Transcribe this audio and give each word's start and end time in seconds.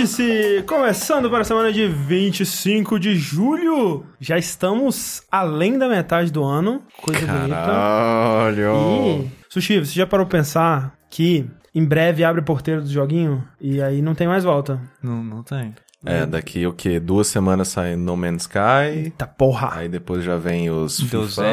Vértice 0.00 0.64
começando 0.66 1.28
para 1.28 1.42
a 1.42 1.44
semana 1.44 1.70
de 1.70 1.86
25 1.86 2.98
de 2.98 3.16
julho. 3.16 4.06
Já 4.18 4.38
estamos 4.38 5.22
além 5.30 5.78
da 5.78 5.90
metade 5.90 6.32
do 6.32 6.42
ano. 6.42 6.82
Coisa 7.02 7.26
bonita. 7.26 7.54
Caralho! 7.54 9.26
E, 9.26 9.30
Sushi, 9.50 9.78
você 9.78 9.92
já 9.92 10.06
parou 10.06 10.24
pensar 10.24 10.94
que 11.10 11.46
em 11.74 11.84
breve 11.84 12.24
abre 12.24 12.40
o 12.40 12.44
porteiro 12.44 12.80
do 12.80 12.88
joguinho 12.88 13.46
e 13.60 13.82
aí 13.82 14.00
não 14.00 14.14
tem 14.14 14.26
mais 14.26 14.42
volta? 14.42 14.80
Não, 15.02 15.22
não 15.22 15.42
tem. 15.42 15.74
É, 16.04 16.24
daqui 16.24 16.66
o 16.66 16.72
quê? 16.72 16.98
Duas 16.98 17.26
semanas 17.26 17.68
sai 17.68 17.94
No 17.94 18.16
Man's 18.16 18.42
Sky. 18.42 19.04
Eita 19.04 19.26
porra! 19.26 19.70
Aí 19.74 19.88
depois 19.88 20.24
já 20.24 20.36
vem 20.38 20.70
os 20.70 20.98
Deus 20.98 21.34
FIFA, 21.34 21.46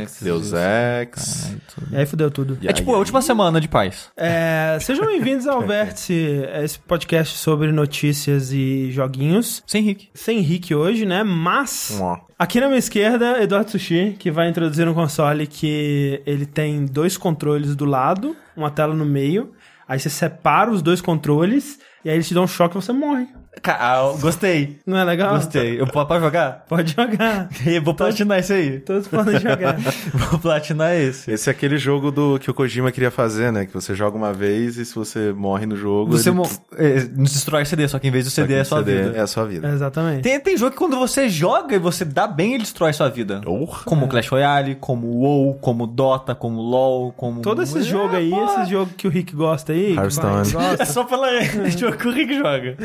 Ex. 0.00 0.22
Deus 0.22 0.52
Ex. 0.52 1.56
E 1.90 1.96
aí 1.96 2.06
fudeu 2.06 2.30
tudo. 2.30 2.56
E 2.62 2.68
É 2.68 2.72
tipo 2.72 2.90
a 2.92 2.94
aí- 2.94 2.98
última 3.00 3.20
semana 3.20 3.60
de 3.60 3.66
paz. 3.66 4.10
É, 4.16 4.78
sejam 4.80 5.04
bem-vindos 5.06 5.48
ao 5.48 5.60
Vértice, 5.62 6.14
esse 6.62 6.78
podcast 6.78 7.36
sobre 7.36 7.72
notícias 7.72 8.52
e 8.52 8.92
joguinhos. 8.92 9.60
Sem 9.66 9.82
Rick. 9.82 10.08
Sem 10.14 10.38
Rick 10.38 10.72
hoje, 10.72 11.04
né? 11.04 11.24
Mas 11.24 12.00
aqui 12.38 12.60
na 12.60 12.68
minha 12.68 12.78
esquerda, 12.78 13.42
Eduardo 13.42 13.72
Sushi, 13.72 14.14
que 14.20 14.30
vai 14.30 14.48
introduzir 14.48 14.86
um 14.88 14.94
console 14.94 15.48
que 15.48 16.22
ele 16.24 16.46
tem 16.46 16.86
dois 16.86 17.16
controles 17.16 17.74
do 17.74 17.84
lado, 17.86 18.36
uma 18.56 18.70
tela 18.70 18.94
no 18.94 19.04
meio. 19.04 19.50
Aí 19.88 19.98
você 19.98 20.08
separa 20.08 20.70
os 20.70 20.80
dois 20.80 21.00
controles 21.00 21.78
e 22.04 22.08
aí 22.08 22.14
eles 22.16 22.28
te 22.28 22.34
dão 22.34 22.44
um 22.44 22.48
choque 22.48 22.76
e 22.78 22.80
você 22.80 22.92
morre. 22.92 23.26
Cara, 23.62 24.12
gostei. 24.20 24.78
Não 24.86 24.98
é 24.98 25.04
legal? 25.04 25.34
Gostei. 25.36 25.80
Eu 25.80 25.86
posso 25.86 26.20
jogar? 26.20 26.64
Pode 26.68 26.92
jogar. 26.94 27.48
Vou 27.82 27.94
platinar 27.94 28.38
esse 28.38 28.52
aí. 28.52 28.78
Todos 28.80 29.08
podem 29.08 29.38
jogar. 29.40 29.76
Vou 30.30 30.38
platinar 30.38 30.94
esse. 30.94 31.30
Esse 31.30 31.48
é 31.48 31.52
aquele 31.52 31.78
jogo 31.78 32.10
do 32.10 32.38
que 32.38 32.50
o 32.50 32.54
Kojima 32.54 32.92
queria 32.92 33.10
fazer, 33.10 33.50
né? 33.52 33.64
Que 33.64 33.72
você 33.72 33.94
joga 33.94 34.16
uma 34.16 34.32
vez 34.32 34.76
e 34.76 34.84
se 34.84 34.94
você 34.94 35.32
morre 35.32 35.66
no 35.66 35.76
jogo. 35.76 36.12
Você 36.12 36.28
ele... 36.28 36.36
mo- 36.36 36.48
é, 36.76 37.04
não 37.16 37.24
destrói 37.24 37.62
o 37.62 37.66
CD, 37.66 37.88
só 37.88 37.98
que 37.98 38.06
em 38.08 38.10
vez 38.10 38.24
do 38.24 38.30
CD 38.30 38.54
é 38.54 38.60
o 38.62 38.64
sua 38.64 38.78
CD 38.78 39.02
vida. 39.04 39.16
É 39.16 39.20
a 39.20 39.26
sua 39.26 39.44
vida. 39.46 39.68
Exatamente. 39.68 40.22
Tem, 40.22 40.38
tem 40.40 40.56
jogo 40.56 40.72
que 40.72 40.78
quando 40.78 40.98
você 40.98 41.28
joga 41.28 41.74
e 41.74 41.78
você 41.78 42.04
dá 42.04 42.26
bem, 42.26 42.54
ele 42.54 42.62
destrói 42.64 42.92
sua 42.92 43.08
vida. 43.08 43.40
Porra. 43.42 43.82
Como 43.84 44.08
Clash 44.08 44.28
Royale, 44.28 44.74
como 44.74 45.06
WoW, 45.06 45.54
como 45.54 45.86
Dota, 45.86 46.34
como 46.34 46.60
LoL, 46.60 47.12
como... 47.12 47.40
Todo 47.40 47.62
esse 47.62 47.82
jogo 47.82 48.16
aí, 48.16 48.30
esse 48.32 48.70
jogo 48.70 48.90
que 48.96 49.06
o 49.06 49.10
Rick 49.10 49.34
gosta 49.34 49.72
aí. 49.72 49.94
Hearthstone. 49.96 50.44
vai- 50.50 50.68
gosta. 50.68 50.82
É 50.84 50.86
só 50.86 51.04
pela 51.04 51.28
jogo 51.70 51.96
que 51.96 52.08
o 52.08 52.12
Rick 52.12 52.36
joga. 52.36 52.76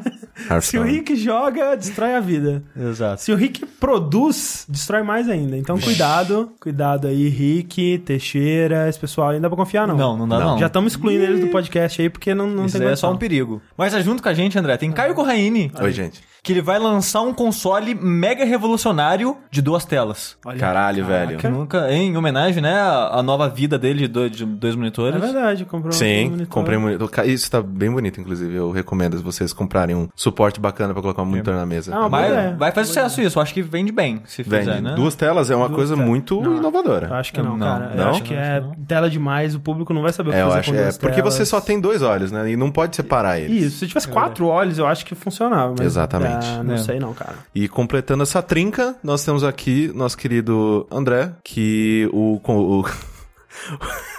Se 0.60 0.78
o. 0.78 0.82
Rick 0.82 1.16
joga, 1.16 1.74
destrói 1.76 2.14
a 2.14 2.20
vida. 2.20 2.62
Exato. 2.78 3.22
Se 3.22 3.32
o 3.32 3.36
Rick 3.36 3.64
produz, 3.64 4.64
destrói 4.68 5.02
mais 5.02 5.28
ainda. 5.28 5.56
Então 5.56 5.78
cuidado, 5.78 6.52
cuidado 6.60 7.06
aí, 7.06 7.28
Rick, 7.28 7.98
Teixeira, 8.04 8.88
esse 8.88 8.98
pessoal 8.98 9.30
aí 9.30 9.36
não 9.36 9.42
dá 9.42 9.48
pra 9.48 9.56
confiar 9.56 9.86
não. 9.86 9.96
Não, 9.96 10.16
não 10.16 10.28
dá 10.28 10.38
não. 10.38 10.58
Já 10.58 10.66
estamos 10.66 10.92
excluindo 10.92 11.24
eles 11.24 11.40
do 11.40 11.48
podcast 11.48 12.00
aí 12.00 12.10
porque 12.10 12.34
não, 12.34 12.46
não 12.48 12.66
Isso 12.66 12.76
tem 12.76 12.86
é 12.86 12.90
condição. 12.90 13.10
só 13.10 13.14
um 13.14 13.18
perigo. 13.18 13.60
Mas 13.76 13.94
é 13.94 14.02
junto 14.02 14.22
com 14.22 14.28
a 14.28 14.34
gente, 14.34 14.58
André, 14.58 14.76
tem 14.76 14.92
Caio 14.92 15.14
Corraine, 15.14 15.72
Oi, 15.80 15.92
gente. 15.92 16.22
Que 16.46 16.52
ele 16.52 16.62
vai 16.62 16.78
lançar 16.78 17.22
um 17.22 17.34
console 17.34 17.92
mega 17.92 18.44
revolucionário 18.44 19.36
de 19.50 19.60
duas 19.60 19.84
telas. 19.84 20.36
Olha, 20.46 20.56
Caralho, 20.58 21.04
velho. 21.04 21.38
Que 21.38 21.48
nunca, 21.48 21.90
em 21.92 22.16
homenagem, 22.16 22.62
né, 22.62 22.80
à 22.80 23.20
nova 23.20 23.48
vida 23.48 23.76
dele 23.76 24.00
de 24.00 24.06
dois, 24.08 24.30
de 24.30 24.44
dois 24.44 24.74
É 24.74 24.76
monitores. 24.76 25.20
verdade, 25.20 25.64
comprou 25.64 25.88
um 25.92 25.96
Sim, 25.96 26.30
monitor. 26.30 26.46
comprei 26.46 26.78
um 26.78 26.82
monitor. 26.82 27.10
Isso 27.26 27.50
tá 27.50 27.60
bem 27.60 27.90
bonito, 27.90 28.20
inclusive. 28.20 28.54
Eu 28.54 28.70
recomendo 28.70 29.20
vocês 29.22 29.52
comprarem 29.52 29.96
um 29.96 30.08
suporte 30.14 30.60
bacana 30.60 30.92
pra 30.92 31.02
colocar 31.02 31.22
um 31.22 31.26
monitor 31.26 31.54
na 31.54 31.66
mesa. 31.66 31.92
Ah, 31.92 32.08
boa 32.08 32.26
ideia. 32.28 32.56
Vai, 32.56 32.70
fazer 32.70 32.86
sucesso 32.88 33.20
isso, 33.20 33.38
eu 33.38 33.42
acho 33.42 33.52
que 33.52 33.60
vende 33.62 33.90
bem, 33.90 34.22
se 34.24 34.44
Vende. 34.44 34.66
fizer, 34.66 34.80
né? 34.80 34.94
Duas 34.94 35.16
telas 35.16 35.50
é 35.50 35.56
uma 35.56 35.66
Duas 35.66 35.76
coisa 35.76 35.94
telas. 35.94 36.08
muito 36.08 36.40
Não, 36.40 36.52
Eu 36.52 36.58
inovadora. 36.58 37.12
acho 37.16 37.32
que 37.32 37.42
não, 37.42 37.56
Não, 37.56 37.66
cara. 37.66 37.90
Eu 37.92 37.96
não? 38.04 38.10
acho 38.10 38.22
que 38.22 38.34
é 38.34 38.62
tela 38.86 39.10
demais, 39.10 39.54
o 39.56 39.60
público 39.60 39.92
não 39.92 40.02
vai 40.02 40.12
saber 40.12 40.28
o 40.30 40.32
que 40.32 40.38
É, 40.38 40.42
eu 40.42 40.46
fazer 40.46 40.60
acho. 40.60 40.70
com 40.70 40.76
É, 40.78 40.82
duas 40.82 40.98
porque 40.98 41.16
telas. 41.16 41.34
você 41.34 41.44
só 41.44 41.60
tem 41.60 41.80
dois 41.80 42.02
olhos, 42.02 42.30
né? 42.30 42.48
E 42.48 42.56
não 42.56 42.70
pode 42.70 42.94
separar 42.94 43.40
eles. 43.40 43.64
Isso, 43.64 43.78
se 43.78 43.88
tivesse 43.88 44.06
quatro 44.06 44.46
olhos, 44.46 44.78
eu 44.78 44.86
acho 44.86 45.04
que 45.04 45.16
funcionava. 45.16 45.74
Mas, 45.76 45.96
Exatamente. 46.38 46.60
ah, 46.60 46.62
não 46.64 46.74
É. 46.74 46.78
sei 46.78 46.98
não, 46.98 47.12
cara. 47.14 47.34
E 47.54 47.68
completando 47.68 48.22
essa 48.22 48.42
trinca, 48.42 48.96
nós 49.02 49.24
temos 49.24 49.42
aqui 49.44 49.90
nosso 49.94 50.16
querido 50.16 50.86
André, 50.90 51.32
que 51.44 52.08
o, 52.12 52.40
o, 52.44 52.84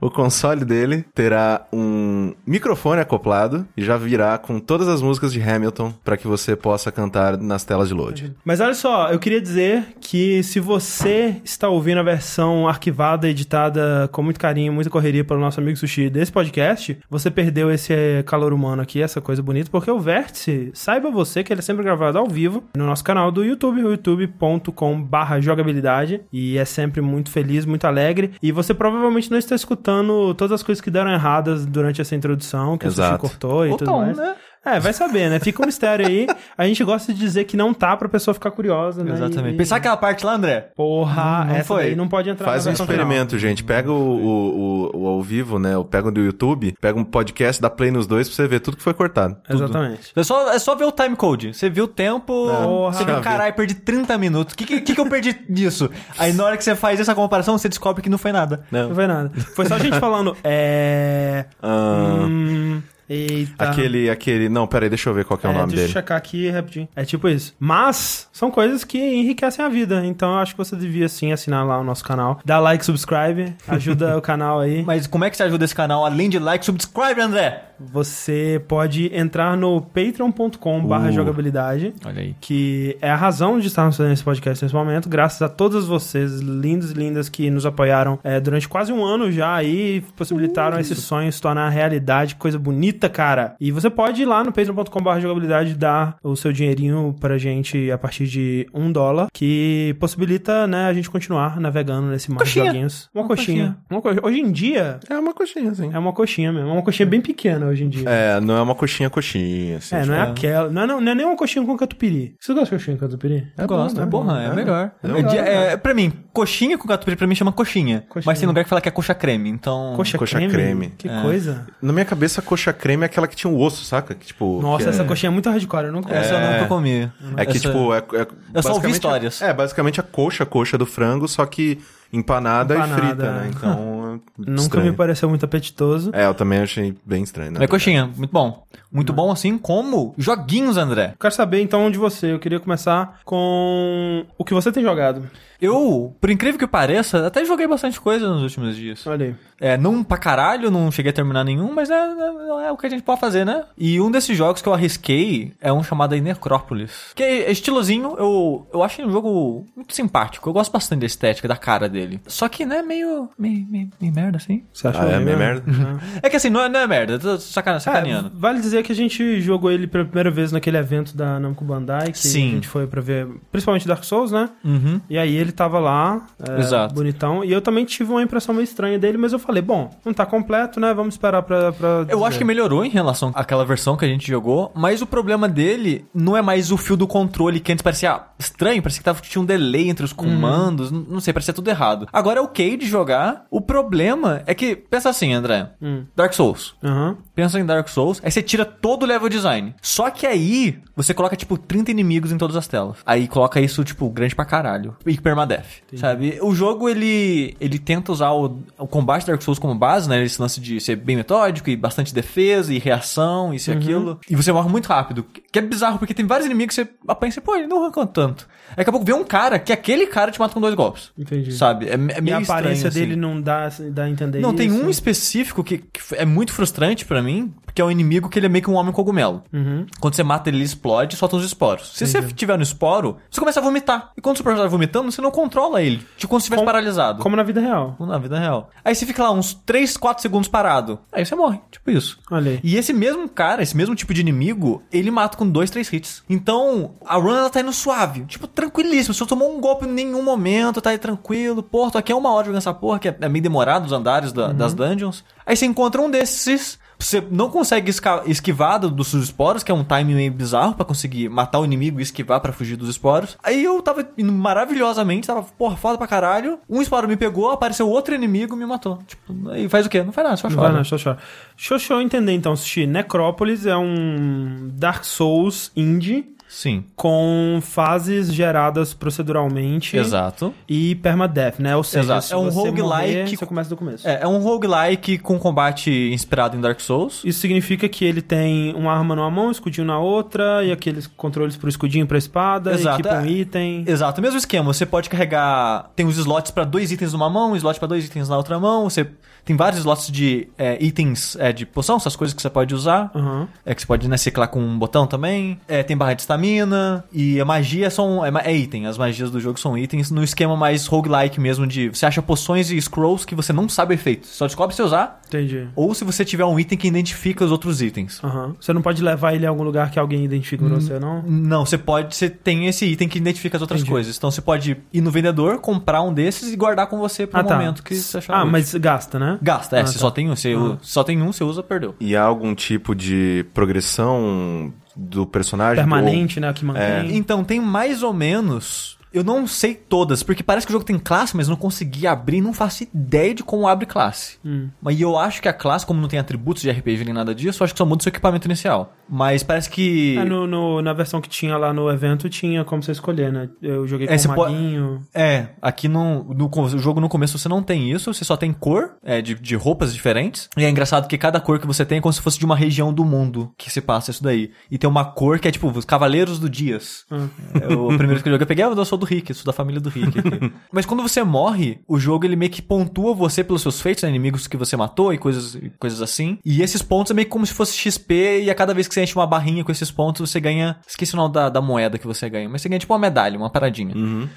o 0.00 0.10
console 0.10 0.64
dele 0.64 1.04
terá 1.14 1.66
um 1.72 2.32
microfone 2.46 3.00
acoplado 3.00 3.66
e 3.76 3.84
já 3.84 3.96
virá 3.96 4.38
com 4.38 4.58
todas 4.58 4.88
as 4.88 5.02
músicas 5.02 5.32
de 5.32 5.42
Hamilton 5.42 5.92
para 6.04 6.16
que 6.16 6.26
você 6.26 6.56
possa 6.56 6.90
cantar 6.90 7.36
nas 7.36 7.64
telas 7.64 7.88
de 7.88 7.94
load. 7.94 8.34
Mas 8.44 8.60
olha 8.60 8.74
só, 8.74 9.10
eu 9.10 9.18
queria 9.18 9.40
dizer 9.40 9.84
que 10.00 10.42
se 10.42 10.60
você 10.60 11.36
está 11.44 11.68
ouvindo 11.68 11.98
a 11.98 12.02
versão 12.02 12.68
arquivada, 12.68 13.28
editada 13.28 14.08
com 14.12 14.22
muito 14.22 14.40
carinho, 14.40 14.72
muita 14.72 14.90
correria 14.90 15.24
pelo 15.24 15.40
nosso 15.40 15.60
amigo 15.60 15.76
Sushi 15.76 16.10
desse 16.10 16.32
podcast, 16.32 16.98
você 17.08 17.30
perdeu 17.30 17.70
esse 17.70 17.92
eh, 17.92 18.22
calor 18.22 18.52
humano 18.52 18.82
aqui, 18.82 19.02
essa 19.02 19.20
coisa 19.20 19.42
bonita, 19.42 19.70
porque 19.70 19.90
o 19.90 19.98
Vértice, 19.98 20.70
saiba 20.74 21.10
você 21.10 21.42
que 21.42 21.52
ele 21.52 21.60
é 21.60 21.62
sempre 21.62 21.84
gravado 21.84 22.18
ao 22.18 22.26
vivo 22.26 22.64
no 22.76 22.86
nosso 22.86 23.04
canal 23.04 23.30
do 23.30 23.44
YouTube, 23.44 23.80
youtube.com 23.80 25.02
barra 25.02 25.40
jogabilidade, 25.40 26.20
e 26.32 26.58
é 26.58 26.64
sempre 26.64 27.00
muito 27.00 27.30
feliz, 27.30 27.64
muito 27.64 27.86
alegre, 27.86 28.32
e 28.42 28.52
você 28.52 28.74
provavelmente 28.74 29.30
não 29.30 29.38
está 29.38 29.54
escutando 29.60 30.34
todas 30.34 30.52
as 30.52 30.62
coisas 30.62 30.82
que 30.82 30.90
deram 30.90 31.10
erradas 31.12 31.64
durante 31.64 32.00
essa 32.00 32.14
introdução, 32.14 32.76
que 32.76 32.86
o 32.86 32.90
Sushi 32.90 33.02
Exato. 33.02 33.20
cortou 33.20 33.66
e 33.66 33.70
Ou 33.70 33.76
tudo 33.76 33.86
tão, 33.86 34.00
mais. 34.00 34.16
né? 34.16 34.34
É, 34.64 34.78
vai 34.78 34.92
saber, 34.92 35.30
né? 35.30 35.38
Fica 35.40 35.62
um 35.62 35.66
mistério 35.66 36.06
aí. 36.06 36.26
A 36.56 36.66
gente 36.66 36.84
gosta 36.84 37.14
de 37.14 37.18
dizer 37.18 37.44
que 37.44 37.56
não 37.56 37.72
tá 37.72 37.96
pra 37.96 38.08
pessoa 38.10 38.34
ficar 38.34 38.50
curiosa, 38.50 39.02
né? 39.02 39.12
Exatamente. 39.14 39.54
E- 39.54 39.56
Pensar 39.56 39.76
aquela 39.76 39.96
parte 39.96 40.24
lá, 40.26 40.34
André? 40.34 40.70
Porra, 40.76 41.46
Não 41.46 41.54
essa 41.54 41.64
foi. 41.64 41.82
daí 41.84 41.96
não 41.96 42.06
pode 42.06 42.28
entrar 42.28 42.44
Faz 42.44 42.66
na 42.66 42.72
um 42.72 42.74
experimento, 42.74 43.38
gente. 43.38 43.64
Pega 43.64 43.90
o, 43.90 43.94
o, 43.94 44.90
o, 44.94 45.02
o 45.02 45.08
ao 45.08 45.22
vivo, 45.22 45.58
né? 45.58 45.76
Ou 45.78 45.84
Pega 45.84 46.08
o 46.08 46.10
do 46.10 46.20
YouTube, 46.20 46.74
pega 46.80 46.98
um 46.98 47.04
podcast, 47.04 47.60
dá 47.62 47.70
play 47.70 47.90
nos 47.90 48.06
dois 48.06 48.28
pra 48.28 48.36
você 48.36 48.46
ver 48.46 48.60
tudo 48.60 48.76
que 48.76 48.82
foi 48.82 48.92
cortado. 48.92 49.36
final. 49.46 49.62
Exatamente. 49.64 50.12
É 50.14 50.22
só, 50.22 50.52
é 50.52 50.58
só 50.58 50.74
ver 50.74 50.84
o 50.84 50.92
timecode. 50.92 51.54
Você 51.54 51.70
viu 51.70 51.84
o 51.84 51.88
tempo, 51.88 52.26
Porra. 52.26 52.92
você 52.92 53.04
viu, 53.04 53.20
caralho, 53.22 53.54
perdi 53.54 53.74
30 53.74 54.18
minutos. 54.18 54.52
O 54.52 54.56
que, 54.58 54.80
que, 54.82 54.94
que 54.94 55.00
eu 55.00 55.08
perdi 55.08 55.32
disso? 55.48 55.88
Aí 56.18 56.32
na 56.34 56.44
hora 56.44 56.56
que 56.58 56.64
você 56.64 56.76
faz 56.76 57.00
essa 57.00 57.14
comparação, 57.14 57.56
você 57.56 57.68
descobre 57.68 58.02
que 58.02 58.10
não 58.10 58.18
foi 58.18 58.30
nada. 58.32 58.62
Não 58.70 58.94
foi 58.94 59.06
nada. 59.06 59.30
Foi 59.56 59.64
só 59.64 59.76
a 59.76 59.78
gente 59.78 59.98
falando, 59.98 60.36
é... 60.44 61.46
Ah, 61.62 62.26
Hum... 62.28 62.82
Eita. 63.10 63.64
Aquele, 63.70 64.08
aquele. 64.08 64.48
Não, 64.48 64.66
peraí, 64.68 64.88
deixa 64.88 65.10
eu 65.10 65.14
ver 65.14 65.24
qual 65.24 65.36
que 65.36 65.44
é, 65.46 65.50
o 65.50 65.52
nome 65.52 65.66
deixa 65.66 65.76
dele. 65.76 65.88
eu 65.88 65.92
checar 65.92 66.16
aqui 66.16 66.48
rapidinho. 66.48 66.88
É 66.94 67.04
tipo 67.04 67.28
isso. 67.28 67.54
Mas, 67.58 68.28
são 68.32 68.50
coisas 68.52 68.84
que 68.84 68.98
enriquecem 68.98 69.64
a 69.64 69.68
vida. 69.68 70.06
Então 70.06 70.32
eu 70.32 70.38
acho 70.38 70.52
que 70.52 70.58
você 70.58 70.76
devia 70.76 71.08
sim 71.08 71.32
assinar 71.32 71.66
lá 71.66 71.78
o 71.80 71.84
nosso 71.84 72.04
canal. 72.04 72.38
Dá 72.44 72.60
like, 72.60 72.84
subscribe, 72.84 73.52
ajuda 73.66 74.16
o 74.18 74.22
canal 74.22 74.60
aí. 74.60 74.84
Mas 74.84 75.08
como 75.08 75.24
é 75.24 75.30
que 75.30 75.36
você 75.36 75.42
ajuda 75.42 75.64
esse 75.64 75.74
canal? 75.74 76.06
Além 76.06 76.28
de 76.30 76.38
like, 76.38 76.64
subscribe, 76.64 77.20
André! 77.20 77.64
Você 77.82 78.62
pode 78.68 79.10
entrar 79.16 79.56
no 79.56 79.80
patreon.com 79.80 80.84
barra 80.84 81.08
Uh. 81.08 81.12
jogabilidade. 81.12 81.94
Olha 82.04 82.20
aí. 82.20 82.36
que 82.38 82.96
é 83.00 83.10
a 83.10 83.16
razão 83.16 83.58
de 83.58 83.68
estarmos 83.68 83.96
fazendo 83.96 84.12
esse 84.12 84.22
podcast 84.22 84.62
nesse 84.62 84.74
momento, 84.74 85.08
graças 85.08 85.40
a 85.40 85.48
todos 85.48 85.86
vocês, 85.86 86.40
lindos 86.40 86.90
e 86.90 86.94
lindas, 86.94 87.30
que 87.30 87.50
nos 87.50 87.64
apoiaram 87.64 88.18
é, 88.22 88.38
durante 88.38 88.68
quase 88.68 88.92
um 88.92 89.02
ano 89.02 89.32
já 89.32 89.54
aí, 89.54 90.04
possibilitaram 90.14 90.78
esse 90.78 90.94
sonho 90.94 91.32
se 91.32 91.40
tornar 91.40 91.70
realidade, 91.70 92.34
coisa 92.34 92.58
bonita, 92.58 92.99
cara. 93.08 93.54
E 93.60 93.70
você 93.70 93.88
pode 93.88 94.22
ir 94.22 94.24
lá 94.26 94.42
no 94.44 94.52
patreon.com.br 94.52 95.18
jogabilidade 95.20 95.74
dar 95.74 96.16
o 96.22 96.36
seu 96.36 96.52
dinheirinho 96.52 97.14
pra 97.20 97.38
gente 97.38 97.90
a 97.90 97.98
partir 97.98 98.26
de 98.26 98.66
um 98.74 98.90
dólar, 98.92 99.28
que 99.32 99.94
possibilita, 99.98 100.66
né, 100.66 100.86
a 100.86 100.92
gente 100.92 101.08
continuar 101.10 101.60
navegando 101.60 102.08
nesse 102.08 102.30
mar 102.30 102.38
de 102.38 102.44
Coxinha. 102.44 102.66
joguinhos. 102.66 103.08
Uma, 103.14 103.22
Uma 103.22 103.28
coxinha. 103.28 103.76
Uma 103.90 104.02
co- 104.02 104.10
Hoje 104.26 104.40
em 104.40 104.50
dia, 104.52 104.98
É 105.08 105.18
uma 105.18 105.32
coxinha, 105.32 105.70
assim. 105.70 105.90
é 105.92 105.98
uma 105.98 106.12
coxinha 106.12 106.52
mesmo, 106.52 106.68
é 106.68 106.72
uma 106.72 106.82
coxinha 106.82 107.06
bem 107.06 107.20
pequena 107.20 107.66
hoje 107.66 107.84
em 107.84 107.88
dia. 107.88 108.08
É, 108.08 108.40
não 108.40 108.56
é 108.56 108.62
uma 108.62 108.74
coxinha 108.74 109.08
coxinha, 109.08 109.78
assim. 109.78 109.94
É, 109.96 110.04
não 110.04 110.14
é 110.14 110.20
tipo, 110.20 110.32
aquela. 110.32 110.70
Não 110.70 110.82
é, 110.82 110.86
não, 110.86 111.00
não 111.00 111.12
é 111.12 111.14
nem 111.14 111.26
uma 111.26 111.36
coxinha 111.36 111.64
com 111.64 111.76
catupiry. 111.76 112.34
Você 112.40 112.52
gosta 112.52 112.66
de 112.66 112.70
coxinha 112.72 112.96
com 112.96 113.06
catupiry? 113.06 113.46
Eu 113.56 113.66
gosto, 113.66 113.94
bom, 113.96 114.00
é 114.00 114.04
é 114.04 114.06
bom, 114.06 114.24
bom, 114.24 114.36
é, 114.36 114.46
é. 114.46 114.54
melhor. 114.54 114.90
É 115.02 115.08
É, 115.08 115.22
de- 115.22 115.36
é, 115.38 115.76
pra 115.76 115.94
mim, 115.94 116.12
coxinha 116.32 116.76
com 116.76 116.88
catupiry 116.88 117.16
pra 117.16 117.26
mim 117.26 117.34
chama 117.34 117.52
coxinha. 117.52 118.04
Coxinha. 118.08 118.24
Mas 118.30 118.38
tem 118.38 118.46
lugar 118.48 118.64
que 118.64 118.68
fala 118.70 118.80
que 118.80 118.88
é 118.88 118.92
coxa 118.92 119.14
creme, 119.14 119.48
então... 119.50 119.94
Coxa, 119.96 120.18
Coxa 120.18 120.36
creme? 120.38 120.52
creme. 120.52 120.92
Que 120.98 121.08
É. 121.08 121.22
coisa. 121.22 121.66
Na 121.80 121.92
minha 121.92 122.04
cabeça, 122.04 122.40
coxa 122.42 122.72
creme 122.72 122.89
é 123.02 123.06
aquela 123.06 123.26
que 123.28 123.36
tinha 123.36 123.50
um 123.52 123.58
osso, 123.60 123.84
saca? 123.84 124.14
Que, 124.14 124.26
tipo, 124.26 124.60
Nossa, 124.62 124.84
que 124.84 124.90
essa 124.90 125.02
é... 125.02 125.06
coxinha 125.06 125.28
é 125.28 125.32
muito 125.32 125.48
hardcore. 125.50 125.86
Eu 125.86 125.92
conheço. 126.02 126.12
Essa 126.24 126.34
eu 126.34 126.38
É. 126.38 126.52
nunca 126.54 126.66
comi. 126.68 127.10
É 127.36 127.44
que, 127.44 127.50
Essa- 127.56 127.60
tipo, 127.68 127.94
é, 127.94 127.98
é 127.98 128.02
Eu 128.02 128.62
só 128.62 128.70
ouvi 128.70 128.88
basicamente- 128.88 128.92
histórias. 128.92 129.42
É, 129.42 129.52
basicamente 129.52 130.00
a 130.00 130.02
coxa, 130.02 130.42
a 130.44 130.46
coxa 130.46 130.76
do 130.78 130.86
frango, 130.86 131.26
só 131.28 131.44
que 131.46 131.78
empanada, 132.12 132.74
Empanada, 132.74 133.00
e 133.02 133.06
frita, 133.06 133.24
é. 133.24 133.30
né? 133.30 133.50
Então, 133.56 134.20
é 134.38 134.50
Nunca 134.50 134.62
estranho. 134.62 134.90
me 134.90 134.96
pareceu 134.96 135.28
muito 135.28 135.44
apetitoso. 135.44 136.10
É, 136.12 136.26
eu 136.26 136.34
também 136.34 136.58
achei 136.60 136.94
bem 137.04 137.22
estranho, 137.22 137.52
né? 137.52 137.64
É 137.64 137.66
coxinha, 137.66 138.06
muito 138.16 138.30
bom. 138.32 138.66
Muito 138.92 139.12
bom 139.12 139.30
assim 139.30 139.56
como 139.58 140.14
joguinhos, 140.18 140.76
André. 140.76 141.14
Quero 141.20 141.34
saber 141.34 141.60
então 141.62 141.90
de 141.90 141.98
você. 141.98 142.32
Eu 142.32 142.38
queria 142.38 142.58
começar 142.60 143.20
com 143.24 144.24
o 144.36 144.44
que 144.44 144.54
você 144.54 144.72
tem 144.72 144.82
jogado. 144.82 145.28
Eu, 145.60 146.16
por 146.18 146.30
incrível 146.30 146.58
que 146.58 146.66
pareça, 146.66 147.26
até 147.26 147.44
joguei 147.44 147.66
bastante 147.66 148.00
coisa 148.00 148.26
nos 148.26 148.42
últimos 148.42 148.74
dias. 148.74 149.06
Olha 149.06 149.26
aí. 149.26 149.34
É, 149.60 149.76
não 149.76 150.02
pra 150.02 150.16
caralho, 150.16 150.70
não 150.70 150.90
cheguei 150.90 151.10
a 151.10 151.12
terminar 151.12 151.44
nenhum, 151.44 151.70
mas 151.74 151.90
é, 151.90 151.94
é- 151.94 152.66
é 152.68 152.72
o 152.72 152.78
que 152.78 152.86
a 152.86 152.88
gente 152.88 153.02
pode 153.02 153.20
fazer, 153.20 153.44
né? 153.44 153.64
E 153.76 154.00
um 154.00 154.10
desses 154.10 154.34
jogos 154.36 154.62
que 154.62 154.68
eu 154.68 154.72
arrisquei 154.72 155.52
é 155.60 155.70
um 155.70 155.82
chamado 155.82 156.14
aí 156.14 156.20
Necrópolis. 156.22 157.12
Que 157.14 157.22
é 157.22 157.50
estilosinho, 157.50 158.14
eu, 158.18 158.66
eu 158.72 158.82
achei 158.82 159.04
um 159.04 159.10
jogo 159.10 159.66
muito 159.76 159.94
simpático. 159.94 160.48
Eu 160.48 160.54
gosto 160.54 160.72
bastante 160.72 161.00
da 161.00 161.06
estética, 161.06 161.46
da 161.46 161.56
cara 161.56 161.90
dele. 161.90 162.22
Só 162.26 162.48
que, 162.48 162.64
né, 162.64 162.80
meio, 162.80 163.28
meio, 163.38 163.66
meio, 163.68 163.90
meio 164.00 164.14
merda, 164.14 164.38
assim. 164.38 164.64
Você 164.72 164.88
achou 164.88 165.02
Ah, 165.02 165.10
é 165.10 165.18
meio 165.18 165.24
meio 165.26 165.38
merda? 165.38 165.64
É 166.22 166.30
que 166.30 166.36
assim, 166.36 166.48
não 166.48 166.62
é, 166.62 166.68
não 166.70 166.80
é 166.80 166.86
merda, 166.86 167.18
tô 167.18 167.34
É, 167.34 167.38
sacaneando. 167.38 168.32
vale 168.34 168.60
dizer 168.60 168.79
dizer 168.80 168.82
que 168.82 168.92
a 168.92 168.94
gente 168.94 169.40
jogou 169.40 169.70
ele 169.70 169.86
pela 169.86 170.04
primeira 170.04 170.30
vez 170.30 170.52
naquele 170.52 170.76
evento 170.76 171.16
da 171.16 171.38
Namco 171.38 171.64
Bandai, 171.64 172.12
que 172.12 172.18
Sim. 172.18 172.48
a 172.48 172.54
gente 172.54 172.68
foi 172.68 172.86
pra 172.86 173.00
ver, 173.00 173.26
principalmente 173.52 173.86
Dark 173.86 174.04
Souls, 174.04 174.30
né? 174.32 174.48
Uhum. 174.64 175.00
E 175.08 175.18
aí 175.18 175.34
ele 175.34 175.52
tava 175.52 175.78
lá, 175.78 176.26
é, 176.38 176.88
bonitão, 176.92 177.44
e 177.44 177.52
eu 177.52 177.60
também 177.60 177.84
tive 177.84 178.10
uma 178.10 178.22
impressão 178.22 178.54
meio 178.54 178.64
estranha 178.64 178.98
dele, 178.98 179.18
mas 179.18 179.32
eu 179.32 179.38
falei, 179.38 179.62
bom, 179.62 179.90
não 180.04 180.12
tá 180.12 180.24
completo, 180.26 180.80
né? 180.80 180.92
Vamos 180.94 181.14
esperar 181.14 181.42
pra, 181.42 181.72
pra 181.72 182.06
Eu 182.08 182.24
acho 182.24 182.38
que 182.38 182.44
melhorou 182.44 182.84
em 182.84 182.88
relação 182.90 183.30
àquela 183.34 183.64
versão 183.64 183.96
que 183.96 184.04
a 184.04 184.08
gente 184.08 184.26
jogou, 184.26 184.72
mas 184.74 185.02
o 185.02 185.06
problema 185.06 185.48
dele 185.48 186.04
não 186.14 186.36
é 186.36 186.42
mais 186.42 186.70
o 186.72 186.76
fio 186.76 186.96
do 186.96 187.06
controle, 187.06 187.60
que 187.60 187.72
antes 187.72 187.82
parecia 187.82 188.20
estranho, 188.38 188.82
parecia 188.82 189.00
que 189.00 189.04
tava, 189.04 189.20
tinha 189.20 189.40
um 189.42 189.44
delay 189.44 189.88
entre 189.88 190.04
os 190.04 190.12
comandos, 190.12 190.90
n- 190.90 191.06
não 191.08 191.20
sei, 191.20 191.32
parecia 191.32 191.54
tudo 191.54 191.68
errado. 191.68 192.08
Agora 192.12 192.38
é 192.38 192.42
ok 192.42 192.76
de 192.76 192.86
jogar, 192.86 193.44
o 193.50 193.60
problema 193.60 194.42
é 194.46 194.54
que, 194.54 194.74
pensa 194.76 195.08
assim, 195.08 195.32
André, 195.32 195.68
Hum. 195.82 196.04
Dark 196.14 196.32
Souls. 196.32 196.74
Aham. 196.82 197.16
Pensa 197.34 197.58
em 197.58 197.64
Dark 197.64 197.88
Souls, 197.88 198.20
aí 198.24 198.30
você 198.30 198.42
tira 198.42 198.64
todo 198.70 199.02
o 199.02 199.06
level 199.06 199.28
design. 199.28 199.74
Só 199.82 200.10
que 200.10 200.26
aí, 200.26 200.78
você 200.96 201.12
coloca, 201.12 201.36
tipo, 201.36 201.58
30 201.58 201.90
inimigos 201.90 202.32
em 202.32 202.38
todas 202.38 202.56
as 202.56 202.66
telas. 202.66 202.98
Aí 203.04 203.28
coloca 203.28 203.60
isso, 203.60 203.82
tipo, 203.84 204.08
grande 204.10 204.34
pra 204.34 204.44
caralho. 204.44 204.96
E 205.06 205.18
permadeath, 205.20 205.66
sabe? 205.96 206.38
O 206.40 206.54
jogo, 206.54 206.88
ele 206.88 207.56
ele 207.60 207.78
tenta 207.78 208.12
usar 208.12 208.30
o, 208.30 208.60
o 208.78 208.86
combate 208.86 209.26
Dark 209.26 209.42
Souls 209.42 209.58
como 209.58 209.74
base, 209.74 210.08
né? 210.08 210.22
Esse 210.22 210.40
lance 210.40 210.60
de 210.60 210.80
ser 210.80 210.96
bem 210.96 211.16
metódico 211.16 211.68
e 211.70 211.76
bastante 211.76 212.14
defesa 212.14 212.72
e 212.72 212.78
reação, 212.78 213.52
isso 213.52 213.70
e 213.70 213.74
aquilo. 213.74 214.18
E 214.28 214.36
você 214.36 214.52
morre 214.52 214.68
muito 214.68 214.86
rápido. 214.86 215.24
Que 215.52 215.58
é 215.58 215.62
bizarro, 215.62 215.98
porque 215.98 216.14
tem 216.14 216.26
vários 216.26 216.46
inimigos 216.46 216.74
que 216.76 216.84
você 216.84 216.90
apanha 217.08 217.30
e 217.30 217.32
você, 217.32 217.40
pô, 217.40 217.56
ele 217.56 217.66
não 217.66 217.82
arrancou 217.82 218.06
tanto. 218.06 218.48
Aí 218.70 218.76
daqui 218.78 218.90
a 218.90 218.92
pouco 218.92 219.06
vem 219.06 219.14
um 219.14 219.24
cara, 219.24 219.58
que 219.58 219.72
aquele 219.72 220.06
cara 220.06 220.30
te 220.30 220.38
mata 220.38 220.54
com 220.54 220.60
dois 220.60 220.74
golpes. 220.74 221.10
Entendi. 221.18 221.52
Sabe? 221.52 221.88
É, 221.88 221.94
é 221.94 221.96
meio 221.96 222.28
E 222.28 222.32
a 222.32 222.38
aparência 222.38 222.88
estranho, 222.88 223.08
dele 223.08 223.12
assim. 223.12 223.20
não 223.20 223.40
dá, 223.40 223.68
dá 223.90 224.04
a 224.04 224.10
entender 224.10 224.40
Não, 224.40 224.54
tem 224.54 224.68
isso. 224.68 224.82
um 224.84 224.88
específico 224.90 225.64
que, 225.64 225.78
que 225.78 226.00
é 226.14 226.24
muito 226.24 226.52
frustrante 226.52 227.04
pra 227.04 227.20
mim, 227.22 227.52
porque 227.80 227.82
é 227.82 227.84
um 227.84 227.90
inimigo 227.90 228.28
que 228.28 228.38
ele 228.38 228.46
é 228.46 228.48
meio 228.48 228.62
que 228.64 228.70
um 228.70 228.74
homem 228.74 228.92
cogumelo. 228.92 229.42
Uhum. 229.52 229.86
Quando 230.00 230.14
você 230.14 230.22
mata 230.22 230.48
ele, 230.50 230.58
ele 230.58 230.64
explode 230.64 231.14
e 231.14 231.18
solta 231.18 231.36
uns 231.36 231.44
esporos. 231.44 231.92
Se 231.94 232.06
você 232.06 232.22
tiver 232.32 232.56
no 232.56 232.62
esporo, 232.62 233.16
você 233.30 233.40
começa 233.40 233.58
a 233.60 233.62
vomitar. 233.62 234.10
E 234.16 234.20
quando 234.20 234.34
o 234.36 234.38
seu 234.38 234.44
personagem 234.44 234.68
tá 234.70 234.76
vomitando, 234.76 235.10
você 235.10 235.22
não 235.22 235.30
controla 235.30 235.82
ele. 235.82 235.98
Tipo 236.16 236.28
como 236.28 236.40
se 236.40 236.44
estivesse 236.44 236.60
Como- 236.60 236.66
paralisado. 236.66 237.22
Como 237.22 237.36
na 237.36 237.42
vida 237.42 237.60
real. 237.60 237.96
Na 238.00 238.18
vida 238.18 238.38
real. 238.38 238.70
Aí 238.84 238.94
você 238.94 239.06
fica 239.06 239.22
lá 239.22 239.30
uns 239.30 239.54
3, 239.54 239.96
4 239.96 240.20
segundos 240.22 240.48
parado. 240.48 240.98
Aí 241.12 241.24
você 241.24 241.34
morre. 241.34 241.60
Tipo 241.70 241.90
isso. 241.90 242.18
Olha 242.30 242.52
aí. 242.52 242.60
E 242.62 242.76
esse 242.76 242.92
mesmo 242.92 243.28
cara, 243.28 243.62
esse 243.62 243.76
mesmo 243.76 243.94
tipo 243.94 244.12
de 244.12 244.20
inimigo, 244.20 244.82
ele 244.92 245.10
mata 245.10 245.36
com 245.36 245.48
dois, 245.48 245.70
três 245.70 245.90
hits. 245.92 246.22
Então, 246.28 246.92
a 247.04 247.16
run 247.16 247.34
ela 247.36 247.50
tá 247.50 247.60
indo 247.60 247.72
suave. 247.72 248.24
Tipo, 248.26 248.46
tranquilíssimo. 248.46 249.14
Você 249.14 249.20
não 249.20 249.28
tomou 249.28 249.56
um 249.56 249.60
golpe 249.60 249.86
em 249.86 249.90
nenhum 249.92 250.22
momento, 250.22 250.80
tá 250.80 250.90
aí 250.90 250.98
tranquilo. 250.98 251.62
Pô, 251.62 251.90
tô 251.90 251.98
aqui 251.98 252.12
é 252.12 252.14
uma 252.14 252.30
hora 252.32 252.46
jogando 252.46 252.58
essa 252.58 252.74
porra, 252.74 252.98
que 252.98 253.08
é 253.08 253.16
é 253.20 253.28
meio 253.28 253.42
demorado 253.42 253.84
os 253.86 253.92
andares 253.92 254.32
da- 254.32 254.52
das 254.52 254.72
dungeons. 254.74 255.24
Aí 255.46 255.54
você 255.56 255.66
encontra 255.66 256.00
um 256.00 256.10
desses. 256.10 256.78
Você 257.00 257.22
não 257.30 257.48
consegue 257.48 257.90
esquivar 258.26 258.78
do- 258.78 258.90
dos 258.90 259.12
esporos, 259.14 259.62
que 259.62 259.72
é 259.72 259.74
um 259.74 259.82
timing 259.82 260.14
meio 260.14 260.30
bizarro 260.32 260.74
pra 260.74 260.84
conseguir 260.84 261.28
matar 261.28 261.58
o 261.58 261.64
inimigo 261.64 261.98
e 261.98 262.02
esquivar 262.02 262.40
pra 262.40 262.52
fugir 262.52 262.76
dos 262.76 262.88
esporos. 262.90 263.38
Aí 263.42 263.64
eu 263.64 263.80
tava 263.82 264.06
indo 264.18 264.30
maravilhosamente, 264.32 265.26
tava, 265.26 265.42
porra, 265.42 265.76
foda 265.76 265.96
pra 265.98 266.06
caralho. 266.06 266.58
Um 266.68 266.82
esporo 266.82 267.08
me 267.08 267.16
pegou, 267.16 267.50
apareceu 267.50 267.88
outro 267.88 268.14
inimigo 268.14 268.54
e 268.54 268.58
me 268.58 268.66
matou. 268.66 268.98
Tipo, 269.06 269.48
aí 269.50 269.68
faz 269.68 269.86
o 269.86 269.88
quê? 269.88 270.02
Não 270.02 270.12
faz 270.12 270.24
nada, 270.26 270.36
só 270.36 270.48
Não 270.48 270.56
chora. 270.56 270.68
vai 270.68 270.76
não, 270.76 270.84
só 270.84 270.96
chora. 271.02 271.18
Deixa 271.56 271.74
eu- 271.74 271.78
deixa 271.78 271.94
eu 271.94 272.00
entender 272.02 272.32
então, 272.32 272.54
Sushi. 272.54 272.86
Necrópolis 272.86 273.64
é 273.66 273.76
um 273.76 274.68
Dark 274.74 275.04
Souls 275.04 275.72
indie 275.74 276.34
Sim. 276.50 276.84
com 276.96 277.60
fases 277.62 278.32
geradas 278.34 278.92
proceduralmente. 278.92 279.96
Exato. 279.96 280.52
E 280.68 280.96
permadeath, 280.96 281.60
né? 281.60 281.76
Ou 281.76 281.84
seja, 281.84 282.04
Exato. 282.04 282.26
se 282.26 282.32
É 282.32 282.36
um 282.36 282.48
roguelike 282.48 283.36
você 283.36 283.46
começa 283.46 283.70
do 283.70 283.76
começo. 283.76 284.06
É, 284.06 284.22
é 284.22 284.26
um 284.26 284.38
roguelike 284.38 285.18
com 285.18 285.38
combate 285.38 285.90
inspirado 286.12 286.56
em 286.56 286.60
Dark 286.60 286.80
Souls. 286.80 287.22
Isso 287.24 287.38
significa 287.38 287.88
que 287.88 288.04
ele 288.04 288.20
tem 288.20 288.74
uma 288.74 288.92
arma 288.92 289.14
numa 289.14 289.30
mão, 289.30 289.46
um 289.46 289.50
escudinho 289.52 289.86
na 289.86 289.98
outra, 290.00 290.64
e 290.64 290.72
aqueles 290.72 291.06
controles 291.06 291.56
pro 291.56 291.68
escudinho 291.68 292.04
e 292.04 292.06
pra 292.08 292.18
espada, 292.18 292.72
Exato, 292.72 293.00
equipa 293.00 293.14
um 293.14 293.24
é. 293.24 293.28
item. 293.28 293.84
Exato, 293.86 294.20
mesmo 294.20 294.36
esquema. 294.36 294.72
Você 294.72 294.84
pode 294.84 295.08
carregar. 295.08 295.90
Tem 295.94 296.04
os 296.04 296.16
slots 296.18 296.50
pra 296.50 296.64
dois 296.64 296.90
itens 296.90 297.12
numa 297.12 297.30
mão, 297.30 297.52
um 297.52 297.56
slot 297.56 297.78
pra 297.78 297.86
dois 297.86 298.04
itens 298.04 298.28
na 298.28 298.36
outra 298.36 298.58
mão. 298.58 298.90
Você 298.90 299.06
tem 299.44 299.56
vários 299.56 299.78
slots 299.80 300.10
de 300.10 300.48
é, 300.58 300.76
itens 300.82 301.36
é, 301.38 301.52
de 301.52 301.64
poção, 301.66 301.96
essas 301.96 302.16
coisas 302.16 302.34
que 302.34 302.40
você 302.42 302.50
pode 302.50 302.74
usar. 302.74 303.10
Aham. 303.14 303.48
É 303.64 303.74
que 303.74 303.80
você 303.80 303.86
pode 303.86 304.08
né, 304.08 304.16
ciclar 304.16 304.48
com 304.48 304.60
um 304.60 304.78
botão 304.78 305.06
também. 305.06 305.58
É, 305.68 305.82
tem 305.82 305.96
barra 305.96 306.14
de 306.14 306.22
estamina. 306.22 307.04
E 307.12 307.40
a 307.40 307.44
magia 307.44 307.90
são, 307.90 308.24
é, 308.24 308.30
é 308.44 308.56
item. 308.56 308.86
As 308.86 308.96
magias 308.98 309.30
do 309.30 309.40
jogo 309.40 309.58
são 309.58 309.76
itens 309.76 310.10
no 310.10 310.22
esquema 310.22 310.56
mais 310.56 310.86
roguelike 310.86 311.40
mesmo 311.40 311.66
de 311.66 311.88
você 311.88 312.06
acha 312.06 312.22
poções 312.22 312.70
e 312.70 312.80
scrolls 312.80 313.26
que 313.26 313.34
você 313.34 313.52
não 313.52 313.68
sabe 313.68 313.94
o 313.94 313.96
efeito. 313.96 314.26
Você 314.26 314.34
só 314.34 314.46
descobre 314.46 314.74
se 314.74 314.82
usar. 314.82 315.20
Entendi. 315.28 315.68
Ou 315.76 315.94
se 315.94 316.04
você 316.04 316.24
tiver 316.24 316.44
um 316.44 316.58
item 316.58 316.76
que 316.76 316.88
identifica 316.88 317.44
os 317.44 317.52
outros 317.52 317.80
itens. 317.82 318.22
Aham. 318.22 318.54
Você 318.60 318.72
não 318.72 318.82
pode 318.82 319.02
levar 319.02 319.34
ele 319.34 319.46
a 319.46 319.48
algum 319.48 319.62
lugar 319.62 319.90
que 319.90 319.98
alguém 319.98 320.24
identifique 320.24 320.64
pra 320.64 320.74
você, 320.74 320.98
não? 320.98 321.22
Não, 321.22 321.64
você 321.64 321.78
pode. 321.78 322.14
Você 322.16 322.28
tem 322.28 322.66
esse 322.66 322.84
item 322.86 323.08
que 323.08 323.18
identifica 323.18 323.56
as 323.56 323.60
outras 323.62 323.80
Entendi. 323.80 323.90
coisas. 323.92 324.16
Então 324.16 324.30
você 324.30 324.40
pode 324.40 324.76
ir 324.92 325.00
no 325.00 325.10
vendedor, 325.10 325.58
comprar 325.58 326.02
um 326.02 326.12
desses 326.12 326.52
e 326.52 326.56
guardar 326.56 326.86
com 326.88 326.98
você 326.98 327.26
pro 327.26 327.40
Ah, 327.40 327.44
tá. 327.44 327.54
momento 327.56 327.82
que 327.82 327.94
você 327.94 328.18
achar. 328.18 328.34
Ah, 328.34 328.40
útil. 328.40 328.52
mas 328.52 328.74
gasta, 328.74 329.18
né? 329.18 329.29
Gasta, 329.40 329.76
é. 329.78 329.80
Ah, 329.82 329.86
se 329.86 329.94
tá. 329.94 329.98
só 330.00 330.10
tem 330.10 330.28
um, 330.30 330.36
você 330.36 330.52
Ah. 330.52 330.58
usa- 330.58 330.78
só 330.82 331.04
tem 331.04 331.20
um, 331.22 331.32
você 331.32 331.44
usa, 331.44 331.62
perdeu. 331.62 331.94
E 332.00 332.16
há 332.16 332.22
algum 332.22 332.54
tipo 332.54 332.94
de 332.94 333.44
progressão 333.54 334.72
do 334.96 335.26
personagem? 335.26 335.76
Permanente, 335.82 336.40
né? 336.40 336.52
Que 336.52 336.64
mantém. 336.64 337.16
Então, 337.16 337.44
tem 337.44 337.60
mais 337.60 338.02
ou 338.02 338.12
menos. 338.12 338.98
Eu 339.12 339.24
não 339.24 339.46
sei 339.46 339.74
todas, 339.74 340.22
porque 340.22 340.42
parece 340.42 340.66
que 340.66 340.72
o 340.72 340.74
jogo 340.74 340.84
tem 340.84 340.98
classe, 340.98 341.36
mas 341.36 341.46
eu 341.46 341.50
não 341.50 341.56
consegui 341.56 342.06
abrir, 342.06 342.40
não 342.40 342.52
faço 342.52 342.84
ideia 342.84 343.34
de 343.34 343.42
como 343.42 343.66
abre 343.66 343.86
classe. 343.86 344.38
Hum. 344.44 344.68
Mas 344.80 345.00
eu 345.00 345.18
acho 345.18 345.42
que 345.42 345.48
a 345.48 345.52
classe, 345.52 345.84
como 345.84 346.00
não 346.00 346.08
tem 346.08 346.18
atributos 346.18 346.62
de 346.62 346.70
RPG 346.70 347.04
nem 347.04 347.14
nada 347.14 347.34
disso, 347.34 347.62
eu 347.62 347.64
acho 347.64 347.74
que 347.74 347.78
só 347.78 347.84
muda 347.84 348.00
o 348.00 348.02
seu 348.02 348.10
equipamento 348.10 348.46
inicial. 348.46 348.94
Mas 349.08 349.42
parece 349.42 349.68
que. 349.68 350.16
É, 350.16 350.24
no, 350.24 350.46
no- 350.46 350.80
na 350.80 350.92
versão 350.92 351.20
que 351.20 351.28
tinha 351.28 351.56
lá 351.56 351.72
no 351.72 351.90
evento, 351.90 352.28
tinha 352.28 352.64
como 352.64 352.82
você 352.82 352.92
escolher, 352.92 353.32
né? 353.32 353.48
Eu 353.60 353.86
joguei 353.86 354.06
É, 354.08 354.16
com 354.16 354.34
pode- 354.34 354.52
maguinho. 354.54 355.02
É, 355.12 355.48
aqui 355.60 355.88
no, 355.88 356.22
no 356.32 356.48
co- 356.48 356.62
o 356.62 356.78
jogo 356.78 357.00
no 357.00 357.08
começo 357.08 357.36
você 357.36 357.48
não 357.48 357.62
tem 357.62 357.90
isso, 357.90 358.14
você 358.14 358.24
só 358.24 358.36
tem 358.36 358.52
cor 358.52 358.92
é, 359.04 359.20
de, 359.20 359.34
de 359.34 359.56
roupas 359.56 359.92
diferentes. 359.92 360.48
E 360.56 360.64
é 360.64 360.70
engraçado 360.70 361.08
que 361.08 361.18
cada 361.18 361.40
cor 361.40 361.58
que 361.58 361.66
você 361.66 361.84
tem 361.84 361.98
é 361.98 362.00
como 362.00 362.12
se 362.12 362.20
fosse 362.22 362.38
de 362.38 362.44
uma 362.44 362.54
região 362.54 362.92
do 362.92 363.04
mundo 363.04 363.50
que 363.58 363.70
se 363.70 363.80
passa 363.80 364.12
isso 364.12 364.22
daí. 364.22 364.52
E 364.70 364.78
tem 364.78 364.88
uma 364.88 365.04
cor 365.04 365.40
que 365.40 365.48
é 365.48 365.50
tipo 365.50 365.68
os 365.68 365.84
Cavaleiros 365.84 366.38
do 366.38 366.48
Dias. 366.48 367.04
Ah. 367.10 367.26
É, 367.60 367.74
o 367.74 367.88
primeiro 367.96 368.22
que 368.22 368.28
eu 368.28 368.32
joguei, 368.32 368.44
eu 368.44 368.46
peguei, 368.46 368.64
ah, 368.64 368.68
eu 368.68 368.84
sou 368.84 368.99
do 369.00 369.06
Rick, 369.06 369.34
sou 369.34 369.44
da 369.44 369.52
família 369.52 369.80
do 369.80 369.88
Rick. 369.88 370.12
Mas 370.72 370.86
quando 370.86 371.02
você 371.02 371.22
morre, 371.22 371.80
o 371.88 371.98
jogo 371.98 372.24
ele 372.24 372.36
meio 372.36 372.50
que 372.50 372.62
pontua 372.62 373.14
você 373.14 373.42
pelos 373.42 373.62
seus 373.62 373.80
feitos, 373.80 374.04
né, 374.04 374.08
inimigos 374.08 374.46
que 374.46 374.56
você 374.56 374.76
matou 374.76 375.12
e 375.12 375.18
coisas, 375.18 375.58
coisas 375.78 376.00
assim. 376.00 376.38
E 376.44 376.62
esses 376.62 376.82
pontos 376.82 377.10
é 377.10 377.14
meio 377.14 377.26
que 377.26 377.32
como 377.32 377.46
se 377.46 377.52
fosse 377.52 377.76
XP, 377.76 378.42
e 378.42 378.50
a 378.50 378.54
cada 378.54 378.74
vez 378.74 378.86
que 378.86 378.94
você 378.94 379.02
enche 379.02 379.14
uma 379.14 379.26
barrinha 379.26 379.64
com 379.64 379.72
esses 379.72 379.90
pontos, 379.90 380.30
você 380.30 380.38
ganha. 380.38 380.78
Esqueci 380.86 381.14
o 381.14 381.16
nome 381.16 381.34
da, 381.34 381.48
da 381.48 381.60
moeda 381.60 381.98
que 381.98 382.06
você 382.06 382.28
ganha, 382.28 382.48
mas 382.48 382.62
você 382.62 382.68
ganha 382.68 382.78
tipo 382.78 382.92
uma 382.92 382.98
medalha, 382.98 383.38
uma 383.38 383.50
paradinha. 383.50 383.94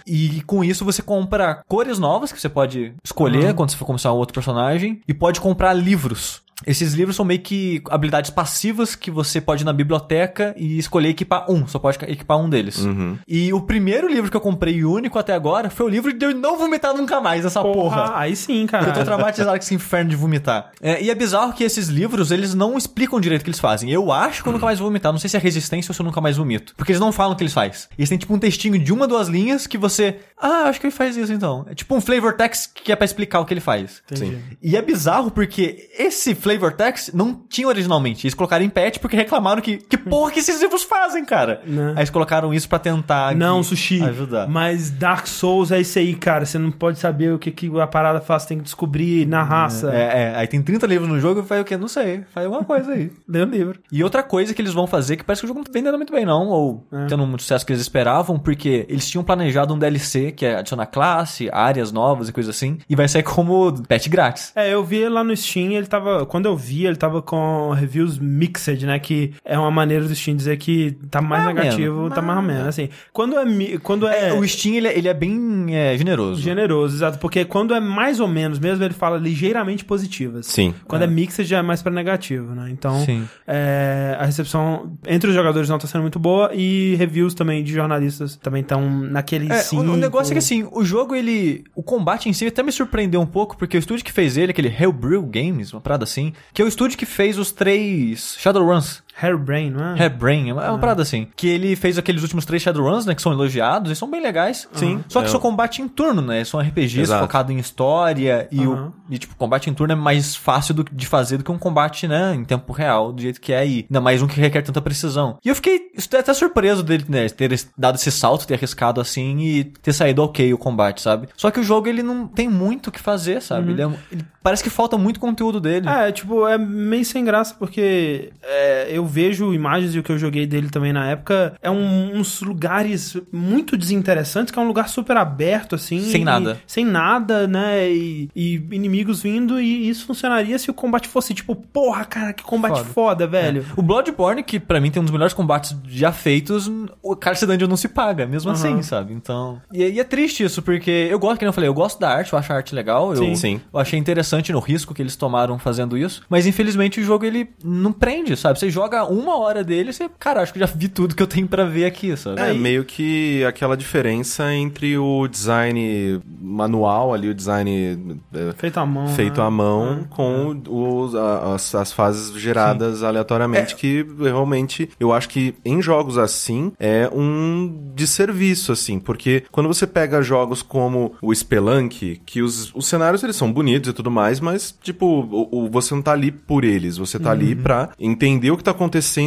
E 0.08 0.42
com 0.44 0.64
isso 0.64 0.86
você 0.86 1.02
compra 1.02 1.64
cores 1.68 2.00
novas 2.00 2.32
que 2.32 2.40
você 2.40 2.50
pode 2.50 2.94
escolher 3.04 3.54
quando 3.54 3.72
você 3.72 3.78
for 3.78 3.86
começar 3.86 4.14
um 4.14 4.18
outro 4.18 4.34
personagem, 4.34 5.02
e 5.08 5.14
pode 5.14 5.42
comprar 5.42 5.74
livros. 5.74 6.43
Esses 6.66 6.94
livros 6.94 7.16
são 7.16 7.26
meio 7.26 7.40
que 7.42 7.82
habilidades 7.90 8.30
passivas 8.32 8.96
que 8.96 9.12
você 9.12 9.42
pode 9.42 9.64
ir 9.64 9.66
na 9.66 9.74
biblioteca 9.74 10.54
e 10.58 10.78
escolher 10.78 11.10
equipar 11.10 11.50
um. 11.50 11.68
Só 11.68 11.80
pode 11.80 11.98
equipar 12.06 12.38
um 12.38 12.50
deles. 12.50 12.86
E 13.28 13.52
o 13.54 13.62
primeiro 13.62 14.08
livro 14.08 14.32
que 14.32 14.38
eu 14.38 14.42
comprei, 14.42 14.76
e 14.76 14.86
único 14.86 15.20
até 15.20 15.34
agora, 15.34 15.70
foi 15.70 15.86
o 15.86 15.90
livro 15.90 16.14
de 16.14 16.26
eu 16.26 16.34
não 16.34 16.58
vomitar 16.58 16.96
nunca 16.96 17.20
mais 17.20 17.46
essa 17.46 17.62
porra. 17.62 18.04
Porra, 18.06 18.18
aí 18.18 18.36
sim, 18.36 18.66
cara. 18.66 18.88
Eu 18.88 18.94
tô 18.94 19.04
traumatizado 19.04 19.52
com 19.52 19.64
esse 19.64 19.76
inferno 19.76 20.10
de 20.10 20.16
vomitar. 20.16 20.72
É, 20.82 21.04
e 21.04 21.10
é 21.10 21.16
bizarro 21.16 21.54
que 21.54 21.64
esses 21.64 21.90
livros, 21.90 22.32
eles 22.32 22.54
não 22.54 22.78
explicam 22.78 23.20
direito 23.20 23.42
o 23.42 23.44
que 23.44 23.50
eles 23.50 23.60
fazem. 23.60 23.92
Eu 23.92 24.12
acho 24.12 24.42
que 24.42 24.50
eu 24.50 24.54
nunca 24.54 24.66
mais 24.66 24.80
vou 24.80 24.88
vomitar. 24.88 25.12
Não 25.12 25.20
sei 25.20 25.30
se 25.30 25.38
é 25.38 25.40
resistência 25.40 25.92
ou 25.92 25.96
se 25.96 26.02
eu 26.02 26.06
nunca 26.06 26.22
mais 26.22 26.38
vomito. 26.38 26.74
Porque 26.78 26.92
eles 26.92 27.00
não 27.00 27.12
falam 27.12 27.34
o 27.34 27.36
que 27.36 27.44
eles 27.44 27.54
fazem. 27.54 27.64
Eles 27.98 28.10
têm 28.10 28.18
tipo 28.18 28.34
um 28.34 28.40
textinho 28.40 28.80
de 28.80 28.94
uma, 28.94 29.08
duas 29.08 29.28
linhas 29.28 29.68
que 29.68 29.78
você... 29.78 30.20
Ah, 30.42 30.64
acho 30.68 30.80
que 30.80 30.88
ele 30.88 30.94
faz 30.94 31.16
isso 31.16 31.32
então. 31.32 31.66
É 31.70 31.76
tipo 31.76 31.96
um 31.96 32.02
flavor 32.02 32.34
text 32.34 32.72
que 32.74 32.92
é 32.92 32.96
pra 32.96 33.06
explicar 33.06 33.40
o 33.40 33.46
que 33.46 33.54
ele 33.54 33.62
faz. 33.62 34.02
Entendi. 34.12 34.38
E 34.62 34.76
é 34.76 34.82
bizarro 34.82 35.32
porque 35.32 35.90
esse 35.98 36.36
flavor 36.36 36.53
text 36.72 37.14
não 37.14 37.34
tinha 37.50 37.68
originalmente. 37.68 38.26
Eles 38.26 38.34
colocaram 38.34 38.64
em 38.64 38.70
patch 38.70 38.98
porque 39.00 39.16
reclamaram 39.16 39.62
que... 39.62 39.78
Que 39.78 39.98
porra 39.98 40.32
que 40.32 40.40
esses 40.40 40.62
livros 40.62 40.84
fazem, 40.84 41.24
cara? 41.26 41.62
Né. 41.66 41.92
Aí 41.92 42.00
eles 42.00 42.10
colocaram 42.10 42.54
isso 42.54 42.68
pra 42.70 42.80
tentar... 42.80 43.36
Não, 43.36 43.62
que- 43.62 43.68
Sushi. 43.68 44.02
Ajudar. 44.04 44.48
Mas 44.48 44.90
Dark 44.90 45.28
Souls 45.28 45.72
é 45.72 45.80
isso 45.82 45.98
aí, 46.00 46.16
cara. 46.16 46.46
Você 46.46 46.58
não 46.58 46.72
pode 46.72 47.00
saber 47.00 47.34
o 47.34 47.40
que, 47.40 47.52
que 47.52 47.72
a 47.80 47.88
parada 47.88 48.22
faz, 48.22 48.46
tem 48.46 48.58
que 48.58 48.64
descobrir 48.64 49.26
na 49.28 49.44
raça. 49.44 49.92
É, 49.94 50.24
é, 50.32 50.36
aí 50.36 50.48
tem 50.48 50.62
30 50.62 50.86
livros 50.88 51.08
no 51.10 51.20
jogo 51.20 51.42
e 51.42 51.44
faz 51.44 51.62
o 51.62 51.66
quê? 51.66 51.78
Não 51.78 51.88
sei. 51.88 52.24
Faz 52.34 52.46
alguma 52.46 52.64
coisa 52.64 52.92
aí. 52.94 53.12
Lê 53.28 53.42
o 53.42 53.46
livro. 53.46 53.80
E 53.92 54.04
outra 54.04 54.24
coisa 54.24 54.54
que 54.54 54.62
eles 54.62 54.74
vão 54.74 54.88
fazer, 54.88 55.18
que 55.18 55.24
parece 55.24 55.42
que 55.42 55.46
o 55.46 55.48
jogo 55.48 55.60
não 55.60 55.66
tá 55.66 55.72
vendendo 55.74 55.98
muito 55.98 56.14
bem, 56.14 56.26
não, 56.26 56.48
ou 56.48 56.86
É. 56.92 57.06
tendo 57.08 57.26
muito 57.26 57.42
sucesso 57.42 57.66
que 57.66 57.72
eles 57.72 57.82
esperavam, 57.82 58.38
porque 58.40 58.86
eles 58.90 59.10
tinham 59.10 59.24
planejado 59.24 59.74
um 59.74 59.80
DLC, 59.80 60.32
que 60.32 60.46
é 60.46 60.56
adicionar 60.56 60.86
classe, 60.88 61.50
áreas 61.52 61.92
novas 61.92 62.30
e 62.30 62.34
coisa 62.34 62.52
assim, 62.52 62.78
e 62.90 62.96
vai 62.96 63.08
sair 63.08 63.24
como 63.24 63.72
pet 63.88 64.10
grátis. 64.10 64.52
É, 64.56 64.74
eu 64.74 64.84
vi 64.84 65.08
lá 65.08 65.24
no 65.24 65.36
Steam, 65.36 65.72
ele 65.72 65.88
tava 65.88 66.26
quando 66.34 66.48
eu 66.48 66.58
vi, 66.58 66.88
ele 66.88 66.96
tava 66.96 67.22
com 67.22 67.70
reviews 67.70 68.18
mixed, 68.18 68.84
né? 68.88 68.98
Que 68.98 69.34
é 69.46 69.56
uma 69.56 69.70
maneira 69.70 70.04
do 70.08 70.16
Steam 70.16 70.36
dizer 70.36 70.58
que 70.58 70.98
tá 71.12 71.22
mais 71.22 71.46
negativo, 71.46 71.96
menos. 71.98 72.16
tá 72.16 72.24
mais 72.24 72.38
ou 72.40 72.44
menos. 72.44 72.68
Assim, 72.70 72.90
quando 73.12 73.38
é, 73.38 73.46
quando 73.78 74.08
é, 74.08 74.34
O 74.34 74.48
Steam, 74.48 74.74
ele, 74.78 74.88
é- 74.88 74.98
ele 74.98 75.08
é 75.08 75.14
bem 75.14 75.68
é, 75.76 75.96
generoso. 75.96 76.42
generoso, 76.42 76.96
exato, 76.96 77.20
porque 77.20 77.46
quando 77.46 77.76
é 77.76 77.80
mais 77.80 78.20
ou 78.20 78.28
menos 78.28 78.58
mesmo, 78.58 78.84
ele 78.84 78.96
fala 78.96 79.18
ligeiramente 79.20 79.86
positivas. 79.86 80.48
Sim. 80.48 80.74
Quando 80.88 81.04
é, 81.04 81.08
mixed 81.08 81.46
já 81.48 81.60
é 81.60 81.62
mais 81.62 81.84
pra 81.84 81.92
negativo, 81.92 82.56
né? 82.56 82.70
Então, 82.72 83.06
Sim. 83.06 83.28
é, 83.48 84.16
a 84.20 84.26
recepção 84.26 84.98
entre 85.08 85.30
os 85.30 85.36
jogadores 85.36 85.70
não 85.70 85.78
tá 85.78 85.86
sendo 85.86 86.02
muito 86.02 86.18
boa 86.18 86.50
e 86.54 86.96
reviews 86.96 87.36
também 87.36 87.64
de 87.64 87.72
jornalistas 87.74 88.36
também 88.38 88.62
estão 88.64 88.90
naquele 88.90 89.52
É, 89.52 89.58
cinco. 89.58 89.84
o, 89.84 89.94
o 89.94 89.98
negócio 89.98 90.32
é 90.32 90.34
que 90.34 90.40
assim, 90.40 90.68
o 90.72 90.84
jogo, 90.84 91.14
ele. 91.16 91.64
O 91.76 91.84
combate 91.84 92.28
em 92.28 92.34
si 92.34 92.48
até 92.48 92.64
me 92.64 92.72
surpreendeu 92.72 93.22
um 93.22 93.26
pouco, 93.28 93.56
porque 93.56 93.78
o 93.78 93.80
estúdio 93.80 94.04
que 94.04 94.12
fez 94.12 94.36
ele, 94.36 94.52
aquele 94.52 94.74
Hellbrew 94.76 95.22
Games, 95.24 95.74
uma 95.74 95.82
parada 95.82 96.04
assim, 96.06 96.23
que 96.54 96.62
é 96.62 96.66
o 96.66 96.68
estúdio 96.68 96.98
que 96.98 97.06
fez 97.06 97.38
os 97.38 97.52
três 97.52 98.36
Shadowruns. 98.40 99.02
Hairbrain, 99.22 99.70
não 99.70 99.86
é? 99.96 100.00
Hairbrain, 100.02 100.50
é 100.50 100.54
uma, 100.54 100.66
é 100.66 100.70
uma 100.70 100.80
parada 100.80 101.02
assim. 101.02 101.28
Que 101.36 101.48
ele 101.48 101.76
fez 101.76 101.98
aqueles 101.98 102.22
últimos 102.24 102.46
três 102.46 102.62
Shadowruns, 102.64 103.06
né? 103.06 103.14
Que 103.16 103.22
são 103.22 103.32
elogiados 103.32 103.92
e 103.92 103.96
são 103.96 104.10
bem 104.10 104.22
legais. 104.22 104.68
Sim. 104.74 105.04
Só 105.08 105.22
que 105.22 105.28
É. 105.28 105.30
são 105.32 105.40
combate 105.40 105.82
em 105.82 105.88
turno, 105.88 106.22
né? 106.22 106.44
São 106.44 106.60
RPGs 106.60 107.02
Exato. 107.02 107.22
focados 107.24 107.52
em 107.56 107.60
história 107.60 108.48
e, 108.52 108.60
Aham. 108.62 108.94
o, 109.10 109.14
e, 109.14 109.18
tipo, 109.18 109.36
combate 109.36 109.70
em 109.70 109.74
turno 109.74 109.94
é 109.94 109.96
mais 109.96 110.36
fácil 110.36 110.74
do- 110.74 110.84
de 110.92 111.06
fazer 111.08 111.38
do 111.38 111.44
que 111.44 111.52
um 111.52 111.58
combate, 111.58 112.08
né? 112.08 112.34
Em 112.36 112.44
tempo 112.44 112.72
real, 112.74 113.12
do 113.12 113.22
jeito 113.22 113.40
que 113.40 113.54
é 113.54 113.58
aí. 113.60 113.86
Ainda 113.90 114.02
mais 114.02 114.22
um 114.22 114.28
que 114.28 114.40
requer 114.40 114.62
tanta 114.62 114.82
precisão. 114.82 115.38
E 115.44 115.50
eu 115.50 115.56
fiquei 115.56 115.92
até 116.18 116.34
surpreso 116.34 116.84
dele, 116.84 117.06
né? 117.08 117.30
Ter 117.30 117.54
dado 117.78 117.96
esse 117.96 118.12
salto, 118.12 118.48
ter 118.48 118.56
arriscado 118.56 119.00
assim 119.00 119.38
e 119.40 119.64
ter 119.64 119.94
saído 119.94 120.24
ok 120.24 120.54
o 120.54 120.58
combate, 120.58 121.02
sabe? 121.02 121.28
Só 121.38 121.52
que 121.52 121.60
o 121.60 121.64
jogo, 121.64 121.88
ele 121.88 122.02
não 122.04 122.28
tem 122.28 122.50
muito 122.50 122.88
o 122.88 122.92
que 122.92 123.00
fazer, 123.00 123.42
sabe? 123.42 123.72
Ele, 123.74 123.82
é 123.82 123.90
ele- 124.12 124.26
parece 124.42 124.64
que 124.64 124.70
falta 124.70 124.98
muito 124.98 125.20
conteúdo 125.20 125.60
dele. 125.60 125.88
É, 125.88 126.12
tipo, 126.12 126.48
é 126.48 126.58
meio 126.58 127.06
sem 127.06 127.24
graça 127.24 127.56
porque 127.58 128.32
é, 128.44 128.88
eu 128.92 129.03
vejo 129.06 129.54
imagens 129.54 129.96
e 129.96 130.00
o 130.00 130.04
que 130.04 130.12
eu 130.12 130.18
joguei 130.18 130.46
dele 130.46 130.70
também 130.70 130.94
na 130.94 131.08
época 131.10 131.54
é 131.62 131.70
um- 131.70 132.18
uns 132.18 132.42
lugares 132.42 133.18
muito 133.32 133.76
desinteressantes, 133.78 134.52
que 134.52 134.60
é 134.60 134.62
um 134.62 134.68
lugar 134.68 134.90
super 134.90 135.18
aberto, 135.18 135.76
assim. 135.76 136.00
Sem 136.02 136.22
e- 136.22 136.26
nada. 136.26 136.60
sem 136.68 136.86
nada, 136.86 137.48
né? 137.48 137.90
E, 137.90 138.30
e 138.36 138.56
inimigos 138.72 139.22
vindo, 139.22 139.60
e 139.60 139.88
isso 139.90 140.06
funcionaria 140.06 140.58
se 140.58 140.70
o 140.70 140.74
combate 140.74 141.08
fosse 141.08 141.34
tipo, 141.34 141.56
porra, 141.56 142.06
cara, 142.06 142.34
que 142.34 142.44
combate 142.44 142.78
Foda. 142.80 142.90
foda, 142.94 143.28
velho. 143.28 143.66
O 143.76 143.82
Bloodborne, 143.82 144.44
que 144.44 144.60
pra 144.60 144.80
mim 144.80 144.90
tem 144.92 145.02
um 145.02 145.06
dos 145.06 145.12
melhores 145.12 145.34
combates 145.34 145.76
já 145.88 146.12
feitos, 146.12 146.72
o 147.02 147.16
Cárcere 147.16 147.52
Dungeon 147.52 147.68
não 147.68 147.78
se 147.78 147.88
paga, 147.88 148.26
mesmo 148.26 148.50
Uhum. 148.50 148.56
assim, 148.56 148.82
sabe? 148.82 149.14
Então. 149.14 149.62
E, 149.72 149.84
e 149.84 150.00
é 150.00 150.04
triste 150.04 150.44
isso, 150.44 150.62
porque 150.62 151.08
eu 151.10 151.20
gosto, 151.20 151.40
como 151.40 151.50
eu 151.50 151.54
falei, 151.54 151.68
eu 151.70 151.74
gosto 151.74 152.00
da 152.00 152.10
arte, 152.10 152.34
eu 152.34 152.40
acho 152.40 152.52
a 152.52 152.56
arte 152.56 152.74
legal. 152.76 153.12
Eu, 153.14 153.18
Sim, 153.24 153.36
sim. 153.36 153.62
eu 153.74 153.80
achei 153.80 153.98
interessante 154.00 154.52
no 154.52 154.60
risco 154.60 154.94
que 154.94 155.02
eles 155.02 155.16
tomaram 155.16 155.58
fazendo 155.60 155.98
isso. 155.98 156.24
Mas 156.30 156.46
infelizmente 156.46 157.00
o 157.00 157.04
jogo 157.04 157.26
ele 157.26 157.50
não 157.64 157.92
prende, 157.92 158.36
sabe? 158.36 158.60
Você 158.60 158.70
joga 158.70 158.93
uma 159.04 159.38
hora 159.38 159.64
dele 159.64 159.90
e 159.90 159.94
você, 159.94 160.10
cara, 160.20 160.42
acho 160.42 160.54
que 160.54 160.60
já 160.60 160.66
vi 160.66 160.88
tudo 160.88 161.16
que 161.16 161.24
eu 161.24 161.28
tenho 161.28 161.48
pra 161.48 161.64
ver 161.66 161.86
aqui, 161.86 162.16
sabe? 162.18 162.40
É, 162.42 162.54
meio 162.54 162.84
que 162.86 163.44
aquela 163.46 163.76
diferença 163.78 164.54
entre 164.54 164.98
o 164.98 165.28
design 165.28 166.20
manual 166.42 167.14
ali, 167.14 167.30
o 167.30 167.34
design 167.34 168.22
é, 168.34 168.54
Feito 168.58 168.78
à 168.80 168.86
mão. 168.86 169.08
feito 169.08 169.40
né? 169.42 169.48
à 169.48 169.50
mão 169.50 170.04
com 170.10 170.62
os, 170.70 171.16
a- 171.16 171.54
as, 171.56 171.74
as 171.76 171.92
fases 171.94 172.34
geradas 172.40 173.04
aleatoriamente, 173.04 173.76
que 173.76 174.06
realmente 174.20 174.90
eu 175.00 175.12
acho 175.14 175.30
que 175.30 175.56
em 175.64 175.82
jogos 175.82 176.18
assim 176.18 176.72
é 176.80 177.10
um 177.14 177.92
desserviço, 177.96 178.72
assim, 178.72 179.00
porque 179.00 179.44
quando 179.52 179.68
você 179.68 179.88
pega 179.88 180.22
jogos 180.22 180.62
como 180.62 181.14
o 181.22 181.34
Spelunk, 181.34 182.22
que 182.26 182.42
os, 182.42 182.74
os 182.76 182.86
cenários 182.88 183.24
eles 183.24 183.36
são 183.36 183.52
bonitos 183.52 183.90
e 183.90 183.94
tudo 183.94 184.12
mais, 184.12 184.40
mas, 184.40 184.76
tipo, 184.82 185.06
o, 185.06 185.66
o- 185.66 185.70
você 185.70 185.94
não 185.96 186.02
tá 186.02 186.12
ali 186.12 186.32
por 186.32 186.64
eles, 186.64 186.98
você 186.98 187.20
tá 187.20 187.32
ali 187.32 187.56
pra 187.56 187.90
entender 188.00 188.52
o 188.52 188.58
que 188.58 188.64
tá 188.64 188.72
acontecendo 188.72 188.83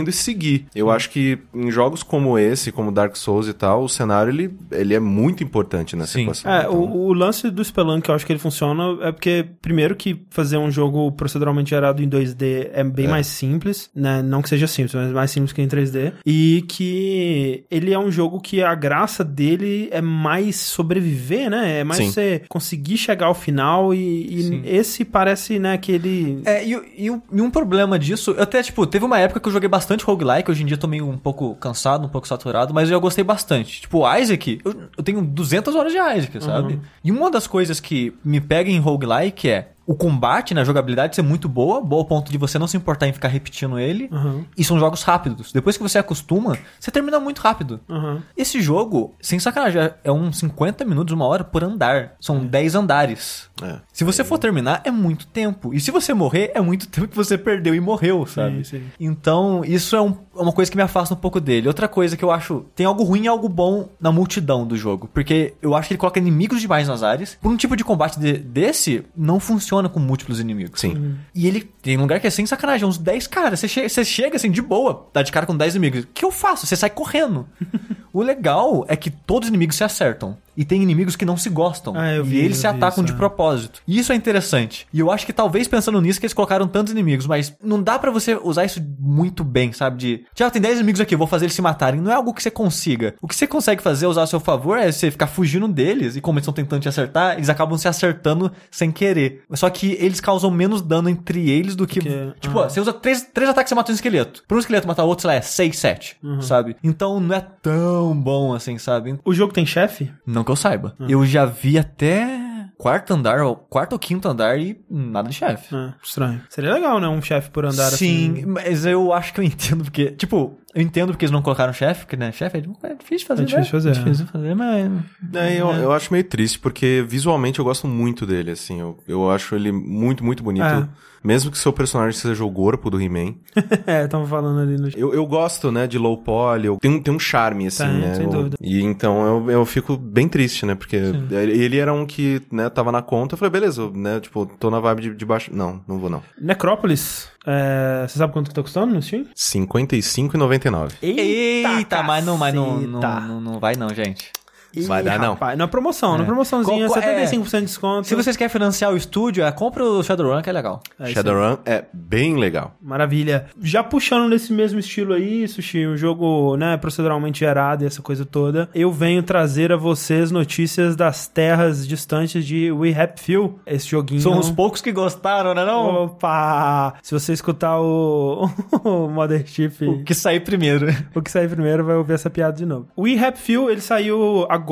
e 0.08 0.12
seguir. 0.12 0.66
Eu 0.74 0.90
acho 0.90 1.10
que 1.10 1.38
em 1.54 1.70
jogos 1.70 2.02
como 2.02 2.38
esse, 2.38 2.70
como 2.72 2.90
Dark 2.92 3.16
Souls 3.16 3.48
e 3.48 3.52
tal, 3.52 3.84
o 3.84 3.88
cenário 3.88 4.30
ele, 4.32 4.50
ele 4.70 4.94
é 4.94 5.00
muito 5.00 5.42
importante 5.42 5.94
nessa 5.96 6.12
Sim. 6.12 6.22
equação. 6.22 6.50
É, 6.52 6.60
Então, 6.60 6.74
o, 6.74 7.06
o 7.08 7.12
lance 7.12 7.50
do 7.50 7.64
Spelunk, 7.64 8.08
eu 8.08 8.14
acho 8.14 8.26
que 8.26 8.32
ele 8.32 8.38
funciona 8.40 8.96
é 9.02 9.12
porque, 9.12 9.44
primeiro, 9.62 9.94
que 9.96 10.20
fazer 10.30 10.56
um 10.58 10.70
jogo 10.70 11.10
proceduralmente 11.12 11.70
gerado 11.70 12.02
em 12.02 12.08
2D 12.08 12.70
é 12.72 12.84
bem 12.84 13.08
mais 13.08 13.26
simples, 13.26 13.90
né? 13.94 14.22
Não 14.22 14.42
que 14.42 14.48
seja 14.48 14.66
simples, 14.66 14.94
mas 14.94 15.12
mais 15.12 15.30
simples 15.30 15.52
que 15.52 15.62
em 15.62 15.68
3D. 15.68 16.12
E 16.24 16.64
que 16.68 17.64
ele 17.70 17.92
é 17.92 17.98
um 17.98 18.10
jogo 18.10 18.40
que 18.40 18.62
a 18.62 18.74
graça 18.74 19.24
dele 19.24 19.88
é 19.90 20.00
mais 20.00 20.56
sobreviver, 20.56 21.50
né? 21.50 21.80
É 21.80 21.84
mais 21.84 22.04
Sim. 22.04 22.10
você 22.10 22.42
conseguir 22.48 22.96
chegar 22.96 23.26
ao 23.26 23.34
final 23.34 23.94
e, 23.94 23.98
e 23.98 24.62
esse 24.64 25.04
parece, 25.04 25.58
né, 25.58 25.76
que 25.78 25.92
ele... 25.92 26.40
É, 26.44 26.64
e, 26.66 26.78
e 26.98 27.10
um- 27.10 27.20
e 27.32 27.40
um 27.40 27.50
problema 27.50 27.98
disso, 27.98 28.34
até, 28.38 28.62
tipo, 28.62 28.86
teve 28.86 29.04
uma 29.04 29.18
época 29.18 29.40
que 29.46 29.48
eu 29.48 29.52
joguei 29.52 29.68
bastante 29.68 30.04
roguelike, 30.04 30.50
hoje 30.50 30.62
em 30.64 30.66
dia 30.66 30.74
eu 30.74 30.80
tô 30.80 30.88
meio 30.88 31.08
um 31.08 31.16
pouco 31.16 31.54
cansado, 31.54 32.04
um 32.04 32.08
pouco 32.08 32.26
saturado, 32.26 32.74
mas 32.74 32.90
eu 32.90 33.00
gostei 33.00 33.22
bastante. 33.22 33.82
Tipo, 33.82 34.02
Isaac, 34.16 34.60
eu, 34.64 34.74
eu 34.96 35.04
tenho 35.04 35.22
200 35.22 35.74
horas 35.74 35.92
de 35.92 35.98
Isaac, 35.98 36.42
sabe? 36.42 36.80
E 37.04 37.12
uma 37.12 37.30
das 37.30 37.46
coisas 37.46 37.78
que 37.78 38.12
me 38.24 38.40
pega 38.40 38.68
em 38.70 38.78
roguelike 38.80 39.48
é 39.48 39.68
o 39.86 39.94
combate 39.94 40.52
na 40.54 40.64
jogabilidade 40.64 41.14
ser 41.14 41.22
muito 41.22 41.48
boa, 41.48 41.80
boa 41.80 42.02
ao 42.02 42.06
ponto 42.06 42.30
de 42.32 42.36
você 42.38 42.58
não 42.58 42.66
se 42.66 42.76
importar 42.76 43.06
em 43.06 43.12
ficar 43.12 43.28
repetindo 43.28 43.78
ele, 43.78 44.08
Uhum. 44.10 44.44
e 44.56 44.64
são 44.64 44.78
jogos 44.78 45.02
rápidos. 45.02 45.52
Depois 45.52 45.76
que 45.76 45.82
você 45.82 45.98
acostuma, 45.98 46.58
você 46.80 46.90
termina 46.90 47.20
muito 47.20 47.38
rápido. 47.40 47.80
Uhum. 47.88 48.20
Esse 48.36 48.60
jogo, 48.60 49.14
sem 49.20 49.38
sacanagem, 49.38 49.80
é- 49.82 49.94
é 50.04 50.12
uns 50.12 50.38
50 50.38 50.84
minutos, 50.84 51.14
uma 51.14 51.24
hora 51.26 51.44
por 51.44 51.62
andar. 51.62 52.14
São 52.20 52.44
10 52.44 52.74
andares. 52.74 53.48
É. 53.62 53.76
Se 53.92 54.04
você 54.04 54.22
for 54.24 54.38
terminar, 54.38 54.82
é 54.84 54.90
muito 54.90 55.26
tempo. 55.28 55.72
E 55.72 55.80
se 55.80 55.90
você 55.90 56.12
morrer, 56.12 56.50
é 56.54 56.60
muito 56.60 56.86
tempo 56.88 57.08
que 57.08 57.16
você 57.16 57.38
perdeu 57.38 57.74
e 57.74 57.80
morreu, 57.80 58.26
sabe? 58.26 58.64
sim. 58.64 58.82
Então, 58.98 59.62
isso 59.64 59.94
é, 59.96 60.00
um- 60.00 60.16
é 60.36 60.42
uma 60.42 60.52
coisa 60.52 60.70
que 60.70 60.76
me 60.76 60.82
afasta 60.82 61.14
um 61.14 61.16
pouco 61.16 61.40
dele. 61.40 61.68
Outra 61.68 61.86
coisa 61.88 62.16
que 62.16 62.24
eu 62.24 62.30
acho. 62.30 62.66
Tem 62.74 62.84
algo 62.84 63.02
ruim 63.04 63.22
e 63.24 63.28
algo 63.28 63.48
bom 63.48 63.88
na 64.00 64.10
multidão 64.10 64.66
do 64.66 64.76
jogo. 64.76 65.08
Porque 65.12 65.54
eu 65.62 65.74
acho 65.74 65.88
que 65.88 65.94
ele 65.94 65.98
coloca 66.00 66.18
inimigos 66.18 66.60
demais 66.60 66.88
nas 66.88 67.02
áreas. 67.02 67.38
Por 67.40 67.50
um 67.52 67.56
tipo 67.56 67.76
de 67.76 67.84
combate 67.84 68.18
de- 68.18 68.38
desse, 68.38 69.04
não 69.16 69.38
funciona 69.40 69.75
com 69.88 70.00
múltiplos 70.00 70.40
inimigos. 70.40 70.80
Sim. 70.80 71.16
E 71.34 71.46
ele 71.46 71.60
tem 71.82 71.96
um 71.96 72.02
lugar 72.02 72.20
que 72.20 72.26
é 72.26 72.30
sem 72.30 72.46
sacanagem, 72.46 72.86
uns 72.86 72.98
10 72.98 73.26
caras. 73.26 73.60
Você 73.60 73.68
chega, 73.68 73.88
você 73.88 74.04
chega 74.04 74.36
assim, 74.36 74.50
de 74.50 74.62
boa, 74.62 75.08
dá 75.12 75.22
de 75.22 75.30
cara 75.30 75.46
com 75.46 75.56
10 75.56 75.74
inimigos. 75.74 76.04
O 76.04 76.06
que 76.08 76.24
eu 76.24 76.30
faço? 76.30 76.66
Você 76.66 76.76
sai 76.76 76.90
correndo. 76.90 77.46
o 78.12 78.22
legal 78.22 78.84
é 78.88 78.96
que 78.96 79.10
todos 79.10 79.46
os 79.46 79.50
inimigos 79.50 79.76
se 79.76 79.84
acertam. 79.84 80.36
E 80.56 80.64
tem 80.64 80.82
inimigos 80.82 81.16
que 81.16 81.24
não 81.24 81.36
se 81.36 81.48
gostam. 81.50 81.94
Ah, 81.96 82.12
eu 82.12 82.24
e 82.24 82.28
vi, 82.28 82.36
eles 82.38 82.56
se 82.56 82.62
vi 82.62 82.68
atacam 82.68 83.04
isso, 83.04 83.12
de 83.12 83.12
é. 83.12 83.16
propósito. 83.16 83.82
E 83.86 83.98
isso 83.98 84.12
é 84.12 84.16
interessante. 84.16 84.86
E 84.92 85.00
eu 85.00 85.10
acho 85.10 85.26
que 85.26 85.32
talvez 85.32 85.68
pensando 85.68 86.00
nisso 86.00 86.18
que 86.18 86.26
eles 86.26 86.34
colocaram 86.34 86.66
tantos 86.66 86.92
inimigos, 86.92 87.26
mas 87.26 87.54
não 87.62 87.82
dá 87.82 87.98
pra 87.98 88.10
você 88.10 88.34
usar 88.42 88.64
isso 88.64 88.80
muito 88.98 89.44
bem, 89.44 89.72
sabe? 89.72 89.96
De, 89.96 90.24
já 90.34 90.50
tem 90.50 90.60
10 90.62 90.78
inimigos 90.78 91.00
aqui, 91.00 91.14
eu 91.14 91.18
vou 91.18 91.26
fazer 91.26 91.46
eles 91.46 91.54
se 91.54 91.62
matarem. 91.62 92.00
Não 92.00 92.10
é 92.10 92.14
algo 92.14 92.32
que 92.32 92.42
você 92.42 92.50
consiga. 92.50 93.14
O 93.20 93.28
que 93.28 93.34
você 93.34 93.46
consegue 93.46 93.82
fazer, 93.82 94.06
usar 94.06 94.22
a 94.22 94.26
seu 94.26 94.40
favor, 94.40 94.78
é 94.78 94.90
você 94.90 95.10
ficar 95.10 95.26
fugindo 95.26 95.68
deles. 95.68 96.16
E 96.16 96.20
como 96.20 96.38
eles 96.38 96.44
estão 96.44 96.54
tentando 96.54 96.82
te 96.82 96.88
acertar, 96.88 97.34
eles 97.34 97.48
acabam 97.48 97.76
se 97.78 97.88
acertando 97.88 98.50
sem 98.70 98.90
querer. 98.90 99.42
Só 99.52 99.68
que 99.70 99.96
eles 100.00 100.20
causam 100.20 100.50
menos 100.50 100.80
dano 100.80 101.08
entre 101.08 101.50
eles 101.50 101.76
do 101.76 101.86
que. 101.86 102.00
Que- 102.00 102.32
tipo, 102.40 102.58
ah. 102.58 102.68
você 102.68 102.80
usa 102.80 102.92
três, 102.92 103.22
três 103.22 103.50
ataques 103.50 103.70
e 103.70 103.70
você 103.70 103.74
mata 103.74 103.92
um 103.92 103.94
esqueleto. 103.94 104.44
Pra 104.46 104.56
um 104.56 104.60
esqueleto 104.60 104.86
matar 104.86 105.04
outro, 105.04 105.22
sei 105.22 105.28
lá, 105.28 105.34
é 105.34 105.40
6, 105.40 105.78
7. 105.78 106.16
Uhum. 106.22 106.42
Sabe? 106.42 106.76
Então 106.82 107.20
não 107.20 107.34
é 107.34 107.40
tão 107.40 108.16
bom 108.16 108.54
assim, 108.54 108.78
sabe? 108.78 109.18
O 109.24 109.34
jogo 109.34 109.52
tem 109.52 109.66
chefe? 109.66 110.10
Não 110.26 110.44
que 110.46 110.52
eu 110.52 110.56
saiba. 110.56 110.94
Ah. 110.98 111.06
Eu 111.08 111.26
já 111.26 111.44
vi 111.44 111.78
até 111.78 112.46
quarto 112.78 113.14
andar, 113.14 113.40
ou 113.40 113.56
quarto 113.56 113.94
ou 113.94 113.98
quinto 113.98 114.28
andar 114.28 114.58
e 114.58 114.78
nada 114.90 115.28
de 115.28 115.34
chefe. 115.34 115.74
É, 115.74 115.94
estranho. 116.02 116.40
Seria 116.48 116.72
legal, 116.74 117.00
né? 117.00 117.08
Um 117.08 117.22
chefe 117.22 117.50
por 117.50 117.64
andar 117.64 117.90
Sim, 117.90 118.32
assim. 118.32 118.46
mas 118.46 118.84
eu 118.86 119.12
acho 119.12 119.32
que 119.32 119.40
eu 119.40 119.44
entendo 119.44 119.84
porque, 119.84 120.10
tipo, 120.12 120.58
eu 120.74 120.82
entendo 120.82 121.08
porque 121.12 121.24
eles 121.24 121.32
não 121.32 121.42
colocaram 121.42 121.72
chefe, 121.72 122.02
porque, 122.04 122.16
né, 122.16 122.30
chefe 122.32 122.58
é, 122.58 122.90
é 122.90 122.94
difícil 122.94 123.18
de 123.18 123.24
fazer, 123.26 123.42
É 123.42 123.44
difícil 123.46 123.58
né? 123.58 123.64
de 123.64 123.70
fazer, 123.70 123.88
É 123.88 123.92
difícil 123.92 124.26
de 124.26 124.32
fazer, 124.32 124.54
mas... 124.54 124.92
É, 125.34 125.60
eu, 125.60 125.70
eu 125.72 125.92
acho 125.92 126.12
meio 126.12 126.24
triste, 126.24 126.58
porque 126.58 127.04
visualmente 127.08 127.58
eu 127.58 127.64
gosto 127.64 127.88
muito 127.88 128.26
dele, 128.26 128.50
assim. 128.50 128.80
Eu, 128.80 128.98
eu 129.08 129.30
acho 129.30 129.54
ele 129.54 129.72
muito, 129.72 130.22
muito 130.24 130.42
bonito. 130.42 130.64
É. 130.64 130.88
Mesmo 131.26 131.50
que 131.50 131.58
seu 131.58 131.72
personagem 131.72 132.12
seja 132.18 132.44
o 132.44 132.52
corpo 132.52 132.88
do 132.88 133.00
He-Man. 133.02 133.34
é, 133.84 134.06
tava 134.06 134.24
falando 134.26 134.60
ali 134.60 134.76
no. 134.80 134.88
Eu, 134.96 135.12
eu 135.12 135.26
gosto, 135.26 135.72
né, 135.72 135.86
de 135.88 135.98
low 135.98 136.18
poly. 136.18 136.66
eu- 136.66 136.76
Tem, 136.76 136.88
um- 136.90 137.02
tem 137.02 137.12
um 137.12 137.18
charme, 137.18 137.66
assim, 137.66 137.82
Tem, 137.84 137.98
né? 137.98 138.14
sem 138.14 138.24
Eu- 138.26 138.30
dúvida. 138.30 138.56
E 138.60 138.80
então 138.80 139.26
eu, 139.26 139.50
eu 139.50 139.66
fico 139.66 139.96
bem 139.96 140.28
triste, 140.28 140.64
né? 140.64 140.76
Porque 140.76 140.94
ele 141.32 141.78
era 141.78 141.92
um 141.92 142.06
que, 142.06 142.40
né, 142.52 142.68
tava 142.70 142.92
na 142.92 143.02
conta. 143.02 143.34
Eu 143.34 143.38
falei, 143.38 143.50
beleza, 143.50 143.82
eu, 143.82 143.92
né? 143.92 144.20
Tipo, 144.20 144.46
tô 144.46 144.70
na 144.70 144.78
vibe 144.78 145.02
de, 145.02 145.14
de 145.16 145.24
baixo. 145.26 145.50
Não, 145.52 145.80
não 145.88 145.98
vou 145.98 146.08
não. 146.08 146.22
Necrópolis. 146.40 147.28
É, 147.44 148.04
você 148.06 148.18
sabe 148.18 148.32
quanto 148.32 148.48
que 148.48 148.54
tá 148.54 148.62
custando 148.62 148.94
no 148.94 149.02
Steam? 149.02 149.24
55,99. 149.34 150.92
Eita, 151.02 152.02
mas 152.02 152.24
não, 152.24 152.36
mas 152.38 152.54
não, 152.54 152.80
não, 152.80 153.00
não, 153.00 153.40
não 153.40 153.58
vai 153.60 153.74
não, 153.76 153.88
gente. 153.90 154.30
Ih, 154.76 154.82
Vai 154.86 155.02
dar, 155.02 155.18
não. 155.18 155.30
rapaz, 155.30 155.56
Na 155.58 155.66
promoção, 155.66 156.18
na 156.18 156.24
promoçãozinha, 156.24 156.86
Qual- 156.86 157.00
qual- 157.00 157.14
75% 157.16 157.60
de 157.60 157.66
desconto. 157.66 158.06
Se 158.08 158.14
vocês 158.14 158.36
querem 158.36 158.50
financiar 158.50 158.92
o 158.92 158.96
estúdio, 158.96 159.44
é, 159.44 159.50
compra 159.52 159.84
o 159.84 160.02
Shadowrun, 160.02 160.42
que 160.42 160.50
é 160.50 160.52
legal. 160.52 160.80
É. 160.98 161.06
Shadowrun 161.06 161.58
é 161.64 161.84
bem 161.92 162.36
legal. 162.36 162.74
Maravilha. 162.82 163.46
Já 163.60 163.82
puxando 163.82 164.28
nesse 164.28 164.52
mesmo 164.52 164.78
estilo 164.78 165.14
aí, 165.14 165.46
Sushi, 165.48 165.86
um 165.86 165.96
jogo, 165.96 166.56
né, 166.56 166.76
proceduralmente 166.76 167.40
gerado 167.40 167.84
e 167.84 167.86
essa 167.86 168.02
coisa 168.02 168.24
toda, 168.24 168.68
eu 168.74 168.90
venho 168.92 169.22
trazer 169.22 169.72
a 169.72 169.76
vocês 169.76 170.30
notícias 170.30 170.94
das 170.96 171.26
terras 171.26 171.86
distantes 171.86 172.44
de 172.44 172.70
We 172.72 172.92
Happy 172.98 173.20
Few. 173.20 173.58
Esse 173.66 173.88
joguinho... 173.88 174.20
São 174.20 174.38
os 174.38 174.50
poucos 174.50 174.80
que 174.80 174.92
gostaram, 174.92 175.54
né 175.54 175.64
não? 175.64 176.04
Opa! 176.04 176.94
Se 177.02 177.12
você 177.12 177.32
escutar 177.32 177.80
o, 177.80 178.48
o 178.84 179.08
Mother 179.08 179.46
Chief, 179.46 179.80
O 179.82 180.02
que 180.04 180.14
sair 180.14 180.40
primeiro. 180.40 180.86
o 181.14 181.22
que 181.22 181.30
sair 181.30 181.48
primeiro 181.48 181.84
vai 181.84 181.96
ouvir 181.96 182.14
essa 182.14 182.28
piada 182.30 182.56
de 182.56 182.66
novo. 182.66 182.88
We 182.98 183.18
Happy 183.18 183.38
Few, 183.38 183.70
ele 183.70 183.80
saiu 183.80 184.46
agora, 184.48 184.65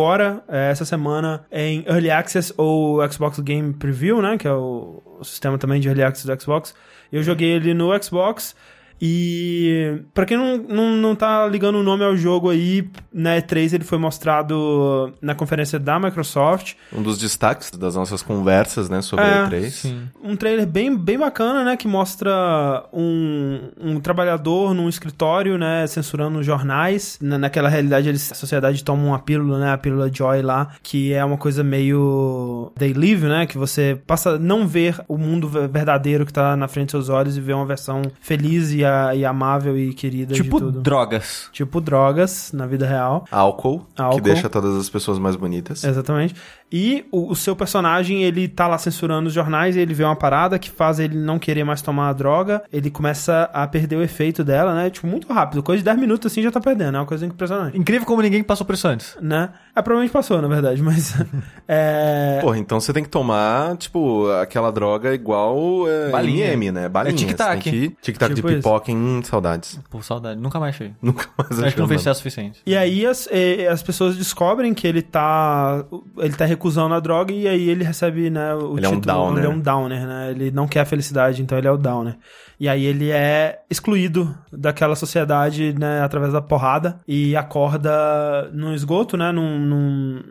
é, 0.48 0.70
essa 0.70 0.84
semana, 0.84 1.44
em 1.50 1.84
Early 1.86 2.10
Access 2.10 2.52
ou 2.56 3.00
Xbox 3.10 3.38
Game 3.40 3.72
Preview, 3.74 4.20
né? 4.20 4.36
Que 4.36 4.48
é 4.48 4.52
o, 4.52 5.02
o 5.20 5.24
sistema 5.24 5.56
também 5.58 5.80
de 5.80 5.88
Early 5.88 6.02
Access 6.02 6.26
do 6.26 6.40
Xbox. 6.40 6.74
Eu 7.12 7.22
joguei 7.22 7.50
ele 7.50 7.72
no 7.74 7.90
Xbox. 8.02 8.54
E 9.00 9.98
pra 10.14 10.24
quem 10.24 10.36
não, 10.36 10.56
não, 10.58 10.90
não 10.96 11.14
tá 11.14 11.46
ligando 11.46 11.76
o 11.76 11.82
nome 11.82 12.04
ao 12.04 12.16
jogo 12.16 12.50
aí, 12.50 12.88
na 13.12 13.36
E3 13.36 13.74
ele 13.74 13.84
foi 13.84 13.98
mostrado 13.98 15.12
na 15.20 15.34
conferência 15.34 15.78
da 15.78 15.98
Microsoft. 15.98 16.74
Um 16.92 17.02
dos 17.02 17.18
destaques 17.18 17.70
das 17.70 17.94
nossas 17.94 18.22
conversas, 18.22 18.88
né, 18.88 19.02
sobre 19.02 19.24
É, 19.24 19.34
a 19.42 19.48
E3. 19.48 19.70
Sim. 19.70 20.02
Um 20.22 20.36
trailer 20.36 20.66
bem, 20.66 20.96
bem 20.96 21.18
bacana, 21.18 21.64
né? 21.64 21.76
Que 21.76 21.86
mostra 21.88 22.84
um, 22.92 23.60
um 23.80 24.00
trabalhador 24.00 24.74
num 24.74 24.88
escritório, 24.88 25.58
né? 25.58 25.86
Censurando 25.86 26.42
jornais. 26.42 27.18
Na, 27.20 27.36
naquela 27.38 27.68
realidade, 27.68 28.08
eles, 28.08 28.32
a 28.32 28.34
sociedade 28.34 28.82
toma 28.82 29.02
uma 29.04 29.18
pílula, 29.18 29.58
né? 29.58 29.72
A 29.72 29.78
pílula 29.78 30.10
Joy 30.12 30.42
lá, 30.42 30.70
que 30.82 31.12
é 31.12 31.24
uma 31.24 31.36
coisa 31.36 31.62
meio 31.62 32.72
They 32.78 32.92
Live, 32.92 33.26
né? 33.26 33.46
Que 33.46 33.58
você 33.58 33.98
passa 34.06 34.30
a 34.30 34.38
não 34.38 34.66
ver 34.66 34.98
o 35.08 35.16
mundo 35.18 35.48
ve- 35.48 35.66
verdadeiro 35.68 36.24
que 36.24 36.32
tá 36.32 36.56
na 36.56 36.68
frente 36.68 36.92
dos 36.92 37.06
seus 37.06 37.08
olhos 37.08 37.36
e 37.36 37.40
ver 37.40 37.54
uma 37.54 37.66
versão 37.66 38.02
feliz 38.20 38.72
e, 38.72 38.83
a- 38.84 39.14
e 39.14 39.24
amável 39.24 39.76
e 39.76 39.92
querida 39.94 40.34
Tipo 40.34 40.58
de 40.58 40.64
tudo. 40.66 40.80
drogas. 40.80 41.48
Tipo 41.52 41.80
drogas 41.80 42.52
na 42.52 42.66
vida 42.66 42.86
real. 42.86 43.24
Álcool, 43.30 43.86
Álcool. 43.96 44.16
que 44.16 44.22
deixa 44.22 44.48
todas 44.48 44.76
as 44.76 44.88
pessoas 44.88 45.18
mais 45.18 45.36
bonitas. 45.36 45.82
Exatamente. 45.84 46.34
E 46.72 47.04
o, 47.12 47.30
o 47.30 47.36
seu 47.36 47.54
personagem, 47.54 48.24
ele 48.24 48.48
tá 48.48 48.66
lá 48.66 48.76
censurando 48.78 49.28
os 49.28 49.34
jornais 49.34 49.76
e 49.76 49.80
ele 49.80 49.94
vê 49.94 50.02
uma 50.02 50.16
parada 50.16 50.58
que 50.58 50.68
faz 50.70 50.98
ele 50.98 51.16
não 51.16 51.38
querer 51.38 51.62
mais 51.62 51.80
tomar 51.80 52.08
a 52.08 52.12
droga. 52.12 52.62
Ele 52.72 52.90
começa 52.90 53.48
a 53.52 53.64
perder 53.66 53.96
o 53.96 54.02
efeito 54.02 54.42
dela, 54.42 54.74
né? 54.74 54.90
Tipo, 54.90 55.06
muito 55.06 55.32
rápido. 55.32 55.62
Coisa 55.62 55.78
de 55.80 55.84
10 55.84 55.98
minutos 56.00 56.32
assim 56.32 56.42
já 56.42 56.50
tá 56.50 56.60
perdendo. 56.60 56.96
É 56.96 57.00
uma 57.00 57.06
coisa 57.06 57.24
impressionante. 57.26 57.78
Incrível 57.78 58.04
como 58.06 58.20
ninguém 58.22 58.42
passou 58.42 58.66
por 58.66 58.74
isso 58.74 58.88
antes. 58.88 59.16
Né? 59.20 59.50
É, 59.76 59.82
provavelmente 59.82 60.12
passou, 60.12 60.40
na 60.40 60.46
verdade, 60.46 60.80
mas. 60.82 61.14
é. 61.66 62.38
Porra, 62.40 62.58
então 62.58 62.78
você 62.78 62.92
tem 62.92 63.02
que 63.02 63.08
tomar, 63.08 63.76
tipo, 63.76 64.30
aquela 64.40 64.70
droga 64.70 65.12
igual 65.12 65.88
é, 65.88 66.10
Balinha. 66.10 66.46
MM, 66.52 66.70
né? 66.70 66.88
Balinha. 66.88 67.14
É 67.14 67.16
tic-tac. 67.16 67.96
Tic-tac 68.00 68.34
Tipo 68.34 68.48
de 68.48 68.54
isso. 68.54 68.62
pipoca 68.62 68.92
em 68.92 69.22
saudades. 69.24 69.80
Por 69.90 70.04
saudade. 70.04 70.40
Nunca 70.40 70.60
mais 70.60 70.74
achei. 70.76 70.92
Nunca 71.02 71.28
mais 71.36 71.50
Acho 71.50 71.60
que 71.60 71.66
achei 71.66 71.80
não 71.80 71.88
fez 71.88 72.00
sucesso 72.02 72.18
suficiente. 72.18 72.60
E 72.64 72.76
aí 72.76 73.04
as, 73.04 73.28
as 73.70 73.82
pessoas 73.82 74.16
descobrem 74.16 74.72
que 74.74 74.86
ele 74.86 75.02
tá. 75.02 75.84
Ele 76.18 76.34
tá 76.34 76.44
recusando 76.44 76.94
a 76.94 77.00
droga 77.00 77.32
e 77.32 77.48
aí 77.48 77.68
ele 77.68 77.82
recebe, 77.82 78.30
né, 78.30 78.54
o 78.54 78.76
Ele 78.78 78.86
é 78.86 78.88
um 78.88 78.94
título. 79.00 79.14
downer. 79.14 79.38
Ele 79.44 79.52
é 79.52 79.56
um 79.56 79.60
downer, 79.60 80.06
né? 80.06 80.30
Ele 80.30 80.50
não 80.50 80.68
quer 80.68 80.80
a 80.80 80.86
felicidade, 80.86 81.42
então 81.42 81.58
ele 81.58 81.66
é 81.66 81.72
o 81.72 81.76
downer. 81.76 82.16
E 82.60 82.68
aí 82.68 82.84
ele 82.84 83.10
é 83.10 83.60
excluído 83.68 84.32
daquela 84.52 84.94
sociedade, 84.94 85.74
né, 85.76 86.00
através 86.02 86.32
da 86.32 86.40
porrada 86.40 87.00
e 87.06 87.34
acorda 87.34 88.48
num 88.52 88.72
esgoto, 88.72 89.16
né? 89.16 89.32
Num. 89.32 89.63
Num- 89.64 90.22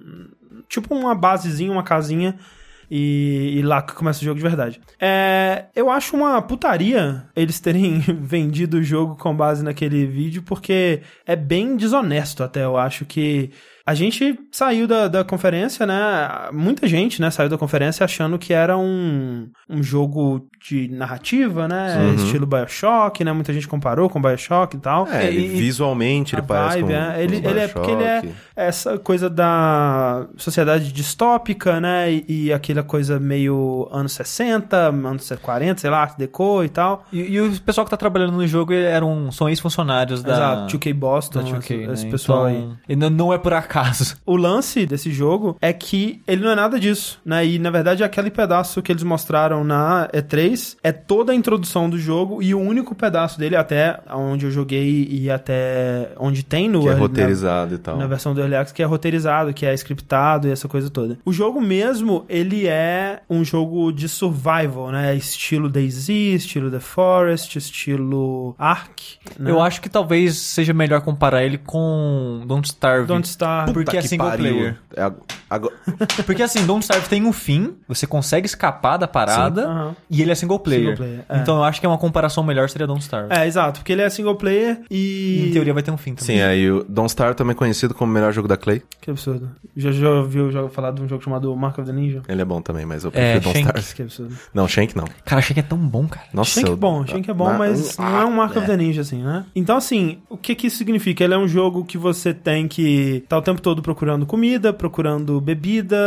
tipo 0.70 0.94
uma 0.94 1.16
basezinha, 1.16 1.72
uma 1.72 1.84
casinha. 1.84 2.36
E, 2.92 3.56
e 3.58 3.62
lá 3.64 3.82
que 3.82 3.94
começa 3.94 4.22
o 4.22 4.24
jogo 4.24 4.36
de 4.36 4.44
verdade. 4.44 4.80
É, 5.00 5.66
eu 5.76 5.90
acho 5.90 6.16
uma 6.16 6.40
putaria 6.44 7.26
eles 7.36 7.60
terem 7.60 8.00
vendido 8.22 8.78
o 8.78 8.84
jogo 8.84 9.16
com 9.16 9.36
base 9.36 9.64
naquele 9.64 10.06
vídeo, 10.06 10.44
porque 10.44 11.02
é 11.26 11.36
bem 11.36 11.76
desonesto 11.76 12.44
até. 12.44 12.64
Eu 12.64 12.78
acho 12.78 13.04
que 13.06 13.50
a 13.86 13.96
gente 13.96 14.38
saiu 14.52 14.88
da, 14.88 15.08
da 15.08 15.24
conferência, 15.24 15.88
né? 15.88 15.96
Muita 16.52 16.86
gente, 16.88 17.20
né, 17.20 17.32
saiu 17.32 17.50
da 17.50 17.58
conferência 17.58 18.04
achando 18.04 18.38
que 18.38 18.54
era 18.54 18.78
um, 18.78 19.50
um 19.74 19.84
jogo 19.84 20.46
de 20.66 20.88
narrativa, 20.88 21.68
né? 21.68 21.98
Uhum. 21.98 22.16
Estilo 22.16 22.46
Bioshock, 22.46 23.24
né? 23.24 23.34
Muita 23.34 23.52
gente 23.52 23.68
comparou 23.68 24.10
com 24.10 24.22
Bioshock 24.22 24.78
e 24.78 24.80
tal. 24.80 25.08
É, 25.08 25.28
ele, 25.28 25.46
E- 25.46 25.50
visualmente 25.50 26.36
ele 26.36 26.42
parece 26.42 26.82
vibe, 26.82 26.88
com, 26.88 26.94
é. 26.94 27.14
com 27.14 27.20
Ele, 27.50 27.60
é 27.60 27.68
porque 27.68 27.92
ele 27.92 28.04
é 28.04 28.24
essa 28.56 28.98
coisa 28.98 29.30
da 29.30 30.26
sociedade 30.38 30.92
distópica, 30.92 31.80
né? 31.82 32.12
E, 32.12 32.26
e 32.46 32.54
aquela 32.54 32.84
coisa 32.84 33.20
meio 33.20 33.88
anos 33.92 34.14
60, 34.14 34.76
anos 34.78 35.32
40, 35.42 35.82
sei 35.82 35.90
lá, 35.90 36.02
Art 36.02 36.18
Deco 36.18 36.64
e 36.64 36.70
tal. 36.70 37.06
E, 37.12 37.20
e 37.34 37.42
o 37.42 37.60
pessoal 37.62 37.84
que 37.86 37.92
tá 37.92 37.98
trabalhando 37.98 38.34
no 38.34 38.48
jogo 38.48 38.74
eram, 38.74 39.32
são 39.32 39.50
ex-funcionários 39.50 40.24
da... 40.24 40.34
Exato, 40.34 40.78
2K 40.78 40.94
Boston, 40.94 41.44
da 41.44 41.50
2K, 41.50 41.60
esse, 41.60 41.78
né? 41.88 41.94
esse 41.94 42.06
pessoal 42.08 42.46
aí. 42.46 42.56
Então, 42.58 42.78
e 42.90 42.96
não- 42.96 43.10
não 43.10 43.34
é 43.34 43.38
por 43.38 43.54
acaso. 43.54 44.16
O 44.26 44.36
lance 44.38 44.86
desse 44.86 45.12
jogo 45.12 45.58
é 45.62 45.72
que 45.74 46.22
ele 46.28 46.44
não 46.44 46.52
é 46.52 46.56
nada 46.56 46.80
disso, 46.80 47.20
né? 47.26 47.46
E 47.46 47.60
na 47.60 47.70
verdade 47.70 48.04
aquele 48.04 48.32
pedaço 48.32 48.82
que 48.82 48.92
eles 48.92 49.04
mostraram 49.04 49.63
na 49.64 50.10
E3 50.14 50.78
é 50.84 50.92
toda 50.92 51.32
a 51.32 51.36
introdução 51.36 51.90
do 51.90 51.98
jogo 51.98 52.42
e 52.42 52.54
o 52.54 52.60
único 52.60 52.94
pedaço 52.96 53.38
dele 53.40 53.56
até 53.56 54.00
onde 54.12 54.46
eu 54.46 54.52
joguei 54.52 55.08
e 55.10 55.30
até 55.30 56.12
onde 56.18 56.44
tem 56.44 56.70
no 56.70 56.82
Que 56.82 56.88
é 56.88 56.90
early- 56.92 57.02
roteirizado 57.02 57.76
e 57.76 57.78
tal. 57.78 57.98
Na 57.98 58.08
versão 58.08 58.34
do 58.34 58.42
Early 58.42 58.56
Access, 58.56 58.74
que 58.74 58.82
é 58.84 58.86
roteirizado, 58.86 59.54
que 59.54 59.66
é 59.66 59.74
scriptado 59.74 60.48
e 60.48 60.52
essa 60.52 60.68
coisa 60.68 60.90
toda. 60.90 61.18
O 61.26 61.32
jogo 61.34 61.62
mesmo, 61.62 62.26
ele 62.28 62.68
é 62.68 63.22
um 63.30 63.44
jogo 63.44 63.92
de 63.92 64.08
survival, 64.10 64.92
né? 64.92 65.16
Estilo 65.16 65.70
DayZ, 65.70 66.10
estilo 66.10 66.70
The 66.72 66.80
Forest, 66.80 67.58
estilo 67.58 68.56
Ark. 68.58 69.18
Né? 69.38 69.52
Eu 69.52 69.62
acho 69.62 69.82
que 69.82 69.90
talvez 69.90 70.38
seja 70.38 70.74
melhor 70.74 71.02
comparar 71.02 71.44
ele 71.44 71.58
com 71.58 72.44
Don't 72.48 72.68
Starve. 72.68 73.08
Don't 73.08 73.28
Starve. 73.28 73.74
Porque 73.74 73.98
é 73.98 74.02
single 74.02 74.30
pariu. 74.30 74.54
player. 74.56 74.78
É 74.96 75.02
ag- 75.04 75.16
agora- 75.50 75.74
Porque 76.26 76.42
assim, 76.44 76.66
Don't 76.66 76.84
Starve 76.84 77.08
tem 77.08 77.24
um 77.26 77.34
fim, 77.34 77.76
você 77.88 78.06
consegue 78.08 78.46
escapar 78.46 78.98
da 78.98 79.08
parada 79.08 79.43
Aham. 79.48 79.96
e 80.10 80.22
ele 80.22 80.32
é 80.32 80.36
single 80.36 80.60
player. 80.60 80.82
Single 80.82 80.98
player, 80.98 81.20
é. 81.30 81.38
Então 81.40 81.58
eu 81.58 81.64
acho 81.64 81.80
que 81.80 81.86
é 81.86 81.90
uma 81.90 81.98
comparação 81.98 82.44
melhor 82.44 82.70
seria 82.70 82.88
Don't 82.88 83.02
Starve. 83.02 83.34
É, 83.34 83.46
exato, 83.48 83.80
porque 83.80 83.92
ele 83.92 84.02
é 84.02 84.10
single 84.10 84.36
player 84.36 84.80
e... 84.90 85.48
Em 85.50 85.52
teoria 85.54 85.74
vai 85.74 85.84
ter 85.84 85.92
um 85.92 85.98
fim 85.98 86.14
também. 86.16 86.38
Sim, 86.38 86.42
aí 86.44 86.70
o 86.72 86.84
Don't 86.88 87.12
Star 87.12 87.36
também 87.36 87.52
é 87.52 87.56
conhecido 87.56 87.94
como 87.94 88.12
o 88.12 88.14
melhor 88.14 88.32
jogo 88.34 88.48
da 88.48 88.58
Clay. 88.58 88.82
Que 89.02 89.10
absurdo. 89.12 89.50
Já, 89.76 89.92
já 89.92 90.10
ouviu 90.10 90.52
já 90.52 90.68
falar 90.70 90.92
de 90.92 91.02
um 91.02 91.08
jogo 91.08 91.24
chamado 91.24 91.56
Mark 91.56 91.78
of 91.80 91.88
the 91.88 91.94
Ninja? 91.94 92.22
Ele 92.28 92.42
é 92.42 92.46
bom 92.46 92.62
também, 92.62 92.86
mas 92.86 93.04
eu 93.04 93.12
É, 93.14 93.40
prefiro 93.40 93.42
Don't 93.44 93.60
Shank. 93.60 93.82
Star. 93.82 93.96
Que 93.96 94.02
absurdo. 94.04 94.36
Não, 94.54 94.68
Shank 94.68 94.96
não. 94.96 95.06
Cara, 95.26 95.42
que 95.42 95.60
é 95.60 95.64
tão 95.64 95.78
bom, 95.78 96.08
cara. 96.08 96.26
Nossa, 96.34 96.52
Shank 96.52 96.70
é 96.70 96.72
eu- 96.74 96.78
bom, 96.78 97.06
Shank 97.06 97.30
é 97.30 97.34
bom, 97.34 97.48
Ah, 97.48 97.58
mas 97.58 97.98
não 97.98 98.22
é 98.22 98.26
um 98.26 98.32
Mark 98.36 98.56
of 98.56 98.66
the 98.66 98.78
Ninja, 98.78 99.02
assim, 99.02 99.22
né? 99.24 99.46
Então, 99.56 99.78
assim, 99.78 100.20
o 100.30 100.38
que 100.38 100.56
que 100.56 100.68
isso 100.68 100.78
significa? 100.78 101.24
Ele 101.24 101.34
é 101.34 101.38
um 101.38 101.48
jogo 101.48 101.84
que 101.86 101.98
você 101.98 102.34
tem 102.34 102.68
que 102.68 103.22
estar 103.24 103.38
o 103.38 103.42
tempo 103.42 103.62
todo 103.62 103.82
procurando 103.82 104.26
comida, 104.26 104.72
procurando 104.74 105.40
bebida. 105.42 105.98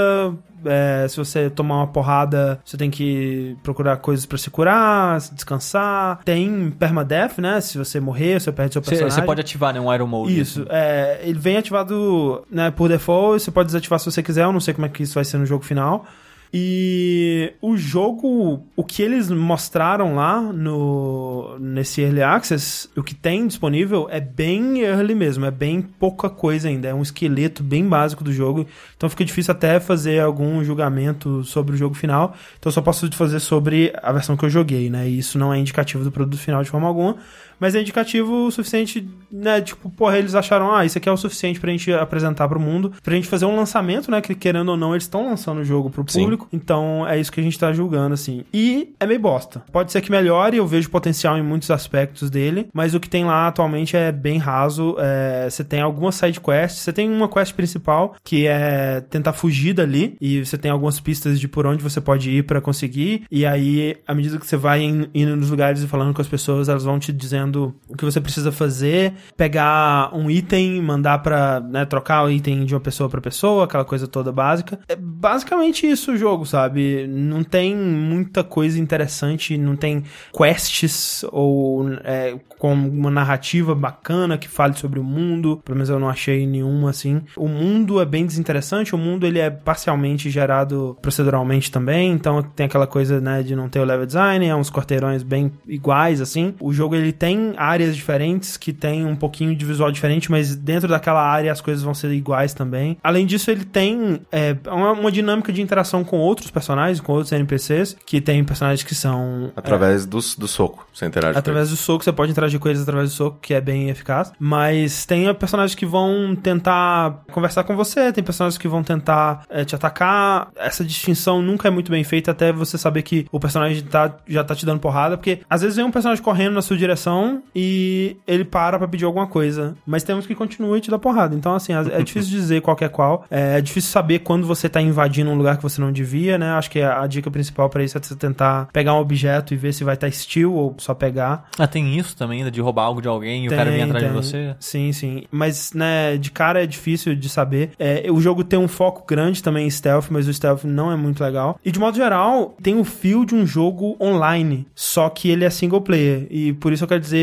É, 0.66 1.06
se 1.08 1.16
você 1.16 1.50
tomar 1.50 1.76
uma 1.76 1.86
porrada, 1.86 2.60
você 2.64 2.76
tem 2.76 2.90
que 2.90 3.56
procurar 3.62 3.96
coisas 3.98 4.26
pra 4.26 4.38
se 4.38 4.50
curar, 4.50 5.20
se 5.20 5.34
descansar. 5.34 6.20
Tem 6.24 6.70
permadeath, 6.70 7.38
né? 7.38 7.60
Se 7.60 7.78
você 7.78 8.00
morrer, 8.00 8.40
você 8.40 8.52
perde 8.52 8.74
seu 8.74 8.82
personagem. 8.82 9.20
você 9.20 9.22
pode 9.22 9.40
ativar, 9.40 9.74
né, 9.74 9.80
um 9.80 9.92
Iron 9.92 10.06
Mode. 10.06 10.38
Isso, 10.38 10.62
assim. 10.62 10.68
é, 10.70 11.20
ele 11.22 11.38
vem 11.38 11.56
ativado 11.56 12.44
né, 12.50 12.70
por 12.70 12.88
default, 12.88 13.42
você 13.42 13.50
pode 13.50 13.66
desativar 13.66 13.98
se 13.98 14.10
você 14.10 14.22
quiser, 14.22 14.44
eu 14.44 14.52
não 14.52 14.60
sei 14.60 14.74
como 14.74 14.86
é 14.86 14.88
que 14.88 15.02
isso 15.02 15.14
vai 15.14 15.24
ser 15.24 15.38
no 15.38 15.46
jogo 15.46 15.64
final. 15.64 16.06
E 16.52 17.52
o 17.60 17.76
jogo, 17.76 18.64
o 18.74 18.84
que 18.84 19.02
eles 19.02 19.30
mostraram 19.30 20.14
lá 20.14 20.40
no 20.40 21.56
nesse 21.58 22.00
Early 22.00 22.22
Access, 22.22 22.88
o 22.96 23.02
que 23.02 23.14
tem 23.14 23.46
disponível 23.46 24.08
é 24.10 24.20
bem 24.20 24.80
early 24.80 25.14
mesmo, 25.14 25.44
é 25.44 25.50
bem 25.50 25.82
pouca 25.82 26.30
coisa 26.30 26.68
ainda, 26.68 26.88
é 26.88 26.94
um 26.94 27.02
esqueleto 27.02 27.62
bem 27.62 27.86
básico 27.88 28.22
do 28.22 28.32
jogo, 28.32 28.66
então 28.96 29.08
fica 29.08 29.24
difícil 29.24 29.52
até 29.52 29.80
fazer 29.80 30.20
algum 30.20 30.62
julgamento 30.62 31.42
sobre 31.44 31.74
o 31.74 31.76
jogo 31.76 31.94
final, 31.94 32.34
então 32.58 32.70
só 32.70 32.80
posso 32.80 33.10
fazer 33.12 33.40
sobre 33.40 33.92
a 34.02 34.12
versão 34.12 34.36
que 34.36 34.44
eu 34.44 34.50
joguei, 34.50 34.88
né, 34.88 35.08
e 35.08 35.18
isso 35.18 35.38
não 35.38 35.52
é 35.52 35.58
indicativo 35.58 36.04
do 36.04 36.12
produto 36.12 36.38
final 36.38 36.62
de 36.62 36.70
forma 36.70 36.86
alguma, 36.86 37.16
mas 37.58 37.74
é 37.74 37.80
indicativo 37.80 38.46
o 38.46 38.50
suficiente, 38.50 39.08
né? 39.30 39.60
Tipo, 39.60 39.90
porra, 39.90 40.18
eles 40.18 40.34
acharam, 40.34 40.74
ah, 40.74 40.84
isso 40.84 40.98
aqui 40.98 41.08
é 41.08 41.12
o 41.12 41.16
suficiente 41.16 41.60
pra 41.60 41.70
gente 41.70 41.92
apresentar 41.92 42.48
pro 42.48 42.60
mundo, 42.60 42.92
pra 43.02 43.14
gente 43.14 43.28
fazer 43.28 43.46
um 43.46 43.56
lançamento, 43.56 44.10
né? 44.10 44.20
Que 44.20 44.34
querendo 44.34 44.70
ou 44.70 44.76
não, 44.76 44.92
eles 44.92 45.04
estão 45.04 45.28
lançando 45.28 45.60
o 45.60 45.64
jogo 45.64 45.90
pro 45.90 46.04
Sim. 46.08 46.20
público. 46.20 46.36
público. 46.36 46.48
Então 46.52 47.06
é 47.06 47.18
isso 47.18 47.32
que 47.32 47.40
a 47.40 47.42
gente 47.42 47.58
tá 47.58 47.72
julgando, 47.72 48.14
assim. 48.14 48.44
E 48.52 48.94
é 49.00 49.06
meio 49.06 49.20
bosta. 49.20 49.62
Pode 49.72 49.92
ser 49.92 50.00
que 50.00 50.10
melhore, 50.10 50.56
eu 50.56 50.66
vejo 50.66 50.90
potencial 50.90 51.36
em 51.36 51.42
muitos 51.42 51.70
aspectos 51.70 52.30
dele, 52.30 52.68
mas 52.72 52.94
o 52.94 53.00
que 53.00 53.08
tem 53.08 53.24
lá 53.24 53.48
atualmente 53.48 53.96
é 53.96 54.12
bem 54.12 54.38
raso. 54.38 54.96
É, 54.98 55.48
você 55.48 55.64
tem 55.64 55.80
algumas 55.80 56.14
side 56.14 56.40
quests, 56.40 56.82
você 56.82 56.92
tem 56.92 57.10
uma 57.10 57.28
quest 57.28 57.54
principal 57.54 58.14
que 58.22 58.46
é 58.46 59.00
tentar 59.00 59.32
fugir 59.32 59.74
dali, 59.74 60.16
e 60.20 60.44
você 60.44 60.58
tem 60.58 60.70
algumas 60.70 61.00
pistas 61.00 61.40
de 61.40 61.48
por 61.48 61.66
onde 61.66 61.82
você 61.82 62.00
pode 62.00 62.30
ir 62.30 62.42
para 62.44 62.60
conseguir, 62.60 63.24
e 63.30 63.46
aí, 63.46 63.96
à 64.06 64.14
medida 64.14 64.38
que 64.38 64.46
você 64.46 64.56
vai 64.56 64.82
indo 64.82 65.36
nos 65.36 65.50
lugares 65.50 65.82
e 65.82 65.86
falando 65.86 66.14
com 66.14 66.20
as 66.20 66.28
pessoas, 66.28 66.68
elas 66.68 66.84
vão 66.84 66.98
te 66.98 67.12
dizendo 67.12 67.45
o 67.88 67.96
que 67.96 68.04
você 68.04 68.20
precisa 68.20 68.50
fazer, 68.52 69.14
pegar 69.36 70.10
um 70.14 70.30
item, 70.30 70.80
mandar 70.82 71.18
pra 71.18 71.60
né, 71.60 71.84
trocar 71.84 72.24
o 72.24 72.30
item 72.30 72.64
de 72.64 72.74
uma 72.74 72.80
pessoa 72.80 73.08
para 73.08 73.20
pessoa, 73.20 73.64
aquela 73.64 73.84
coisa 73.84 74.06
toda 74.06 74.32
básica. 74.32 74.78
É 74.88 74.96
basicamente 74.96 75.88
isso 75.88 76.12
o 76.12 76.16
jogo, 76.16 76.44
sabe? 76.44 77.06
Não 77.06 77.42
tem 77.42 77.76
muita 77.76 78.42
coisa 78.42 78.78
interessante, 78.78 79.56
não 79.56 79.76
tem 79.76 80.04
quests 80.32 81.24
ou 81.30 81.88
é, 82.04 82.36
com 82.58 82.72
uma 82.72 83.10
narrativa 83.10 83.74
bacana 83.74 84.38
que 84.38 84.48
fale 84.48 84.74
sobre 84.74 84.98
o 84.98 85.04
mundo. 85.04 85.60
Pelo 85.64 85.76
menos 85.76 85.88
eu 85.88 85.98
não 85.98 86.08
achei 86.08 86.46
nenhuma 86.46 86.90
assim. 86.90 87.22
O 87.36 87.48
mundo 87.48 88.00
é 88.00 88.04
bem 88.04 88.26
desinteressante, 88.26 88.94
o 88.94 88.98
mundo 88.98 89.26
ele 89.26 89.38
é 89.38 89.50
parcialmente 89.50 90.30
gerado 90.30 90.96
proceduralmente 91.00 91.70
também, 91.70 92.12
então 92.12 92.42
tem 92.42 92.66
aquela 92.66 92.86
coisa, 92.86 93.20
né, 93.20 93.42
de 93.42 93.54
não 93.54 93.68
ter 93.68 93.80
o 93.80 93.84
level 93.84 94.06
design, 94.06 94.46
é 94.46 94.54
uns 94.54 94.70
quarteirões 94.70 95.22
bem 95.22 95.52
iguais 95.66 96.20
assim. 96.20 96.54
O 96.60 96.72
jogo 96.72 96.94
ele 96.94 97.12
tem 97.12 97.35
áreas 97.56 97.96
diferentes 97.96 98.56
que 98.56 98.72
tem 98.72 99.04
um 99.04 99.16
pouquinho 99.16 99.54
de 99.54 99.64
visual 99.64 99.90
diferente, 99.90 100.30
mas 100.30 100.54
dentro 100.54 100.88
daquela 100.88 101.22
área 101.22 101.52
as 101.52 101.60
coisas 101.60 101.82
vão 101.82 101.94
ser 101.94 102.10
iguais 102.12 102.54
também. 102.54 102.96
Além 103.02 103.26
disso, 103.26 103.50
ele 103.50 103.64
tem 103.64 104.20
é, 104.30 104.56
uma, 104.66 104.92
uma 104.92 105.12
dinâmica 105.12 105.52
de 105.52 105.62
interação 105.62 106.04
com 106.04 106.18
outros 106.18 106.50
personagens, 106.50 107.00
com 107.00 107.12
outros 107.12 107.32
NPCs, 107.32 107.96
que 108.04 108.20
tem 108.20 108.44
personagens 108.44 108.82
que 108.82 108.94
são 108.94 109.52
Através 109.56 110.06
do, 110.06 110.18
do 110.38 110.48
soco, 110.48 110.86
você 110.92 111.06
interage 111.06 111.32
com 111.32 111.38
Através 111.38 111.70
do 111.70 111.76
soco, 111.76 112.04
você 112.04 112.12
pode 112.12 112.32
interagir 112.32 112.58
com 112.58 112.68
eles 112.68 112.82
através 112.82 113.10
do 113.10 113.14
soco, 113.14 113.38
que 113.40 113.54
é 113.54 113.60
bem 113.60 113.88
eficaz. 113.88 114.32
Mas 114.38 115.04
tem 115.04 115.32
personagens 115.34 115.74
que 115.74 115.86
vão 115.86 116.36
tentar 116.36 117.24
conversar 117.32 117.64
com 117.64 117.76
você, 117.76 118.12
tem 118.12 118.22
personagens 118.22 118.58
que 118.58 118.68
vão 118.68 118.82
tentar 118.82 119.42
é, 119.48 119.64
te 119.64 119.74
atacar. 119.74 120.48
Essa 120.56 120.84
distinção 120.84 121.42
nunca 121.42 121.68
é 121.68 121.70
muito 121.70 121.90
bem 121.90 122.04
feita 122.04 122.30
até 122.30 122.52
você 122.52 122.78
saber 122.78 123.02
que 123.02 123.26
o 123.30 123.40
personagem 123.40 123.82
tá, 123.82 124.16
já 124.26 124.44
tá 124.44 124.54
te 124.54 124.64
dando 124.64 124.80
porrada, 124.80 125.16
porque 125.16 125.40
às 125.48 125.62
vezes 125.62 125.76
vem 125.76 125.84
um 125.84 125.90
personagem 125.90 126.22
correndo 126.22 126.54
na 126.54 126.62
sua 126.62 126.76
direção 126.76 127.25
e 127.54 128.16
ele 128.26 128.44
para 128.44 128.78
pra 128.78 128.88
pedir 128.88 129.04
alguma 129.04 129.26
coisa. 129.26 129.76
Mas 129.86 130.02
temos 130.02 130.26
que 130.26 130.34
continuar 130.34 130.78
e 130.78 130.80
te 130.80 130.90
dar 130.90 130.98
porrada. 130.98 131.34
Então, 131.34 131.54
assim, 131.54 131.72
é 131.72 132.02
difícil 132.02 132.30
dizer 132.38 132.60
qual 132.60 132.76
é 132.80 132.88
qual. 132.88 133.24
É, 133.30 133.58
é 133.58 133.60
difícil 133.60 133.90
saber 133.90 134.20
quando 134.20 134.46
você 134.46 134.68
tá 134.68 134.80
invadindo 134.80 135.30
um 135.30 135.34
lugar 135.34 135.56
que 135.56 135.62
você 135.62 135.80
não 135.80 135.92
devia, 135.92 136.38
né? 136.38 136.50
Acho 136.50 136.70
que 136.70 136.80
a, 136.80 137.06
dica 137.06 137.30
principal 137.30 137.68
pra 137.68 137.82
isso 137.82 137.96
é 137.96 138.00
você 138.00 138.16
tentar 138.16 138.68
pegar 138.72 138.94
um 138.94 138.98
objeto 138.98 139.54
e 139.54 139.56
ver 139.56 139.72
se 139.72 139.84
vai 139.84 139.94
estar 139.94 140.06
tá 140.06 140.12
steal 140.12 140.52
ou 140.52 140.74
só 140.78 140.94
pegar. 140.94 141.48
Ah, 141.58 141.66
tem 141.66 141.98
isso 141.98 142.16
também, 142.16 142.44
né, 142.44 142.50
de 142.50 142.60
roubar 142.60 142.84
algo 142.84 143.00
de 143.00 143.08
alguém 143.08 143.46
e 143.46 143.48
Tem, 143.48 143.56
o 143.56 143.58
cara 143.58 143.70
vir 143.70 143.82
atrás 143.82 144.04
tem. 144.04 144.12
de 144.12 144.16
você? 144.16 144.56
Sim, 144.58 144.92
sim. 144.92 145.24
Mas, 145.30 145.72
né, 145.72 146.16
de 146.16 146.30
cara 146.30 146.62
é 146.62 146.66
difícil 146.66 147.14
de 147.14 147.28
saber. 147.28 147.70
É, 147.78 148.06
o 148.10 148.20
jogo 148.20 148.44
tem 148.44 148.58
um 148.58 148.68
foco 148.68 149.04
grande 149.06 149.42
também 149.42 149.66
em 149.66 149.70
stealth, 149.70 150.06
mas 150.10 150.28
o 150.28 150.34
stealth 150.34 150.64
não 150.64 150.90
é 150.90 150.96
muito 150.96 151.22
legal. 151.22 151.58
E 151.64 151.70
de 151.70 151.78
modo 151.78 151.96
geral, 151.96 152.54
tem 152.62 152.78
o 152.78 152.84
feel 152.84 153.24
de 153.24 153.34
um 153.34 153.46
jogo 153.46 153.96
online, 154.00 154.66
só 154.74 155.08
que 155.08 155.28
ele 155.28 155.44
é 155.44 155.50
single 155.50 155.80
player. 155.80 156.26
E 156.30 156.52
por 156.54 156.72
isso 156.72 156.84
eu 156.84 156.88
quero 156.88 157.00
dizer 157.00 157.15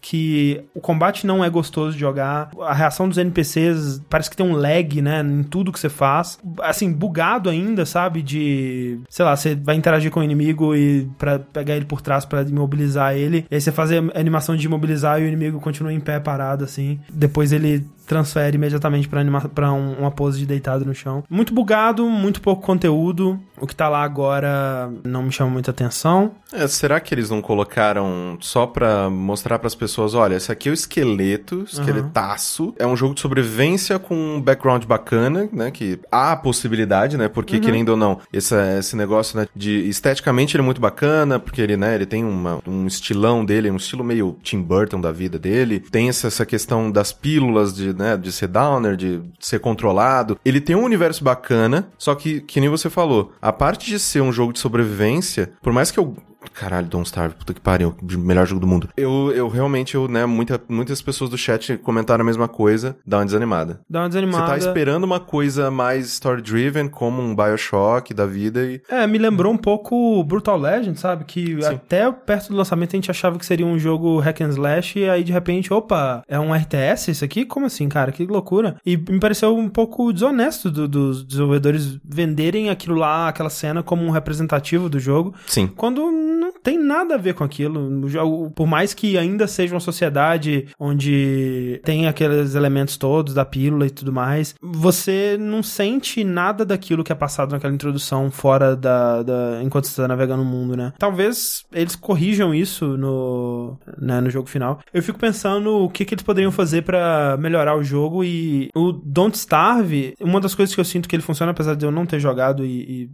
que 0.00 0.60
o 0.74 0.80
combate 0.80 1.26
não 1.26 1.44
é 1.44 1.50
gostoso 1.50 1.92
de 1.92 2.00
jogar. 2.00 2.50
A 2.60 2.74
reação 2.74 3.08
dos 3.08 3.18
NPCs 3.18 4.00
parece 4.08 4.30
que 4.30 4.36
tem 4.36 4.46
um 4.46 4.54
lag, 4.54 5.00
né, 5.02 5.20
em 5.22 5.42
tudo 5.42 5.72
que 5.72 5.80
você 5.80 5.88
faz. 5.88 6.38
Assim, 6.60 6.92
bugado 6.92 7.50
ainda, 7.50 7.84
sabe? 7.84 8.22
De, 8.22 9.00
sei 9.08 9.24
lá, 9.24 9.36
você 9.36 9.54
vai 9.54 9.76
interagir 9.76 10.10
com 10.10 10.20
o 10.20 10.24
inimigo 10.24 10.74
e 10.74 11.08
para 11.18 11.38
pegar 11.38 11.76
ele 11.76 11.84
por 11.84 12.00
trás 12.00 12.24
pra 12.24 12.42
imobilizar 12.42 13.14
ele. 13.14 13.46
E 13.50 13.54
aí 13.54 13.60
você 13.60 13.72
faz 13.72 13.90
a 13.92 13.96
animação 14.14 14.56
de 14.56 14.66
imobilizar 14.66 15.20
e 15.20 15.24
o 15.24 15.28
inimigo 15.28 15.60
continua 15.60 15.92
em 15.92 16.00
pé 16.00 16.18
parado 16.20 16.64
assim. 16.64 16.98
Depois 17.10 17.52
ele 17.52 17.84
transfere 18.08 18.56
imediatamente 18.56 19.08
pra, 19.08 19.20
anima 19.20 19.40
pra 19.42 19.72
um- 19.72 19.92
uma 19.98 20.10
pose 20.10 20.38
de 20.38 20.46
deitado 20.46 20.84
no 20.84 20.94
chão. 20.94 21.22
Muito 21.30 21.52
bugado, 21.54 22.04
muito 22.08 22.40
pouco 22.40 22.62
conteúdo. 22.64 23.38
O 23.60 23.66
que 23.66 23.74
tá 23.76 23.88
lá 23.88 24.02
agora 24.02 24.90
não 25.04 25.22
me 25.22 25.32
chama 25.32 25.50
muita 25.50 25.70
atenção. 25.70 26.32
É, 26.52 26.66
será 26.66 26.98
que 27.00 27.12
eles 27.14 27.28
não 27.30 27.42
colocaram 27.42 28.38
só 28.40 28.66
pra 28.66 29.10
mostrar 29.10 29.58
pras 29.58 29.74
pessoas, 29.74 30.14
olha, 30.14 30.36
esse 30.36 30.50
aqui 30.50 30.68
é 30.68 30.72
o 30.72 30.74
esqueleto, 30.74 31.64
esqueletaço. 31.70 32.74
É 32.78 32.86
um 32.86 32.96
jogo 32.96 33.14
de 33.14 33.20
sobrevivência 33.20 33.98
com 33.98 34.14
um 34.14 34.40
background 34.40 34.84
bacana, 34.84 35.48
né? 35.52 35.70
Que 35.70 35.98
há 36.10 36.32
a 36.32 36.36
possibilidade, 36.36 37.16
né? 37.16 37.28
Porque, 37.28 37.58
querendo 37.60 37.90
ou 37.90 37.96
não, 37.96 38.18
esse, 38.32 38.54
esse 38.78 38.96
negócio, 38.96 39.38
né? 39.38 39.46
De 39.54 39.88
esteticamente 39.88 40.56
ele 40.56 40.62
é 40.62 40.64
muito 40.64 40.80
bacana, 40.80 41.38
porque 41.38 41.60
ele, 41.60 41.76
né? 41.76 41.94
Ele 41.94 42.06
tem 42.06 42.24
uma- 42.24 42.60
um 42.66 42.86
estilão 42.86 43.44
dele, 43.44 43.70
um 43.70 43.76
estilo 43.76 44.04
meio 44.04 44.36
Tim 44.42 44.62
Burton 44.62 45.00
da 45.00 45.12
vida 45.12 45.38
dele. 45.38 45.80
Tem 45.80 46.08
essa, 46.08 46.28
essa 46.28 46.46
questão 46.46 46.90
das 46.90 47.12
pílulas 47.12 47.74
de, 47.74 47.92
né? 47.98 48.16
De 48.16 48.32
ser 48.32 48.48
downer, 48.48 48.96
de 48.96 49.20
ser 49.40 49.58
controlado. 49.58 50.38
Ele 50.44 50.60
tem 50.60 50.76
um 50.76 50.84
universo 50.84 51.22
bacana, 51.22 51.88
só 51.98 52.14
que, 52.14 52.40
que 52.40 52.60
nem 52.60 52.68
você 52.68 52.88
falou, 52.88 53.32
a 53.42 53.52
parte 53.52 53.86
de 53.86 53.98
ser 53.98 54.22
um 54.22 54.32
jogo 54.32 54.52
de 54.52 54.60
sobrevivência, 54.60 55.52
por 55.60 55.72
mais 55.72 55.90
que 55.90 55.98
eu 55.98 56.16
Caralho, 56.54 56.86
Don't 56.86 57.06
Starve, 57.06 57.34
puta 57.34 57.52
que 57.52 57.60
pariu, 57.60 57.94
melhor 58.02 58.46
jogo 58.46 58.60
do 58.60 58.66
mundo. 58.66 58.88
Eu, 58.96 59.32
eu 59.34 59.48
realmente, 59.48 59.94
eu, 59.94 60.06
né, 60.08 60.24
muita, 60.26 60.60
muitas 60.68 61.00
pessoas 61.02 61.30
do 61.30 61.36
chat 61.38 61.76
comentaram 61.78 62.22
a 62.22 62.24
mesma 62.26 62.46
coisa, 62.48 62.96
dá 63.06 63.18
uma 63.18 63.24
desanimada. 63.24 63.80
Dá 63.88 64.00
uma 64.00 64.06
Você 64.06 64.08
desanimada. 64.20 64.46
tá 64.46 64.58
esperando 64.58 65.04
uma 65.04 65.20
coisa 65.20 65.70
mais 65.70 66.06
story-driven, 66.06 66.88
como 66.88 67.20
um 67.22 67.34
Bioshock 67.34 68.12
da 68.14 68.26
vida 68.26 68.64
e... 68.64 68.80
É, 68.88 69.06
me 69.06 69.18
lembrou 69.18 69.52
um 69.52 69.56
pouco 69.56 70.22
Brutal 70.24 70.58
Legend, 70.58 70.98
sabe? 70.98 71.24
Que 71.24 71.64
até 71.64 72.10
perto 72.10 72.48
do 72.50 72.56
lançamento 72.56 72.90
a 72.94 72.96
gente 72.96 73.10
achava 73.10 73.38
que 73.38 73.46
seria 73.46 73.66
um 73.66 73.78
jogo 73.78 74.18
hack 74.18 74.40
and 74.40 74.50
slash 74.50 74.98
e 74.98 75.08
aí 75.08 75.24
de 75.24 75.32
repente, 75.32 75.72
opa, 75.72 76.22
é 76.28 76.38
um 76.38 76.54
RTS 76.54 77.10
isso 77.10 77.24
aqui? 77.24 77.44
Como 77.44 77.66
assim, 77.66 77.88
cara? 77.88 78.12
Que 78.12 78.24
loucura. 78.26 78.76
E 78.86 78.96
me 78.96 79.18
pareceu 79.20 79.56
um 79.56 79.68
pouco 79.68 80.12
desonesto 80.12 80.70
do- 80.70 80.88
dos 80.88 81.24
desenvolvedores 81.24 81.98
venderem 82.04 82.70
aquilo 82.70 82.96
lá, 82.96 83.28
aquela 83.28 83.50
cena 83.50 83.82
como 83.82 84.04
um 84.04 84.10
representativo 84.10 84.88
do 84.88 84.98
jogo, 85.00 85.34
Sim. 85.46 85.66
quando 85.66 86.27
não 86.28 86.52
tem 86.52 86.78
nada 86.78 87.14
a 87.14 87.18
ver 87.18 87.34
com 87.34 87.42
aquilo. 87.44 88.50
Por 88.54 88.66
mais 88.66 88.92
que 88.94 89.16
ainda 89.18 89.46
seja 89.46 89.74
uma 89.74 89.80
sociedade 89.80 90.66
onde 90.78 91.80
tem 91.84 92.06
aqueles 92.06 92.54
elementos 92.54 92.96
todos 92.96 93.34
da 93.34 93.44
pílula 93.44 93.86
e 93.86 93.90
tudo 93.90 94.12
mais, 94.12 94.54
você 94.62 95.36
não 95.38 95.62
sente 95.62 96.22
nada 96.24 96.64
daquilo 96.64 97.02
que 97.02 97.12
é 97.12 97.14
passado 97.14 97.50
naquela 97.52 97.72
introdução 97.74 98.30
fora 98.30 98.76
da, 98.76 99.22
da- 99.22 99.60
enquanto 99.62 99.84
você 99.86 99.92
está 99.92 100.08
navegando 100.08 100.44
no 100.44 100.50
mundo, 100.50 100.76
né? 100.76 100.92
Talvez 100.98 101.64
eles 101.72 101.96
corrijam 101.96 102.54
isso 102.54 102.96
no, 102.96 103.78
né, 103.98 104.20
no 104.20 104.30
jogo 104.30 104.48
final. 104.48 104.80
Eu 104.92 105.02
fico 105.02 105.18
pensando 105.18 105.70
o 105.84 105.88
que, 105.88 106.04
que 106.04 106.14
eles 106.14 106.22
poderiam 106.24 106.52
fazer 106.52 106.82
pra 106.82 107.36
melhorar 107.38 107.76
o 107.76 107.82
jogo 107.82 108.22
e 108.24 108.68
o 108.74 108.92
Don't 108.92 109.36
Starve, 109.36 110.14
uma 110.20 110.40
das 110.40 110.54
coisas 110.54 110.74
que 110.74 110.80
eu 110.80 110.84
sinto 110.84 111.08
que 111.08 111.16
ele 111.16 111.22
funciona, 111.22 111.52
apesar 111.52 111.74
de 111.74 111.84
eu 111.86 111.90
não 111.90 112.04
ter 112.06 112.20
jogado 112.20 112.64
e, 112.64 112.68
e 113.04 113.10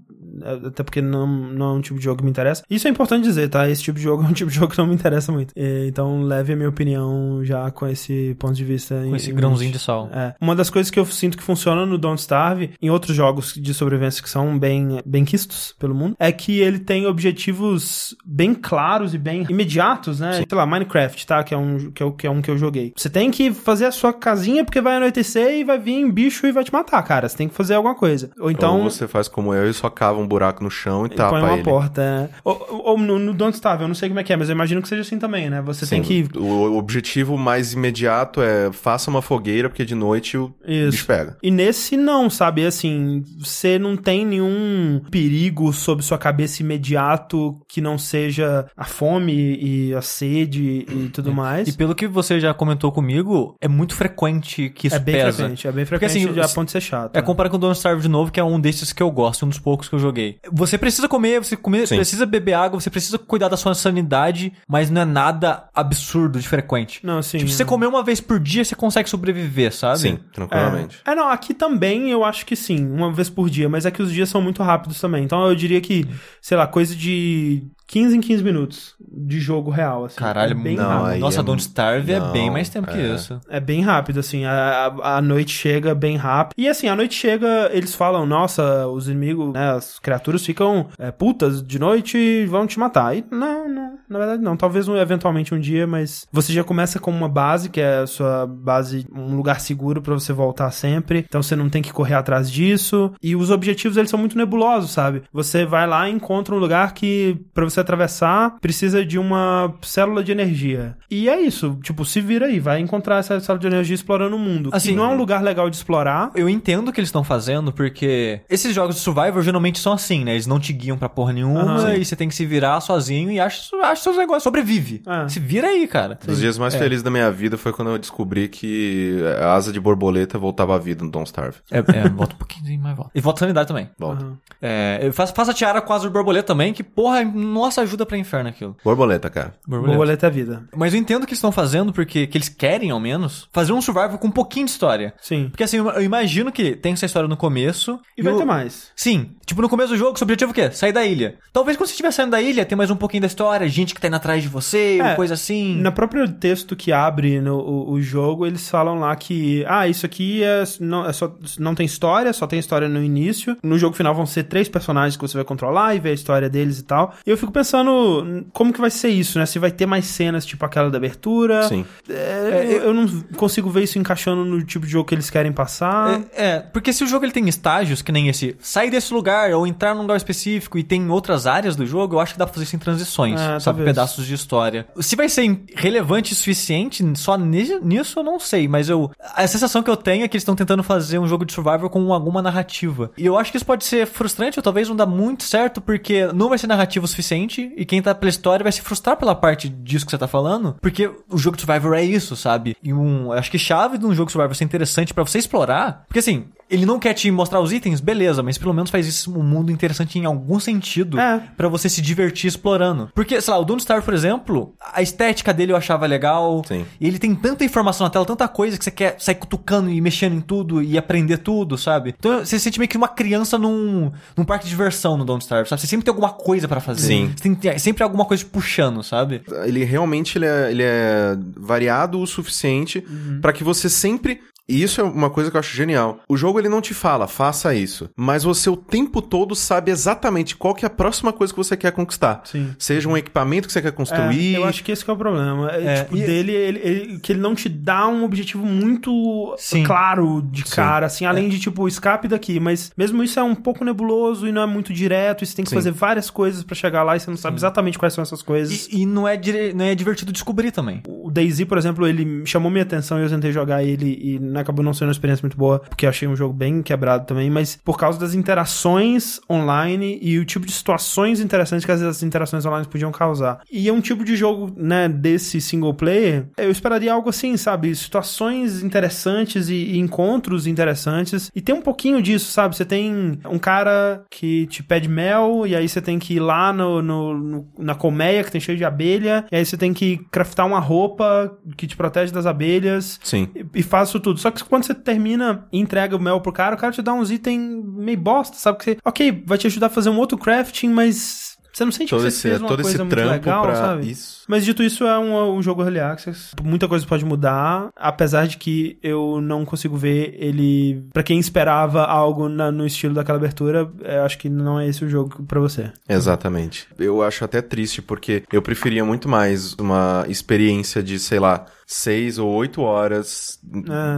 até 0.67 0.83
porque 0.83 1.01
não, 1.01 1.27
não 1.27 1.67
é 1.67 1.73
um 1.75 1.81
tipo 1.81 1.99
de 1.99 2.05
jogo 2.05 2.19
que 2.19 2.25
me 2.25 2.31
interessa. 2.31 2.63
Isso 2.69 2.87
é 2.87 2.91
importante 2.91 3.25
dizer, 3.25 3.49
tá? 3.49 3.69
Esse 3.69 3.83
tipo 3.83 3.99
de 3.99 4.05
jogo 4.05 4.23
é 4.25 4.27
um 4.27 4.33
tipo 4.33 4.51
de 4.51 4.57
jogo 4.57 4.73
que 4.73 4.79
não 4.79 4.87
me 4.87 4.95
interessa 4.95 5.33
muito. 5.33 5.53
É, 5.57 5.87
Então 5.87 6.23
leve 6.23 6.53
a 6.53 6.57
minha 6.57 6.69
opinião 6.69 7.45
já 7.45 7.71
com 7.71 7.87
esse 7.87 8.37
ponto 8.39 8.55
de 8.55 8.65
vista. 8.65 9.03
Com 9.09 9.17
esse 9.17 9.33
grãozinho 9.33 9.73
de 9.73 9.79
sal. 9.79 10.09
É. 10.13 10.35
Uma 10.41 10.55
das 10.55 10.71
coisas 10.71 10.91
que 10.91 10.99
eu 10.99 11.07
sinto 11.07 11.37
que 11.37 11.43
funciona 11.43 11.87
no 11.87 11.99
Don't 11.99 12.21
Starve, 12.21 12.71
em 12.81 12.91
outros 12.91 13.17
jogos 13.17 13.55
de 13.55 13.75
sobrevivência 13.75 14.23
que 14.23 14.31
são 14.31 14.59
bem, 14.59 15.01
bem 15.05 15.25
quistos 15.25 15.75
pelo 15.79 15.95
mundo, 15.95 16.17
é 16.19 16.31
que 16.33 16.61
ele 16.61 16.79
tem 16.79 17.07
objetivos 17.07 18.17
bem 18.25 18.55
claros 18.55 19.15
e 19.15 19.19
bem 19.19 19.47
imediatos, 19.49 20.21
né? 20.21 20.35
Sei 20.35 20.47
lá, 20.53 20.67
Minecraft, 20.67 21.27
tá? 21.27 21.43
Que 21.43 21.55
é, 21.55 21.57
um, 21.57 21.91
que, 21.91 22.03
é, 22.03 22.11
que 22.11 22.27
é 22.27 22.31
um 22.31 22.43
que 22.43 22.51
eu 22.51 22.59
joguei. 22.59 22.93
Você 22.97 23.09
tem 23.09 23.31
que 23.31 23.53
fazer 23.53 23.87
a 23.87 23.93
sua 23.93 24.13
casinha 24.13 24.65
porque 24.65 24.81
vai 24.81 24.97
anoitecer 24.97 25.59
e 25.59 25.65
vai 25.65 25.79
vir 25.79 26.05
um 26.05 26.11
bicho 26.11 26.47
e 26.47 26.53
vai 26.53 26.65
te 26.65 26.73
matar, 26.73 27.03
cara. 27.03 27.29
Você 27.29 27.37
tem 27.37 27.49
que 27.49 27.55
fazer 27.55 27.75
alguma 27.75 27.95
coisa. 27.95 28.31
Ou 28.39 28.51
então... 28.51 28.83
Ou 28.83 28.91
você 28.91 29.07
faz 29.09 29.29
como 29.29 29.55
eu 29.55 29.69
e 29.69 29.75
só 29.75 29.89
cava 29.89 30.19
um 30.19 30.27
buraco 30.35 30.63
no 30.65 30.71
chão 30.71 31.05
e 31.05 31.09
Ele 31.09 31.15
tapa 31.15 31.31
põe 31.31 31.41
uma 31.43 31.53
ele. 31.55 31.63
porta. 31.63 32.03
é. 32.03 32.29
Ou, 32.45 32.67
ou- 32.71 32.83
ou 32.91 32.99
no, 32.99 33.19
no 33.19 33.33
Don't 33.33 33.55
Starve, 33.55 33.83
eu 33.83 33.89
não 33.89 33.95
sei 33.95 34.09
como 34.09 34.21
é 34.21 34.25
que 34.25 34.33
é, 34.33 34.37
mas 34.37 34.49
eu 34.49 34.55
imagino 34.55 34.83
que 34.83 34.89
seja 34.89 35.03
assim 35.03 35.19
também, 35.19 35.49
né? 35.49 35.63
Você 35.63 35.87
tem 35.87 36.03
Sim, 36.03 36.27
que. 36.27 36.39
O 36.39 36.77
objetivo 36.77 37.37
mais 37.39 37.73
imediato 37.73 38.43
é 38.43 38.71
faça 38.73 39.11
uma 39.11 39.23
fogueira, 39.23 39.69
porque 39.69 39.85
de 39.85 39.95
noite 39.95 40.37
o 40.37 40.53
Isso. 40.67 40.91
bicho 40.91 41.07
pega. 41.07 41.37
E 41.43 41.51
nesse 41.51 41.97
não, 41.97 42.29
sabe? 42.29 42.67
Assim, 42.67 43.23
você 43.39 43.79
não 43.79 43.97
tem 43.97 44.27
nenhum 44.27 45.01
perigo 45.11 45.73
sobre 45.73 46.05
sua 46.05 46.19
cabeça 46.19 46.63
imediato 46.63 47.59
que 47.69 47.81
não 47.81 47.99
seja 47.99 48.67
a 48.77 48.85
fome 48.85 49.59
e 49.61 49.95
a 49.95 50.03
sede 50.03 50.87
e 50.89 51.09
tudo 51.15 51.33
mais. 51.33 51.69
E 51.69 51.73
pelo 51.77 51.95
que 51.95 52.07
você 52.07 52.39
já 52.41 52.53
comentou 52.55 52.91
comigo, 52.93 53.57
é 53.61 53.69
muito 53.69 53.95
frequente 53.95 54.71
que 54.71 54.87
isso 54.89 54.97
é 54.97 54.99
bem 54.99 55.15
pesa. 55.17 55.39
frequente, 55.39 55.67
é 55.69 55.73
bem 55.73 55.85
Porque, 55.85 55.99
frequente 56.09 56.25
assim, 56.27 56.33
de 56.33 56.41
a 56.41 56.49
ponto 56.49 56.67
de 56.67 56.73
ser 56.73 56.81
chato. 56.81 57.15
É 57.17 57.21
né? 57.21 57.23
comparar 57.27 57.49
com 57.51 57.57
o 57.57 57.59
Don't 57.59 57.77
Starve 57.77 58.03
de 58.03 58.09
novo, 58.09 58.31
que 58.33 58.41
é 58.41 58.45
um 58.45 58.61
desses 58.61 58.93
que 58.93 59.03
eu 59.03 59.11
gosto, 59.11 59.45
um 59.45 59.49
dos 59.49 59.59
poucos 59.59 59.89
que 59.89 59.95
eu 59.95 59.99
joguei. 59.99 60.24
Joguei. 60.25 60.39
Você 60.53 60.79
precisa 60.79 61.09
comer, 61.09 61.43
você 61.43 61.57
comer, 61.57 61.87
Sim. 61.87 61.97
precisa 61.97 62.27
beber 62.27 62.55
água, 62.55 62.81
você 62.81 62.91
precisa 62.91 63.19
cuidar 63.19 63.49
da 63.49 63.57
sua 63.57 63.75
sanidade, 63.75 64.53
mas 64.69 64.91
não 64.91 65.03
é 65.03 65.05
nada 65.05 65.69
absurdo 65.75 66.39
de 66.39 66.49
frequente. 66.49 67.01
Não, 67.05 67.23
sim. 67.23 67.39
Tipo, 67.39 67.51
se 67.51 67.57
você 67.57 67.65
comer 67.65 67.87
uma 67.87 68.03
vez 68.03 68.21
por 68.21 68.39
dia, 68.39 68.65
você 68.65 68.75
consegue 68.75 69.09
sobreviver, 69.09 69.73
sabe? 69.73 69.99
Sim, 69.99 70.19
tranquilamente. 70.33 71.01
É. 71.05 71.13
é, 71.13 71.15
não, 71.15 71.29
aqui 71.29 71.53
também 71.53 72.11
eu 72.11 72.25
acho 72.25 72.47
que 72.47 72.57
sim, 72.57 72.87
uma 72.87 73.13
vez 73.13 73.29
por 73.29 73.51
dia, 73.51 73.69
mas 73.69 73.87
é 73.87 73.91
que 73.91 74.03
os 74.03 74.13
dias 74.13 74.29
são 74.29 74.41
muito 74.41 74.63
rápidos 74.63 75.01
também. 75.01 75.25
Então 75.25 75.47
eu 75.47 75.55
diria 75.55 75.81
que, 75.81 76.07
sei 76.41 76.57
lá, 76.57 76.67
coisa 76.67 76.95
de 76.95 77.65
15 77.87 78.17
em 78.17 78.21
15 78.21 78.43
minutos 78.43 78.95
de 79.01 79.39
jogo 79.39 79.71
real, 79.71 80.05
assim. 80.07 80.17
Caralho, 80.17 80.53
é 80.53 80.55
bem 80.55 80.77
não, 80.77 80.85
rápido. 81.05 81.21
Nossa, 81.21 81.41
é- 81.41 81.43
Don't 81.43 81.61
Starve 81.63 82.13
é 82.13 82.19
não, 82.19 82.33
bem 82.33 82.51
mais 82.51 82.69
tempo 82.69 82.89
que 82.91 82.99
é. 82.99 83.15
isso. 83.15 83.41
É 83.49 83.61
bem 83.61 83.83
rápido, 83.83 84.21
assim, 84.21 84.45
a, 84.45 84.93
a, 85.03 85.17
a 85.19 85.23
noite 85.23 85.53
chega 85.53 85.95
bem 85.95 86.17
rápido. 86.17 86.55
E 86.59 86.69
assim, 86.69 86.89
a 86.89 86.97
noite 86.97 87.15
chega, 87.15 87.71
eles 87.73 87.95
falam, 87.95 88.25
nossa, 88.27 88.87
os 88.89 89.09
inimigos, 89.09 89.53
né, 89.53 89.73
as 89.73 89.99
criaturas 89.99 90.45
ficam 90.45 90.89
é, 90.99 91.11
putas 91.11 91.63
de 91.63 91.79
noite 91.79 92.17
e 92.17 92.47
vão 92.47 92.67
te 92.67 92.79
matar. 92.79 93.17
E 93.17 93.25
não, 93.31 93.69
não, 93.69 93.99
na 94.09 94.19
verdade 94.19 94.43
não. 94.43 94.57
Talvez 94.57 94.89
um- 94.89 94.97
eventualmente 94.97 95.55
um 95.55 95.61
dia, 95.61 95.87
mas 95.87 96.27
você 96.33 96.53
já 96.53 96.65
começa 96.65 96.99
com 96.99 97.11
uma 97.11 97.29
base, 97.29 97.69
que 97.69 97.81
é 97.81 97.99
a 97.99 98.07
sua 98.07 98.47
base, 98.47 99.07
um 99.15 99.37
lugar 99.37 99.61
seguro 99.61 100.01
pra 100.03 100.15
você 100.15 100.33
voltar 100.33 100.71
sempre. 100.71 101.25
Então 101.29 101.43
você 101.43 101.55
não 101.55 101.69
tem 101.69 101.83
que 101.83 101.93
correr 101.93 102.15
atrás 102.15 102.51
disso. 102.51 103.13
E 103.23 103.37
os 103.37 103.51
objetivos, 103.51 103.97
eles 103.97 104.11
são 104.11 104.19
muito 104.19 104.37
nebulosos, 104.39 104.91
sabe? 104.91 105.23
Você 105.33 105.65
vai 105.67 105.87
lá 105.87 106.09
e 106.09 106.13
encontra 106.13 106.55
um 106.55 106.59
lugar 106.59 106.93
que, 106.95 107.37
pra 107.53 107.65
você 107.65 107.74
atravessar, 107.81 108.57
precisa 108.61 109.05
de 109.05 109.19
uma 109.19 109.75
célula 109.83 110.23
de 110.23 110.33
energia. 110.33 110.97
E 111.11 111.29
é 111.29 111.41
isso, 111.41 111.79
tipo, 111.83 112.05
se 112.05 112.21
vira 112.21 112.47
aí, 112.47 112.61
vai 112.61 112.81
encontrar 112.81 113.19
essa 113.19 113.39
célula 113.41 113.61
de 113.61 113.67
energia 113.67 113.95
explorando 113.95 114.37
o 114.37 114.39
mundo. 114.39 114.71
Assim, 114.73 114.91
que 114.91 114.97
não 114.97 115.05
é 115.05 115.09
um 115.09 115.17
lugar 115.17 115.43
legal 115.43 115.69
de 115.69 115.77
explorar. 115.77 116.31
Eu 116.35 116.49
entendo 116.49 116.89
o 116.89 116.93
que 116.93 117.01
eles 117.01 117.09
estão 117.09 117.25
fazendo, 117.25 117.73
porque 117.73 118.41
esses 118.49 118.75
jogos 118.75 118.97
de 118.97 119.01
survival 119.01 119.43
geralmente 119.43 119.79
são 119.79 119.93
assim, 119.93 120.25
né? 120.25 120.33
Eles 120.33 120.47
não 120.47 120.59
te 120.59 120.73
guiam 120.73 120.97
pra 120.97 121.09
porra 121.09 121.33
nenhuma 121.33 121.95
e 121.95 122.05
você 122.05 122.17
tem 122.17 122.29
que 122.29 122.35
se 122.35 122.47
virar 122.47 122.81
sozinho 122.81 123.31
e 123.31 123.41
acha, 123.41 123.75
acha 123.83 124.03
seus 124.03 124.17
negócios, 124.17 124.43
sobrevive. 124.43 125.03
É. 125.07 125.29
Se 125.29 125.39
vira 125.41 125.69
aí, 125.69 125.87
cara. 125.87 126.19
Um 126.23 126.27
dos 126.27 126.41
dias 126.41 126.59
mais 126.59 126.75
felizes 126.75 127.03
da 127.03 127.11
minha 127.11 127.31
vida 127.31 127.57
foi 127.57 127.73
quando 127.73 127.91
eu 127.91 127.99
descobri 127.99 128.49
que 128.49 129.19
a 129.41 129.55
asa 129.55 129.73
de 129.73 129.81
borboleta 129.81 130.39
voltava 130.39 130.75
à 130.75 130.79
vida 130.79 131.05
no 131.05 131.11
Don't 131.11 131.27
Starve. 131.27 131.59
É, 131.71 131.79
é, 131.79 132.09
volta 132.09 132.35
um 132.35 132.39
pouquinho 132.39 132.81
mais 132.81 132.97
volta. 132.97 133.11
E 133.15 133.21
volta 133.21 133.41
sanidade 133.41 133.69
também. 133.69 133.91
Volta. 133.99 134.27
É, 134.61 135.01
eu 135.03 135.13
faço, 135.13 135.35
faço 135.35 135.51
a 135.51 135.55
tiara 135.55 135.81
com 135.81 135.93
asa 135.93 136.07
de 136.07 136.13
borboleta 136.13 136.47
também, 136.47 136.73
que 136.73 136.83
porra, 136.83 137.25
nossa, 137.65 137.81
ajuda 137.83 138.05
pra 138.07 138.17
inferno 138.19 138.49
aquilo. 138.49 138.77
Borboleta, 138.85 139.29
cara. 139.31 139.55
Borboleta 139.67 140.27
é 140.27 140.31
vida. 140.31 140.65
Mas 140.77 140.95
eu 140.95 141.01
entendo 141.01 141.23
o 141.23 141.27
que 141.27 141.31
eles 141.33 141.39
estão 141.39 141.53
fazendo, 141.53 141.93
porque 141.93 142.27
que 142.27 142.37
eles 142.39 142.49
querem, 142.49 142.91
ao 142.91 143.01
menos, 143.01 143.49
fazer 143.53 143.73
um 143.73 143.81
survival 143.81 144.19
com 144.19 144.29
um 144.29 144.31
pouquinho 144.31 144.67
de 144.67 144.73
história. 144.73 145.15
Sim. 145.21 145.49
Porque 145.51 145.63
assim, 145.65 145.79
eu 145.79 146.03
imagino 146.03 146.53
que 146.53 146.77
tem 146.77 146.93
essa 146.93 147.07
história 147.07 147.29
no 147.29 147.37
começo. 147.37 147.99
E 148.17 148.23
vai 148.23 148.33
o- 148.33 148.39
ter 148.39 148.45
mais. 148.45 148.91
Sim. 148.95 149.31
Tipo, 149.47 149.61
no 149.63 149.69
começo 149.69 149.91
do 149.91 149.97
jogo, 149.99 150.17
seu 150.19 150.25
objetivo 150.25 150.51
é 150.51 150.53
o 150.53 150.55
quê? 150.55 150.71
Sair 150.75 150.93
da 150.93 151.05
ilha. 151.05 151.37
Talvez 151.53 151.77
quando 151.77 151.87
você 151.89 151.93
estiver 151.93 152.11
saindo 152.13 152.31
da 152.31 152.41
ilha, 152.41 152.65
tem 152.65 152.77
mais 152.77 152.91
um 152.91 152.97
pouquinho 152.97 153.21
da 153.23 153.27
história, 153.27 153.69
gente 153.69 153.95
que 153.95 154.01
tá 154.01 154.09
indo 154.09 154.17
atrás 154.17 154.43
de 154.43 154.49
você, 154.49 154.99
uma 155.01 155.11
É, 155.11 155.15
coisa 155.15 155.35
assim. 155.35 155.77
No 155.77 155.93
próprio 155.93 156.27
texto 156.33 156.75
que 156.75 156.93
abre 156.93 157.41
no, 157.41 157.59
o, 157.59 157.93
o 157.93 158.01
jogo, 158.03 158.47
eles 158.47 158.69
falam 158.69 158.99
lá 158.99 159.15
que, 159.17 159.65
ah, 159.69 159.87
isso 159.87 160.07
aqui 160.07 160.43
é, 160.43 160.65
não, 160.81 161.07
é 161.07 161.13
só, 161.13 161.33
não 161.59 161.75
tem 161.75 161.85
história, 161.87 162.33
só 162.33 162.47
tem 162.47 162.59
história 162.59 162.89
no 162.89 163.03
início. 163.03 163.57
No 163.63 163.79
jogo 163.79 163.95
final 163.97 164.15
vão 164.15 164.27
ser 164.27 164.45
três 164.45 164.69
personagens 164.69 165.17
que 165.17 165.23
você 165.23 165.37
vai 165.37 165.45
controlar 165.45 165.95
e 165.95 166.01
ver 166.01 166.11
a 166.11 166.15
história 166.15 166.49
deles 166.49 166.79
e 166.79 166.83
tal. 166.85 167.15
E 167.27 167.31
eu 167.31 167.37
fico 167.37 167.53
pensando, 167.55 168.45
como 168.53 168.73
que 168.73 168.81
vai 168.81 168.91
ser 168.91 169.09
isso, 169.09 169.39
né? 169.39 169.47
Se 169.47 169.59
vai 169.59 169.71
ter 169.71 169.87
mais 169.87 170.05
cenas, 170.07 170.45
tipo 170.45 170.65
aquela 170.65 170.91
da 170.91 170.99
abertura. 170.99 171.63
Sim. 171.69 171.85
É, 172.09 172.67
eu, 172.69 172.83
eu 172.85 172.95
não 172.95 173.09
consigo 173.37 173.71
ver 173.71 173.85
isso 173.85 173.99
encaixando 173.99 174.45
no 174.45 174.63
tipo 174.63 174.85
de 174.87 174.93
jogo 174.93 175.09
que 175.09 175.15
eles 175.15 175.31
querem 175.31 175.53
passar. 175.53 176.21
É, 176.35 176.47
é, 176.57 176.59
porque 176.61 176.93
se 176.93 177.03
o 177.05 177.07
jogo 177.07 177.25
ele 177.25 177.33
tem 177.33 177.49
estágios, 177.49 178.03
que 178.03 178.13
nem 178.13 178.29
esse, 178.29 178.57
sair 178.61 178.91
desse 178.91 179.13
lugar 179.15 179.53
ou 179.53 179.67
entrar 179.67 179.95
num 179.95 180.03
lugar 180.03 180.17
específico 180.17 180.77
e 180.79 180.83
tem 180.83 181.09
outras 181.11 181.47
áreas 181.47 181.77
do 181.77 181.87
jogo, 181.87 182.17
eu 182.17 182.21
acho 182.21 182.33
que 182.35 182.39
dá 182.39 182.45
pra 182.47 182.53
fazer 182.55 182.65
isso 182.65 182.77
em 182.77 182.79
transições, 182.79 183.41
É, 183.41 183.59
sabe? 183.61 183.65
talvez. 183.79 183.85
Pedaços 183.87 184.27
de 184.27 184.35
história. 184.35 184.87
Se 185.01 185.17
vai 185.17 185.29
ser 185.29 185.61
relevante 185.75 186.33
o 186.33 186.37
suficiente 186.37 187.05
só 187.17 187.37
ni- 187.39 187.79
nisso, 187.83 188.19
eu 188.19 188.25
não 188.25 188.39
sei, 188.41 188.67
mas 188.69 188.89
eu. 188.89 189.11
A 189.35 189.47
sensação 189.47 189.83
que 189.83 189.91
eu 189.91 189.97
tenho 189.97 190.25
é 190.25 190.29
que 190.29 190.37
eles 190.37 190.43
estão 190.43 190.55
tentando 190.57 190.83
fazer 190.83 191.19
um 191.19 191.27
jogo 191.29 191.45
de 191.45 191.53
survival 191.53 191.89
com 191.89 192.13
alguma 192.13 192.43
narrativa. 192.43 193.11
E 193.17 193.25
eu 193.27 193.39
acho 193.39 193.51
que 193.51 193.57
isso 193.57 193.67
pode 193.67 193.85
ser 193.85 194.07
frustrante 194.07 194.59
ou 194.59 194.63
talvez 194.63 194.89
não 194.89 194.97
dá 194.97 195.07
muito 195.07 195.45
certo, 195.45 195.81
porque 195.81 196.27
não 196.35 196.49
vai 196.49 196.59
ser 196.59 196.67
narrativo 196.67 197.05
o 197.05 197.09
suficiente 197.09 197.44
e 197.77 197.85
quem 197.85 198.03
tá 198.03 198.15
pela 198.15 198.31
história 198.31 198.63
vai 198.63 198.73
se 198.73 198.81
frustrar 198.81 199.17
pela 199.17 199.35
parte 199.35 199.69
disso 199.69 200.05
que 200.05 200.11
você 200.11 200.19
tá 200.19 200.29
falando, 200.29 200.77
porque 200.81 201.11
o 201.29 201.39
jogo 201.39 201.57
de 201.57 201.63
survival 201.63 201.95
é 201.95 202.03
isso, 202.03 202.37
sabe? 202.37 202.77
E 202.83 202.93
um. 202.93 203.33
Acho 203.33 203.51
que 203.51 203.59
chave 203.59 203.99
de 203.99 204.07
um 204.07 204.15
jogo 204.15 204.27
de 204.27 204.33
survival 204.33 204.55
ser 204.55 204.65
interessante 204.65 205.15
pra 205.15 205.25
você 205.25 205.39
explorar, 205.39 206.05
porque 206.07 206.19
assim. 206.19 206.47
Ele 206.71 206.87
não 206.87 206.99
quer 206.99 207.13
te 207.15 207.31
mostrar 207.31 207.61
os 207.61 207.73
itens, 207.73 208.01
beleza, 208.01 208.43
mas 208.43 208.57
pelo 208.59 208.73
menos 208.73 208.91
faz 208.91 209.07
isso 209.07 209.33
um 209.39 209.43
mundo 209.43 209.71
interessante 209.71 210.19
em 210.19 210.25
algum 210.25 210.59
sentido 210.59 211.19
É. 211.21 211.41
pra 211.57 211.69
você 211.69 211.89
se 211.89 212.01
divertir 212.01 212.49
explorando. 212.49 213.11
Porque, 213.15 213.41
sei 213.41 213.53
lá, 213.53 213.61
o 213.61 213.65
Don't 213.65 213.81
Starve, 213.81 214.05
por 214.05 214.15
exemplo, 214.15 214.75
a 214.93 215.03
estética 215.03 215.53
dele 215.53 215.73
eu 215.73 215.77
achava 215.77 216.07
legal. 216.07 216.63
Sim. 216.67 216.85
E 217.01 217.07
ele 217.07 217.19
tem 217.19 217.35
tanta 217.35 217.65
informação 217.65 218.05
na 218.07 218.11
tela, 218.11 218.25
tanta 218.25 218.49
coisa 218.49 218.77
que 218.79 218.85
você 218.85 218.91
quer 218.91 219.17
sair 219.19 219.35
cutucando 219.35 219.91
e 219.91 220.01
mexendo 220.01 220.35
em 220.35 220.41
tudo 220.41 220.83
e 220.83 220.97
aprender 220.97 221.39
tudo, 221.39 221.77
sabe? 221.77 222.15
Então 222.19 222.39
você 222.41 222.59
se 222.59 222.65
sente 222.65 222.79
meio 222.79 222.89
que 222.89 222.97
uma 222.97 223.09
criança 223.09 223.59
num, 223.59 224.11
num 224.37 224.45
parque 224.45 224.65
de 224.65 224.71
diversão 224.71 225.17
no 225.17 225.25
Don't 225.25 225.43
Starve, 225.43 225.69
sabe? 225.69 225.81
Você 225.81 225.87
sempre 225.87 226.05
tem 226.05 226.11
alguma 226.13 226.31
coisa 226.33 226.67
pra 226.67 226.81
fazer. 226.81 227.07
Sim. 227.07 227.33
Você 227.37 227.43
tem 227.43 227.55
tem 227.55 227.79
sempre 227.79 228.03
alguma 228.03 228.25
coisa 228.25 228.43
te 228.43 228.49
puxando, 228.51 229.03
sabe? 229.03 229.43
Ele 229.65 229.85
realmente 229.85 230.39
ele 230.39 230.47
é, 230.47 230.71
ele 230.71 230.83
é 230.83 231.37
variado 231.57 232.21
o 232.21 232.27
suficiente 232.27 233.05
pra 233.41 233.53
que 233.53 233.63
você 233.65 233.89
sempre 233.89 234.41
e 234.69 234.83
isso 234.83 235.01
é 235.01 235.05
uma 235.05 235.31
coisa 235.31 235.51
que 235.51 235.57
eu 235.57 235.61
acho 235.61 235.77
genial. 235.77 236.21
O 236.29 236.37
jogo 236.37 236.59
ele 236.59 236.69
não 236.69 236.81
te 236.81 236.95
fala, 236.95 237.27
faça 237.27 237.75
isso, 237.75 238.09
mas 238.17 238.45
você 238.45 238.69
o 238.71 238.77
tempo 238.77 239.21
todo 239.23 239.55
sabe 239.55 239.91
exatamente 239.91 240.57
qual 240.57 240.75
que 240.75 240.85
é 240.85 240.89
a 240.89 240.91
próxima 240.91 241.33
coisa 241.33 241.53
que 241.53 241.57
você 241.59 241.77
quer 241.77 241.93
conquistar. 241.93 242.43
Sim. 242.45 242.75
Seja 242.79 243.09
um 243.09 243.17
equipamento 243.17 243.67
que 243.67 243.73
você 243.73 243.83
quer 243.83 243.93
construir. 243.93 244.55
É, 244.55 244.59
eu 244.59 244.65
acho 244.65 244.83
que 244.85 244.93
esse 244.93 245.05
que 245.05 245.11
é 245.11 245.15
o 245.15 245.17
problema. 245.17 245.71
É, 245.71 245.85
É, 245.85 246.03
tipo, 246.05 246.17
e- 246.17 246.21
dele, 246.27 246.53
ele, 246.53 246.81
ele- 246.83 247.19
que 247.21 247.33
ele 247.33 247.41
não 247.41 247.55
te 247.55 247.69
dá 247.69 248.07
um 248.09 248.25
objetivo 248.25 248.65
muito 248.65 249.55
Sim. 249.59 249.85
claro 249.85 250.43
de 250.43 250.65
cara, 250.65 251.07
assim, 251.07 251.25
além 251.27 251.49
de, 251.49 251.59
tipo, 251.59 251.87
escape 251.89 252.29
daqui. 252.29 252.59
Mas 252.61 252.91
mesmo 252.97 253.23
isso 253.23 253.39
é 253.39 253.43
um 253.43 253.55
pouco 253.55 253.85
nebuloso 253.85 254.47
e 254.47 254.53
não 254.53 254.63
é 254.63 254.67
muito 254.67 254.93
direto, 254.93 255.43
e 255.43 255.47
você 255.47 255.55
tem 255.57 255.65
que 255.65 255.71
Sim. 255.71 255.77
fazer 255.77 255.91
várias 255.93 256.31
coisas 256.31 256.63
pra 256.63 256.75
chegar 256.75 257.03
lá 257.03 257.17
e 257.17 257.21
você 257.21 257.31
não 257.31 257.37
sabe 257.37 257.57
exatamente 257.57 257.99
quais 257.99 258.15
são 258.15 258.23
essas 258.23 258.43
coisas. 258.43 258.87
E, 258.91 259.03
e 259.03 259.07
não, 259.07 259.27
é 259.29 259.37
dire- 259.37 259.73
não 259.75 259.85
é 259.85 259.95
divertido 259.95 260.33
descobrir 260.33 260.71
também. 260.71 261.03
O 261.09 261.31
DayZ, 261.31 261.65
por 261.65 261.79
exemplo, 261.79 262.07
ele 262.07 262.45
chamou 262.47 262.71
minha 262.71 262.83
atenção 262.85 263.19
e 263.19 263.23
eu 263.23 263.29
tentei 263.31 263.53
jogar 263.53 263.83
ele 263.85 264.19
e 264.21 264.39
acabou 264.61 264.85
não 264.85 264.93
sendo 264.95 265.09
uma 265.09 265.13
experiência 265.13 265.43
muito 265.43 265.57
boa, 265.57 265.79
porque 265.81 266.07
achei 266.07 266.27
um 266.29 266.37
jogo 266.37 266.53
bem 266.55 266.83
quebrado 266.83 267.27
também, 267.27 267.51
mas 267.51 267.79
por 267.85 267.99
causa 267.99 268.19
das 268.19 268.35
interações 268.35 269.41
online 269.51 270.19
e 270.23 270.39
o 270.39 270.45
tipo 270.45 270.67
de 270.67 270.73
situações 270.73 271.41
interessantes 271.41 271.85
que 271.85 271.93
às 271.93 272.01
vezes 272.01 272.17
as 272.17 272.23
interações 272.23 272.65
online 272.67 272.87
podiam 272.87 273.13
causar. 273.13 273.61
E 273.71 273.89
é 273.89 273.93
um 273.93 274.01
tipo 274.01 274.25
de 274.25 274.37
jogo, 274.37 274.73
né, 274.77 275.09
desse 275.09 275.61
single 275.61 275.95
player, 275.95 276.47
eu 276.57 276.71
esperaria 276.71 277.13
algo 277.13 277.29
assim, 277.31 277.57
sabe? 277.57 277.95
Situações 277.95 278.83
interessantes 278.83 279.69
e, 279.69 279.75
e 279.75 279.99
encontros 279.99 280.67
interessantes. 280.67 281.51
E 281.55 281.61
tem 281.61 281.75
um 281.75 281.83
pouquinho 281.83 282.21
disso, 282.23 282.51
sabe? 282.51 282.77
Você 282.77 282.85
tem 282.85 283.39
um 283.49 283.59
cara 283.59 284.23
que 284.31 284.67
te 284.67 284.83
pede 284.83 285.09
mel, 285.09 285.67
e 285.67 285.75
aí 285.77 285.89
você 285.89 286.01
tem 286.01 286.19
que 286.19 286.35
ir 286.35 286.41
lá 286.41 286.73
no, 286.73 287.03
no- 287.03 287.35
no- 287.39 287.69
na 287.79 287.95
colmeia 287.95 288.43
que 288.45 288.51
tem 288.53 288.61
cheio 288.61 288.79
de 288.79 288.85
abelha, 288.85 289.45
e 289.51 289.57
aí 289.57 289.65
você 289.65 289.77
tem 289.77 289.93
que 289.93 290.19
craftar 290.31 290.67
uma 290.67 290.81
roupa 290.81 291.57
que 291.77 291.87
te 291.87 291.97
protege 291.97 292.33
das 292.33 292.47
abelhas. 292.47 293.19
Sim. 293.23 293.49
E, 293.55 293.65
e 293.81 293.83
faz 293.83 294.09
isso 294.09 294.21
tudo. 294.21 294.39
Só 294.45 294.51
que 294.51 294.63
quando 294.63 294.85
você 294.85 294.95
termina 294.95 295.67
e 295.73 295.79
entrega 295.81 296.15
o 296.15 296.21
mel 296.21 296.39
pro 296.39 296.53
cara, 296.53 296.75
o 296.75 296.79
cara 296.79 296.93
te 296.93 297.01
dá 297.01 297.15
uns 297.15 297.31
itens 297.31 297.83
meio 297.83 298.19
bosta, 298.19 298.59
sabe? 298.59 298.77
Que 298.77 298.85
você, 298.85 298.99
ok, 299.03 299.43
vai 299.47 299.57
te 299.57 299.67
ajudar 299.67 299.87
a 299.87 299.91
fazer 299.91 300.11
um 300.11 300.19
outro 300.19 300.37
crafting, 300.37 300.89
mas 300.91 301.55
você 301.73 301.83
não 301.85 301.91
sente 301.91 302.11
Todo 302.11 302.21
que 302.21 302.29
esse, 302.29 302.37
você 302.39 302.49
fez 302.51 302.61
uma 302.61 302.69
todo 302.69 302.81
esse 302.83 302.91
coisa 302.91 303.05
muito 303.05 303.17
trampo 303.17 303.31
legal, 303.33 303.63
pra 303.63 303.75
sabe? 303.75 304.11
isso. 304.11 304.45
Mas 304.47 304.65
dito 304.67 304.83
isso, 304.83 305.03
é 305.05 305.19
um, 305.19 305.55
um 305.57 305.63
jogo 305.63 305.81
early 305.83 305.99
access. 305.99 306.51
Muita 306.63 306.87
coisa 306.87 307.07
pode 307.07 307.25
mudar, 307.25 307.89
apesar 307.97 308.47
de 308.47 308.59
que 308.59 308.99
eu 309.03 309.41
não 309.41 309.65
consigo 309.65 309.97
ver 309.97 310.37
ele. 310.39 311.05
Pra 311.13 311.23
quem 311.23 311.39
esperava 311.41 312.05
algo 312.05 312.49
na- 312.51 312.71
no 312.71 312.85
estilo 312.87 313.15
daquela 313.15 313.39
abertura, 313.39 313.91
eu 314.05 314.23
acho 314.25 314.37
que 314.39 314.51
não 314.51 314.79
é 314.79 314.87
esse 314.87 315.05
o 315.05 315.09
jogo 315.09 315.43
pra 315.49 315.59
você. 315.59 315.91
Exatamente. 316.07 316.87
Eu 316.99 317.23
acho 317.23 317.45
até 317.45 317.61
triste 317.63 318.01
porque 318.03 318.43
eu 318.53 318.61
preferia 318.63 319.05
muito 319.05 319.29
mais 319.29 319.73
uma 319.75 320.25
experiência 320.29 321.03
de, 321.03 321.19
sei 321.19 321.41
lá, 321.41 321.65
seis 321.87 322.39
ou 322.39 322.51
oito 322.53 322.81
horas, 322.83 323.59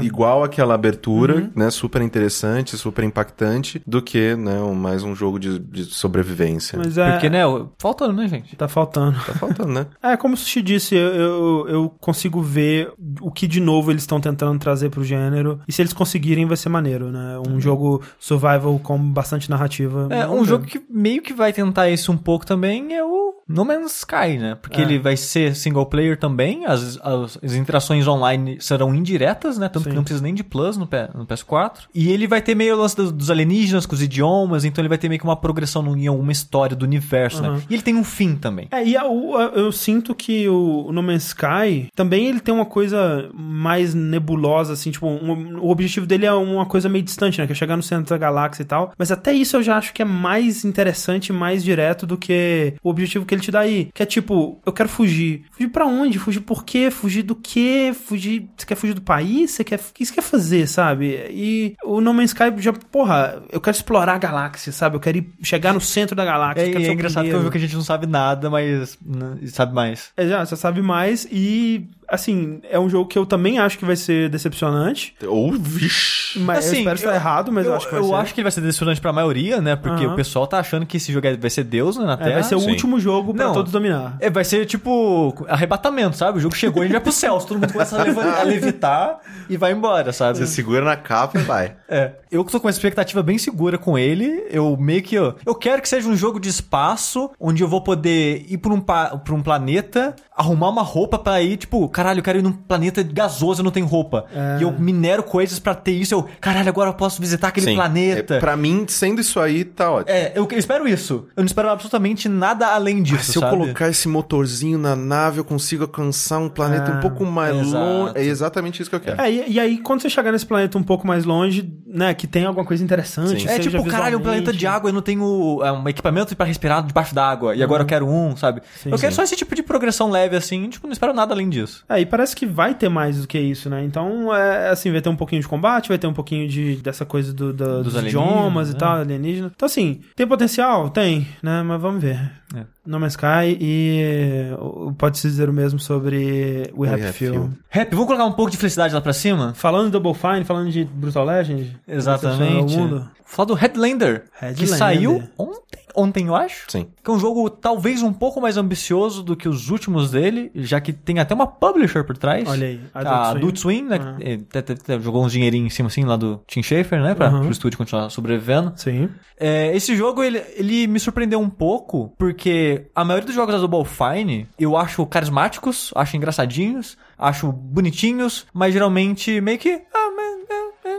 É. 0.00 0.04
igual 0.04 0.42
aquela 0.44 0.74
abertura, 0.74 1.50
né? 1.54 1.70
Super 1.70 2.02
interessante, 2.02 2.76
super 2.76 3.04
impactante, 3.04 3.82
do 3.86 4.00
que, 4.00 4.34
né, 4.36 4.60
um- 4.60 4.74
mais 4.74 5.02
um 5.02 5.14
jogo 5.14 5.38
de, 5.38 5.58
de 5.58 5.84
sobrevivência. 5.84 6.78
Mas 6.78 6.96
é. 6.98 7.12
Porque, 7.12 7.28
né, 7.30 7.40
faltando, 7.78 8.12
né, 8.14 8.28
gente? 8.28 8.54
Tá 8.56 8.68
faltando. 8.68 9.16
Tá 9.24 9.34
faltando, 9.34 9.72
né? 9.72 9.86
É, 10.02 10.16
como 10.16 10.34
o 10.34 10.36
Sushi 10.36 10.62
disse, 10.62 10.94
eu, 10.94 11.14
eu, 11.14 11.68
eu 11.68 11.88
consigo 12.00 12.40
ver 12.40 12.92
o 13.20 13.30
que 13.30 13.46
de 13.46 13.60
novo 13.60 13.90
eles 13.90 14.02
estão 14.02 14.20
tentando 14.20 14.58
trazer 14.58 14.88
pro 14.90 15.02
gênero. 15.02 15.60
E 15.66 15.72
se 15.72 15.82
eles 15.82 15.92
conseguirem, 15.92 16.46
vai 16.46 16.56
ser 16.56 16.68
maneiro, 16.68 17.10
né? 17.10 17.38
Um 17.48 17.60
jogo 17.60 18.02
survival 18.18 18.78
com 18.78 18.98
bastante 18.98 19.50
narrativa. 19.50 20.06
É, 20.10 20.28
um 20.28 20.44
jogo 20.44 20.64
que 20.64 20.80
meio 20.88 21.22
que 21.22 21.32
vai 21.32 21.52
tentar 21.52 21.88
isso 21.90 22.12
um 22.12 22.16
pouco 22.16 22.46
também 22.46 22.94
é 22.94 23.02
o 23.04 23.25
No 23.48 23.64
Man's 23.64 23.98
Sky, 23.98 24.38
né? 24.38 24.56
Porque 24.60 24.80
É. 24.80 24.84
ele 24.84 24.98
vai 24.98 25.16
ser 25.16 25.54
single 25.54 25.86
player 25.86 26.18
também, 26.18 26.66
as, 26.66 26.98
as, 27.02 27.38
as 27.42 27.54
interações 27.54 28.06
online 28.08 28.56
serão 28.60 28.94
indiretas, 28.94 29.56
né? 29.56 29.68
Tanto 29.68 29.84
Sim. 29.84 29.90
que 29.90 29.96
não 29.96 30.02
precisa 30.02 30.22
nem 30.22 30.34
de 30.34 30.42
plus 30.42 30.76
no, 30.76 30.86
P- 30.86 31.08
no 31.14 31.24
PS4. 31.24 31.82
E 31.94 32.10
ele 32.10 32.26
vai 32.26 32.42
ter 32.42 32.54
meio 32.56 32.74
o 32.74 32.78
lance 32.78 32.96
dos, 32.96 33.12
dos 33.12 33.30
alienígenas 33.30 33.86
com 33.86 33.94
os 33.94 34.02
idiomas, 34.02 34.64
então 34.64 34.82
ele 34.82 34.88
vai 34.88 34.98
ter 34.98 35.08
meio 35.08 35.20
que 35.20 35.24
uma 35.26 35.36
progressão 35.36 35.80
no- 35.80 35.96
em 35.96 36.06
alguma 36.08 36.32
história 36.32 36.74
do 36.76 36.84
universo, 36.84 37.40
né? 37.40 37.50
Uhum. 37.50 37.60
E 37.70 37.74
ele 37.74 37.82
tem 37.82 37.94
um 37.94 38.02
fim 38.02 38.34
também. 38.34 38.66
É, 38.72 38.84
e 38.84 38.96
a- 38.96 39.02
a- 39.02 39.52
eu 39.54 39.70
sinto 39.70 40.12
que 40.14 40.48
o, 40.48 40.86
o 40.88 40.92
No 40.92 41.02
Man's 41.02 41.28
Sky 41.28 41.88
também 41.94 42.26
ele 42.26 42.40
tem 42.40 42.52
uma 42.54 42.66
coisa 42.66 43.30
mais 43.32 43.94
nebulosa, 43.94 44.72
assim, 44.72 44.90
tipo, 44.90 45.06
um- 45.06 45.60
o 45.60 45.70
objetivo 45.70 46.04
dele 46.04 46.26
é 46.26 46.32
uma 46.32 46.66
coisa 46.66 46.88
meio 46.88 47.04
distante, 47.04 47.38
né? 47.40 47.46
Que 47.46 47.52
é 47.52 47.56
chegar 47.56 47.76
no 47.76 47.82
centro 47.82 48.10
da 48.10 48.18
galáxia 48.18 48.62
e 48.62 48.66
tal. 48.66 48.92
Mas 48.98 49.12
até 49.12 49.32
isso 49.32 49.56
eu 49.56 49.62
já 49.62 49.76
acho 49.76 49.92
que 49.94 50.02
é 50.02 50.04
mais 50.04 50.64
interessante, 50.64 51.32
mais 51.32 51.62
direto 51.62 52.06
do 52.06 52.16
que 52.16 52.74
o 52.82 52.90
objetivo 52.90 53.24
que 53.24 53.35
ele 53.36 53.42
te 53.42 53.50
dá 53.50 53.60
aí. 53.60 53.90
Que 53.94 54.02
é 54.02 54.06
tipo, 54.06 54.60
eu 54.64 54.72
quero 54.72 54.88
fugir. 54.88 55.44
Fugir 55.50 55.68
pra 55.68 55.86
onde? 55.86 56.18
Fugir 56.18 56.40
por 56.40 56.64
quê? 56.64 56.90
Fugir 56.90 57.22
do 57.22 57.34
quê? 57.34 57.94
Fugir. 57.94 58.48
Você 58.56 58.66
quer 58.66 58.74
fugir 58.74 58.94
do 58.94 59.02
país? 59.02 59.50
Você 59.52 59.64
quer. 59.64 59.78
O 59.78 59.92
que 59.92 60.04
você 60.04 60.14
quer 60.14 60.22
fazer, 60.22 60.66
sabe? 60.66 61.06
E 61.30 61.74
o 61.84 62.00
No 62.00 62.12
Man's 62.12 62.30
Sky 62.30 62.44
já, 62.58 62.72
porra, 62.72 63.42
eu 63.50 63.60
quero 63.60 63.76
explorar 63.76 64.14
a 64.14 64.18
galáxia, 64.18 64.72
sabe? 64.72 64.96
Eu 64.96 65.00
quero 65.00 65.18
ir 65.18 65.32
chegar 65.42 65.72
no 65.72 65.80
centro 65.80 66.16
da 66.16 66.24
galáxia. 66.24 66.62
É, 66.62 66.82
é 66.82 66.92
engraçado 66.92 67.26
que 67.26 67.34
eu 67.34 67.42
vi 67.42 67.50
que 67.50 67.58
a 67.58 67.60
gente 67.60 67.74
não 67.74 67.82
sabe 67.82 68.06
nada, 68.06 68.50
mas 68.50 68.98
né, 69.04 69.38
sabe 69.46 69.74
mais. 69.74 70.10
É, 70.16 70.26
já, 70.26 70.44
você 70.44 70.56
sabe 70.56 70.82
mais 70.82 71.26
e, 71.30 71.88
assim, 72.08 72.60
é 72.70 72.78
um 72.78 72.88
jogo 72.88 73.08
que 73.08 73.18
eu 73.18 73.26
também 73.26 73.58
acho 73.58 73.78
que 73.78 73.84
vai 73.84 73.96
ser 73.96 74.28
decepcionante. 74.28 75.14
Ou, 75.26 75.52
vixi. 75.52 76.38
Mas 76.40 76.64
eu 76.66 76.70
Assim, 76.70 76.78
espero 76.80 76.96
estar 76.96 77.14
errado, 77.14 77.52
mas 77.52 77.66
eu, 77.66 77.74
acho 77.74 77.86
que 77.86 77.92
vai 77.92 78.00
eu 78.00 78.08
ser. 78.08 78.14
acho 78.14 78.34
que 78.34 78.40
ele 78.40 78.44
vai 78.44 78.52
ser 78.52 78.60
decepcionante 78.60 79.00
pra 79.00 79.12
maioria, 79.12 79.60
né? 79.60 79.76
Porque 79.76 80.04
Aham. 80.04 80.12
o 80.12 80.16
pessoal 80.16 80.46
tá 80.46 80.58
achando 80.58 80.84
que 80.86 80.96
esse 80.96 81.12
jogo 81.12 81.26
é- 81.26 81.36
vai 81.36 81.50
ser 81.50 81.64
Deus 81.64 81.96
né, 81.96 82.04
na 82.04 82.12
É, 82.14 82.16
Terra. 82.16 82.32
vai 82.34 82.42
ser 82.42 82.54
o 82.54 82.60
Sim. 82.60 82.70
último 82.70 83.00
jogo 83.00 83.32
pra 83.34 83.46
Não. 83.46 83.52
todos 83.54 83.72
dominar. 83.72 84.16
É, 84.20 84.28
vai 84.30 84.44
ser 84.44 84.66
tipo 84.66 85.34
arrebatamento, 85.48 86.16
sabe? 86.16 86.38
O 86.38 86.40
jogo 86.40 86.54
chegou 86.54 86.82
e 86.82 86.86
gente 86.86 86.92
vai 86.92 87.00
pro 87.02 87.12
céu, 87.12 87.38
todo 87.38 87.58
mundo 87.58 87.72
começa 87.72 87.96
a, 88.00 88.04
levitar 88.44 89.18
e 89.48 89.56
vai 89.56 89.72
embora, 89.72 90.12
sabe? 90.12 90.38
Você 90.38 90.46
segura 90.46 90.84
na 90.84 90.96
capa 90.96 91.38
e 91.38 91.42
vai. 91.42 91.74
É. 91.88 92.12
Eu 92.30 92.44
que 92.44 92.52
tô 92.52 92.60
com 92.60 92.66
uma 92.66 92.70
expectativa 92.70 93.22
bem 93.22 93.38
segura 93.38 93.78
com 93.78 93.96
ele, 93.98 94.46
eu 94.50 94.76
meio 94.76 95.02
que. 95.02 95.18
ó, 95.18 95.34
Eu 95.46 95.54
quero 95.54 95.80
que 95.80 95.88
seja 95.88 96.08
um 96.08 96.16
jogo 96.16 96.38
de 96.40 96.48
espaço, 96.48 97.30
onde 97.40 97.62
eu 97.62 97.68
vou 97.68 97.80
poder 97.80 98.44
ir 98.48 98.58
pra 98.58 98.72
um, 98.72 98.80
pra 98.80 99.34
um 99.34 99.40
planeta, 99.42 100.14
arrumar 100.36 100.68
uma 100.68 100.82
roupa 100.82 101.18
pra 101.18 101.40
ir, 101.40 101.56
tipo, 101.56 101.88
caralho, 101.96 102.18
eu 102.18 102.22
quero 102.22 102.38
ir 102.38 102.42
num 102.42 102.52
planeta 102.52 103.02
gasoso, 103.02 103.60
eu 103.60 103.64
não 103.64 103.70
tenho 103.70 103.86
roupa. 103.86 104.26
É. 104.34 104.58
E 104.60 104.62
eu 104.64 104.70
minero 104.70 105.22
coisas 105.22 105.58
pra 105.58 105.74
ter 105.74 105.92
isso, 105.92 106.12
eu, 106.12 106.26
caralho, 106.42 106.68
agora 106.68 106.90
eu 106.90 106.94
posso 106.94 107.20
visitar 107.22 107.48
aquele 107.48 107.66
Sim. 107.66 107.74
planeta. 107.74 108.34
É, 108.34 108.38
pra 108.38 108.54
mim, 108.54 108.84
sendo 108.86 109.20
isso 109.20 109.40
aí, 109.40 109.64
tá 109.64 109.90
ótimo. 109.90 110.14
É, 110.14 110.32
eu 110.34 110.46
eu 110.50 110.58
espero 110.58 110.86
isso. 110.86 111.26
Eu 111.36 111.42
não 111.42 111.46
espero 111.46 111.70
absolutamente 111.70 112.28
nada 112.28 112.68
além 112.68 113.02
disso, 113.02 113.32
Se 113.32 113.38
eu 113.38 113.40
sabe? 113.40 113.56
colocar 113.56 113.88
esse 113.88 114.08
motorzinho 114.08 114.78
na 114.78 114.94
nave, 114.94 115.38
eu 115.38 115.44
consigo 115.44 115.84
alcançar 115.84 116.38
um 116.38 116.48
planeta 116.48 116.92
Ah, 116.92 116.96
um 116.96 117.00
pouco 117.00 117.24
mais 117.24 117.56
exato. 117.56 117.84
longe. 117.84 118.12
É 118.14 118.24
exatamente 118.24 118.80
isso 118.82 118.90
que 118.90 118.96
eu 118.96 119.00
quero. 119.00 119.20
É, 119.20 119.30
e, 119.30 119.52
e 119.52 119.60
aí, 119.60 119.78
quando 119.78 120.02
você 120.02 120.10
chegar 120.10 120.32
nesse 120.32 120.44
planeta 120.46 120.76
um 120.76 120.82
pouco 120.82 121.06
mais 121.06 121.24
longe, 121.24 121.72
né, 121.86 122.12
que 122.14 122.26
tem 122.26 122.44
alguma 122.44 122.64
coisa 122.64 122.84
interessante. 122.84 123.42
Sim. 123.42 123.48
É 123.48 123.58
tipo, 123.58 123.84
caralho, 123.86 124.18
um 124.18 124.22
planeta 124.22 124.52
de 124.52 124.66
água, 124.66 124.90
eu 124.90 124.94
não 124.94 125.02
tenho 125.02 125.60
é, 125.62 125.72
um 125.72 125.88
equipamento 125.88 126.36
pra 126.36 126.44
respirar 126.44 126.84
debaixo 126.84 127.14
d'água, 127.14 127.54
e 127.54 127.62
agora 127.62 127.82
eu 127.82 127.86
quero 127.86 128.06
um, 128.06 128.36
sabe? 128.36 128.60
Sim, 128.82 128.90
eu 128.90 128.98
quero 128.98 129.12
sim. 129.12 129.16
só 129.16 129.22
esse 129.22 129.36
tipo 129.36 129.54
de 129.54 129.62
progressão 129.62 130.10
leve, 130.10 130.36
assim, 130.36 130.68
tipo, 130.68 130.86
não 130.86 130.92
espero 130.92 131.14
nada 131.14 131.32
além 131.32 131.48
disso. 131.48 131.84
É, 131.88 132.00
e 132.00 132.06
parece 132.06 132.34
que 132.34 132.44
vai 132.46 132.74
ter 132.74 132.88
mais 132.88 133.20
do 133.20 133.28
que 133.28 133.38
isso, 133.38 133.70
né? 133.70 133.84
Então, 133.84 134.34
é 134.34 134.70
assim, 134.70 134.90
vai 134.90 135.00
ter 135.00 135.08
um 135.08 135.16
pouquinho 135.16 135.40
de 135.40 135.48
combate, 135.48 135.88
vai 135.88 135.98
ter 135.98 136.06
um 136.06 136.12
pouquinho 136.12 136.48
de, 136.48 136.76
dessa 136.76 137.04
coisa 137.04 137.32
do, 137.32 137.52
do- 137.52 137.82
Dos 137.82 137.92
dos, 137.94 138.02
idiomas 138.02 138.68
alienígenas, 138.68 138.70
e 138.70 138.72
né? 138.72 138.78
tal, 138.78 138.96
alienígena. 138.98 139.52
Então, 139.54 139.66
assim, 139.66 140.00
tem 140.16 140.26
potencial? 140.26 140.90
Tem, 140.90 141.26
né? 141.42 141.62
Mas 141.62 141.80
vamos 141.80 142.02
ver. 142.02 142.18
É. 142.54 142.64
No 142.86 143.00
Man's 143.00 143.12
Sky 143.14 143.56
e 143.60 144.50
pode-se 144.98 145.26
dizer 145.28 145.48
o 145.48 145.52
mesmo 145.52 145.78
sobre 145.78 146.70
We, 146.76 146.88
Happy, 146.88 147.02
Happy 147.02 147.12
Few. 147.12 147.32
Few. 147.32 147.50
Rap, 147.68 147.90
vamos 147.90 148.06
colocar 148.06 148.24
um 148.24 148.32
pouco 148.32 148.50
de 148.50 148.56
felicidade 148.56 148.94
lá 148.94 149.00
pra 149.00 149.12
cima? 149.12 149.52
Falando 149.54 149.86
de 149.86 149.92
Double 149.92 150.14
Fine, 150.14 150.44
falando 150.44 150.70
de 150.70 150.84
Brutal 150.84 151.24
Legend. 151.24 151.76
Exatamente. 151.86 152.76
Mundo. 152.76 153.08
Falar 153.28 153.46
do 153.46 153.54
Headlander, 153.54 154.24
que 154.38 154.44
Headlander. 154.44 154.78
saiu 154.78 155.22
ontem, 155.36 155.80
ontem 155.96 156.26
eu 156.28 156.36
acho. 156.36 156.64
Sim. 156.68 156.86
Que 157.02 157.10
é 157.10 157.12
um 157.12 157.18
jogo 157.18 157.50
talvez 157.50 158.00
um 158.00 158.12
pouco 158.12 158.40
mais 158.40 158.56
ambicioso 158.56 159.20
do 159.20 159.34
que 159.34 159.48
os 159.48 159.68
últimos 159.68 160.12
dele, 160.12 160.52
já 160.54 160.80
que 160.80 160.92
tem 160.92 161.18
até 161.18 161.34
uma 161.34 161.46
publisher 161.46 162.04
por 162.04 162.16
trás. 162.16 162.48
Olha 162.48 162.68
aí, 162.68 162.80
A 162.94 163.00
Adult 163.00 163.16
Swim. 163.26 163.36
Adult 163.38 163.58
Swim, 163.58 163.82
né? 163.82 163.98
Ah. 164.00 164.16
que, 164.16 164.32
até- 164.56 164.58
até- 164.60 164.72
até 164.74 165.00
jogou 165.00 165.24
uns 165.24 165.32
dinheirinhos 165.32 165.72
em 165.72 165.74
cima, 165.74 165.88
assim, 165.88 166.04
lá 166.04 166.16
do 166.16 166.40
Tim 166.46 166.62
Schafer, 166.62 167.02
né? 167.02 167.16
Pra 167.16 167.26
Aham. 167.26 167.48
o 167.48 167.50
estúdio 167.50 167.76
continuar 167.78 168.08
sobrevivendo. 168.10 168.72
Sim. 168.76 169.08
É, 169.38 169.74
esse 169.76 169.96
jogo, 169.96 170.22
ele, 170.22 170.40
ele 170.54 170.86
me 170.86 171.00
surpreendeu 171.00 171.40
um 171.40 171.50
pouco, 171.50 172.14
porque 172.16 172.75
a 172.94 173.04
maioria 173.04 173.26
dos 173.26 173.34
jogos 173.34 173.54
da 173.54 173.60
Double 173.66 173.84
Fine 173.84 174.48
eu 174.58 174.76
acho 174.76 175.04
carismáticos, 175.06 175.92
acho 175.94 176.16
engraçadinhos, 176.16 176.96
acho 177.18 177.50
bonitinhos, 177.52 178.46
mas 178.52 178.72
geralmente 178.72 179.40
meio 179.40 179.58
que... 179.58 179.82
Ah, 179.94 180.05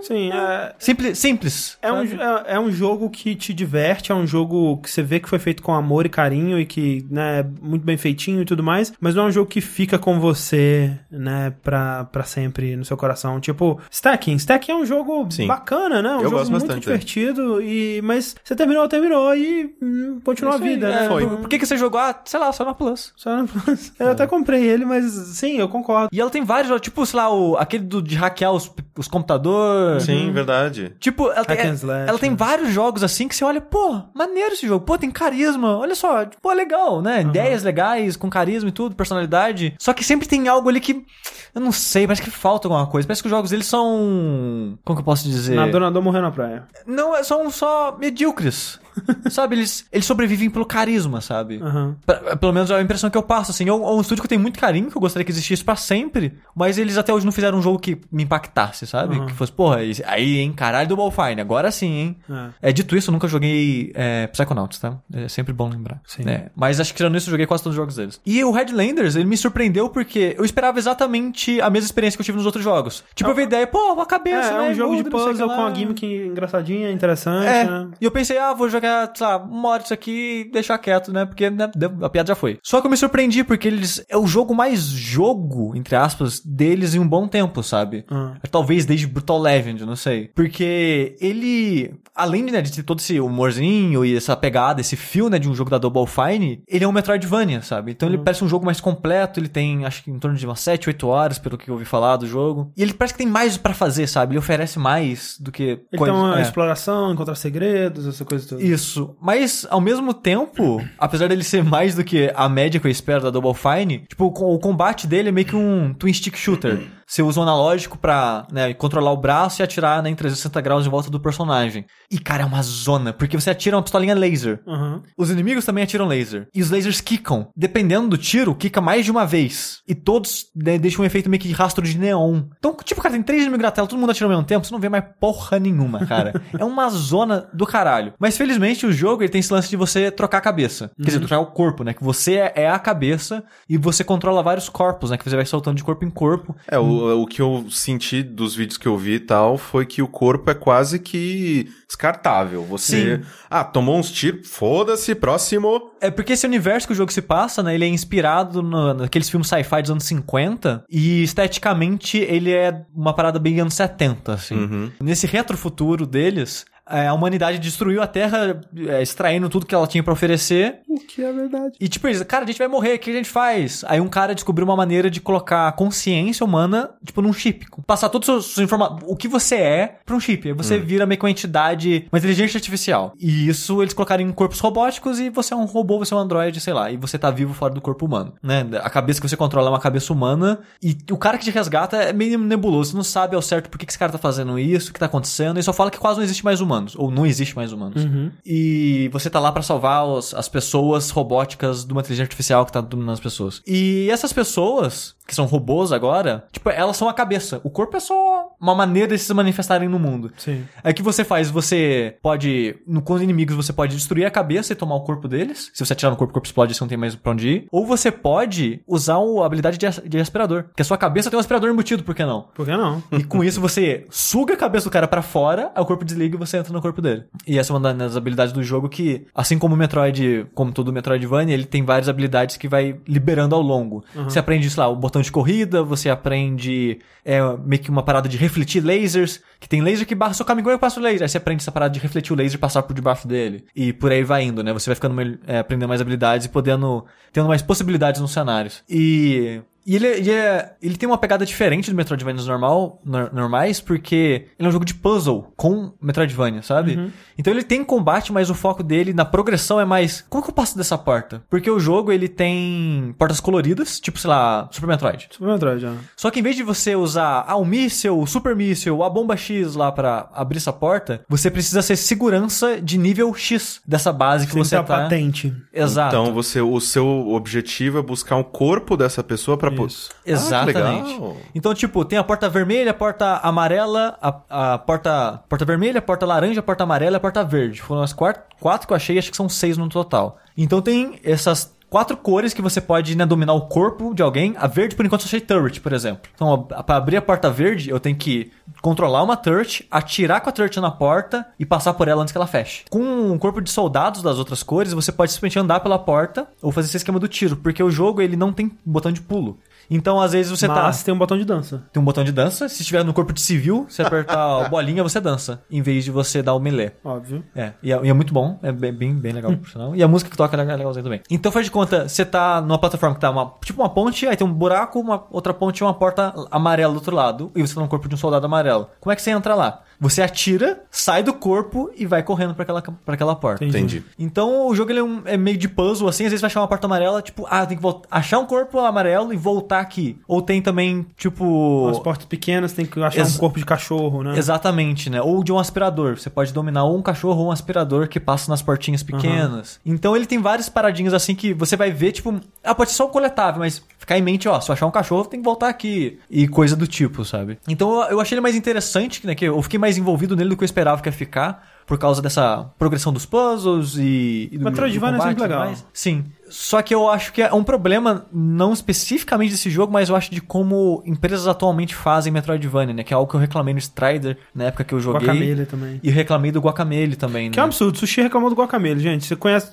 Sim, 0.01 0.31
é, 0.31 0.75
Simples. 0.79 1.17
simples 1.17 1.77
É 1.81 1.91
um, 1.91 2.03
é, 2.03 2.43
é 2.55 2.59
um 2.59 2.71
jogo 2.71 3.09
que 3.09 3.35
te 3.35 3.53
diverte, 3.53 4.11
é 4.11 4.15
um 4.15 4.27
jogo 4.27 4.77
que 4.77 4.89
você 4.89 5.01
vê 5.01 5.19
que 5.19 5.29
foi 5.29 5.39
feito 5.39 5.61
com 5.63 5.73
amor 5.73 6.05
e 6.05 6.09
carinho 6.09 6.59
e 6.59 6.65
que, 6.65 7.05
né, 7.09 7.39
é 7.39 7.45
muito 7.61 7.85
bem 7.85 7.97
feitinho 7.97 8.41
e 8.41 8.45
tudo 8.45 8.63
mais, 8.63 8.93
mas 8.99 9.15
não 9.15 9.23
é 9.23 9.27
um 9.27 9.31
jogo 9.31 9.49
que 9.49 9.61
fica 9.61 9.97
com 9.97 10.19
você, 10.19 10.97
né, 11.11 11.53
pra, 11.63 12.05
pra 12.05 12.23
sempre 12.23 12.75
no 12.75 12.85
seu 12.85 12.97
coração. 12.97 13.39
Tipo, 13.39 13.79
Stacking. 13.91 14.35
Stacking 14.35 14.71
é 14.71 14.75
um 14.75 14.85
jogo 14.85 15.27
Sim. 15.29 15.47
bacana, 15.47 16.01
né? 16.01 16.09
Um 16.09 16.17
Eu 16.17 16.23
jogo 16.23 16.37
gosto 16.37 16.51
muito 16.51 16.67
bastante 16.67 16.83
divertido, 16.83 17.61
e, 17.61 18.01
mas 18.03 18.35
você 18.43 18.55
terminou, 18.55 18.87
terminou 18.87 19.35
e 19.35 19.75
hum, 19.81 20.19
continua 20.23 20.53
a 20.53 20.55
Isso 20.55 20.63
aí, 20.63 20.69
vida, 20.69 20.87
é, 20.87 20.91
né? 20.91 21.07
Foi. 21.07 21.27
Por, 21.27 21.37
por 21.37 21.49
que, 21.49 21.59
que 21.59 21.65
você 21.65 21.77
jogou? 21.77 21.99
Ah, 21.99 22.19
sei 22.25 22.39
lá, 22.39 22.51
só 22.51 22.65
na 22.65 22.73
Plus. 22.73 23.13
Só 23.15 23.35
no 23.37 23.47
Plus. 23.47 23.93
Eu 23.99 24.11
até 24.11 24.27
comprei 24.27 24.63
ele, 24.63 24.85
mas 24.85 25.11
sim, 25.37 25.57
eu 25.57 25.67
concordo. 25.67 26.09
E 26.11 26.19
ela 26.19 26.29
tem 26.29 26.43
vários, 26.43 26.67
jogos, 26.67 26.81
tipo, 26.81 27.05
sei 27.05 27.19
lá, 27.19 27.33
o, 27.33 27.57
aquele 27.57 27.83
do, 27.83 28.01
de 28.01 28.15
hackear 28.15 28.51
os, 28.51 28.71
os 28.97 29.07
computadores. 29.07 29.86
Sim, 29.99 30.31
verdade. 30.31 30.93
Tipo, 30.99 31.31
ela 31.31 31.45
tem, 31.45 31.69
slash, 31.71 32.09
ela 32.09 32.19
tem 32.19 32.29
né? 32.31 32.35
vários 32.37 32.69
jogos 32.71 33.03
assim 33.03 33.27
que 33.27 33.35
você 33.35 33.43
olha, 33.43 33.61
pô, 33.61 34.01
maneiro 34.13 34.53
esse 34.53 34.67
jogo, 34.67 34.85
pô, 34.85 34.97
tem 34.97 35.09
carisma, 35.11 35.77
olha 35.77 35.95
só, 35.95 36.25
pô, 36.41 36.51
legal, 36.53 37.01
né? 37.01 37.21
Ideias 37.21 37.63
legais, 37.63 38.15
com 38.15 38.29
carisma 38.29 38.69
e 38.69 38.71
tudo, 38.71 38.95
personalidade. 38.95 39.75
Só 39.79 39.93
que 39.93 40.03
sempre 40.03 40.27
tem 40.27 40.47
algo 40.47 40.69
ali 40.69 40.79
que, 40.79 41.05
eu 41.53 41.61
não 41.61 41.71
sei, 41.71 42.05
parece 42.05 42.21
que 42.21 42.29
falta 42.31 42.67
alguma 42.67 42.87
coisa. 42.87 43.07
Parece 43.07 43.21
que 43.21 43.27
os 43.27 43.31
jogos 43.31 43.51
eles 43.51 43.65
são. 43.65 44.77
Como 44.83 44.97
que 44.97 45.01
eu 45.01 45.05
posso 45.05 45.23
dizer? 45.27 45.55
Nadou, 45.55 45.79
nadou, 45.79 46.01
morreu 46.01 46.21
na 46.21 46.31
praia. 46.31 46.65
Não, 46.85 47.15
é- 47.15 47.23
são 47.23 47.49
só 47.49 47.95
medíocres. 47.97 48.79
sabe, 49.29 49.55
eles, 49.55 49.85
eles 49.91 50.05
sobrevivem 50.05 50.49
pelo 50.49 50.65
carisma, 50.65 51.21
sabe? 51.21 51.59
Aham. 51.61 51.95
Pra- 52.05 52.35
Pelo 52.37 52.53
menos 52.53 52.69
é 52.71 52.75
a 52.75 52.81
impressão 52.81 53.09
que 53.09 53.17
eu 53.17 53.23
passo, 53.23 53.51
assim. 53.51 53.67
É 53.67 53.73
um, 53.73 53.97
é 53.97 54.01
estúdio 54.01 54.21
que 54.21 54.25
eu 54.25 54.29
tenho 54.29 54.41
muito 54.41 54.59
carinho, 54.59 54.89
que 54.91 54.97
eu 54.97 55.01
gostaria 55.01 55.25
que 55.25 55.31
existisse 55.31 55.63
pra 55.63 55.75
sempre, 55.75 56.37
mas 56.55 56.77
eles 56.77 56.97
até 56.97 57.13
hoje 57.13 57.25
não 57.25 57.31
fizeram 57.31 57.57
um 57.57 57.61
jogo 57.61 57.79
que 57.79 57.99
me 58.11 58.23
impactasse, 58.23 58.85
sabe? 58.87 59.15
Aham. 59.17 59.25
Que 59.27 59.33
fosse, 59.33 59.51
porra, 59.51 59.77
aí, 60.05 60.37
hein, 60.39 60.53
caralho 60.53 60.87
do 60.87 60.95
Ballfine, 60.97 61.41
agora 61.41 61.71
sim, 61.71 61.91
hein? 61.91 62.17
É. 62.61 62.69
É, 62.69 62.73
dito 62.73 62.95
isso, 62.95 63.09
eu 63.09 63.13
nunca 63.13 63.27
joguei 63.27 63.91
é, 63.95 64.27
Psychonauts, 64.27 64.79
tá? 64.79 64.97
É 65.13 65.27
sempre 65.27 65.53
bom 65.53 65.69
lembrar. 65.69 66.01
Sim. 66.05 66.23
né? 66.23 66.47
Mas 66.55 66.79
acho 66.79 66.91
que 66.91 66.97
tirando 66.97 67.17
isso, 67.17 67.29
eu 67.29 67.31
joguei 67.31 67.45
quase 67.45 67.63
todos 67.63 67.73
os 67.75 67.81
jogos 67.81 67.95
deles. 67.95 68.19
E 68.25 68.43
o 68.43 68.51
Headlanders, 68.51 69.15
ele 69.15 69.25
me 69.25 69.37
surpreendeu 69.37 69.89
porque 69.89 70.35
eu 70.37 70.45
esperava 70.45 70.77
exatamente 70.79 71.59
a 71.61 71.69
mesma 71.69 71.85
experiência 71.85 72.17
que 72.17 72.21
eu 72.21 72.25
tive 72.25 72.37
nos 72.37 72.45
outros 72.45 72.63
jogos. 72.63 73.03
Tipo, 73.15 73.29
eu 73.29 73.35
vi 73.35 73.41
a 73.41 73.45
ideia, 73.45 73.67
pô, 73.67 73.93
uma 73.93 74.05
cabeça, 74.05 74.49
É, 74.51 74.53
é 74.53 74.57
né? 74.61 74.69
um 74.69 74.73
jogo 74.73 74.95
de 74.95 75.03
muda, 75.03 75.09
puzzle 75.11 75.47
com 75.47 75.55
uma 75.55 75.73
gimmick 75.75 76.05
engraçadinha, 76.05 76.91
interessante, 76.91 77.45
É, 77.47 77.63
né? 77.65 77.87
e 77.99 78.05
eu 78.05 78.11
pensei, 78.11 78.37
ah, 78.37 78.53
vou 78.53 78.69
jogar, 78.69 78.86
sei 79.15 79.25
lá, 79.27 79.37
uma 79.37 79.69
hora 79.69 79.81
disso 79.81 79.93
aqui 79.93 80.45
e 80.47 80.51
deixar 80.51 80.77
quieto, 80.77 81.11
né? 81.11 81.25
Porque 81.25 81.49
né, 81.49 81.69
a 82.01 82.09
piada 82.09 82.27
já 82.29 82.35
foi. 82.35 82.59
Só 82.63 82.79
que 82.81 82.87
eu 82.87 82.91
me 82.91 82.97
surpreendi, 82.97 83.43
porque 83.43 83.67
eles. 83.67 84.03
É 84.09 84.17
o 84.17 84.27
jogo 84.27 84.53
mais 84.55 84.81
jogo, 84.81 85.75
entre 85.75 85.95
aspas, 85.95 86.39
deles 86.39 86.93
em 86.95 86.99
um 86.99 87.07
bom 87.07 87.27
tempo, 87.27 87.61
sabe? 87.63 88.05
Ah. 88.09 88.35
Talvez 88.51 88.85
desde 88.85 89.07
Brutal 89.07 89.39
Legend, 89.39 89.85
não 89.85 89.95
sei. 89.95 90.29
Porque 90.35 91.15
ele, 91.19 91.93
além 92.15 92.45
de, 92.45 92.51
né, 92.51 92.61
de 92.61 92.71
ter 92.71 92.83
todo 92.83 92.99
esse 92.99 93.19
humorzinho 93.19 94.03
e 94.05 94.15
essa 94.15 94.35
pegada, 94.35 94.81
esse 94.81 94.95
fio, 94.95 95.29
né, 95.29 95.39
de 95.39 95.49
um 95.49 95.53
jogo 95.55 95.69
da 95.69 95.77
Double 95.77 96.05
Fine, 96.07 96.61
ele 96.67 96.83
é 96.83 96.87
um 96.87 96.91
Metroidvania, 96.91 97.61
sabe? 97.61 97.91
Então 97.91 98.07
ele 98.09 98.17
parece 98.17 98.43
um 98.43 98.47
jogo 98.47 98.65
mais 98.65 98.79
completo, 98.81 99.39
ele 99.39 99.47
tem, 99.47 99.85
acho 99.85 100.03
que 100.03 100.11
em 100.11 100.19
torno 100.19 100.37
de 100.37 100.45
umas 100.45 100.59
7, 100.59 100.89
8 100.89 101.07
horas, 101.07 101.39
pelo 101.39 101.57
que 101.57 101.69
eu 101.69 101.73
ouvi 101.73 101.85
falar 101.85 102.17
do 102.17 102.27
jogo. 102.27 102.71
E 102.75 102.81
ele 102.81 102.93
parece 102.93 103.13
que 103.13 103.17
tem 103.19 103.27
mais 103.27 103.57
pra 103.57 103.73
fazer, 103.73 104.07
sabe? 104.07 104.33
Ele 104.33 104.39
oferece 104.39 104.79
mais 104.79 105.37
do 105.39 105.51
que 105.51 105.63
Ele 105.63 105.81
coisa- 105.97 106.13
tem 106.13 106.21
uma 106.23 106.39
é. 106.39 106.41
exploração, 106.41 107.11
encontrar 107.13 107.35
segredos, 107.35 108.05
essa 108.07 108.23
coisa 108.25 108.47
toda. 108.47 108.61
Isso. 108.63 108.76
Mas, 109.21 109.65
ao 109.69 109.81
mesmo 109.81 110.13
tempo, 110.13 110.83
apesar 110.97 111.27
dele 111.27 111.43
ser 111.43 111.63
mais 111.63 111.95
do 111.95 112.03
que 112.03 112.31
a 112.35 112.47
média 112.47 112.79
que 112.79 112.87
eu 112.87 112.91
espero 112.91 113.23
da 113.23 113.29
Double 113.29 113.53
Fine, 113.53 113.99
tipo, 114.07 114.25
o 114.25 114.59
combate 114.59 115.07
dele 115.07 115.29
é 115.29 115.31
meio 115.31 115.47
que 115.47 115.55
um 115.55 115.93
twin 115.93 116.13
stick 116.13 116.37
shooter. 116.37 116.79
Você 117.07 117.21
usa 117.23 117.39
o 117.39 117.43
analógico 117.43 117.97
pra 117.97 118.45
né, 118.51 118.73
controlar 118.73 119.11
o 119.11 119.17
braço 119.17 119.61
e 119.61 119.63
atirar 119.63 120.03
né, 120.03 120.09
em 120.09 120.15
360 120.15 120.59
graus 120.61 120.85
em 120.85 120.89
volta 120.89 121.09
do 121.09 121.19
personagem. 121.19 121.85
E, 122.11 122.19
cara, 122.19 122.43
é 122.43 122.45
uma 122.45 122.61
zona, 122.61 123.13
porque 123.13 123.39
você 123.39 123.49
atira 123.49 123.77
uma 123.77 123.81
pistolinha 123.83 124.13
laser. 124.13 124.61
Aham. 124.67 125.01
Os 125.17 125.29
inimigos 125.31 125.63
também 125.65 125.83
atiram 125.83 126.05
laser. 126.05 126.47
E 126.53 126.61
os 126.61 126.69
lasers 126.69 126.99
quicam. 126.99 127.47
Dependendo 127.55 128.09
do 128.09 128.17
tiro, 128.17 128.53
quica 128.53 128.81
mais 128.81 129.05
de 129.05 129.11
uma 129.11 129.25
vez. 129.25 129.81
E 129.87 129.95
todos 129.95 130.47
né, 130.55 130.77
deixam 130.77 131.03
um 131.03 131.05
efeito 131.05 131.29
meio 131.29 131.41
que 131.41 131.47
de 131.47 131.53
rastro 131.53 131.85
de 131.85 131.97
neon. 131.97 132.41
Então, 132.59 132.75
tipo, 132.83 133.01
cara, 133.01 133.13
tem 133.13 133.23
três 133.23 133.41
inimigos 133.41 133.63
na 133.63 133.71
tela, 133.71 133.87
todo 133.87 133.97
mundo 133.99 134.09
atira 134.11 134.25
ao 134.25 134.29
mesmo 134.29 134.43
tempo, 134.43 134.65
você 134.65 134.73
não 134.73 134.79
vê 134.79 134.89
mais 134.89 135.03
porra 135.19 135.59
nenhuma, 135.59 136.05
cara. 136.05 136.33
é 136.59 136.65
uma 136.65 136.89
zona 136.89 137.49
do 137.53 137.65
caralho. 137.65 138.13
Mas 138.19 138.35
felizmente 138.37 138.85
o 138.85 138.91
jogo 138.91 139.21
ele 139.23 139.29
tem 139.29 139.39
esse 139.39 139.53
lance 139.53 139.69
de 139.69 139.77
você 139.77 140.11
trocar 140.11 140.39
a 140.39 140.41
cabeça. 140.41 140.91
Quer 140.97 141.05
dizer, 141.05 141.19
trocar 141.19 141.39
o 141.39 141.47
corpo, 141.47 141.83
né? 141.83 141.93
Que 141.93 142.03
você 142.03 142.35
é- 142.35 142.53
é 142.55 142.69
a 142.69 142.77
cabeça 142.79 143.43
e 143.69 143.77
você 143.77 144.03
controla 144.03 144.43
vários 144.43 144.67
corpos, 144.67 145.09
né? 145.11 145.17
Que 145.17 145.29
você 145.29 145.35
vai 145.35 145.45
soltando 145.45 145.77
de 145.77 145.83
corpo 145.83 146.03
em 146.03 146.09
corpo. 146.09 146.55
É, 146.67 146.77
o, 146.77 146.96
o 146.97 147.25
que 147.25 147.41
eu 147.41 147.65
senti 147.69 148.21
dos 148.23 148.55
vídeos 148.55 148.77
que 148.77 148.87
eu 148.87 148.97
vi 148.97 149.13
e 149.15 149.19
tal 149.19 149.57
foi 149.57 149.85
que 149.85 150.01
o 150.01 150.07
corpo 150.07 150.49
é 150.49 150.53
quase 150.53 150.99
que 150.99 151.67
descartável. 151.87 152.63
Você. 152.63 153.17
Sim. 153.17 153.23
Ah, 153.49 153.63
tomou 153.63 153.97
uns 153.97 154.11
tiros, 154.11 154.47
foda-se, 154.49 155.15
próximo. 155.15 155.91
É 156.01 156.11
porque 156.11 156.33
esse 156.33 156.45
universo 156.45 156.87
que 156.87 156.93
o 156.93 156.95
jogo 156.95 157.11
se 157.11 157.21
passa, 157.21 157.63
né? 157.63 157.73
Ele 157.75 157.85
é 157.85 157.87
inspirado 157.87 158.61
no- 158.61 158.93
naqueles 158.93 159.29
filmes 159.29 159.47
sci-fi 159.47 159.81
dos 159.81 159.91
anos 159.91 160.03
50 160.03 160.83
e 160.89 161.23
esteticamente 161.23 162.17
ele 162.17 162.51
é 162.51 162.85
uma 162.93 163.13
parada 163.13 163.39
bem 163.39 163.59
anos 163.59 163.73
70, 163.73 164.33
assim. 164.33 164.55
Uhum. 164.55 164.91
Nesse 165.01 165.25
retrofuturo 165.27 166.05
deles, 166.05 166.65
a 166.87 167.13
humanidade 167.13 167.59
destruiu 167.59 168.01
a 168.01 168.07
Terra, 168.07 168.61
é, 168.87 169.01
extraindo 169.01 169.49
tudo 169.49 169.65
que 169.65 169.75
ela 169.75 169.87
tinha 169.87 170.03
pra 170.03 170.13
oferecer. 170.13 170.79
O 170.87 170.99
que 170.99 171.23
é 171.23 171.31
verdade. 171.31 171.75
E 171.79 171.87
tipo, 171.87 172.07
eles, 172.07 172.21
cara, 172.23 172.43
a 172.43 172.47
gente 172.47 172.57
vai 172.57 172.67
morrer, 172.67 172.95
o 172.95 172.99
que 172.99 173.09
a 173.09 173.13
gente 173.13 173.29
faz? 173.29 173.83
Aí 173.87 173.99
um 173.99 174.07
cara 174.07 174.33
descobriu 174.33 174.65
uma 174.65 174.75
maneira 174.75 175.09
de 175.09 175.19
colocar 175.19 175.67
a 175.67 175.71
consciência 175.71 176.45
humana, 176.45 176.91
tipo, 177.05 177.21
num 177.21 177.33
chip. 177.33 177.65
Passar 177.85 178.09
todas 178.09 178.29
as 178.29 178.45
suas 178.45 178.63
informações, 178.63 179.03
o 179.05 179.15
que 179.15 179.27
você 179.27 179.55
é 179.55 179.99
pra 180.05 180.15
um 180.15 180.19
chip. 180.19 180.47
Aí 180.47 180.53
você 180.53 180.77
vira 180.77 181.05
meio 181.05 181.19
que 181.19 181.25
uma 181.25 181.31
entidade, 181.31 182.07
uma 182.11 182.19
inteligência 182.19 182.57
artificial. 182.57 183.13
E 183.19 183.47
isso 183.47 183.81
eles 183.81 183.93
colocaram 183.93 184.23
em 184.23 184.31
corpos 184.31 184.59
robóticos 184.59 185.19
e 185.19 185.29
você 185.29 185.53
é 185.53 185.57
um 185.57 185.65
robô, 185.65 185.99
você 185.99 186.13
é 186.13 186.17
um 186.17 186.19
androide, 186.19 186.59
sei 186.59 186.73
lá. 186.73 186.89
E 186.91 186.97
você 186.97 187.17
tá 187.17 187.29
vivo 187.29 187.53
fora 187.53 187.73
do 187.73 187.81
corpo 187.81 188.05
humano, 188.05 188.33
né? 188.41 188.65
A 188.81 188.89
cabeça 188.89 189.19
que 189.19 189.27
você 189.27 189.37
controla 189.37 189.67
é 189.67 189.71
uma 189.71 189.79
cabeça 189.79 190.11
humana. 190.13 190.59
E 190.81 190.97
o 191.11 191.17
cara 191.17 191.37
que 191.37 191.45
te 191.45 191.51
resgata 191.51 191.97
é 191.97 192.13
meio 192.13 192.37
nebuloso. 192.39 192.91
Você 192.91 192.97
não 192.97 193.03
sabe 193.03 193.35
ao 193.35 193.41
certo 193.41 193.69
por 193.69 193.77
que 193.77 193.85
esse 193.87 193.97
cara 193.99 194.11
tá 194.11 194.17
fazendo 194.17 194.57
isso, 194.57 194.89
o 194.89 194.93
que 194.93 194.99
tá 194.99 195.05
acontecendo. 195.05 195.59
E 195.59 195.63
só 195.63 195.73
fala 195.73 195.91
que 195.91 195.97
quase 195.97 196.17
não 196.17 196.23
existe 196.23 196.43
mais 196.43 196.61
humanos. 196.77 196.95
Ou 196.95 197.11
não 197.11 197.25
existe 197.25 197.55
mais 197.55 197.71
humanos. 197.71 198.03
E 198.45 199.09
você 199.11 199.29
tá 199.29 199.39
lá 199.39 199.51
pra 199.51 199.61
salvar 199.61 200.05
os- 200.05 200.33
as 200.33 200.47
pessoas 200.47 201.09
robóticas 201.09 201.83
de 201.85 201.91
uma 201.91 202.01
inteligência 202.01 202.23
artificial 202.25 202.65
que 202.65 202.71
tá 202.71 202.81
dominando 202.81 203.13
as 203.13 203.19
pessoas. 203.19 203.61
E 203.67 204.07
essas 204.11 204.31
pessoas, 204.31 205.15
que 205.27 205.35
são 205.35 205.45
robôs 205.45 205.91
agora, 205.91 206.45
tipo, 206.51 206.69
elas 206.69 206.95
são 206.97 207.09
a 207.09 207.13
cabeça. 207.13 207.59
O 207.63 207.69
corpo 207.69 207.97
é 207.97 207.99
só 207.99 208.47
uma 208.59 208.73
maneira 208.73 209.15
de 209.15 209.19
se 209.21 209.33
manifestarem 209.33 209.87
no 209.89 209.99
mundo. 209.99 210.31
Sim. 210.37 210.63
É 210.83 210.93
que 210.93 211.03
você 211.03 211.23
faz, 211.23 211.49
você 211.51 212.15
pode, 212.21 212.75
no, 212.87 213.01
com 213.01 213.13
os 213.13 213.21
inimigos, 213.21 213.55
você 213.55 213.73
pode 213.73 213.95
destruir 213.95 214.25
a 214.25 214.31
cabeça 214.31 214.73
e 214.73 214.75
tomar 214.75 214.95
o 214.95 215.01
corpo 215.01 215.27
deles. 215.27 215.69
Se 215.73 215.85
você 215.85 215.93
atirar 215.93 216.11
no 216.11 216.17
corpo, 216.17 216.31
o 216.31 216.33
corpo 216.33 216.47
explode 216.47 216.71
e 216.71 216.75
você 216.75 216.83
não 216.83 216.87
tem 216.89 216.97
mais 216.97 217.15
pra 217.15 217.31
onde 217.33 217.47
ir. 217.49 217.67
Ou 217.71 217.85
você 217.85 218.11
pode 218.11 218.81
usar 218.87 219.17
o- 219.17 219.43
a 219.43 219.45
habilidade 219.45 219.77
de, 219.77 220.09
de 220.09 220.17
aspirador. 220.19 220.65
Que 220.75 220.81
a 220.81 220.85
sua 220.85 220.97
cabeça 220.97 221.29
tem 221.29 221.37
um 221.37 221.39
aspirador 221.39 221.69
embutido, 221.69 222.03
por 222.03 222.15
que 222.15 222.25
não? 222.25 222.45
Por 222.53 222.65
que 222.65 222.71
não? 222.75 223.01
E 223.11 223.23
com 223.23 223.43
isso 223.43 223.59
você 223.61 224.05
suga 224.09 224.53
a 224.53 224.57
cabeça 224.57 224.85
do 224.89 224.91
cara 224.91 225.07
pra 225.07 225.21
fora, 225.21 225.71
aí 225.75 225.81
o 225.81 225.85
corpo 225.85 226.05
desliga 226.05 226.35
e 226.35 226.39
você 226.39 226.57
entra 226.57 226.71
no 226.73 226.81
corpo 226.81 227.01
dele. 227.01 227.25
E 227.45 227.57
essa 227.59 227.71
é 227.73 227.75
uma 227.75 227.93
das 227.93 228.15
habilidades 228.15 228.53
do 228.53 228.63
jogo 228.63 228.87
que, 228.89 229.25
assim 229.35 229.57
como 229.59 229.75
o 229.75 229.77
Metroid, 229.77 230.47
como 230.53 230.71
todo 230.71 230.91
Metroidvania, 230.93 231.53
ele 231.53 231.65
tem 231.65 231.83
várias 231.83 232.07
habilidades 232.09 232.57
que 232.57 232.67
vai 232.67 232.99
liberando 233.07 233.55
ao 233.55 233.61
longo. 233.61 234.03
Você 234.25 234.39
aprende, 234.39 234.69
sei 234.69 234.81
lá, 234.81 234.87
o 234.89 234.95
botão 234.95 235.16
de 235.21 235.31
corrida, 235.31 235.83
você 235.83 236.09
aprende 236.09 236.99
é, 237.25 237.39
meio 237.63 237.81
que 237.81 237.89
uma 237.89 238.03
parada 238.03 238.27
de 238.29 238.37
refletir 238.37 238.83
lasers, 238.83 239.41
que 239.59 239.67
tem 239.67 239.81
laser 239.81 240.05
que 240.07 240.15
barra 240.15 240.33
seu 240.33 240.45
caminhão 240.45 240.71
e 240.71 240.77
passa 240.77 240.99
o 240.99 241.03
laser. 241.03 241.23
Aí 241.23 241.29
você 241.29 241.37
aprende 241.37 241.61
essa 241.61 241.71
parada 241.71 241.93
de 241.93 241.99
refletir 241.99 242.33
o 242.33 242.35
laser 242.35 242.55
e 242.55 242.61
passar 242.61 242.83
por 242.83 242.93
debaixo 242.93 243.27
dele. 243.27 243.65
E 243.75 243.91
por 243.93 244.11
aí 244.11 244.23
vai 244.23 244.43
indo, 244.43 244.63
né? 244.63 244.73
Você 244.73 244.89
vai 244.89 244.95
ficando 244.95 245.39
é, 245.47 245.59
aprendendo 245.59 245.89
mais 245.89 246.01
habilidades 246.01 246.45
e 246.45 246.49
podendo, 246.49 247.05
tendo 247.31 247.47
mais 247.47 247.61
possibilidades 247.61 248.21
nos 248.21 248.31
cenários. 248.31 248.83
E 248.89 249.61
e 249.89 249.95
ele, 249.95 250.05
ele, 250.05 250.31
é- 250.31 250.73
ele 250.81 250.97
tem 250.97 251.07
uma 251.07 251.17
pegada 251.17 251.45
diferente 251.45 251.89
do 251.89 251.95
Metroidvania 251.95 252.43
normal, 252.43 252.99
nor- 253.05 253.33
normais, 253.33 253.79
porque 253.79 254.47
ele 254.59 254.65
é 254.65 254.67
um 254.67 254.71
jogo 254.71 254.83
de 254.83 254.93
puzzle 254.93 255.53
com 255.55 255.93
Metroidvania, 256.01 256.61
sabe? 256.61 256.97
Então 257.37 257.53
ele 257.53 257.63
tem 257.63 257.83
combate, 257.83 258.31
mas 258.33 258.49
o 258.49 258.53
foco 258.55 258.81
dele 258.83 259.13
na 259.13 259.23
progressão 259.25 259.79
é 259.79 259.85
mais. 259.85 260.25
Como 260.29 260.43
que 260.43 260.49
eu 260.49 260.53
passo 260.53 260.77
dessa 260.77 260.97
porta? 260.97 261.41
Porque 261.49 261.69
o 261.69 261.79
jogo 261.79 262.11
ele 262.11 262.27
tem 262.27 263.13
portas 263.17 263.39
coloridas, 263.39 263.99
tipo, 263.99 264.17
sei 264.19 264.29
lá, 264.29 264.67
Super 264.71 264.87
Metroid. 264.87 265.27
Super 265.31 265.47
Metroid, 265.47 265.81
já. 265.81 265.93
Só 266.15 266.31
que 266.31 266.39
em 266.39 266.43
vez 266.43 266.55
de 266.55 266.63
você 266.63 266.95
usar 266.95 267.45
ah, 267.47 267.55
o 267.57 268.25
super 268.25 268.55
míssel, 268.55 269.03
a 269.03 269.09
bomba 269.09 269.35
X 269.37 269.75
lá 269.75 269.91
pra 269.91 270.29
abrir 270.33 270.57
essa 270.57 270.73
porta, 270.73 271.21
você 271.29 271.51
precisa 271.51 271.81
ser 271.81 271.95
segurança 271.95 272.81
de 272.81 272.97
nível 272.97 273.33
X 273.33 273.81
dessa 273.85 274.11
base 274.11 274.47
que 274.47 274.53
Sem 274.53 274.63
você 274.63 274.75
tá. 274.77 274.83
patente. 274.83 275.53
Exato. 275.73 276.15
Então 276.15 276.33
você, 276.33 276.59
o 276.61 276.79
seu 276.79 277.05
objetivo 277.29 277.99
é 277.99 278.01
buscar 278.01 278.35
um 278.35 278.43
corpo 278.43 278.97
dessa 278.97 279.23
pessoa 279.23 279.57
pra. 279.57 279.71
po- 279.71 279.85
Isso. 279.87 280.09
Ah, 280.11 280.21
Exatamente. 280.25 281.13
legal. 281.13 281.37
então, 281.53 281.73
tipo, 281.73 282.03
tem 282.03 282.17
a 282.17 282.23
porta 282.23 282.49
vermelha, 282.49 282.91
a 282.91 282.93
porta 282.93 283.37
amarela, 283.43 284.17
a, 284.21 284.73
a 284.73 284.77
porta, 284.77 285.41
porta 285.47 285.65
vermelha, 285.65 285.99
a 285.99 286.01
porta 286.01 286.25
laranja, 286.25 286.59
a 286.59 286.63
porta 286.63 286.83
amarela 286.83 287.17
a 287.17 287.19
porta 287.19 287.26
verde. 287.43 287.81
Foram 287.81 288.01
as 288.01 288.13
quatro, 288.13 288.41
quatro 288.59 288.87
que 288.87 288.93
eu 288.93 288.97
achei, 288.97 289.17
acho 289.17 289.31
que 289.31 289.37
são 289.37 289.49
seis 289.49 289.77
no 289.77 289.87
total. 289.89 290.37
Então 290.57 290.81
tem 290.81 291.19
essas 291.23 291.75
quatro 291.89 292.17
cores 292.17 292.53
que 292.53 292.61
você 292.61 292.81
pode 292.81 293.15
né, 293.15 293.25
dominar 293.25 293.53
o 293.53 293.61
corpo 293.67 294.13
de 294.13 294.21
alguém. 294.21 294.55
A 294.57 294.67
verde, 294.67 294.93
por 294.95 295.05
enquanto, 295.05 295.21
eu 295.21 295.25
achei 295.27 295.39
turret, 295.39 295.79
por 295.79 295.93
exemplo. 295.93 296.29
Então, 296.35 296.67
a- 296.71 296.83
pra 296.83 296.97
abrir 296.97 297.15
a 297.15 297.21
porta 297.21 297.49
verde, 297.49 297.89
eu 297.89 297.99
tenho 297.99 298.15
que 298.17 298.51
controlar 298.81 299.23
uma 299.23 299.37
turret, 299.37 299.85
atirar 299.89 300.41
com 300.41 300.49
a 300.49 300.51
turret 300.51 300.75
na 300.81 300.91
porta 300.91 301.45
e 301.57 301.65
passar 301.65 301.93
por 301.93 302.07
ela 302.09 302.21
antes 302.21 302.31
que 302.33 302.37
ela 302.37 302.45
feche. 302.47 302.83
Com 302.89 303.31
o 303.31 303.39
corpo 303.39 303.61
de 303.61 303.69
soldados 303.71 304.21
das 304.21 304.37
outras 304.37 304.63
cores, 304.63 304.91
você 304.93 305.11
pode 305.13 305.31
simplesmente 305.31 305.59
andar 305.59 305.79
pela 305.79 305.97
porta 305.97 306.47
ou 306.61 306.71
fazer 306.73 306.87
esse 306.89 306.97
esquema 306.97 307.19
do 307.19 307.27
tiro, 307.27 307.55
porque 307.55 307.81
o 307.81 307.89
jogo 307.89 308.21
ele 308.21 308.35
não 308.35 308.51
tem 308.51 308.69
botão 308.85 309.11
de 309.11 309.21
pulo. 309.21 309.57
Então, 309.89 310.19
às 310.19 310.33
vezes, 310.33 310.51
você 310.51 310.67
tá. 310.67 310.83
Mas 310.83 311.03
tem 311.03 311.13
um 311.13 311.17
botão 311.17 311.37
de 311.37 311.45
dança. 311.45 311.83
Tem 311.91 312.01
um 312.01 312.05
botão 312.05 312.23
de 312.23 312.31
dança. 312.31 312.67
Se 312.67 312.81
estiver 312.81 313.03
no 313.03 313.13
corpo 313.13 313.33
de 313.33 313.41
civil, 313.41 313.85
você 313.87 314.01
apertar 314.01 314.65
a 314.65 314.67
bolinha, 314.69 315.03
você 315.03 315.19
dança. 315.19 315.61
Em 315.69 315.81
vez 315.81 316.03
de 316.03 316.11
você 316.11 316.41
dar 316.41 316.53
o 316.53 316.59
melee. 316.59 316.91
Óbvio. 317.03 317.43
É, 317.55 317.73
e 317.81 317.91
é, 317.91 317.99
e 318.03 318.09
é 318.09 318.13
muito 318.13 318.33
bom. 318.33 318.59
É 318.61 318.71
bem, 318.71 318.93
bem, 318.93 319.13
bem 319.13 319.33
legal, 319.33 319.55
por 319.55 319.69
sinal. 319.69 319.95
E 319.95 320.03
a 320.03 320.07
música 320.07 320.29
que 320.29 320.37
toca 320.37 320.55
é 320.55 320.75
legalzinha 320.75 321.03
também. 321.03 321.21
Então 321.29 321.51
faz 321.51 321.65
de 321.65 321.71
conta, 321.71 322.07
você 322.07 322.25
tá 322.25 322.61
numa 322.61 322.77
plataforma 322.77 323.15
que 323.15 323.21
tá 323.21 323.29
uma, 323.29 323.53
tipo 323.63 323.81
uma 323.81 323.89
ponte, 323.89 324.27
aí 324.27 324.35
tem 324.35 324.45
um 324.45 324.53
buraco, 324.53 324.99
uma 324.99 325.25
outra 325.31 325.53
ponte 325.53 325.79
e 325.79 325.83
uma 325.83 325.93
porta 325.93 326.33
amarela 326.51 326.93
do 326.93 326.97
outro 326.97 327.15
lado. 327.15 327.51
E 327.55 327.61
você 327.61 327.73
tá 327.75 327.81
no 327.81 327.87
corpo 327.87 328.07
de 328.07 328.15
um 328.15 328.17
soldado 328.17 328.45
amarelo. 328.45 328.89
Como 328.99 329.11
é 329.11 329.15
que 329.15 329.21
você 329.21 329.31
entra 329.31 329.55
lá? 329.55 329.81
Você 329.99 330.21
atira, 330.21 330.83
sai 330.91 331.23
do 331.23 331.33
corpo 331.33 331.89
e 331.97 332.05
vai 332.05 332.21
correndo 332.21 332.53
pra 332.53 332.63
aquela, 332.63 332.81
pra 332.81 333.13
aquela 333.15 333.35
porta. 333.35 333.65
Entendi. 333.65 334.03
Então 334.17 334.67
o 334.67 334.75
jogo 334.75 334.91
ele 334.91 334.99
é, 334.99 335.03
um- 335.03 335.21
é 335.25 335.35
meio 335.37 335.57
de 335.57 335.67
puzzle, 335.67 336.07
assim, 336.07 336.25
às 336.25 336.29
vezes 336.31 336.41
vai 336.41 336.47
achar 336.49 336.61
uma 336.61 336.67
porta 336.67 336.85
amarela, 336.87 337.21
tipo, 337.21 337.45
ah, 337.49 337.65
tem 337.65 337.75
que 337.77 337.81
voltar, 337.83 338.07
achar 338.11 338.39
um 338.39 338.45
corpo 338.45 338.79
amarelo 338.79 339.33
e 339.33 339.37
voltar 339.37 339.79
aqui. 339.79 340.17
Ou 340.27 340.41
tem 340.41 340.61
também, 340.61 341.05
tipo. 341.17 341.87
As 341.89 341.99
portas 341.99 342.25
pequenas 342.25 342.73
tem 342.73 342.85
que 342.85 342.99
achar 343.01 343.21
Ex- 343.21 343.35
um 343.35 343.39
corpo 343.39 343.57
de 343.59 343.65
cachorro, 343.65 344.23
né? 344.23 344.37
Exatamente, 344.37 345.09
né? 345.09 345.21
Ou 345.21 345.43
de 345.43 345.51
um 345.51 345.59
aspirador. 345.59 346.17
Você 346.17 346.29
pode 346.29 346.53
dominar 346.53 346.83
ou 346.83 346.97
um 346.97 347.01
cachorro 347.01 347.41
ou 347.41 347.47
um 347.47 347.51
aspirador 347.51 348.07
que 348.07 348.19
passa 348.19 348.49
nas 348.51 348.61
portinhas 348.61 349.01
pequenas. 349.03 349.79
Então 349.85 350.15
ele 350.15 350.25
tem 350.25 350.39
várias 350.39 350.69
paradinhas 350.69 351.13
assim 351.13 351.33
que 351.35 351.53
você 351.53 351.75
vai 351.75 351.91
ver, 351.91 352.11
tipo, 352.11 352.39
ah, 352.63 352.75
pode 352.75 352.91
ser 352.91 352.97
só 352.97 353.05
o 353.05 353.09
coletável, 353.09 353.59
mas 353.59 353.81
ficar 353.97 354.17
em 354.17 354.21
mente, 354.21 354.47
ó, 354.47 354.59
se 354.59 354.69
eu 354.69 354.73
achar 354.73 354.85
um 354.85 354.91
cachorro, 354.91 355.25
tem 355.25 355.39
que 355.39 355.43
voltar 355.45 355.69
aqui. 355.69 356.19
E 356.29 356.47
coisa 356.47 356.75
do 356.75 356.87
tipo, 356.87 357.23
sabe? 357.25 357.57
Então 357.67 358.01
eu, 358.03 358.11
eu 358.11 358.19
achei 358.21 358.35
ele 358.35 358.41
mais 358.41 358.55
interessante, 358.55 359.25
né? 359.25 359.33
Que 359.35 359.45
eu 359.45 359.61
fiquei 359.61 359.79
mais 359.79 359.86
envolvido 359.95 360.35
nele 360.35 360.49
do 360.49 360.57
que 360.57 360.63
eu 360.63 360.65
esperava 360.65 360.99
que 361.01 361.07
ia 361.07 361.13
ficar. 361.13 361.77
Por 361.85 361.97
causa 361.97 362.19
dessa 362.21 362.69
progressão 362.77 363.13
dos 363.13 363.25
puzzles 363.25 363.95
e. 363.95 364.49
e 364.51 364.57
do, 364.57 364.65
Metroidvania 364.65 365.19
é 365.19 365.21
sempre 365.21 365.43
legal. 365.43 365.59
mais. 365.59 365.85
Sim. 365.93 366.25
Só 366.49 366.81
que 366.81 366.93
eu 366.93 367.09
acho 367.09 367.33
que 367.33 367.41
é 367.41 367.53
um 367.53 367.63
problema, 367.63 368.25
não 368.31 368.73
especificamente 368.73 369.51
desse 369.51 369.69
jogo, 369.69 369.91
mas 369.91 370.09
eu 370.09 370.15
acho 370.15 370.31
de 370.31 370.41
como 370.41 371.01
empresas 371.05 371.47
atualmente 371.47 371.93
fazem 371.95 372.31
Metroidvania, 372.31 372.93
né? 372.93 373.03
Que 373.03 373.13
é 373.13 373.17
algo 373.17 373.29
que 373.29 373.35
eu 373.35 373.39
reclamei 373.39 373.73
no 373.73 373.79
Strider 373.79 374.37
na 374.55 374.65
época 374.65 374.83
que 374.83 374.93
eu 374.93 374.99
joguei. 374.99 375.27
Guacamele 375.27 375.65
também. 375.65 375.99
E 376.03 376.09
reclamei 376.09 376.51
do 376.51 376.59
Guacamele 376.59 377.15
também, 377.15 377.51
Que 377.51 377.59
é 377.59 377.61
um 377.63 377.65
né? 377.65 377.69
absurdo. 377.69 377.97
Sushi 377.97 378.21
reclamou 378.21 378.49
do 378.49 378.55
guacamele, 378.55 378.99
gente. 378.99 379.25
Você 379.25 379.35
conhece. 379.35 379.69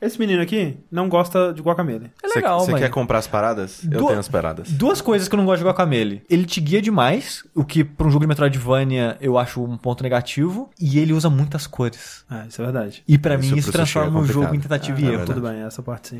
Esse 0.00 0.18
menino 0.18 0.42
aqui 0.42 0.76
não 0.90 1.08
gosta 1.08 1.52
de 1.52 1.62
guacamele. 1.62 2.10
É 2.22 2.28
legal, 2.28 2.60
Você 2.60 2.74
quer 2.74 2.90
comprar 2.90 3.18
as 3.18 3.26
paradas? 3.26 3.82
Eu 3.84 3.90
Du- 4.00 4.06
tenho 4.08 4.18
as 4.18 4.28
paradas. 4.28 4.70
Duas 4.70 5.00
coisas 5.00 5.28
que 5.28 5.34
eu 5.34 5.38
não 5.38 5.46
gosto 5.46 5.58
de 5.60 5.64
Guacamele. 5.66 6.22
Ele 6.28 6.44
te 6.44 6.60
guia 6.60 6.80
demais, 6.82 7.44
o 7.54 7.64
que 7.64 7.82
pra 7.84 8.06
um 8.06 8.10
jogo 8.10 8.24
de 8.24 8.28
Metroidvania 8.28 9.16
eu 9.20 9.38
acho 9.38 9.62
um 9.62 9.76
ponto 9.76 10.02
negativo. 10.02 10.70
E 10.80 10.98
ele 10.98 11.12
usa 11.12 11.30
muitas 11.30 11.66
cores. 11.66 12.24
É, 12.30 12.46
isso 12.48 12.60
é 12.60 12.64
verdade. 12.64 13.02
E 13.06 13.16
pra 13.18 13.34
Isso 13.36 13.52
mim 13.52 13.58
isso 13.58 13.68
é 13.70 13.72
transforma 13.72 14.20
o 14.20 14.24
jogo 14.26 14.54
em 14.54 14.60
tentativa 14.60 14.98
Ah, 14.98 15.00
e 15.00 15.06
é, 15.08 15.12
erro. 15.14 15.24
tudo 15.26 15.40
bem, 15.40 15.62
essa 15.62 15.82
parte, 15.86 16.10
sim. 16.10 16.18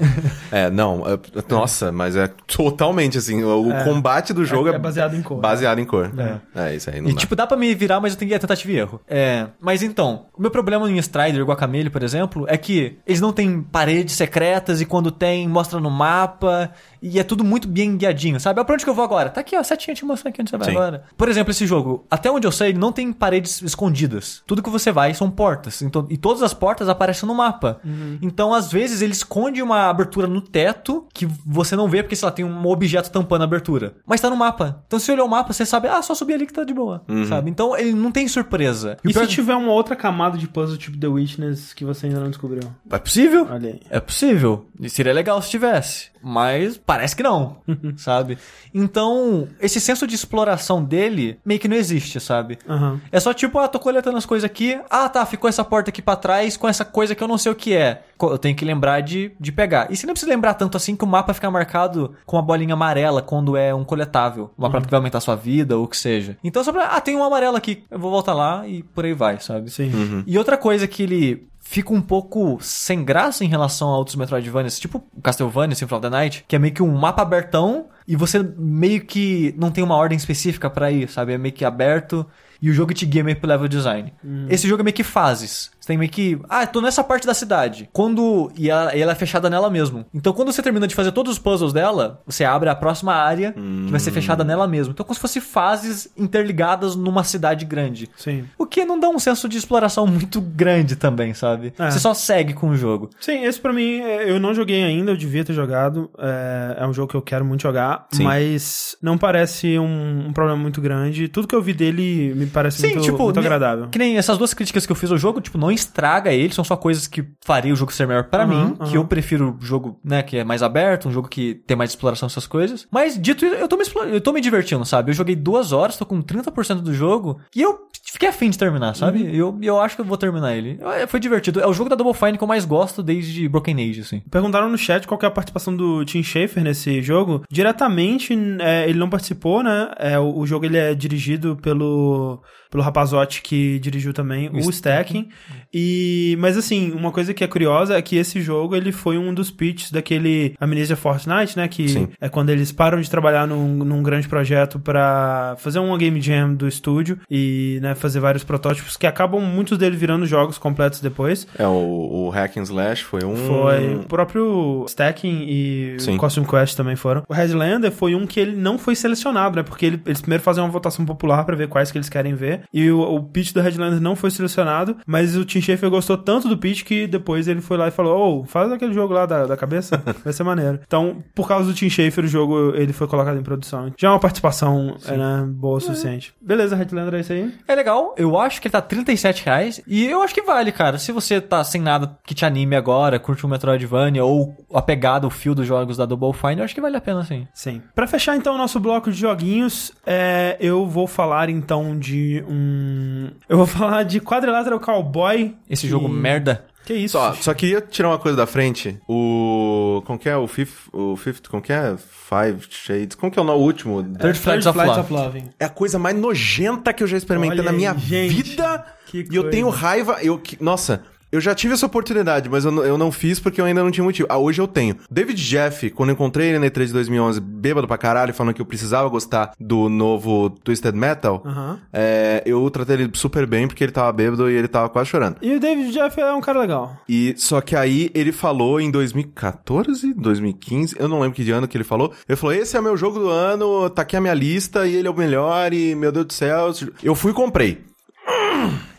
É, 0.51 0.71
não, 0.71 1.03
é- 1.07 1.19
nossa, 1.53 1.91
mas 1.93 2.17
é 2.17 2.29
totalmente 2.47 3.19
assim, 3.19 3.43
o 3.45 3.71
É. 3.73 3.85
combate 3.85 4.33
do 4.33 4.45
jogo 4.45 4.69
É- 4.69 4.73
é, 4.73 4.75
é 4.77 4.79
baseado 4.79 5.15
em 5.15 5.23
cor. 5.23 5.39
Baseado 5.41 5.79
em 5.79 5.85
cor. 5.85 6.11
É. 6.55 6.69
É, 6.71 6.75
isso 6.77 6.89
aí 6.89 7.01
não 7.01 7.11
E, 7.11 7.13
dá. 7.13 7.19
tipo, 7.21 7.37
dá 7.37 7.47
pra 7.47 7.57
me 7.57 7.75
virar, 7.75 8.01
mas 8.01 8.13
eu 8.13 8.19
tenho 8.19 8.29
que 8.31 8.35
ir 8.35 8.37
a 8.37 8.41
tentativa 8.41 8.73
e 8.73 8.77
erro. 8.79 9.01
É, 9.09 9.47
mas 9.61 9.83
então, 9.83 10.27
o 10.37 10.41
meu 10.41 10.51
problema 10.51 10.91
em 10.91 10.97
Strider, 10.99 11.45
Guacamele, 11.45 11.91
por 11.91 12.03
exemplo, 12.03 12.47
é 12.49 12.57
que 12.57 12.99
eles 13.07 13.21
não 13.21 13.33
têm 13.33 13.61
paredes 13.61 14.15
secretas 14.15 14.81
e 14.81 14.87
quando 14.87 15.11
tem, 15.11 15.47
mostra 15.49 15.81
no 15.81 15.91
mapa 15.91 16.71
e 17.09 17.19
é 17.19 17.23
tudo 17.23 17.45
muito 17.45 17.69
bem 17.69 17.97
guiadinho, 17.97 18.39
sabe? 18.41 18.61
Ah, 18.61 18.65
pra 18.65 18.75
onde 18.75 18.85
que 18.85 18.91
eu 18.91 18.95
vou 18.95 19.05
agora? 19.05 19.31
Tá 19.31 19.41
aqui, 19.41 19.57
ó, 19.57 19.63
setinha 19.63 19.95
te 19.95 20.05
mostrando 20.05 20.33
aqui 20.33 20.41
onde 20.43 20.51
você 20.51 20.57
vai 20.57 20.71
Sim. 20.71 20.77
agora. 20.77 21.05
Por 21.17 21.29
exemplo, 21.29 21.51
esse 21.51 21.67
jogo, 21.67 22.05
até 22.11 22.31
onde 22.31 22.47
eu 22.47 22.53
sei, 22.53 22.71
ele 22.71 22.79
não 22.79 22.93
tem 22.93 23.13
paredes 23.13 23.63
escondidas. 23.63 24.43
Tudo 24.47 24.63
que 24.63 24.71
você 24.71 24.91
vai 24.93 25.15
são 25.15 25.31
portas. 25.31 25.83
Então, 25.83 26.07
e 26.11 26.17
todas 26.17 26.43
as 26.43 26.53
portas 26.55 26.89
aparecem 26.89 27.27
no 27.29 27.35
mapa. 27.35 27.81
Então, 28.21 28.53
às 28.55 28.71
vezes, 28.73 29.03
ele 29.03 29.13
esconde 29.13 29.63
uma 29.63 29.89
abertura 29.89 30.27
no 30.27 30.41
teto 30.41 31.07
que 31.13 31.27
você 31.47 31.77
não 31.77 31.89
vê 31.89 32.03
porque, 32.03 32.17
sei 32.17 32.27
lá, 32.27 32.33
tem 32.33 32.45
um 32.45 32.67
objeto 32.67 33.11
tampando 33.11 33.43
a 33.43 33.45
abertura. 33.45 33.95
Mas 34.07 34.21
tá 34.21 34.29
no 34.31 34.37
mapa. 34.37 34.83
Então, 34.87 34.99
se 34.99 35.07
você 35.07 35.13
olhar 35.13 35.25
o 35.25 35.29
mapa, 35.29 35.53
você 35.53 35.65
sabe, 35.65 35.89
ah, 35.89 36.03
só 36.03 36.15
subir 36.15 36.35
ali 36.35 36.47
que 36.47 36.53
tá 36.53 36.65
de 36.65 36.75
boa. 36.75 37.03
Sabe? 37.29 37.51
Então, 37.51 37.77
ele 37.77 37.93
não 37.93 38.11
tem 38.11 38.27
surpresa. 38.29 38.97
E 39.05 39.13
pior- 39.13 39.23
se 39.25 39.29
tiver 39.31 39.55
uma 39.55 39.73
outra 39.73 39.95
camada 39.97 40.37
de 40.39 40.49
puzzle 40.49 40.77
tipo 40.77 40.99
The 40.99 41.07
Witness 41.09 41.73
que 41.75 41.85
você 41.85 42.07
ainda 42.07 42.21
não 42.21 42.29
descobriu? 42.29 42.63
É 42.91 42.99
possível? 42.99 43.47
Olha 43.51 43.71
aí. 43.71 43.81
É 43.91 44.01
possível. 44.01 44.67
E 44.81 44.89
seria 44.91 45.13
legal 45.13 45.41
se 45.43 45.51
tivesse. 45.51 46.09
Mas 46.29 46.77
parece 46.77 47.15
que 47.15 47.23
não, 47.23 47.59
sabe? 47.97 48.37
Então, 48.75 49.47
esse 49.61 49.81
senso 49.81 50.09
de 50.09 50.17
exploração 50.17 50.83
dele 50.83 51.39
meio 51.45 51.61
que 51.61 51.69
não 51.69 51.77
existe, 51.77 52.19
sabe? 52.19 52.59
Aham. 52.69 53.01
É 53.13 53.21
só 53.21 53.33
tipo, 53.33 53.61
ah, 53.61 53.69
tô 53.69 53.79
coletando 53.79 54.17
as 54.17 54.27
coisas 54.27 54.45
aqui. 54.45 54.77
Ah, 54.91 55.09
tá, 55.09 55.25
ficou 55.25 55.49
essa 55.49 55.63
porta 55.63 55.91
aqui 55.91 56.03
pra 56.03 56.17
trás 56.17 56.57
com 56.57 56.69
essa 56.69 56.85
coisa 56.85 57.15
que 57.15 57.23
eu 57.23 57.29
não 57.29 57.39
sei 57.39 57.53
o 57.53 57.55
que 57.55 57.77
é. 57.77 58.03
Eu 58.21 58.39
tenho 58.39 58.57
que 58.57 58.65
lembrar 58.65 59.03
de, 59.03 59.31
de 59.39 59.53
pegar. 59.53 59.87
E 59.89 59.97
você 59.97 60.05
não 60.05 60.15
precisa 60.15 60.33
lembrar 60.33 60.55
tanto 60.55 60.77
assim 60.77 60.97
que 60.97 61.05
o 61.05 61.07
mapa 61.07 61.33
fica 61.33 61.49
marcado 61.49 62.17
com 62.27 62.37
a 62.37 62.43
bolinha 62.43 62.75
amarela 62.75 63.23
quando 63.23 63.57
é 63.57 63.73
um 63.73 63.85
coletável. 63.85 64.51
Uma 64.59 64.69
planta 64.69 64.87
que 64.87 64.91
vai 64.91 64.99
aumentar 64.99 65.19
a 65.19 65.21
sua 65.21 65.37
vida 65.37 65.79
ou 65.79 65.85
o 65.85 65.89
que 65.89 65.97
seja. 65.97 66.37
Então, 66.43 66.65
só 66.65 66.73
pra, 66.73 66.87
ah, 66.87 67.01
tem 67.01 67.15
um 67.15 67.23
amarelo 67.23 67.57
aqui. 67.57 67.85
Eu 67.89 68.01
vou 68.01 68.11
voltar 68.11 68.35
lá 68.35 68.67
e 68.67 68.83
por 68.83 69.05
aí 69.05 69.15
vai, 69.15 69.39
sabe? 69.39 69.71
Sim. 69.71 70.25
E 70.27 70.37
outra 70.37 70.57
coisa 70.57 70.89
que 70.89 71.05
ele 71.05 71.47
fica 71.69 71.93
um 71.93 72.01
pouco 72.01 72.59
sem 72.61 73.05
graça 73.05 73.45
em 73.45 73.49
relação 73.49 73.89
a 73.89 73.99
outros 73.99 74.15
Metroidvanias, 74.15 74.79
tipo 74.79 75.03
Castlevania, 75.21 75.75
Symphony 75.75 75.99
of 75.99 76.03
the 76.03 76.11
Night, 76.11 76.45
que 76.47 76.55
é 76.55 76.59
meio 76.59 76.73
que 76.73 76.83
um 76.83 76.97
mapa 76.97 77.23
abertão 77.23 77.87
e 78.07 78.15
você 78.15 78.39
meio 78.57 79.05
que 79.05 79.53
não 79.59 79.71
tem 79.71 79.83
uma 79.83 79.97
ordem 79.97 80.17
específica 80.17 80.71
pra 80.71 80.93
ir, 80.93 81.09
sabe? 81.09 81.33
É 81.33 81.39
meio 81.39 81.53
que 81.53 81.65
aberto 81.65 82.25
e 82.63 82.71
o 82.71 82.73
jogo 82.73 82.95
te 82.95 83.05
guia 83.05 83.25
meio 83.25 83.37
pro 83.37 83.49
level 83.49 83.67
design. 83.67 84.15
Esse 84.49 84.69
jogo 84.69 84.83
é 84.83 84.85
meio 84.85 84.95
que 84.95 85.03
fases. 85.03 85.71
Você 85.87 85.93
tem 85.93 85.99
meio 85.99 86.11
que, 86.11 86.37
ah, 86.49 86.67
tô 86.67 86.81
nessa 86.81 87.05
parte 87.05 87.29
da 87.29 87.33
cidade. 87.33 87.89
Quando 87.93 88.51
e 88.59 88.69
ela, 88.69 88.93
e 88.97 89.01
ela 89.01 89.13
é 89.13 89.15
fechada 89.15 89.49
nela 89.49 89.71
mesmo. 89.71 90.05
Então 90.13 90.33
quando 90.33 90.51
você 90.51 90.61
termina 90.61 90.85
de 90.89 90.97
fazer 90.97 91.13
todos 91.13 91.35
os 91.35 91.39
puzzles 91.39 91.73
dela, 91.73 92.21
você 92.27 92.45
abre 92.45 92.69
a 92.69 92.75
próxima 92.75 93.15
área 93.15 93.53
que 93.53 93.91
vai 93.93 94.01
ser 94.01 94.11
fechada 94.11 94.43
nela 94.43 94.67
mesmo. 94.67 94.93
Então 94.93 95.07
como 95.07 95.15
se 95.15 95.21
fosse 95.21 95.41
fases 95.41 96.09
interligadas 96.17 96.97
numa 96.97 97.23
cidade 97.23 97.65
grande. 97.65 98.11
Sim. 98.17 98.45
O 98.59 98.67
que 98.67 98.85
não 98.85 98.99
dá 98.99 99.09
um 99.09 99.19
senso 99.21 99.49
de 99.49 99.57
exploração 99.59 100.09
muito 100.09 100.41
grande 100.41 100.97
também, 100.97 101.35
sabe? 101.35 101.73
É. 101.79 101.89
Você 101.89 102.01
só 102.01 102.13
segue 102.15 102.53
com 102.53 102.71
o 102.71 102.77
jogo. 102.77 103.09
Sim, 103.21 103.45
esse 103.45 103.61
pra 103.61 103.73
mim, 103.73 104.01
é, 104.01 104.29
eu 104.29 104.41
não 104.41 104.53
joguei 104.53 104.83
ainda, 104.83 105.13
eu 105.13 105.17
devia 105.17 105.45
ter 105.45 105.53
jogado. 105.53 106.11
É, 106.19 106.79
é 106.81 106.87
um 106.87 106.93
jogo 106.93 107.13
que 107.13 107.17
eu 107.17 107.23
quero 107.23 107.45
muito 107.45 107.63
jogar, 107.63 108.09
Sim. 108.11 108.25
mas 108.25 108.97
não 109.01 109.17
parece 109.17 109.79
um, 109.79 110.27
um 110.29 110.33
problema 110.33 110.59
muito 110.61 110.81
grande. 110.81 111.29
Tudo 111.29 111.47
que 111.47 111.55
eu 111.55 111.63
vi 111.63 111.73
dele 111.73 112.35
me 112.35 112.47
parece 112.47 112.83
muito, 112.83 113.17
muito 113.17 113.41
ne- 113.41 113.47
agradável. 113.47 113.89
Que 113.89 113.99
nem 114.01 114.19
essas 114.19 114.37
duas 114.37 114.53
críticas 114.53 114.85
que 114.85 114.91
eu 114.91 114.97
fiz 114.97 115.13
ao 115.13 115.19
jogo, 115.19 115.41
tipo, 115.41 115.57
não 115.57 115.71
estraga 115.77 116.33
ele, 116.33 116.53
são 116.53 116.65
só 116.65 116.77
coisas 116.77 117.07
que 117.07 117.25
faria 117.45 117.73
o 117.73 117.77
jogo 117.77 117.93
ser 117.93 118.07
melhor 118.07 118.25
pra 118.25 118.43
Aham, 118.45 118.49
mim, 118.69 118.77
aham. 118.81 118.91
que 118.91 118.97
eu 118.97 119.05
prefiro 119.07 119.57
o 119.61 119.65
jogo, 119.65 120.01
né, 120.05 120.23
que 120.23 120.37
é 120.39 120.45
mais 120.45 120.63
aberto, 120.63 121.09
um 121.09 121.13
jogo 121.13 121.29
que 121.29 121.55
tem 121.67 121.77
mais 121.77 121.91
exploração 121.91 122.27
essas 122.27 122.47
coisas. 122.47 122.87
Mas 122.91 123.17
dito 123.21 123.45
isso, 123.47 123.55
eu 123.55 123.69
tô 123.69 123.77
me, 123.77 123.85
eu 124.13 124.21
tô 124.21 124.33
me 124.33 124.41
divertindo, 124.41 124.85
sabe? 124.85 125.11
Eu 125.11 125.15
joguei 125.15 125.37
duas 125.37 125.73
horas, 125.73 125.97
tô 125.97 126.05
com 126.05 126.21
30% 126.21 126.81
do 126.81 126.93
jogo, 126.93 127.39
e 127.55 127.63
eu 127.63 127.79
fiquei 128.13 128.29
afim 128.29 128.51
de 128.51 128.59
terminar, 128.59 128.95
sabe? 128.95 129.23
Uhum. 129.23 129.29
Eu, 129.31 129.59
eu 129.63 129.81
acho 129.81 129.95
que 129.97 130.01
eu 130.03 130.07
vou 130.07 130.17
terminar 130.17 130.55
ele. 130.57 130.79
Eu- 130.81 131.07
Foi 131.09 131.21
divertido. 131.21 131.61
É 131.61 131.67
o 131.67 131.73
jogo 131.73 131.89
da 131.91 131.97
Double 131.97 132.15
Fine 132.15 132.37
que 132.39 132.43
eu 132.45 132.49
mais 132.49 132.65
gosto 132.65 133.03
desde 133.03 133.49
Broken 133.49 133.77
Age, 133.91 134.01
assim. 134.01 134.21
Perguntaram 134.31 134.69
no 134.69 134.79
chat 134.79 135.07
qual 135.07 135.19
que 135.19 135.25
é 135.25 135.29
a 135.29 135.31
participação 135.33 135.77
do 135.77 136.05
Tim 136.05 136.23
Schafer 136.23 136.63
nesse 136.63 137.01
jogo. 137.03 137.43
Diretamente, 137.51 138.33
é, 138.61 138.89
ele 138.89 138.99
não 138.99 139.11
participou, 139.11 139.63
né? 139.63 139.91
É, 139.99 140.19
o, 140.19 140.39
o 140.39 140.47
jogo 140.47 140.65
ele 140.65 140.79
é 140.79 140.95
dirigido 140.95 141.57
pelo, 141.57 142.43
pelo 142.71 142.83
rapazote 142.83 143.43
que 143.43 143.79
dirigiu 143.79 144.13
também, 144.13 144.49
o, 144.51 144.71
Stacking. 144.71 145.29
E, 145.73 146.37
mas 146.39 146.57
assim, 146.57 146.93
uma 146.93 147.11
coisa 147.11 147.33
que 147.35 147.43
é 147.45 147.47
curiosa 147.47 147.97
é 147.97 148.03
que 148.03 148.17
esse 148.17 148.41
jogo 148.41 148.75
ele 148.75 148.93
foi 148.93 149.19
um 149.19 149.33
dos 149.35 149.51
pitches 149.51 149.91
daquele 149.91 150.55
Amnesia 150.61 150.97
Fortnite, 150.97 151.57
né? 151.57 151.69
Que 151.69 151.89
Sim. 151.89 152.09
é 152.21 152.29
quando 152.29 152.51
eles 152.51 152.73
param 152.73 153.01
de 153.01 153.11
trabalhar 153.11 153.47
num, 153.47 153.85
num 153.85 154.03
grande 154.03 154.29
projeto 154.29 154.79
pra 154.79 155.55
fazer 155.59 155.79
uma 155.79 155.97
game 155.99 156.21
jam 156.21 156.55
do 156.55 156.67
estúdio 156.69 157.19
e 157.31 157.79
né, 157.83 157.95
fazer 157.95 158.21
vários 158.21 158.45
protótipos 158.45 158.97
que 158.97 159.07
acabam 159.07 159.41
muitos 159.41 159.77
deles 159.79 159.99
virando 159.99 160.27
jogos 160.27 160.59
completos 160.59 161.01
depois. 161.01 161.47
É, 161.59 161.67
o, 161.67 162.27
o 162.27 162.29
Hack 162.31 162.57
and 162.57 162.63
Slash 162.63 163.05
foi 163.05 163.25
um... 163.25 163.37
Foi 163.37 163.95
o 163.97 164.05
próprio 164.05 164.85
Stacking 164.89 165.45
e 165.49 165.97
Sim. 165.99 166.15
o 166.15 166.19
Costume 166.19 166.47
Quest 166.47 166.77
também 166.77 166.97
foram. 166.97 167.23
O 167.29 167.35
Headlander 167.35 167.93
foi 167.93 168.15
um 168.15 168.27
que 168.27 168.41
ele 168.41 168.57
não 168.57 168.79
foi 168.79 168.95
selecionado, 168.95 169.57
né? 169.57 169.63
Porque 169.63 169.87
ele- 169.87 170.01
eles 170.07 170.21
primeiro 170.21 170.43
fazem 170.43 170.63
uma 170.63 170.71
votação 170.71 171.05
popular 171.05 171.45
pra 171.45 171.57
ver 171.57 171.69
quais 171.69 171.91
que 171.91 171.99
eles 171.99 172.09
querem 172.09 172.35
ver. 172.35 172.63
E 172.73 172.91
o, 172.91 173.01
o 173.01 173.23
pitch 173.23 173.53
do 173.53 173.61
Headlander 173.61 174.01
não 174.01 174.17
foi 174.17 174.31
selecionado, 174.31 174.97
mas 175.07 175.37
o 175.37 175.45
Tim 175.45 175.61
Schafer 175.61 175.91
gostou 175.91 176.17
tanto 176.17 176.49
do 176.49 176.59
pitch 176.59 176.85
que 176.85 177.07
depois 177.07 177.49
ele 177.49 177.61
foi 177.61 177.77
lá 177.77 177.89
e 177.89 177.91
falou: 177.91 178.41
Ô, 178.41 178.45
faz 178.45 178.71
aquele 178.71 178.93
jogo 178.93 179.13
lá 179.13 179.27
da, 179.27 179.47
da 179.47 179.57
cabeça, 179.57 180.03
vai 180.25 180.33
ser 180.33 180.43
maneiro. 180.43 180.81
Então, 180.87 181.23
por 181.35 181.49
causa 181.49 181.69
do 181.69 181.75
Tim 181.75 181.89
Schafer, 181.89 182.25
o 182.25 182.29
jogo 182.29 182.75
ele 182.75 182.93
foi 182.93 183.07
colocado 183.07 183.39
em 183.39 183.43
produção. 183.43 183.93
Já 183.97 184.09
é 184.09 184.11
uma 184.11 184.21
participação 184.21 184.97
é, 185.07 185.17
né, 185.17 185.45
boa 185.49 185.79
o 185.79 185.81
suficiente. 185.81 186.35
Beleza, 186.41 186.77
Headlander 186.77 187.15
é 187.15 187.21
isso 187.21 187.33
aí. 187.33 187.55
É 187.67 187.75
legal, 187.75 188.15
eu 188.17 188.39
acho 188.39 188.61
que 188.61 188.69
ele 188.69 188.73
tá 188.73 188.81
37 188.81 189.45
reais 189.45 189.81
e 189.87 190.07
eu 190.07 190.23
acho 190.23 190.35
que 190.35 190.43
vale, 190.43 190.73
cara. 190.73 190.99
Se 190.99 191.13
você 191.13 191.41
tá 191.41 191.63
sem 191.65 191.81
nada 191.81 192.19
que 192.25 192.35
te 192.35 192.45
anime 192.45 192.77
agora, 192.77 193.19
curte 193.19 193.45
um 193.47 193.49
Metroidvania 193.49 194.25
ou 194.25 194.57
apegado 194.73 195.25
ao 195.25 195.31
fio 195.31 195.55
dos 195.55 195.67
jogos 195.67 195.97
da 195.97 196.07
Double 196.07 196.33
Fine, 196.33 196.59
eu 196.59 196.65
acho 196.65 196.75
que 196.75 196.81
vale 196.81 196.97
a 196.97 197.01
pena 197.01 197.25
sim. 197.25 197.47
Sim. 197.55 197.83
Pra 197.95 198.07
fechar 198.07 198.37
então 198.37 198.55
o 198.55 198.59
nosso 198.59 198.81
bloco 198.81 199.11
de 199.11 199.19
joguinhos, 199.19 199.93
é, 200.07 200.57
eu 200.61 200.87
vou 200.87 201.07
falar 201.07 201.49
então 201.49 201.99
de 201.99 202.45
um. 202.49 203.31
Eu 203.49 203.57
vou 203.57 203.67
falar 203.67 204.03
de 204.05 204.21
Quadrilateral 204.21 204.81
Cowboy. 204.81 205.55
Esse 205.69 205.83
que- 205.83 205.89
jogo 205.89 206.09
merda. 206.09 206.65
Que 206.85 206.95
isso? 206.95 207.19
Só, 207.19 207.35
só 207.35 207.53
queria 207.53 207.81
tirar 207.81 208.11
uma 208.11 208.19
coisa 208.19 208.37
da 208.37 208.47
frente. 208.47 208.97
O. 209.09 210.03
Como 210.07 210.17
que 210.19 210.29
é? 210.29 210.37
O 210.37 210.47
Fifth. 210.47 210.89
O 210.93 211.17
Fifth. 211.17 211.49
Como 211.49 211.61
que 211.61 211.73
é? 211.73 211.97
Five 211.97 212.65
Shades. 212.71 213.17
Como 213.17 213.31
que 213.33 213.39
é 213.39 213.43
o 213.43 213.45
no- 213.45 213.55
o 213.55 213.61
último? 213.61 214.03
Third 214.05 214.39
Flights 214.39 214.67
of 214.67 214.79
Love. 214.79 215.13
Love. 215.13 215.45
É 215.59 215.65
a 215.65 215.69
coisa 215.69 215.99
mais 215.99 216.17
nojenta 216.17 216.93
que 216.93 217.03
eu 217.03 217.09
já 217.09 217.17
experimentei 217.17 217.59
Olha 217.59 217.65
na 217.65 217.73
minha 217.73 217.91
aí, 217.91 217.99
gente. 217.99 218.43
vida. 218.51 218.87
Que 219.07 219.27
E 219.31 219.35
eu 219.35 219.51
tenho 219.51 219.69
raiva. 219.69 220.19
Eu, 220.23 220.39
que- 220.39 220.63
nossa. 220.63 221.03
Eu 221.33 221.41
já 221.41 221.55
tive 221.55 221.75
essa 221.75 221.87
oportunidade, 221.87 222.49
mas 222.49 222.65
eu, 222.65 222.71
não- 222.71 222.85
eu 222.85 222.97
não 222.97 223.11
fiz 223.11 223.41
porque 223.41 223.61
eu 223.61 223.65
ainda 223.65 223.83
não 223.83 223.91
tinha 223.91 224.05
motivo. 224.05 224.29
Ah, 224.31 224.39
hoje 224.39 224.61
eu 224.61 224.69
tenho. 224.69 224.97
David 225.11 225.43
Jeff, 225.43 225.91
quando 225.91 226.11
eu 226.11 226.13
encontrei 226.15 226.49
ele 226.51 226.59
na 226.61 226.67
E3 226.67 226.87
de 226.87 226.93
2011, 226.93 227.41
bêbado 227.41 227.87
pra 227.89 227.99
caralho, 227.99 228.33
falando 228.33 228.55
que 228.55 228.61
eu 228.63 228.67
precisava 228.67 229.09
gostar 229.09 229.53
do 229.59 229.89
novo 229.89 230.51
Twisted 230.51 230.95
Metal, 230.95 231.43
Aham. 231.45 231.81
é, 231.93 232.43
eu 232.47 232.69
tratei 232.71 232.95
ele 232.97 233.11
super 233.15 233.45
bem 233.47 233.67
porque 233.67 233.83
ele 233.83 233.93
tava 233.93 234.13
bêbado 234.13 234.49
e 234.51 234.55
ele 234.55 234.69
tava 234.69 234.89
quase 234.89 235.11
chorando. 235.11 235.37
E 235.43 235.55
o 235.57 235.61
David 235.61 235.93
Jeff 235.93 236.21
é 236.21 236.33
um 236.33 236.41
cara 236.41 236.61
legal. 236.61 236.97
E 237.09 237.35
só 237.37 237.61
que 237.61 237.75
aí 237.75 238.11
ele 238.15 238.31
falou 238.33 238.81
em 238.81 238.91
2014, 238.91 240.15
2015, 240.15 240.97
eu 240.99 241.09
não 241.09 241.21
lembro 241.21 241.35
que 241.37 241.45
de 241.45 241.51
ano 241.51 241.67
que 241.69 241.77
ele 241.77 241.85
falou. 241.85 242.13
Ele 242.29 242.37
falou: 242.37 242.55
"Esse 242.55 242.77
é 242.77 242.81
meu 242.81 242.97
jogo 242.97 243.19
do 243.19 243.29
ano, 243.29 243.91
tá 243.91 244.03
aqui 244.03 244.17
a 244.17 244.21
minha 244.21 244.35
lista 244.35 244.87
e 244.87 244.95
ele 244.95 245.09
é 245.09 245.11
o 245.11 245.17
melhor 245.17 245.73
e 245.73 245.95
meu 245.95 246.13
Deus 246.13 246.27
do 246.27 246.33
céu". 246.33 246.71
Eu 247.03 247.15
fui 247.15 247.33
e 247.33 247.35
comprei. 247.35 247.85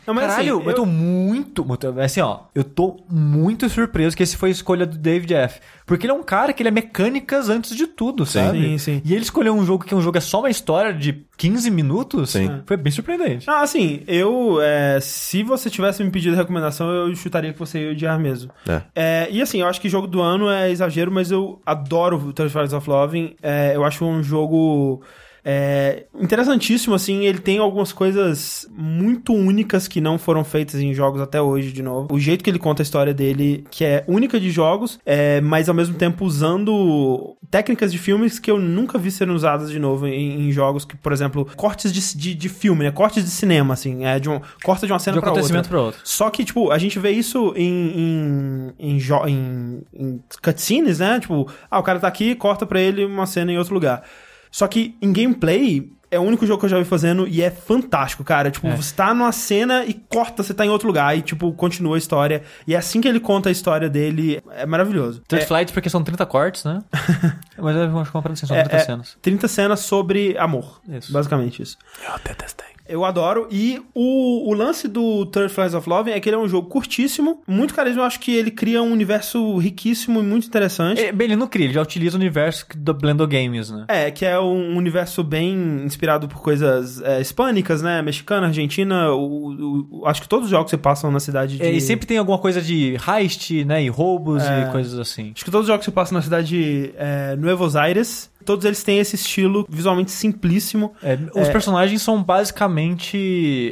Não, 0.08 0.14
mas 0.14 0.28
Caralho, 0.28 0.60
assim, 0.60 0.70
eu 0.70 0.74
tô 0.74 0.86
muito, 0.86 1.66
muito. 1.66 2.00
Assim, 2.00 2.22
ó, 2.22 2.40
eu 2.56 2.64
tô 2.64 2.96
muito 3.10 3.68
surpreso 3.68 4.16
que 4.16 4.24
esse 4.24 4.38
foi 4.38 4.48
a 4.48 4.52
escolha 4.54 4.86
do 4.86 4.98
David 4.98 5.34
F. 5.34 5.60
Porque 5.86 6.06
ele 6.06 6.14
é 6.14 6.16
um 6.16 6.24
cara 6.24 6.54
que 6.54 6.62
ele 6.64 6.70
é 6.70 6.72
mecânicas 6.72 7.50
antes 7.50 7.76
de 7.76 7.86
tudo, 7.86 8.26
sabe? 8.26 8.58
Sim, 8.58 8.78
sim. 8.78 9.02
E 9.04 9.14
ele 9.14 9.24
escolheu 9.24 9.54
um 9.54 9.66
jogo 9.66 9.84
que 9.84 9.94
é 9.94 9.98
um 9.98 10.02
jogo 10.02 10.18
é 10.18 10.22
só 10.22 10.40
uma 10.40 10.50
história 10.50 10.94
de 10.94 11.26
15 11.36 11.70
minutos. 11.70 12.30
Sim. 12.30 12.62
Foi 12.66 12.78
bem 12.78 12.90
surpreendente. 12.90 13.50
Ah, 13.50 13.62
assim, 13.62 14.02
eu. 14.08 14.62
é, 14.62 15.00
se 15.02 15.44
você 15.44 15.70
tivesse 15.70 16.02
me 16.02 16.10
pedido 16.10 16.38
recomendação, 16.38 16.90
eu 16.90 17.14
chutaria 17.14 17.52
que 17.52 17.60
você 17.60 17.80
ia 17.84 17.92
odiar 17.92 18.18
mesmo. 18.18 18.50
É. 18.66 18.82
É, 18.96 19.28
e 19.30 19.42
assim, 19.42 19.60
eu 19.60 19.68
acho 19.68 19.82
que 19.82 19.90
jogo 19.90 20.08
do 20.08 20.22
ano 20.22 20.50
é 20.50 20.72
exagero, 20.72 21.12
mas 21.12 21.32
eu 21.32 21.62
adoro 21.66 22.16
o 22.16 22.50
Flights 22.50 22.72
of 22.72 22.90
Loving. 22.90 23.36
É, 23.42 23.76
eu 23.76 23.84
acho 23.84 24.06
um 24.06 24.24
jogo. 24.24 25.02
É 25.50 26.04
interessantíssimo, 26.20 26.94
assim, 26.94 27.26
ele 27.26 27.40
tem 27.40 27.58
algumas 27.58 27.94
coisas 27.94 28.68
muito 28.70 29.34
únicas 29.34 29.88
que 29.88 30.02
não 30.02 30.18
foram 30.18 30.44
feitas 30.44 30.82
em 30.82 30.94
jogos 30.94 31.22
até 31.22 31.42
hoje, 31.42 31.72
de 31.72 31.82
novo. 31.82 32.14
O 32.14 32.20
jeito 32.20 32.44
que 32.44 32.50
ele 32.50 32.60
conta 32.60 32.82
a 32.82 32.84
história 32.84 33.14
dele, 33.14 33.64
que 33.72 33.86
é 33.86 34.04
única 34.10 34.42
de 34.42 34.52
jogos, 34.52 35.00
é, 35.06 35.40
mas 35.40 35.70
ao 35.70 35.76
mesmo 35.76 35.96
tempo 35.96 36.26
usando 36.26 37.38
técnicas 37.50 37.94
de 37.94 37.98
filmes 37.98 38.40
que 38.40 38.52
eu 38.52 38.60
nunca 38.60 38.98
vi 38.98 39.10
serem 39.10 39.34
usadas 39.34 39.72
de 39.72 39.80
novo 39.80 40.06
em, 40.06 40.50
em 40.50 40.52
jogos 40.52 40.84
que, 40.84 40.98
por 40.98 41.14
exemplo, 41.14 41.48
cortes 41.56 41.94
de, 41.94 42.18
de, 42.18 42.36
de, 42.36 42.50
filme, 42.50 42.84
né? 42.84 42.92
Cortes 42.92 43.24
de 43.24 43.30
cinema, 43.30 43.74
assim, 43.74 44.04
é 44.04 44.20
de 44.20 44.30
um, 44.30 44.42
corta 44.66 44.86
de 44.86 44.92
uma 44.92 45.00
cena 45.00 45.14
De 45.14 45.20
um 45.20 45.22
pra 45.22 45.30
outra. 45.30 45.40
acontecimento 45.40 45.70
pra 45.70 45.80
outro. 45.80 46.02
Só 46.04 46.30
que, 46.30 46.44
tipo, 46.44 46.72
a 46.72 46.78
gente 46.78 47.00
vê 47.00 47.12
isso 47.12 47.54
em, 47.56 48.74
em, 48.78 48.98
em, 48.98 48.98
em, 48.98 49.84
em 49.94 50.24
cutscenes, 50.44 51.00
né? 51.00 51.22
Tipo, 51.22 51.50
ah, 51.72 51.80
o 51.80 51.84
cara 51.84 52.02
tá 52.02 52.08
aqui, 52.10 52.36
corta 52.36 52.66
pra 52.66 52.82
ele 52.82 53.06
uma 53.06 53.26
cena 53.26 53.50
em 53.50 53.58
outro 53.58 53.74
lugar. 53.74 54.04
Só 54.52 54.68
que 54.68 54.96
em 55.02 55.12
gameplay, 55.14 55.92
é 56.10 56.18
o 56.18 56.24
único 56.24 56.46
jogo 56.46 56.60
que 56.60 56.66
eu 56.66 56.70
já 56.70 56.78
vi 56.80 56.86
fazendo 56.86 57.28
e 57.28 57.42
é 57.42 57.52
fantástico, 57.52 58.24
cara. 58.24 58.50
Tipo, 58.50 58.70
você 58.72 58.96
tá 58.96 59.14
numa 59.14 59.32
cena 59.32 59.84
e 59.86 59.94
corta, 59.94 60.42
você 60.42 60.54
tá 60.54 60.66
em 60.66 60.70
outro 60.70 60.88
lugar 60.88 61.18
e, 61.18 61.22
tipo, 61.22 61.52
continua 61.54 61.96
a 61.96 61.98
história. 61.98 62.44
E 62.66 62.74
é 62.74 62.78
assim 62.78 63.02
que 63.02 63.08
ele 63.08 63.20
conta 63.20 63.50
a 63.50 63.52
história 63.52 63.90
dele, 63.90 64.42
é 64.52 64.66
maravilhoso. 64.66 65.22
Third 65.28 65.44
É- 65.44 65.48
Flight 65.48 65.74
porque 65.74 65.90
são 65.90 66.04
30 66.04 66.26
cortes, 66.26 66.64
né? 66.64 66.82
Mas 67.58 67.76
eu 67.76 68.00
acho 68.00 68.12
que 68.12 68.18
uma 68.18 68.24
parada 68.24 68.34
assim, 68.34 68.46
são 68.46 68.56
é- 68.56 68.64
30 68.64 68.76
é 68.78 68.80
cenas. 68.86 69.18
30 69.22 69.48
cenas 69.48 69.80
sobre 69.82 70.38
amor. 70.38 70.80
Isso. 70.88 71.12
Basicamente 71.12 71.62
isso. 71.62 71.78
Eu 72.08 72.18
detestei. 72.24 72.77
Eu 72.90 73.04
adoro. 73.06 73.48
E 73.52 73.82
o, 73.94 74.50
o 74.50 74.54
lance 74.54 74.88
do 74.88 75.26
Third 75.26 75.54
Flies 75.54 75.74
of 75.74 75.88
Love 75.90 76.12
é 76.12 76.20
que 76.20 76.30
ele 76.30 76.36
é 76.36 76.40
um 76.40 76.48
jogo 76.48 76.68
curtíssimo, 76.70 77.42
muito 77.48 77.74
carisma. 77.74 78.02
Eu 78.02 78.06
acho 78.06 78.20
que 78.20 78.34
ele 78.36 78.52
cria 78.52 78.82
um 78.82 78.92
universo 78.92 79.58
riquíssimo 79.58 80.20
e 80.20 80.24
muito 80.24 80.48
interessante. 80.48 81.02
É, 81.02 81.12
bem, 81.12 81.26
ele 81.26 81.36
não 81.36 81.48
cria, 81.48 81.66
ele 81.66 81.74
já 81.74 81.82
utiliza 81.82 82.16
o 82.18 82.20
universo 82.20 82.66
do 82.76 82.94
Blendo 82.94 83.28
Games, 83.28 83.70
né? 83.70 83.86
É, 83.88 84.12
que 84.12 84.26
é 84.26 84.40
um 84.40 84.78
universo 84.78 85.24
bem 85.24 85.82
inspirado 85.86 86.28
por 86.28 86.42
coisas 86.42 87.02
é, 87.02 87.20
hispânicas, 87.22 87.82
né? 87.82 88.02
Mexicana, 88.02 88.48
Argentina. 88.48 89.12
O, 89.12 89.88
o- 90.02 90.06
acho 90.06 90.22
que 90.22 90.28
todos 90.30 90.46
os 90.46 90.52
jogos 90.52 90.70
se 90.70 90.78
passam 90.78 91.12
na 91.12 91.20
cidade 91.20 91.58
de. 91.58 91.64
É, 91.64 91.72
e 91.72 91.82
sempre 91.82 92.06
tem 92.08 92.18
alguma 92.18 92.38
coisa 92.38 92.62
de 92.62 92.96
heist, 93.08 93.52
né? 93.66 93.84
E 93.84 93.90
roubos 93.90 94.44
É. 94.44 94.64
e 94.68 94.72
coisas 94.72 94.98
assim. 95.00 95.32
Acho 95.36 95.44
que 95.46 95.52
todos 95.52 95.66
os 95.66 95.68
jogos 95.68 95.86
se 95.86 95.92
passam 95.92 96.16
na 96.18 96.22
cidade 96.22 96.48
de 96.48 96.92
é, 96.98 97.36
Nuevos 97.36 97.76
Aires. 97.76 98.30
Todos 98.46 98.64
eles 98.64 98.82
têm 98.82 98.98
esse 99.00 99.16
estilo 99.16 99.66
visualmente 99.70 100.10
simplíssimo. 100.10 100.94
É, 101.04 101.18
os 101.36 101.50
É. 101.50 101.52
personagens 101.52 102.02
são 102.02 102.24
basicamente 102.24 102.77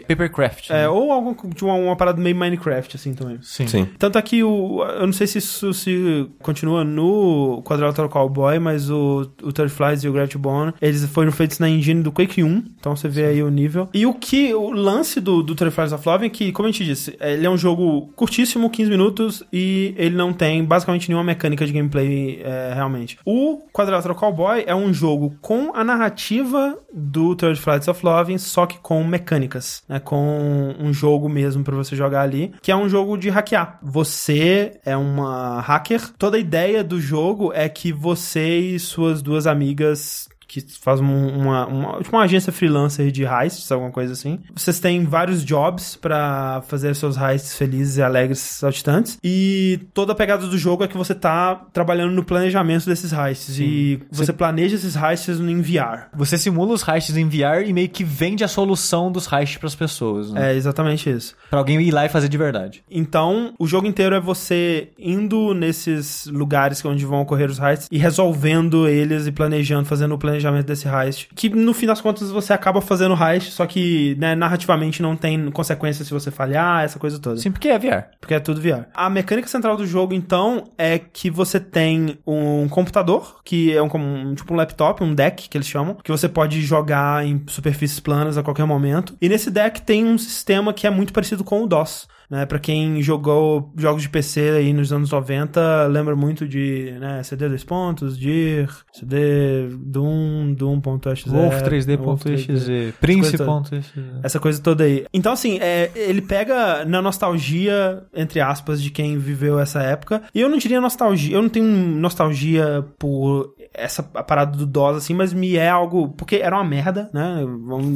papercraft. 0.07 0.69
É, 0.69 0.73
né? 0.73 0.89
ou 0.89 1.11
algo 1.11 1.35
de 1.53 1.63
uma, 1.63 1.73
uma 1.73 1.95
parada 1.95 2.21
meio 2.21 2.35
Minecraft, 2.35 2.95
assim 2.95 3.13
também. 3.13 3.39
Sim. 3.41 3.67
Sim. 3.67 3.87
Tanto 3.97 4.17
é 4.17 4.21
que 4.21 4.43
o. 4.43 4.83
Eu 4.83 5.05
não 5.05 5.13
sei 5.13 5.27
se 5.27 5.37
isso 5.37 5.73
se 5.73 6.27
continua 6.39 6.83
no 6.83 7.61
Quadrilateral 7.63 8.09
Cowboy, 8.09 8.59
mas 8.59 8.89
o, 8.89 9.29
o 9.43 9.51
Third 9.51 9.71
Flies 9.71 10.03
e 10.03 10.09
o 10.09 10.13
Gravity 10.13 10.37
Bone, 10.37 10.73
eles 10.81 11.05
foram 11.05 11.31
feitos 11.31 11.59
na 11.59 11.69
engine 11.69 12.01
do 12.01 12.11
Quake 12.11 12.43
1, 12.43 12.63
então 12.79 12.95
você 12.95 13.07
vê 13.07 13.25
aí 13.25 13.43
o 13.43 13.49
nível. 13.49 13.89
E 13.93 14.05
o 14.05 14.13
que. 14.13 14.53
O 14.53 14.71
lance 14.71 15.19
do, 15.19 15.41
do 15.43 15.55
Third 15.55 15.73
Flies 15.73 15.91
of 15.91 16.07
Love 16.07 16.25
é 16.25 16.29
que, 16.29 16.51
como 16.51 16.67
a 16.67 16.71
gente 16.71 16.85
disse, 16.85 17.15
ele 17.19 17.45
é 17.45 17.49
um 17.49 17.57
jogo 17.57 18.09
curtíssimo, 18.15 18.69
15 18.69 18.89
minutos, 18.89 19.43
e 19.51 19.93
ele 19.97 20.15
não 20.15 20.33
tem 20.33 20.63
basicamente 20.63 21.09
nenhuma 21.09 21.23
mecânica 21.23 21.65
de 21.65 21.73
gameplay 21.73 22.41
é, 22.43 22.73
realmente. 22.73 23.17
O 23.25 23.61
Quadrilateral 23.73 24.15
Cowboy 24.15 24.63
é 24.65 24.75
um 24.75 24.93
jogo 24.93 25.35
com 25.41 25.71
a 25.75 25.83
narrativa 25.83 26.77
do 26.93 27.35
Third 27.35 27.59
Flights 27.59 27.87
of 27.87 28.05
Love, 28.05 28.37
só 28.39 28.65
que 28.65 28.77
com 28.79 28.94
mecânicas, 29.03 29.83
né? 29.87 29.99
Com 29.99 30.75
um 30.79 30.93
jogo 30.93 31.29
mesmo 31.29 31.63
pra 31.63 31.75
você 31.75 31.95
jogar 31.95 32.21
ali, 32.21 32.53
que 32.61 32.71
é 32.71 32.75
um 32.75 32.89
jogo 32.89 33.17
de 33.17 33.29
hackear. 33.29 33.79
Você 33.81 34.79
é 34.85 34.95
uma 34.95 35.61
hacker. 35.61 36.11
Toda 36.17 36.37
a 36.37 36.39
ideia 36.39 36.83
do 36.83 36.99
jogo 36.99 37.51
é 37.53 37.67
que 37.69 37.91
você 37.91 38.59
e 38.59 38.79
suas 38.79 39.21
duas 39.21 39.47
amigas 39.47 40.27
que 40.61 40.65
faz 40.79 40.99
um- 40.99 41.27
uma, 41.29 41.65
uma, 41.67 41.97
tipo 42.01 42.15
uma 42.15 42.23
agência 42.23 42.51
freelancer 42.51 43.11
de 43.11 43.23
heists, 43.23 43.71
alguma 43.71 43.91
coisa 43.91 44.13
assim. 44.13 44.39
Vocês 44.55 44.79
têm 44.79 45.03
vários 45.05 45.43
jobs 45.43 45.95
pra 45.95 46.61
fazer 46.67 46.95
seus 46.95 47.17
heists 47.17 47.55
felizes 47.57 47.97
e 47.97 48.01
alegres 48.01 48.39
saltitantes. 48.39 49.17
E 49.23 49.79
toda 49.93 50.13
a 50.13 50.15
pegada 50.15 50.47
do 50.47 50.57
jogo 50.57 50.83
é 50.83 50.87
que 50.87 50.97
você 50.97 51.13
tá 51.13 51.55
trabalhando 51.73 52.13
no 52.13 52.23
planejamento 52.23 52.85
desses 52.85 53.11
heists. 53.11 53.59
E 53.59 53.99
você 54.11 54.31
planeja 54.33 54.75
esses 54.75 54.95
heists 54.95 55.39
no 55.39 55.49
enviar. 55.49 56.09
Você 56.15 56.37
simula 56.37 56.73
os 56.73 56.87
heists 56.87 57.15
em 57.17 57.27
VR 57.27 57.63
e 57.65 57.73
meio 57.73 57.89
que 57.89 58.03
vende 58.03 58.43
a 58.43 58.47
solução 58.47 59.11
dos 59.11 59.31
heists 59.31 59.57
pras 59.57 59.75
pessoas, 59.75 60.31
né? 60.31 60.53
É 60.53 60.55
exatamente 60.55 61.09
isso. 61.09 61.35
Pra 61.49 61.59
alguém 61.59 61.81
ir 61.81 61.91
lá 61.91 62.05
e 62.05 62.09
fazer 62.09 62.29
de 62.29 62.37
verdade. 62.37 62.83
Então, 62.89 63.53
o 63.59 63.67
jogo 63.67 63.87
inteiro 63.87 64.15
é 64.15 64.19
você 64.19 64.89
indo 64.97 65.53
nesses 65.53 66.25
lugares 66.27 66.83
onde 66.85 67.05
vão 67.05 67.21
ocorrer 67.21 67.49
os 67.49 67.59
heists 67.59 67.87
e 67.91 67.97
resolvendo 67.97 68.87
eles 68.87 69.27
e 69.27 69.31
planejando, 69.31 69.85
fazendo 69.85 70.13
o 70.15 70.17
planejamento 70.17 70.44
desse 70.63 70.87
heist. 70.87 71.27
Que 71.35 71.49
no 71.49 71.73
fim 71.73 71.85
das 71.87 72.01
contas 72.01 72.29
você 72.31 72.53
acaba 72.53 72.81
fazendo 72.81 73.15
heist, 73.15 73.51
só 73.51 73.65
que 73.65 74.15
né, 74.19 74.35
narrativamente 74.35 75.01
não 75.01 75.15
tem 75.15 75.49
consequências 75.51 76.07
se 76.07 76.13
você 76.13 76.31
falhar, 76.31 76.83
essa 76.83 76.99
coisa 76.99 77.19
toda. 77.19 77.37
Sim, 77.37 77.51
porque 77.51 77.67
é 77.69 77.77
VR. 77.79 78.05
Porque 78.19 78.33
é 78.33 78.39
tudo 78.39 78.61
VR. 78.61 78.85
A 78.93 79.09
mecânica 79.09 79.47
central 79.47 79.77
do 79.77 79.85
jogo, 79.85 80.13
então, 80.13 80.63
é 80.77 80.97
que 80.99 81.29
você 81.29 81.59
tem 81.59 82.17
um 82.25 82.67
computador, 82.67 83.41
que 83.43 83.75
é 83.75 83.81
um, 83.81 83.89
um- 83.95 84.35
tipo 84.35 84.53
um 84.53 84.57
laptop, 84.57 85.03
um 85.03 85.13
deck, 85.13 85.47
que 85.49 85.57
eles 85.57 85.67
chamam, 85.67 85.95
que 86.03 86.11
você 86.11 86.27
pode 86.29 86.61
jogar 86.61 87.25
em 87.25 87.43
superfícies 87.47 87.99
planas 87.99 88.37
a 88.37 88.43
qualquer 88.43 88.65
momento. 88.65 89.15
E 89.21 89.29
nesse 89.29 89.49
deck 89.51 89.81
tem 89.81 90.05
um 90.05 90.17
sistema 90.17 90.73
que 90.73 90.85
é 90.87 90.89
muito 90.89 91.13
parecido 91.13 91.43
com 91.43 91.63
o 91.63 91.67
DOS. 91.67 92.07
Né, 92.29 92.45
pra 92.45 92.59
quem 92.59 93.01
jogou 93.01 93.73
jogos 93.77 94.01
de 94.01 94.09
PC 94.09 94.49
aí 94.49 94.73
nos 94.73 94.91
anos 94.91 95.11
90, 95.11 95.87
lembra 95.87 96.15
muito 96.15 96.47
de 96.47 96.95
né, 96.99 97.21
CD 97.23 97.47
2 97.47 97.63
pontos, 97.63 98.17
DIR, 98.17 98.69
CD 98.91 99.67
Doom, 99.69 100.53
Doom.exe. 100.53 101.29
Wolf 101.29 101.55
Wolf 101.55 101.61
3D.exe, 101.63 102.93
Prince.exe. 102.99 104.03
essa 104.23 104.39
coisa 104.39 104.61
toda 104.61 104.83
aí. 104.83 105.05
Então, 105.13 105.31
assim, 105.31 105.59
é, 105.61 105.91
ele 105.95 106.21
pega 106.21 106.85
na 106.85 107.01
nostalgia, 107.01 108.03
entre 108.13 108.39
aspas, 108.39 108.81
de 108.81 108.89
quem 108.89 109.17
viveu 109.17 109.59
essa 109.59 109.81
época. 109.81 110.23
E 110.33 110.41
eu 110.41 110.49
não 110.49 110.57
diria 110.57 110.81
nostalgia, 110.81 111.35
eu 111.35 111.41
não 111.41 111.49
tenho 111.49 111.65
nostalgia 111.65 112.85
por 112.97 113.53
essa 113.73 114.01
parada 114.03 114.57
do 114.57 114.65
DOS, 114.65 114.97
assim, 114.97 115.13
mas 115.13 115.33
me 115.33 115.55
é 115.55 115.69
algo. 115.69 116.09
Porque 116.09 116.37
era 116.37 116.55
uma 116.55 116.63
merda, 116.63 117.09
né? 117.13 117.39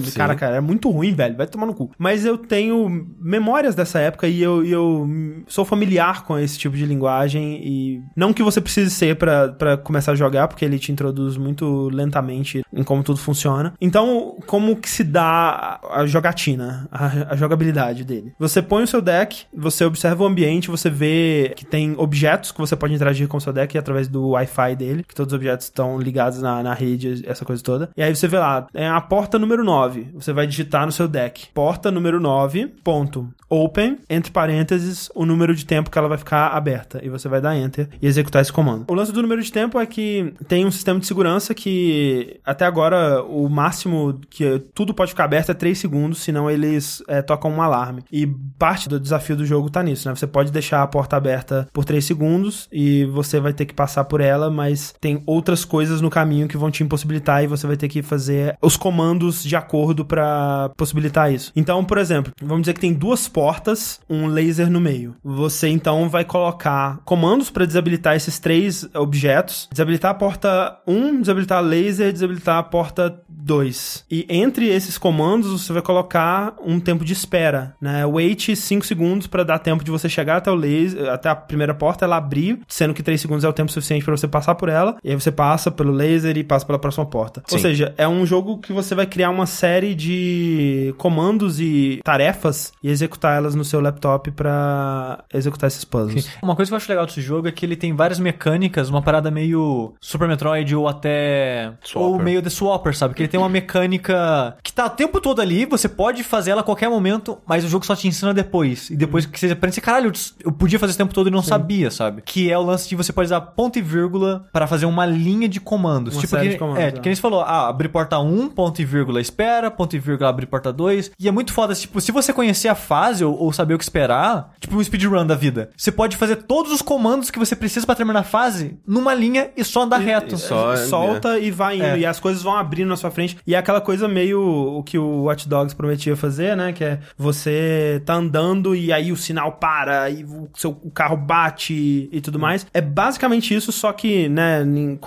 Sim. 0.03 0.17
Cara, 0.17 0.35
cara, 0.35 0.55
é 0.57 0.61
muito 0.61 0.89
ruim, 0.89 1.13
velho. 1.13 1.35
Vai 1.35 1.47
tomar 1.47 1.65
no 1.65 1.73
cu. 1.73 1.91
Mas 1.97 2.25
eu 2.25 2.37
tenho 2.37 3.07
memórias 3.19 3.75
dessa 3.75 3.99
época 3.99 4.18
e 4.27 4.41
eu, 4.41 4.65
eu 4.65 5.07
sou 5.47 5.63
familiar 5.65 6.23
com 6.23 6.37
esse 6.37 6.57
tipo 6.57 6.75
de 6.75 6.85
linguagem. 6.85 7.61
E 7.63 8.03
não 8.15 8.33
que 8.33 8.43
você 8.43 8.59
precise 8.59 8.91
ser 8.91 9.15
pra 9.15 9.77
começar 9.83 10.13
a 10.13 10.15
jogar, 10.15 10.47
porque 10.47 10.65
ele 10.65 10.79
te 10.79 10.91
introduz 10.91 11.37
muito 11.37 11.89
lentamente 11.89 12.63
em 12.73 12.83
como 12.83 13.03
tudo 13.03 13.19
funciona. 13.19 13.73
Então, 13.79 14.37
como 14.45 14.75
que 14.75 14.89
se 14.89 15.03
dá 15.03 15.79
a 15.91 16.05
jogatina, 16.05 16.87
a, 16.91 17.33
a 17.33 17.35
jogabilidade 17.35 18.03
dele? 18.03 18.33
Você 18.39 18.61
põe 18.61 18.83
o 18.83 18.87
seu 18.87 19.01
deck, 19.01 19.45
você 19.53 19.85
observa 19.85 20.23
o 20.23 20.27
ambiente, 20.27 20.69
você 20.69 20.89
vê 20.89 21.53
que 21.55 21.65
tem 21.65 21.95
objetos 21.97 22.51
que 22.51 22.59
você 22.59 22.75
pode 22.75 22.93
interagir 22.93 23.27
com 23.27 23.37
o 23.37 23.41
seu 23.41 23.53
deck 23.53 23.77
através 23.77 24.07
do 24.07 24.29
Wi-Fi 24.29 24.75
dele, 24.75 25.03
que 25.03 25.15
todos 25.15 25.33
os 25.33 25.37
objetos 25.37 25.65
estão 25.65 25.99
ligados 25.99 26.41
na, 26.41 26.63
na 26.63 26.73
rede, 26.73 27.23
essa 27.25 27.45
coisa 27.45 27.63
toda. 27.63 27.89
E 27.95 28.03
aí 28.03 28.15
você 28.15 28.27
vê 28.27 28.37
lá, 28.37 28.67
é 28.73 28.87
a 28.87 29.01
porta 29.01 29.39
número 29.39 29.63
9. 29.63 30.09
Você 30.13 30.33
vai 30.33 30.47
digitar 30.47 30.85
no 30.85 30.91
seu 30.91 31.07
deck. 31.07 31.47
Porta 31.53 31.91
número 31.91 32.19
9, 32.19 32.67
ponto. 32.83 33.29
Open, 33.49 33.97
entre 34.09 34.31
parênteses, 34.31 35.09
o 35.13 35.25
número 35.25 35.55
de 35.55 35.65
tempo 35.65 35.89
que 35.89 35.97
ela 35.97 36.07
vai 36.07 36.17
ficar 36.17 36.47
aberta. 36.47 36.99
E 37.03 37.09
você 37.09 37.27
vai 37.29 37.39
dar 37.39 37.55
Enter 37.55 37.89
e 38.01 38.07
executar 38.07 38.41
esse 38.41 38.51
comando. 38.51 38.85
O 38.87 38.93
lance 38.93 39.11
do 39.11 39.21
número 39.21 39.41
de 39.41 39.51
tempo 39.51 39.79
é 39.79 39.85
que 39.85 40.33
tem 40.47 40.65
um 40.65 40.71
sistema 40.71 40.99
de 40.99 41.05
segurança 41.05 41.53
que 41.53 42.39
até 42.45 42.65
agora 42.65 43.21
o 43.23 43.47
máximo 43.49 44.19
que 44.29 44.59
tudo 44.73 44.93
pode 44.93 45.11
ficar 45.11 45.25
aberto 45.25 45.51
é 45.51 45.53
3 45.53 45.77
segundos, 45.77 46.19
senão 46.19 46.49
eles 46.49 47.03
é, 47.07 47.21
tocam 47.21 47.51
um 47.51 47.61
alarme. 47.61 48.03
E 48.11 48.25
parte 48.57 48.89
do 48.89 48.99
desafio 48.99 49.35
do 49.35 49.45
jogo 49.45 49.69
tá 49.69 49.83
nisso, 49.83 50.07
né? 50.07 50.15
Você 50.15 50.27
pode 50.27 50.51
deixar 50.51 50.81
a 50.81 50.87
porta 50.87 51.15
aberta 51.15 51.67
por 51.71 51.85
3 51.85 52.03
segundos 52.03 52.67
e 52.71 53.05
você 53.05 53.39
vai 53.39 53.53
ter 53.53 53.65
que 53.65 53.73
passar 53.73 54.05
por 54.05 54.21
ela, 54.21 54.49
mas 54.49 54.93
tem 54.99 55.21
outras 55.25 55.63
coisas 55.63 56.01
no 56.01 56.09
caminho 56.09 56.47
que 56.47 56.57
vão 56.57 56.71
te 56.71 56.83
impossibilitar 56.83 57.43
e 57.43 57.47
você 57.47 57.67
vai 57.67 57.77
ter 57.77 57.87
que 57.87 58.01
fazer 58.01 58.57
os 58.61 58.75
comandos 58.75 59.43
de 59.43 59.55
acordo 59.55 60.05
pra 60.05 60.71
possibilitar 60.75 61.31
isso. 61.31 61.51
Então, 61.55 61.83
por 61.83 61.97
exemplo, 61.97 62.33
vamos 62.41 62.63
dizer 62.63 62.73
que 62.73 62.79
tem 62.79 62.93
duas 62.93 63.27
portas, 63.27 63.98
um 64.09 64.27
laser 64.27 64.69
no 64.69 64.79
meio. 64.79 65.15
Você 65.23 65.67
então 65.67 66.09
vai 66.09 66.23
colocar 66.25 66.99
comandos 67.05 67.49
pra 67.49 67.65
desabilitar 67.65 68.15
esses 68.15 68.39
três 68.39 68.87
objetos, 68.95 69.67
desabilitar 69.71 70.11
a 70.11 70.15
porta 70.15 70.79
1, 70.87 71.21
desabilitar 71.21 71.61
laser, 71.61 72.11
desabilitar 72.11 72.57
a 72.57 72.63
porta 72.63 73.21
2. 73.49 74.05
E 74.11 74.27
entre 74.29 74.67
esses 74.67 74.95
comandos 74.95 75.51
você 75.51 75.73
vai 75.73 75.81
colocar 75.81 76.53
um 76.63 76.79
tempo 76.79 77.03
de 77.03 77.13
espera, 77.13 77.75
né? 77.81 78.05
Wait 78.05 78.55
5 78.55 78.85
segundos 78.85 79.25
pra 79.25 79.43
dar 79.43 79.57
tempo 79.57 79.83
de 79.83 79.89
você 79.89 80.07
chegar 80.07 80.37
até 80.37 80.51
o 80.51 80.55
laser, 80.55 81.09
até 81.09 81.29
a 81.29 81.35
primeira 81.35 81.73
porta, 81.73 82.05
ela 82.05 82.17
abrir, 82.17 82.59
sendo 82.67 82.93
que 82.93 83.01
3 83.01 83.19
segundos 83.19 83.43
é 83.43 83.49
o 83.49 83.53
tempo 83.53 83.71
suficiente 83.71 84.05
pra 84.05 84.15
você 84.15 84.27
passar 84.27 84.53
por 84.53 84.69
ela, 84.69 84.97
e 85.03 85.09
aí 85.09 85.15
você 85.15 85.31
passa 85.31 85.71
pelo 85.71 85.91
laser 85.91 86.37
e 86.37 86.43
passa 86.43 86.63
pela 86.63 86.77
próxima 86.77 87.07
porta. 87.07 87.41
Ou 87.51 87.57
Sim. 87.57 87.63
seja, 87.63 87.91
é 87.97 88.07
um 88.07 88.23
jogo 88.23 88.59
que 88.59 88.71
você 88.71 88.93
vai 88.93 89.07
criar 89.07 89.31
uma 89.31 89.47
série 89.47 89.95
de 89.95 90.93
comandos 90.99 91.59
e 91.59 92.01
tarefas 92.03 92.71
e 92.83 92.89
executar 92.89 93.35
elas 93.35 93.55
no 93.55 93.65
seu 93.65 93.81
laptop 93.81 94.29
pra 94.29 95.23
executar 95.33 95.69
esses 95.69 95.83
puzzles. 95.83 96.29
Uma 96.43 96.55
coisa 96.55 96.69
que 96.69 96.73
eu 96.73 96.77
acho 96.77 96.91
legal 96.91 97.07
desse 97.07 97.21
jogo 97.21 97.47
é 97.47 97.51
que 97.51 97.65
ele 97.65 97.75
tem 97.75 97.95
várias 97.95 98.19
mecânicas, 98.19 98.89
uma 98.89 99.01
parada 99.01 99.31
meio 99.31 99.93
Super 99.99 100.27
Metroid 100.27 100.75
ou 100.75 100.87
até. 100.87 101.73
Swapper. 101.83 102.11
Ou 102.11 102.19
meio 102.19 102.43
The 102.43 102.49
Swapper, 102.49 102.95
sabe? 102.95 103.15
Que 103.15 103.23
ele 103.23 103.29
tem 103.29 103.38
uma 103.39 103.49
mecânica 103.49 104.55
que 104.63 104.71
tá 104.73 104.85
o 104.85 104.89
tempo 104.89 105.19
todo 105.21 105.41
ali, 105.41 105.65
você 105.65 105.87
pode 105.87 106.23
fazer 106.23 106.51
ela 106.51 106.61
a 106.61 106.63
qualquer 106.63 106.89
momento, 106.89 107.37
mas 107.45 107.63
o 107.63 107.67
jogo 107.67 107.85
só 107.85 107.95
te 107.95 108.07
ensina 108.07 108.33
depois. 108.33 108.89
E 108.89 108.95
depois 108.95 109.25
que 109.25 109.39
você 109.39 109.51
aprende, 109.51 109.75
você, 109.75 109.81
caralho, 109.81 110.11
eu 110.43 110.51
podia 110.51 110.79
fazer 110.79 110.91
esse 110.91 110.97
tempo 110.97 111.13
todo 111.13 111.27
e 111.27 111.31
não 111.31 111.41
sabia, 111.41 111.91
sabe? 111.91 112.21
Que 112.23 112.51
é 112.51 112.57
o 112.57 112.61
lance 112.63 112.87
de 112.89 112.95
você 112.95 113.11
pode 113.13 113.27
usar 113.27 113.41
ponto 113.41 113.77
e 113.79 113.81
vírgula 113.81 114.45
para 114.51 114.67
fazer 114.67 114.85
uma 114.85 115.05
linha 115.05 115.47
de 115.47 115.59
comandos. 115.59 116.15
Uma 116.15 116.21
tipo, 116.21 116.31
série 116.35 116.47
que, 116.47 116.53
de 116.53 116.59
comandos, 116.59 116.83
é, 116.83 116.87
é. 116.87 116.91
que 116.91 117.05
nem 117.07 117.15
você 117.15 117.21
falou, 117.21 117.41
ah, 117.41 117.67
abrir 117.67 117.89
porta 117.89 118.19
1, 118.19 118.49
ponto 118.49 118.81
e 118.81 118.85
vírgula 118.85 119.21
espera, 119.21 119.69
ponto 119.71 119.95
e 119.95 119.99
vírgula 119.99 120.29
abre 120.29 120.45
porta 120.45 120.71
2. 120.71 121.11
E 121.19 121.27
é 121.27 121.31
muito 121.31 121.53
foda, 121.53 121.73
tipo, 121.75 121.99
se 122.01 122.11
você 122.11 122.33
conhecer 122.33 122.67
a 122.67 122.75
fase 122.75 123.23
ou, 123.23 123.37
ou 123.37 123.53
saber 123.53 123.73
o 123.73 123.77
que 123.77 123.83
esperar, 123.83 124.53
tipo 124.59 124.75
um 124.75 124.83
speedrun 124.83 125.25
da 125.25 125.35
vida, 125.35 125.69
você 125.75 125.91
pode 125.91 126.17
fazer 126.17 126.37
todos 126.37 126.71
os 126.71 126.81
comandos 126.81 127.29
que 127.29 127.39
você 127.39 127.55
precisa 127.55 127.85
pra 127.85 127.95
terminar 127.95 128.19
a 128.19 128.23
fase 128.23 128.77
numa 128.85 129.13
linha 129.13 129.49
e 129.55 129.63
só 129.63 129.83
andar 129.83 129.97
reto. 129.97 130.37
só- 130.37 130.75
Solta 130.75 131.39
e 131.39 131.51
vai 131.51 131.77
indo. 131.77 131.85
É. 131.85 131.99
E 131.99 132.05
as 132.05 132.19
coisas 132.19 132.41
vão 132.41 132.55
abrindo 132.55 132.87
na 132.89 132.97
sua 132.97 133.11
frente. 133.11 133.18
E 133.45 133.55
é 133.55 133.57
aquela 133.57 133.81
coisa 133.81 134.07
meio 134.07 134.41
o 134.41 134.83
que 134.83 134.97
o 134.97 135.23
Watch 135.23 135.47
Dogs 135.47 135.75
prometia 135.75 136.15
fazer, 136.15 136.55
né? 136.55 136.71
Que 136.73 136.83
é 136.83 136.99
você 137.17 138.01
tá 138.05 138.13
andando 138.15 138.75
e 138.75 138.91
aí 138.93 139.11
o 139.11 139.17
sinal 139.17 139.53
para 139.53 140.09
e 140.09 140.23
o 140.23 140.49
seu 140.55 140.71
o 140.83 140.91
carro 140.91 141.17
bate 141.17 142.09
e 142.11 142.21
tudo 142.21 142.39
mais. 142.39 142.65
É 142.73 142.81
basicamente 142.81 143.53
isso, 143.53 143.71
só 143.71 143.91
que, 143.91 144.29
né, 144.29 144.63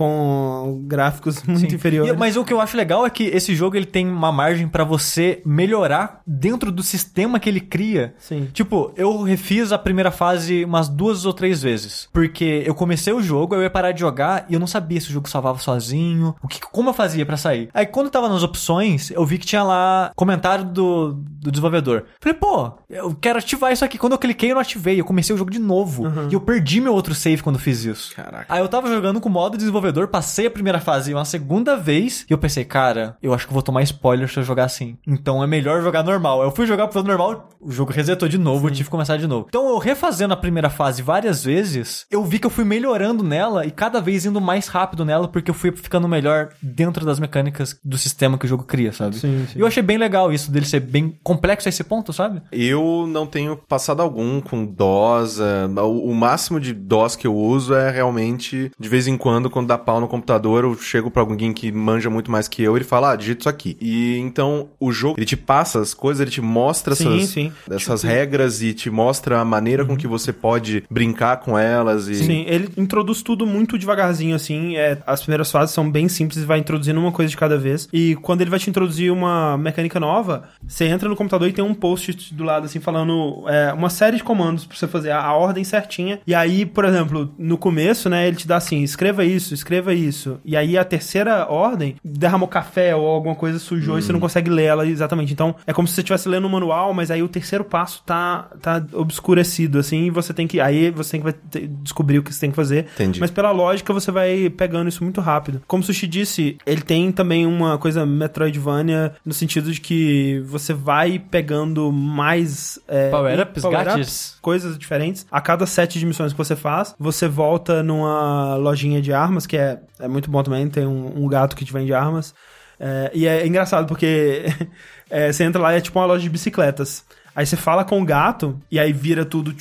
com 0.06 0.82
gráficos 0.86 1.42
muito 1.46 1.70
Sim. 1.70 1.76
inferiores. 1.76 2.12
E- 2.12 2.16
mas 2.16 2.36
o 2.36 2.44
que 2.44 2.52
eu 2.52 2.60
acho 2.60 2.76
legal 2.76 3.06
é 3.06 3.10
que 3.10 3.24
esse 3.24 3.54
jogo 3.54 3.76
ele 3.76 3.86
tem 3.86 4.06
uma 4.08 4.32
margem 4.32 4.68
pra 4.68 4.84
você 4.84 5.40
melhorar 5.44 6.20
dentro 6.26 6.70
do 6.72 6.82
sistema 6.82 7.38
que 7.40 7.48
ele 7.48 7.60
cria. 7.60 8.14
Sim. 8.18 8.48
Tipo, 8.52 8.92
eu 8.96 9.22
refiz 9.22 9.72
a 9.72 9.78
primeira 9.78 10.10
fase 10.10 10.64
umas 10.64 10.88
duas 10.88 11.24
ou 11.24 11.32
três 11.32 11.62
vezes. 11.62 12.08
Porque 12.12 12.62
eu 12.66 12.74
comecei 12.74 13.12
o 13.12 13.22
jogo, 13.22 13.54
eu 13.54 13.62
ia 13.62 13.70
parar 13.70 13.92
de 13.92 14.00
jogar 14.00 14.46
e 14.48 14.54
eu 14.54 14.60
não 14.60 14.66
sabia 14.66 15.00
se 15.00 15.08
o 15.08 15.12
jogo 15.12 15.28
salvava 15.28 15.58
sozinho, 15.58 16.34
o 16.42 16.48
que, 16.48 16.60
como 16.60 16.90
eu 16.90 16.94
fazia 16.94 17.24
pra 17.24 17.36
sair. 17.36 17.68
Aí 17.72 17.86
quando 17.86 18.01
eu 18.06 18.10
tava 18.10 18.28
nas 18.28 18.42
opções, 18.42 19.10
eu 19.10 19.24
vi 19.24 19.38
que 19.38 19.46
tinha 19.46 19.62
lá 19.62 20.12
comentário 20.16 20.64
do, 20.64 21.12
do 21.12 21.50
desenvolvedor. 21.50 22.04
Falei, 22.20 22.38
pô, 22.38 22.72
eu 22.88 23.14
quero 23.14 23.38
ativar 23.38 23.72
isso 23.72 23.84
aqui. 23.84 23.98
Quando 23.98 24.12
eu 24.12 24.18
cliquei, 24.18 24.50
eu 24.50 24.54
não 24.54 24.62
ativei. 24.62 25.00
Eu 25.00 25.04
comecei 25.04 25.34
o 25.34 25.38
jogo 25.38 25.50
de 25.50 25.58
novo. 25.58 26.04
E 26.30 26.34
eu 26.34 26.40
perdi 26.40 26.80
meu 26.80 26.94
outro 26.94 27.14
save 27.14 27.42
quando 27.42 27.58
fiz 27.58 27.84
isso. 27.84 28.14
Caraca. 28.14 28.46
Aí 28.48 28.60
eu 28.60 28.68
tava 28.68 28.88
jogando 28.88 29.20
com 29.20 29.28
o 29.28 29.32
modo 29.32 29.56
desenvolvedor, 29.56 30.08
passei 30.08 30.46
a 30.46 30.50
primeira 30.50 30.80
fase 30.80 31.12
uma 31.12 31.24
segunda 31.24 31.76
vez, 31.76 32.26
e 32.28 32.32
eu 32.32 32.38
pensei, 32.38 32.64
cara, 32.64 33.16
eu 33.22 33.32
acho 33.32 33.46
que 33.46 33.52
vou 33.52 33.62
tomar 33.62 33.82
spoiler 33.82 34.28
se 34.28 34.38
eu 34.38 34.42
jogar 34.42 34.64
assim. 34.64 34.96
Então 35.06 35.42
é 35.42 35.46
melhor 35.46 35.82
jogar 35.82 36.02
normal. 36.02 36.42
Eu 36.42 36.50
fui 36.50 36.66
jogar 36.66 36.88
pro 36.88 37.02
normal, 37.02 37.48
o 37.60 37.70
jogo 37.70 37.92
resetou 37.92 38.28
de 38.28 38.38
novo, 38.38 38.68
eu 38.68 38.72
tive 38.72 38.84
que 38.84 38.90
começar 38.90 39.16
de 39.16 39.26
novo. 39.26 39.46
Então 39.48 39.68
eu 39.68 39.78
refazendo 39.78 40.34
a 40.34 40.36
primeira 40.36 40.70
fase 40.70 41.02
várias 41.02 41.44
vezes, 41.44 42.06
eu 42.10 42.24
vi 42.24 42.38
que 42.38 42.46
eu 42.46 42.50
fui 42.50 42.64
melhorando 42.64 43.22
nela 43.22 43.66
e 43.66 43.70
cada 43.70 44.00
vez 44.00 44.26
indo 44.26 44.40
mais 44.40 44.68
rápido 44.68 45.04
nela, 45.04 45.28
porque 45.28 45.50
eu 45.50 45.54
fui 45.54 45.72
ficando 45.72 46.08
melhor 46.08 46.50
dentro 46.62 47.04
das 47.04 47.18
mecânicas 47.18 47.78
do 47.92 47.98
sistema 47.98 48.36
que 48.36 48.44
o 48.44 48.48
jogo 48.48 48.64
cria, 48.64 48.92
sabe? 48.92 49.16
Sim, 49.16 49.46
sim. 49.50 49.58
E 49.58 49.60
eu 49.60 49.66
achei 49.66 49.82
bem 49.82 49.98
legal 49.98 50.32
isso, 50.32 50.50
dele 50.50 50.66
ser 50.66 50.80
bem 50.80 51.16
complexo 51.22 51.68
a 51.68 51.70
esse 51.70 51.84
ponto, 51.84 52.12
sabe? 52.12 52.42
Eu 52.50 53.06
não 53.08 53.26
tenho 53.26 53.56
passado 53.56 54.02
algum 54.02 54.40
com 54.40 54.64
DOS. 54.64 55.38
é, 55.40 55.66
O, 55.80 56.12
máximo 56.14 56.60
de 56.60 56.72
DOS 56.72 57.16
que 57.16 57.26
eu 57.26 57.34
uso 57.34 57.74
é 57.74 57.90
realmente, 57.90 58.70
de 58.78 58.88
vez 58.88 59.06
em 59.06 59.16
quando, 59.16 59.50
quando 59.50 59.68
dá 59.68 59.78
pau 59.78 60.00
no 60.00 60.08
computador, 60.08 60.64
eu 60.64 60.76
chego 60.76 61.10
pra 61.10 61.22
alguém 61.22 61.52
que 61.52 61.70
manja 61.70 62.10
muito 62.10 62.30
mais 62.30 62.48
que 62.48 62.62
eu 62.62 62.74
e 62.74 62.78
ele 62.78 62.84
fala, 62.84 63.12
ah, 63.12 63.16
digita 63.16 63.40
isso 63.40 63.48
aqui. 63.48 63.76
E 63.80 64.18
então 64.18 64.70
o 64.80 64.92
jogo, 64.92 65.18
ele 65.18 65.26
te 65.26 65.36
passa 65.36 65.80
as 65.80 65.94
coisas, 65.94 66.20
ele 66.20 66.30
te 66.30 66.40
mostra 66.40 66.94
Sim, 66.94 67.18
essas, 67.18 67.30
sim. 67.30 67.52
essas 67.70 68.02
regras 68.02 68.62
e 68.62 68.72
te 68.72 68.90
mostra 68.90 69.40
a 69.40 69.44
maneira 69.44 69.84
com 69.84 69.96
que 69.96 70.06
você 70.06 70.32
pode 70.32 70.84
brincar 70.90 71.38
com 71.38 71.58
elas. 71.58 72.08
E... 72.08 72.14
Sim, 72.14 72.44
ele 72.46 72.70
introduz 72.76 73.22
tudo 73.22 73.46
muito 73.46 73.78
devagarzinho, 73.78 74.34
assim. 74.34 74.76
É, 74.76 74.98
as 75.06 75.20
primeiras 75.20 75.50
fases 75.50 75.74
são 75.74 75.90
bem 75.90 76.08
simples, 76.08 76.44
vai 76.44 76.58
introduzindo 76.58 77.00
uma 77.00 77.12
coisa 77.12 77.30
de 77.30 77.36
cada 77.36 77.58
vez. 77.58 77.81
E 77.92 78.16
quando 78.16 78.40
ele 78.40 78.50
vai 78.50 78.58
te 78.58 78.68
introduzir 78.68 79.12
uma 79.12 79.56
mecânica 79.56 79.98
nova, 79.98 80.44
você 80.66 80.86
entra 80.86 81.08
no 81.08 81.16
computador 81.16 81.48
e 81.48 81.52
tem 81.52 81.64
um 81.64 81.74
post 81.74 82.34
do 82.34 82.44
lado, 82.44 82.66
assim, 82.66 82.80
falando 82.80 83.44
é, 83.48 83.72
uma 83.72 83.90
série 83.90 84.16
de 84.16 84.24
comandos 84.24 84.64
pra 84.64 84.76
você 84.76 84.86
fazer 84.86 85.10
a, 85.10 85.20
a 85.20 85.34
ordem 85.34 85.64
certinha. 85.64 86.20
E 86.26 86.34
aí, 86.34 86.64
por 86.66 86.84
exemplo, 86.84 87.32
no 87.38 87.56
começo, 87.56 88.08
né, 88.08 88.26
ele 88.28 88.36
te 88.36 88.46
dá 88.46 88.56
assim: 88.56 88.82
escreva 88.82 89.24
isso, 89.24 89.54
escreva 89.54 89.94
isso. 89.94 90.38
E 90.44 90.56
aí 90.56 90.76
a 90.76 90.84
terceira 90.84 91.46
ordem 91.48 91.96
derramou 92.04 92.48
café 92.48 92.94
ou 92.94 93.06
alguma 93.06 93.34
coisa 93.34 93.58
sujou 93.58 93.98
e 93.98 94.02
você 94.02 94.12
não 94.12 94.20
consegue 94.20 94.50
ler 94.50 94.64
ela 94.64 94.86
exatamente. 94.86 95.32
Então 95.32 95.54
é 95.66 95.72
como 95.72 95.86
se 95.88 95.94
você 95.94 96.00
estivesse 96.00 96.28
lendo 96.28 96.46
um 96.46 96.50
manual, 96.50 96.92
mas 96.92 97.10
aí 97.10 97.22
o 97.22 97.28
terceiro 97.28 97.64
passo 97.64 98.02
tá, 98.04 98.48
tá 98.60 98.84
obscurecido, 98.92 99.78
assim, 99.78 100.06
e 100.06 100.10
você 100.10 100.32
tem 100.32 100.46
que. 100.46 100.60
Aí 100.60 100.90
você 100.90 101.18
tem 101.18 101.22
que 101.22 101.66
descobrir 101.82 102.18
o 102.18 102.22
que 102.22 102.32
você 102.32 102.40
tem 102.40 102.50
que 102.50 102.56
fazer. 102.56 102.86
Entendi. 102.94 103.20
Mas 103.20 103.30
pela 103.30 103.50
lógica 103.50 103.92
você 103.92 104.10
vai 104.10 104.50
pegando 104.50 104.88
isso 104.88 105.02
muito 105.02 105.20
rápido. 105.20 105.62
Como 105.66 105.82
o 105.82 105.86
Sushi 105.86 106.06
disse, 106.06 106.56
ele 106.66 106.82
tem 106.82 107.10
também 107.12 107.46
uma 107.46 107.71
coisa 107.78 108.06
Metroidvania 108.06 109.12
no 109.24 109.32
sentido 109.32 109.72
de 109.72 109.80
que 109.80 110.42
você 110.46 110.72
vai 110.72 111.18
pegando 111.18 111.90
mais 111.92 112.78
é, 112.88 113.10
Power-ups, 113.10 113.62
gadgets. 113.62 114.38
coisas 114.40 114.78
diferentes. 114.78 115.26
A 115.30 115.40
cada 115.40 115.66
sete 115.66 115.98
de 115.98 116.06
missões 116.06 116.32
que 116.32 116.38
você 116.38 116.56
faz, 116.56 116.94
você 116.98 117.28
volta 117.28 117.82
numa 117.82 118.56
lojinha 118.56 119.00
de 119.00 119.12
armas, 119.12 119.46
que 119.46 119.56
é, 119.56 119.80
é 119.98 120.08
muito 120.08 120.30
bom 120.30 120.42
também. 120.42 120.68
Tem 120.68 120.86
um, 120.86 121.24
um 121.24 121.28
gato 121.28 121.56
que 121.56 121.64
te 121.64 121.72
vende 121.72 121.92
armas. 121.92 122.34
É, 122.78 123.10
e 123.14 123.26
é 123.26 123.46
engraçado 123.46 123.86
porque 123.86 124.44
é, 125.08 125.32
você 125.32 125.44
entra 125.44 125.60
lá 125.62 125.72
e 125.72 125.78
é 125.78 125.80
tipo 125.80 125.98
uma 125.98 126.06
loja 126.06 126.22
de 126.22 126.30
bicicletas. 126.30 127.04
Aí 127.34 127.46
você 127.46 127.56
fala 127.56 127.84
com 127.84 128.00
o 128.00 128.04
gato 128.04 128.58
e 128.70 128.78
aí 128.78 128.92
vira 128.92 129.24
tudo 129.24 129.54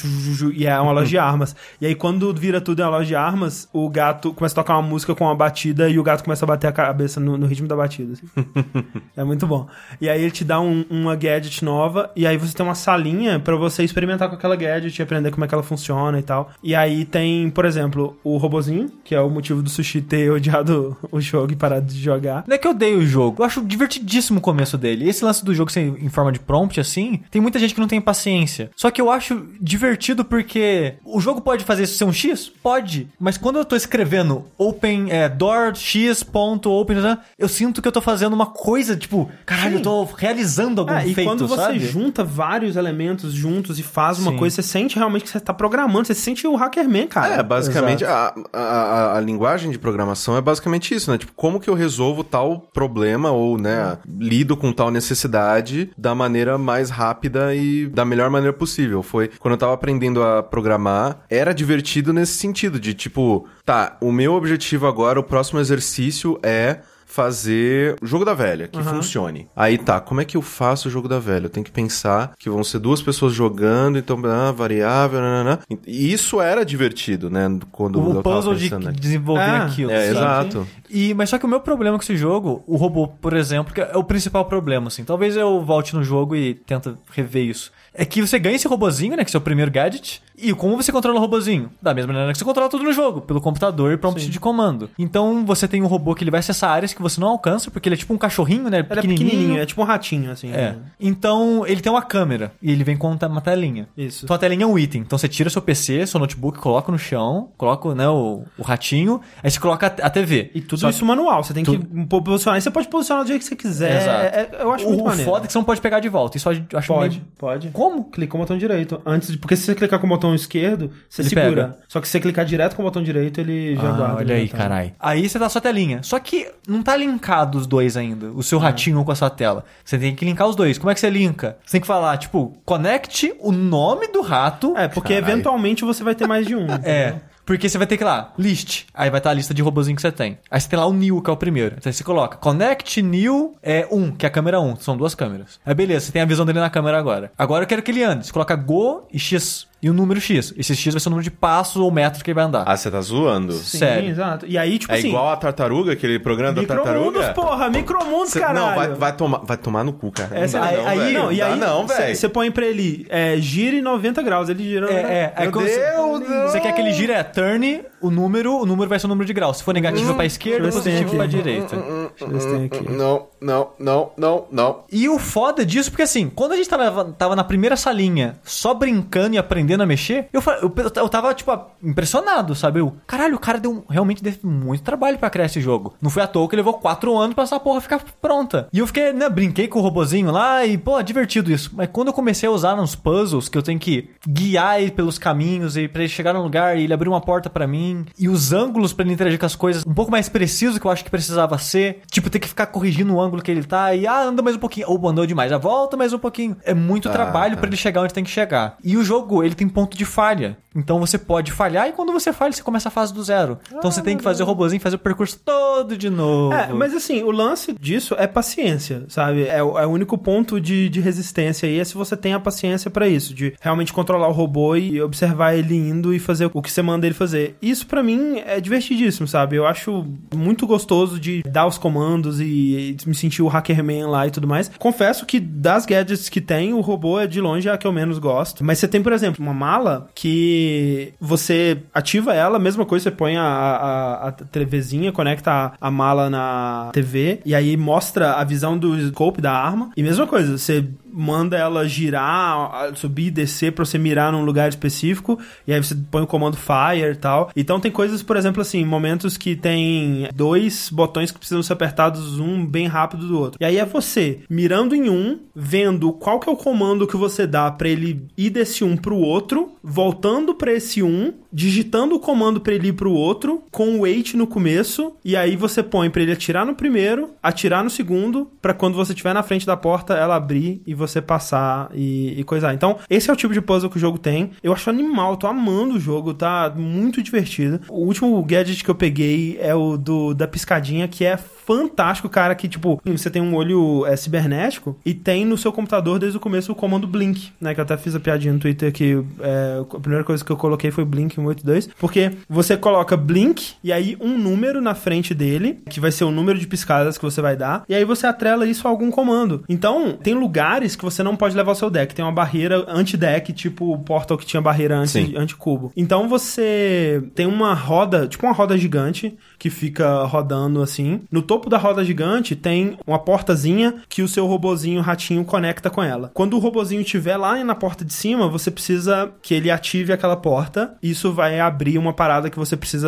e 0.53 0.65
é 0.65 0.79
uma 0.79 0.91
loja 0.91 1.09
de 1.09 1.17
armas. 1.17 1.55
E 1.79 1.85
aí 1.85 1.95
quando 1.95 2.33
vira 2.33 2.59
tudo 2.59 2.79
em 2.81 2.83
uma 2.83 2.91
loja 2.91 3.05
de 3.05 3.15
armas, 3.15 3.67
o 3.71 3.89
gato 3.89 4.33
começa 4.33 4.53
a 4.53 4.63
tocar 4.63 4.73
uma 4.77 4.87
música 4.87 5.15
com 5.15 5.23
uma 5.25 5.35
batida 5.35 5.89
e 5.89 5.97
o 5.97 6.03
gato 6.03 6.23
começa 6.23 6.43
a 6.45 6.47
bater 6.47 6.67
a 6.67 6.71
cabeça 6.71 7.19
no, 7.19 7.37
no 7.37 7.45
ritmo 7.45 7.67
da 7.67 7.75
batida. 7.75 8.13
assim. 8.13 8.25
é 9.15 9.23
muito 9.23 9.45
bom. 9.47 9.67
E 9.99 10.09
aí 10.09 10.21
ele 10.21 10.31
te 10.31 10.43
dá 10.43 10.59
um- 10.59 10.85
uma 10.89 11.15
gadget 11.15 11.63
nova 11.63 12.11
e 12.15 12.25
aí 12.27 12.37
você 12.37 12.53
tem 12.53 12.65
uma 12.65 12.75
salinha 12.75 13.39
pra 13.39 13.55
você 13.55 13.83
experimentar 13.83 14.29
com 14.29 14.35
aquela 14.35 14.55
gadget 14.55 14.97
e 14.99 15.01
aprender 15.03 15.31
como 15.31 15.45
é 15.45 15.47
que 15.47 15.53
ela 15.53 15.63
funciona 15.63 16.19
e 16.19 16.23
tal. 16.23 16.51
E 16.63 16.75
aí 16.75 17.05
tem, 17.05 17.49
por 17.49 17.65
exemplo, 17.65 18.17
o 18.23 18.37
robozinho, 18.37 18.89
que 19.03 19.15
é 19.15 19.21
o 19.21 19.29
motivo 19.29 19.61
do 19.61 19.69
Sushi 19.69 20.01
ter 20.01 20.31
odiado 20.31 20.97
o 21.11 21.21
jogo 21.21 21.51
e 21.53 21.55
parado 21.55 21.85
de 21.85 22.01
jogar. 22.01 22.43
Não 22.47 22.55
é 22.55 22.57
que 22.57 22.67
eu 22.67 22.71
odeio 22.71 22.99
o 22.99 23.05
jogo. 23.05 23.41
Eu 23.41 23.45
acho 23.45 23.61
divertidíssimo 23.63 24.39
o 24.39 24.41
começo 24.41 24.77
dele. 24.77 25.07
Esse 25.07 25.23
lance 25.23 25.43
do 25.45 25.53
jogo 25.53 25.71
ser 25.71 25.81
em 25.81 26.09
forma 26.09 26.31
de 26.31 26.39
prompt, 26.39 26.79
assim, 26.79 27.21
tem 27.29 27.41
muita 27.41 27.59
gente 27.61 27.73
que 27.73 27.79
não 27.79 27.87
tem 27.87 28.01
paciência. 28.01 28.69
Só 28.75 28.91
que 28.91 28.99
eu 29.01 29.09
acho 29.09 29.45
divertido 29.59 30.23
porque 30.25 30.95
o 31.05 31.19
jogo 31.19 31.41
pode 31.41 31.63
fazer 31.63 31.83
isso 31.83 31.97
ser 31.97 32.03
um 32.05 32.13
X? 32.13 32.49
Pode. 32.61 33.07
Mas 33.19 33.37
quando 33.37 33.57
eu 33.57 33.65
tô 33.65 33.75
escrevendo 33.75 34.45
open, 34.57 35.07
é, 35.11 35.29
door 35.29 35.75
x 35.75 36.23
ponto 36.23 36.69
open, 36.71 36.97
né, 36.97 37.17
eu 37.37 37.47
sinto 37.47 37.81
que 37.81 37.87
eu 37.87 37.91
tô 37.91 38.01
fazendo 38.01 38.33
uma 38.33 38.45
coisa, 38.47 38.95
tipo, 38.95 39.29
caralho, 39.45 39.71
Sim. 39.71 39.75
eu 39.77 39.81
tô 39.81 40.03
realizando 40.03 40.81
algum 40.81 40.93
É, 40.93 41.07
e 41.07 41.13
feito, 41.13 41.27
quando 41.27 41.47
você 41.47 41.61
sabe? 41.61 41.79
junta 41.79 42.23
vários 42.23 42.75
elementos 42.75 43.33
juntos 43.33 43.79
e 43.79 43.83
faz 43.83 44.19
uma 44.19 44.31
Sim. 44.31 44.37
coisa, 44.37 44.55
você 44.57 44.63
sente 44.63 44.95
realmente 44.95 45.23
que 45.23 45.29
você 45.29 45.39
tá 45.39 45.53
programando, 45.53 46.05
você 46.07 46.13
sente 46.15 46.45
o 46.47 46.55
Hackerman, 46.55 47.07
cara. 47.07 47.35
É, 47.35 47.43
basicamente, 47.43 48.03
a, 48.05 48.33
a, 48.53 48.59
a- 48.61 49.17
a 49.17 49.19
linguagem 49.19 49.71
de 49.71 49.77
programação 49.79 50.35
é 50.37 50.41
basicamente 50.41 50.93
isso, 50.93 51.11
né? 51.11 51.17
Tipo, 51.17 51.33
como 51.35 51.59
que 51.59 51.69
eu 51.69 51.73
resolvo 51.73 52.23
tal 52.23 52.59
problema 52.73 53.31
ou, 53.31 53.57
né, 53.57 53.97
lido 54.07 54.55
com 54.57 54.71
tal 54.71 54.89
necessidade 54.91 55.91
da 55.97 56.13
maneira 56.15 56.57
mais 56.57 56.89
rápida 56.89 57.50
e 57.55 57.87
da 57.87 58.05
melhor 58.05 58.29
maneira 58.29 58.53
possível. 58.53 59.01
Foi 59.03 59.29
quando 59.39 59.53
eu 59.53 59.57
tava 59.57 59.73
aprendendo 59.73 60.23
a 60.23 60.43
programar, 60.43 61.21
era 61.29 61.53
divertido 61.53 62.13
nesse 62.13 62.33
sentido, 62.33 62.79
de 62.79 62.93
tipo, 62.93 63.47
tá, 63.65 63.97
o 64.01 64.11
meu 64.11 64.33
objetivo 64.33 64.87
agora, 64.87 65.19
o 65.19 65.23
próximo 65.23 65.59
exercício 65.59 66.39
é 66.43 66.79
fazer 67.11 67.95
o 68.01 68.05
jogo 68.05 68.23
da 68.23 68.33
velha, 68.33 68.67
que 68.67 68.81
funcione. 68.81 69.47
Aí 69.55 69.77
tá, 69.77 69.99
como 69.99 70.21
é 70.21 70.25
que 70.25 70.37
eu 70.37 70.41
faço 70.41 70.87
o 70.87 70.91
jogo 70.91 71.07
da 71.07 71.19
velha? 71.19 71.45
Eu 71.45 71.49
tenho 71.49 71.63
que 71.65 71.71
pensar 71.71 72.31
que 72.39 72.49
vão 72.49 72.63
ser 72.63 72.79
duas 72.79 73.01
pessoas 73.01 73.33
jogando, 73.33 73.97
então, 73.97 74.19
ah, 74.25 74.51
variável, 74.51 75.19
nananã. 75.19 75.59
E 75.85 76.11
isso 76.13 76.39
era 76.39 76.63
divertido, 76.65 77.29
né? 77.29 77.47
Quando 77.71 77.99
eu 77.99 78.03
O 78.03 78.23
tava 78.23 78.23
puzzle 78.23 78.55
de 78.55 78.73
né? 78.73 78.91
desenvolver 78.97 79.41
Ah, 79.41 79.65
aquilo. 79.65 79.91
É, 79.91 80.05
sabe? 80.05 80.17
exato. 80.17 80.67
E, 80.89 81.13
mas 81.13 81.29
só 81.29 81.37
que 81.37 81.45
o 81.45 81.49
meu 81.49 81.59
problema 81.59 81.97
com 81.97 82.03
esse 82.03 82.15
jogo, 82.15 82.63
o 82.65 82.77
robô, 82.77 83.07
por 83.07 83.33
exemplo, 83.33 83.73
que 83.73 83.81
é 83.81 83.97
o 83.97 84.03
principal 84.03 84.45
problema, 84.45 84.87
assim. 84.87 85.03
Talvez 85.03 85.35
eu 85.35 85.61
volte 85.61 85.93
no 85.95 86.03
jogo 86.03 86.35
e 86.35 86.53
tenta 86.53 86.97
rever 87.11 87.45
isso. 87.45 87.71
É 87.93 88.05
que 88.05 88.21
você 88.25 88.39
ganha 88.39 88.55
esse 88.55 88.67
robozinho, 88.69 89.17
né? 89.17 89.23
Que 89.25 89.29
é 89.29 89.31
o 89.31 89.31
seu 89.31 89.41
primeiro 89.41 89.69
gadget. 89.69 90.21
E 90.41 90.53
como 90.53 90.75
você 90.75 90.91
controla 90.91 91.17
o 91.17 91.21
robozinho? 91.21 91.71
Da 91.81 91.93
mesma 91.93 92.13
maneira 92.13 92.31
que 92.31 92.37
você 92.37 92.45
controla 92.45 92.69
tudo 92.69 92.83
no 92.83 92.93
jogo, 92.93 93.21
pelo 93.21 93.39
computador 93.39 93.93
e 93.93 93.97
prompt 93.97 94.27
de 94.27 94.39
comando. 94.39 94.89
Então 94.97 95.45
você 95.45 95.67
tem 95.67 95.81
um 95.81 95.87
robô 95.87 96.15
que 96.15 96.23
ele 96.23 96.31
vai 96.31 96.39
acessar 96.39 96.71
áreas 96.71 96.93
que 96.93 97.01
você 97.01 97.19
não 97.19 97.27
alcança, 97.27 97.69
porque 97.69 97.87
ele 97.87 97.95
é 97.95 97.97
tipo 97.97 98.13
um 98.13 98.17
cachorrinho, 98.17 98.69
né? 98.69 98.79
Ele 98.79 98.87
é 98.89 99.01
pequenininho, 99.01 99.59
é 99.59 99.65
tipo 99.65 99.81
um 99.81 99.85
ratinho, 99.85 100.31
assim. 100.31 100.51
É. 100.51 100.75
Então, 100.99 101.65
ele 101.67 101.81
tem 101.81 101.91
uma 101.91 102.01
câmera 102.01 102.53
e 102.61 102.71
ele 102.71 102.83
vem 102.83 102.97
com 102.97 103.11
uma 103.11 103.41
telinha. 103.41 103.87
Isso. 103.95 104.25
Então 104.25 104.35
a 104.35 104.39
telinha 104.39 104.63
é 104.63 104.67
um 104.67 104.77
item. 104.77 105.01
Então 105.01 105.17
você 105.17 105.27
tira 105.27 105.49
seu 105.49 105.61
PC, 105.61 106.05
seu 106.07 106.19
notebook, 106.19 106.59
coloca 106.59 106.91
no 106.91 106.97
chão, 106.97 107.49
coloca 107.57 107.93
né, 107.93 108.07
o, 108.09 108.43
o 108.57 108.63
ratinho, 108.63 109.21
aí 109.43 109.49
você 109.51 109.59
coloca 109.59 109.87
a, 109.87 110.09
TV. 110.09 110.51
E 110.53 110.61
tudo 110.61 110.79
Só 110.79 110.89
isso 110.89 111.05
manual, 111.05 111.43
você 111.43 111.53
tem 111.53 111.63
que 111.63 111.77
posicionar. 112.07 112.57
E 112.57 112.61
você 112.61 112.71
pode 112.71 112.87
posicionar 112.87 113.23
do 113.23 113.27
jeito 113.27 113.41
que 113.41 113.47
você 113.47 113.55
quiser. 113.55 114.01
Exato. 114.01 114.25
É- 114.25 114.49
é- 114.51 114.63
eu 114.63 114.71
acho 114.71 114.87
muito 114.87 114.99
o, 114.99 115.03
o 115.03 115.07
maneiro. 115.07 115.29
foda 115.29 115.45
é 115.45 115.47
que 115.47 115.53
você 115.53 115.57
não 115.57 115.65
pode 115.65 115.81
pegar 115.81 115.99
de 115.99 116.09
volta. 116.09 116.37
Isso 116.37 116.49
eu 116.49 116.79
acho 116.79 116.87
Pode, 116.87 117.17
meio... 117.17 117.31
pode. 117.37 117.69
Como? 117.69 118.05
Clica 118.05 118.31
com 118.31 118.37
o 118.37 118.41
botão 118.41 118.57
direito. 118.57 119.01
Antes 119.05 119.31
de, 119.31 119.37
porque 119.37 119.55
se 119.55 119.63
você 119.63 119.75
clicar 119.75 119.99
com 119.99 120.07
o 120.07 120.09
botão 120.09 120.30
esquerdo, 120.35 120.91
você 121.09 121.21
Ele 121.21 121.29
segura. 121.29 121.63
pega. 121.67 121.77
Só 121.87 121.99
que 122.01 122.07
se 122.07 122.11
você 122.13 122.19
clicar 122.19 122.45
direto 122.45 122.75
com 122.75 122.81
o 122.81 122.85
botão 122.85 123.01
direito, 123.03 123.39
ele 123.39 123.75
já 123.75 123.89
Ah, 123.89 123.91
guarda. 123.91 124.15
olha 124.17 124.35
aí, 124.35 124.47
tá? 124.49 124.57
carai. 124.57 124.93
Aí 124.99 125.27
você 125.27 125.37
dá 125.39 125.45
a 125.45 125.49
sua 125.49 125.61
telinha. 125.61 126.01
Só 126.03 126.19
que 126.19 126.47
não 126.67 126.81
tá 126.83 126.95
linkado 126.95 127.57
os 127.57 127.67
dois 127.67 127.95
ainda. 127.97 128.27
O 128.31 128.43
seu 128.43 128.59
ratinho 128.59 129.03
com 129.03 129.11
a 129.11 129.15
sua 129.15 129.29
tela. 129.29 129.63
Você 129.83 129.97
tem 129.97 130.15
que 130.15 130.25
linkar 130.25 130.47
os 130.47 130.55
dois. 130.55 130.77
Como 130.77 130.89
é 130.89 130.93
que 130.93 130.99
você 130.99 131.09
linka? 131.09 131.57
Você 131.65 131.73
tem 131.73 131.81
que 131.81 131.87
falar, 131.87 132.17
tipo, 132.17 132.57
conecte 132.65 133.33
o 133.39 133.51
nome 133.51 134.07
do 134.07 134.21
rato. 134.21 134.75
É, 134.77 134.87
porque 134.87 135.13
Caralho. 135.15 135.31
eventualmente 135.33 135.83
você 135.85 136.03
vai 136.03 136.15
ter 136.15 136.27
mais 136.27 136.45
de 136.45 136.55
um. 136.55 136.67
É. 136.83 137.15
Porque 137.43 137.67
você 137.67 137.77
vai 137.77 137.87
ter 137.87 137.97
que 137.97 138.03
ir 138.03 138.05
lá, 138.05 138.33
list. 138.37 138.83
Aí 138.93 139.09
vai 139.09 139.19
estar 139.19 139.31
a 139.31 139.33
lista 139.33 139.53
de 139.53 139.61
robozinho 139.63 139.95
que 139.95 140.01
você 140.01 140.11
tem. 140.11 140.37
Aí 140.49 140.61
você 140.61 140.69
tem 140.69 140.77
lá 140.79 140.85
o 140.85 140.93
new, 140.93 141.21
que 141.21 141.29
é 141.29 141.33
o 141.33 141.35
primeiro. 141.35 141.75
Então 141.77 141.89
aí 141.89 141.93
você 141.93 142.03
coloca 142.03 142.37
connect 142.37 143.01
new 143.01 143.55
é 143.63 143.87
1, 143.91 144.11
que 144.11 144.25
é 144.25 144.29
a 144.29 144.31
câmera 144.31 144.61
1. 144.61 144.75
São 144.77 144.95
duas 144.95 145.15
câmeras. 145.15 145.59
Aí 145.65 145.73
beleza, 145.73 146.05
você 146.05 146.11
tem 146.11 146.21
a 146.21 146.25
visão 146.25 146.45
dele 146.45 146.59
na 146.59 146.69
câmera 146.69 146.97
agora. 146.99 147.31
Agora 147.37 147.63
eu 147.63 147.67
quero 147.67 147.81
que 147.81 147.89
ele 147.91 148.03
ande. 148.03 148.27
Você 148.27 148.31
coloca 148.31 148.55
go 148.55 149.07
e 149.11 149.19
x. 149.19 149.67
E 149.83 149.89
o 149.89 149.93
número 149.93 150.21
x. 150.21 150.53
Esse 150.55 150.75
x 150.75 150.93
vai 150.93 150.99
ser 150.99 151.07
o 151.07 151.11
número 151.11 151.23
de 151.23 151.31
passos 151.31 151.77
ou 151.77 151.89
metros 151.89 152.21
que 152.21 152.29
ele 152.29 152.35
vai 152.35 152.43
andar. 152.43 152.63
Ah, 152.67 152.77
você 152.77 152.91
tá 152.91 153.01
zoando? 153.01 153.53
Sim, 153.53 153.79
sério. 153.79 154.09
exato. 154.09 154.45
E 154.47 154.55
aí, 154.57 154.77
tipo 154.77 154.93
É 154.93 154.97
assim. 154.99 155.07
igual 155.09 155.29
a 155.29 155.35
tartaruga, 155.35 155.93
aquele 155.93 156.19
programa 156.19 156.53
da 156.53 156.61
Micromundos, 156.61 157.21
tartaruga? 157.21 157.33
porra, 157.33 157.69
micromundos, 157.69 158.33
caralho. 158.33 158.59
não, 158.59 158.75
vai, 158.75 158.89
vai, 158.89 159.15
tomar, 159.15 159.37
vai 159.39 159.57
tomar 159.57 159.83
no 159.83 159.91
cu, 159.93 160.11
cara. 160.11 160.37
Essa- 160.39 160.59
não 160.59 160.65
dá 160.65 160.69
aí, 160.71 160.77
não, 160.77 160.87
aí- 160.87 160.99
velho. 160.99 161.19
não, 161.19 161.31
e 161.31 161.41
aí 161.41 161.59
não, 161.59 161.87
velho. 161.87 162.15
Você 162.15 162.29
põe 162.29 162.51
pra 162.51 162.65
ele, 162.65 163.07
é, 163.09 163.35
gire 163.37 163.81
90 163.81 164.21
graus, 164.21 164.49
ele 164.49 164.63
gira 164.63 164.81
90 164.81 164.99
É, 165.07 165.13
é. 165.17 165.33
Aí 165.35 165.49
Meu 165.51 165.61
Deus, 165.61 166.29
não. 166.29 166.47
Você 166.47 166.59
quer 166.59 166.73
que 166.73 166.81
ele 166.81 166.93
gire 166.93 167.11
é 167.13 167.23
turn, 167.23 167.81
o 167.99 168.11
número, 168.11 168.53
o 168.61 168.65
número 168.67 168.87
vai 168.87 168.99
ser 168.99 169.07
o 169.07 169.09
número 169.09 169.25
de 169.25 169.33
graus. 169.33 169.57
Se 169.57 169.63
for 169.63 169.73
negativo 169.73 170.11
é 170.11 170.15
pra 170.15 170.25
esquerda, 170.25 170.69
positivo 170.69 171.15
pra 171.15 171.25
direita. 171.25 171.75
Deixa 172.17 172.25
eu 172.25 172.29
ver 172.29 172.41
se 172.41 172.47
tem 172.47 172.65
aqui. 172.65 172.91
Não, 173.01 173.27
não, 173.41 173.69
não, 173.79 174.11
não, 174.15 174.45
não. 174.51 174.83
E 174.91 175.09
o 175.09 175.17
foda 175.17 175.65
disso, 175.65 175.89
porque 175.89 176.03
assim, 176.03 176.29
quando 176.29 176.51
a 176.51 176.55
gente 176.55 176.69
tava, 176.69 177.05
tava 177.05 177.35
na 177.35 177.43
primeira 177.43 177.75
salinha, 177.75 178.39
só 178.43 178.73
brincando 178.73 179.33
e 179.35 179.37
aprendendo 179.37 179.81
a 179.81 179.85
mexer, 179.85 180.27
eu, 180.31 180.41
eu, 180.61 180.73
eu 180.95 181.09
tava, 181.09 181.33
tipo, 181.33 181.51
impressionado, 181.81 182.53
sabe? 182.53 182.79
Eu, 182.79 182.95
caralho, 183.07 183.35
o 183.35 183.39
cara 183.39 183.59
deu 183.59 183.83
realmente 183.89 184.21
deu 184.21 184.33
muito 184.43 184.83
trabalho 184.83 185.17
pra 185.17 185.29
criar 185.29 185.45
esse 185.45 185.59
jogo. 185.59 185.93
Não 186.01 186.09
foi 186.09 186.21
à 186.21 186.27
toa 186.27 186.47
que 186.47 186.55
levou 186.55 186.73
quatro 186.75 187.17
anos 187.17 187.33
pra 187.33 187.43
essa 187.43 187.59
porra 187.59 187.81
ficar 187.81 188.03
pronta. 188.21 188.67
E 188.71 188.79
eu 188.79 188.87
fiquei, 188.87 189.11
né, 189.13 189.27
brinquei 189.29 189.67
com 189.67 189.79
o 189.79 189.81
robozinho 189.81 190.31
lá 190.31 190.65
e, 190.65 190.77
pô, 190.77 191.01
divertido 191.01 191.51
isso. 191.51 191.71
Mas 191.73 191.89
quando 191.91 192.09
eu 192.09 192.13
comecei 192.13 192.47
a 192.47 192.51
usar 192.51 192.75
nos 192.75 192.95
puzzles, 192.95 193.49
que 193.49 193.57
eu 193.57 193.63
tenho 193.63 193.79
que 193.79 194.09
guiar 194.27 194.79
ele 194.79 194.91
pelos 194.91 195.17
caminhos 195.17 195.77
e 195.77 195.87
pra 195.87 196.03
ele 196.03 196.09
chegar 196.09 196.33
num 196.33 196.43
lugar 196.43 196.77
e 196.77 196.83
ele 196.83 196.93
abrir 196.93 197.09
uma 197.09 197.21
porta 197.21 197.49
pra 197.49 197.67
mim, 197.67 198.05
e 198.17 198.29
os 198.29 198.53
ângulos 198.53 198.93
pra 198.93 199.03
ele 199.03 199.13
interagir 199.13 199.39
com 199.39 199.45
as 199.45 199.55
coisas 199.55 199.83
um 199.85 199.93
pouco 199.93 200.11
mais 200.11 200.29
preciso 200.29 200.79
que 200.79 200.85
eu 200.85 200.91
acho 200.91 201.03
que 201.03 201.09
precisava 201.09 201.57
ser, 201.57 202.00
tipo, 202.09 202.29
ter 202.29 202.39
que 202.39 202.47
ficar 202.47 202.67
corrigindo 202.67 203.13
o 203.13 203.21
ângulo 203.21 203.41
que 203.41 203.51
ele 203.51 203.63
tá 203.63 203.93
e, 203.93 204.07
ah, 204.07 204.23
anda 204.23 204.41
mais 204.41 204.55
um 204.55 204.59
pouquinho, 204.59 204.87
ou 204.89 205.07
andou 205.09 205.25
demais, 205.25 205.51
ah, 205.51 205.57
volta 205.57 205.97
mais 205.97 206.13
um 206.13 206.19
pouquinho. 206.19 206.55
É 206.63 206.73
muito 206.73 207.09
Ah, 207.09 207.11
trabalho 207.11 207.55
tá. 207.55 207.59
pra 207.61 207.67
ele 207.69 207.77
chegar 207.77 208.01
onde 208.01 208.13
tem 208.13 208.23
que 208.23 208.29
chegar. 208.29 208.77
E 208.83 208.97
o 208.97 209.03
jogo, 209.03 209.43
ele 209.43 209.55
tem 209.55 209.67
ponto 209.67 209.97
de 209.97 210.05
falha. 210.05 210.57
Então 210.73 210.99
você 210.99 211.17
pode 211.17 211.51
falhar 211.51 211.89
e 211.89 211.91
quando 211.91 212.13
você 212.13 212.31
falha, 212.31 212.53
você 212.53 212.63
começa 212.63 212.87
a 212.87 212.91
fase 212.91 213.13
do 213.13 213.21
zero. 213.21 213.59
Então 213.75 213.91
você 213.91 214.01
tem 214.01 214.15
que 214.17 214.23
fazer 214.23 214.41
o 214.43 214.45
robozinho 214.45 214.81
fazer 214.81 214.95
o 214.95 214.99
percurso 214.99 215.37
todo 215.43 215.97
de 215.97 216.09
novo. 216.09 216.53
É, 216.53 216.71
mas 216.71 216.93
assim, 216.95 217.21
o 217.23 217.31
lance 217.31 217.73
disso 217.77 218.15
é 218.17 218.25
paciência, 218.25 219.03
sabe? 219.09 219.45
É, 219.47 219.61
o 219.61 219.77
é 219.77 219.85
o 219.85 219.89
único 219.89 220.17
ponto 220.17 220.61
de, 220.61 220.87
de 220.87 221.01
resistência 221.01 221.67
aí, 221.67 221.77
é 221.79 221.83
se 221.83 221.93
você 221.95 222.15
tem 222.15 222.33
a 222.33 222.39
paciência 222.39 222.89
pra 222.89 223.05
isso, 223.07 223.33
de 223.33 223.53
realmente 223.59 223.91
controlar 223.91 224.29
o 224.29 224.31
robô 224.31 224.75
e 224.77 225.01
observar 225.01 225.55
ele 225.55 225.75
indo 225.75 226.13
e 226.13 226.19
fazer 226.19 226.49
o 226.53 226.61
que 226.61 226.71
você 226.71 226.81
manda 226.81 227.05
ele 227.05 227.13
fazer. 227.15 227.57
Isso 227.61 227.85
pra 227.85 228.01
mim 228.01 228.41
é 228.45 228.61
divertidíssimo, 228.61 229.27
sabe? 229.27 229.57
Eu 229.57 229.65
acho 229.67 230.05
muito 230.33 230.65
gostoso 230.65 231.19
de 231.19 231.43
dar 231.43 231.67
os 231.67 231.77
comandos 231.77 231.90
e, 232.39 232.91
e 232.91 232.97
me 233.05 233.15
sentir 233.15 233.41
o 233.41 233.47
Hackerman 233.47 234.05
lá 234.05 234.27
e 234.27 234.31
tudo 234.31 234.47
mais. 234.47 234.71
Confesso 234.79 235.25
que 235.25 235.39
das 235.39 235.85
gadgets 235.85 236.29
que 236.29 236.41
tem, 236.41 236.73
o 236.73 236.81
robô 236.81 237.19
é 237.19 237.27
de 237.27 237.41
longe 237.41 237.69
a 237.69 237.77
que 237.77 237.87
eu 237.87 237.91
menos 237.91 238.19
gosto. 238.19 238.63
Mas 238.63 238.79
você 238.79 238.87
tem, 238.87 239.01
por 239.01 239.13
exemplo, 239.13 239.43
uma 239.43 239.53
mala 239.53 240.09
que 240.15 241.13
você 241.19 241.83
ativa 241.93 242.33
ela, 242.33 242.59
mesma 242.59 242.85
coisa, 242.85 243.03
você 243.03 243.11
põe 243.11 243.37
a, 243.37 243.43
a, 243.43 244.27
a 244.27 244.31
TVzinha, 244.31 245.11
conecta 245.11 245.51
a, 245.51 245.73
a 245.79 245.91
mala 245.91 246.29
na 246.29 246.89
TV 246.93 247.39
e 247.45 247.55
aí 247.55 247.75
mostra 247.75 248.33
a 248.33 248.43
visão 248.43 248.77
do 248.77 248.99
scope 249.09 249.41
da 249.41 249.51
arma. 249.51 249.91
E 249.95 250.03
mesma 250.03 250.27
coisa, 250.27 250.57
você 250.57 250.85
manda 251.11 251.57
ela 251.57 251.87
girar, 251.87 252.91
subir 252.95 253.27
e 253.27 253.31
descer 253.31 253.71
pra 253.71 253.85
você 253.85 253.97
mirar 253.97 254.31
num 254.31 254.43
lugar 254.43 254.69
específico, 254.69 255.39
e 255.67 255.73
aí 255.73 255.83
você 255.83 255.95
põe 256.09 256.23
o 256.23 256.27
comando 256.27 256.57
fire 256.57 257.11
e 257.11 257.15
tal. 257.15 257.51
Então 257.55 257.79
tem 257.79 257.91
coisas, 257.91 258.23
por 258.23 258.37
exemplo, 258.37 258.61
assim, 258.61 258.83
momentos 258.85 259.37
que 259.37 259.55
tem 259.55 260.27
dois 260.33 260.89
botões 260.91 261.31
que 261.31 261.39
precisam 261.39 261.63
ser 261.63 261.73
apertados 261.73 262.39
um 262.39 262.65
bem 262.65 262.87
rápido 262.87 263.27
do 263.27 263.39
outro. 263.39 263.57
E 263.61 263.65
aí 263.65 263.77
é 263.77 263.85
você 263.85 264.39
mirando 264.49 264.95
em 264.95 265.09
um, 265.09 265.39
vendo 265.55 266.13
qual 266.13 266.39
que 266.39 266.49
é 266.49 266.51
o 266.51 266.57
comando 266.57 267.07
que 267.07 267.17
você 267.17 267.45
dá 267.45 267.69
pra 267.71 267.89
ele 267.89 268.25
ir 268.37 268.49
desse 268.49 268.83
um 268.83 268.95
pro 268.95 269.17
outro, 269.17 269.73
voltando 269.83 270.53
pra 270.53 270.71
esse 270.71 271.01
um, 271.03 271.33
digitando 271.51 272.15
o 272.15 272.19
comando 272.19 272.61
pra 272.61 272.73
ele 272.73 272.89
ir 272.89 272.93
pro 272.93 273.11
outro, 273.11 273.63
com 273.71 273.95
o 273.95 274.01
wait 274.01 274.33
no 274.35 274.47
começo, 274.47 275.13
e 275.23 275.35
aí 275.35 275.55
você 275.55 275.83
põe 275.83 276.09
pra 276.09 276.21
ele 276.21 276.31
atirar 276.31 276.65
no 276.65 276.75
primeiro, 276.75 277.31
atirar 277.41 277.83
no 277.83 277.89
segundo, 277.89 278.49
pra 278.61 278.73
quando 278.73 278.95
você 278.95 279.11
estiver 279.11 279.33
na 279.33 279.43
frente 279.43 279.65
da 279.65 279.75
porta, 279.75 280.13
ela 280.13 280.35
abrir 280.35 280.81
e 280.85 280.93
você 281.01 281.21
passar 281.21 281.89
e, 281.93 282.39
e 282.39 282.43
coisar. 282.43 282.73
Então, 282.73 282.97
esse 283.09 283.29
é 283.29 283.33
o 283.33 283.35
tipo 283.35 283.53
de 283.53 283.61
puzzle 283.61 283.89
que 283.89 283.97
o 283.97 283.99
jogo 283.99 284.17
tem. 284.17 284.51
Eu 284.63 284.73
acho 284.73 284.89
animal, 284.89 285.37
tô 285.37 285.47
amando 285.47 285.95
o 285.95 285.99
jogo, 285.99 286.33
tá 286.33 286.71
muito 286.75 287.21
divertido. 287.21 287.81
O 287.89 288.05
último 288.05 288.41
gadget 288.43 288.83
que 288.83 288.89
eu 288.89 288.95
peguei 288.95 289.57
é 289.59 289.75
o 289.75 289.97
do 289.97 290.33
da 290.33 290.47
piscadinha, 290.47 291.07
que 291.07 291.25
é 291.25 291.37
fantástico, 291.37 292.27
cara, 292.27 292.55
que 292.55 292.67
tipo, 292.67 293.01
você 293.05 293.29
tem 293.29 293.41
um 293.41 293.55
olho 293.55 294.05
é, 294.05 294.15
cibernético 294.15 294.97
e 295.05 295.13
tem 295.13 295.45
no 295.45 295.57
seu 295.57 295.71
computador 295.71 296.19
desde 296.19 296.37
o 296.37 296.41
começo 296.41 296.71
o 296.71 296.75
comando 296.75 297.07
Blink, 297.07 297.51
né? 297.59 297.73
Que 297.73 297.79
eu 297.79 297.83
até 297.83 297.97
fiz 297.97 298.15
a 298.15 298.19
piadinha 298.19 298.53
no 298.53 298.59
Twitter 298.59 298.91
que 298.91 299.23
é, 299.39 299.79
a 299.79 299.99
primeira 299.99 300.23
coisa 300.23 300.43
que 300.43 300.51
eu 300.51 300.57
coloquei 300.57 300.91
foi 300.91 301.05
Blink 301.05 301.35
182, 301.35 301.89
porque 301.99 302.31
você 302.49 302.75
coloca 302.75 303.15
Blink 303.15 303.73
e 303.83 303.91
aí 303.91 304.17
um 304.19 304.37
número 304.37 304.81
na 304.81 304.95
frente 304.95 305.33
dele, 305.33 305.79
que 305.89 305.99
vai 305.99 306.11
ser 306.11 306.23
o 306.23 306.31
número 306.31 306.59
de 306.59 306.67
piscadas 306.67 307.17
que 307.17 307.23
você 307.23 307.41
vai 307.41 307.55
dar, 307.55 307.83
e 307.87 307.95
aí 307.95 308.03
você 308.05 308.27
atrela 308.27 308.65
isso 308.65 308.87
a 308.87 308.91
algum 308.91 309.09
comando. 309.09 309.63
Então, 309.67 310.13
tem 310.13 310.33
lugares 310.33 310.90
que 310.97 311.03
você 311.03 311.21
não 311.23 311.35
pode 311.35 311.55
levar 311.55 311.71
o 311.71 311.75
seu 311.75 311.89
deck, 311.89 312.13
tem 312.15 312.23
uma 312.23 312.31
barreira 312.31 312.85
anti-deck, 312.87 313.53
tipo 313.53 313.93
o 313.93 313.99
Portal 313.99 314.37
que 314.37 314.45
tinha 314.45 314.61
barreira 314.61 315.05
Sim. 315.05 315.23
anti- 315.23 315.37
anti-cubo. 315.37 315.91
Então 315.95 316.27
você 316.29 317.23
tem 317.35 317.45
uma 317.45 317.73
roda, 317.73 318.27
tipo 318.27 318.45
uma 318.45 318.53
roda 318.53 318.77
gigante, 318.77 319.35
que 319.61 319.69
fica 319.69 320.23
rodando 320.23 320.81
assim. 320.81 321.21
No 321.31 321.43
topo 321.43 321.69
da 321.69 321.77
roda 321.77 322.03
gigante 322.03 322.55
tem 322.55 322.97
uma 323.05 323.19
portazinha 323.19 323.93
que 324.09 324.23
o 324.23 324.27
seu 324.27 324.47
robozinho 324.47 325.01
ratinho 325.01 325.45
conecta 325.45 325.87
com 325.87 326.01
ela. 326.01 326.31
Quando 326.33 326.55
o 326.55 326.59
robozinho 326.59 327.01
estiver 327.01 327.37
lá 327.37 327.63
na 327.63 327.75
porta 327.75 328.03
de 328.03 328.11
cima, 328.11 328.47
você 328.47 328.71
precisa 328.71 329.31
que 329.39 329.53
ele 329.53 329.69
ative 329.69 330.11
aquela 330.11 330.35
porta. 330.35 330.95
Isso 331.03 331.31
vai 331.31 331.59
abrir 331.59 331.99
uma 331.99 332.11
parada 332.11 332.49
que 332.49 332.57
você 332.57 332.75
precisa 332.75 333.07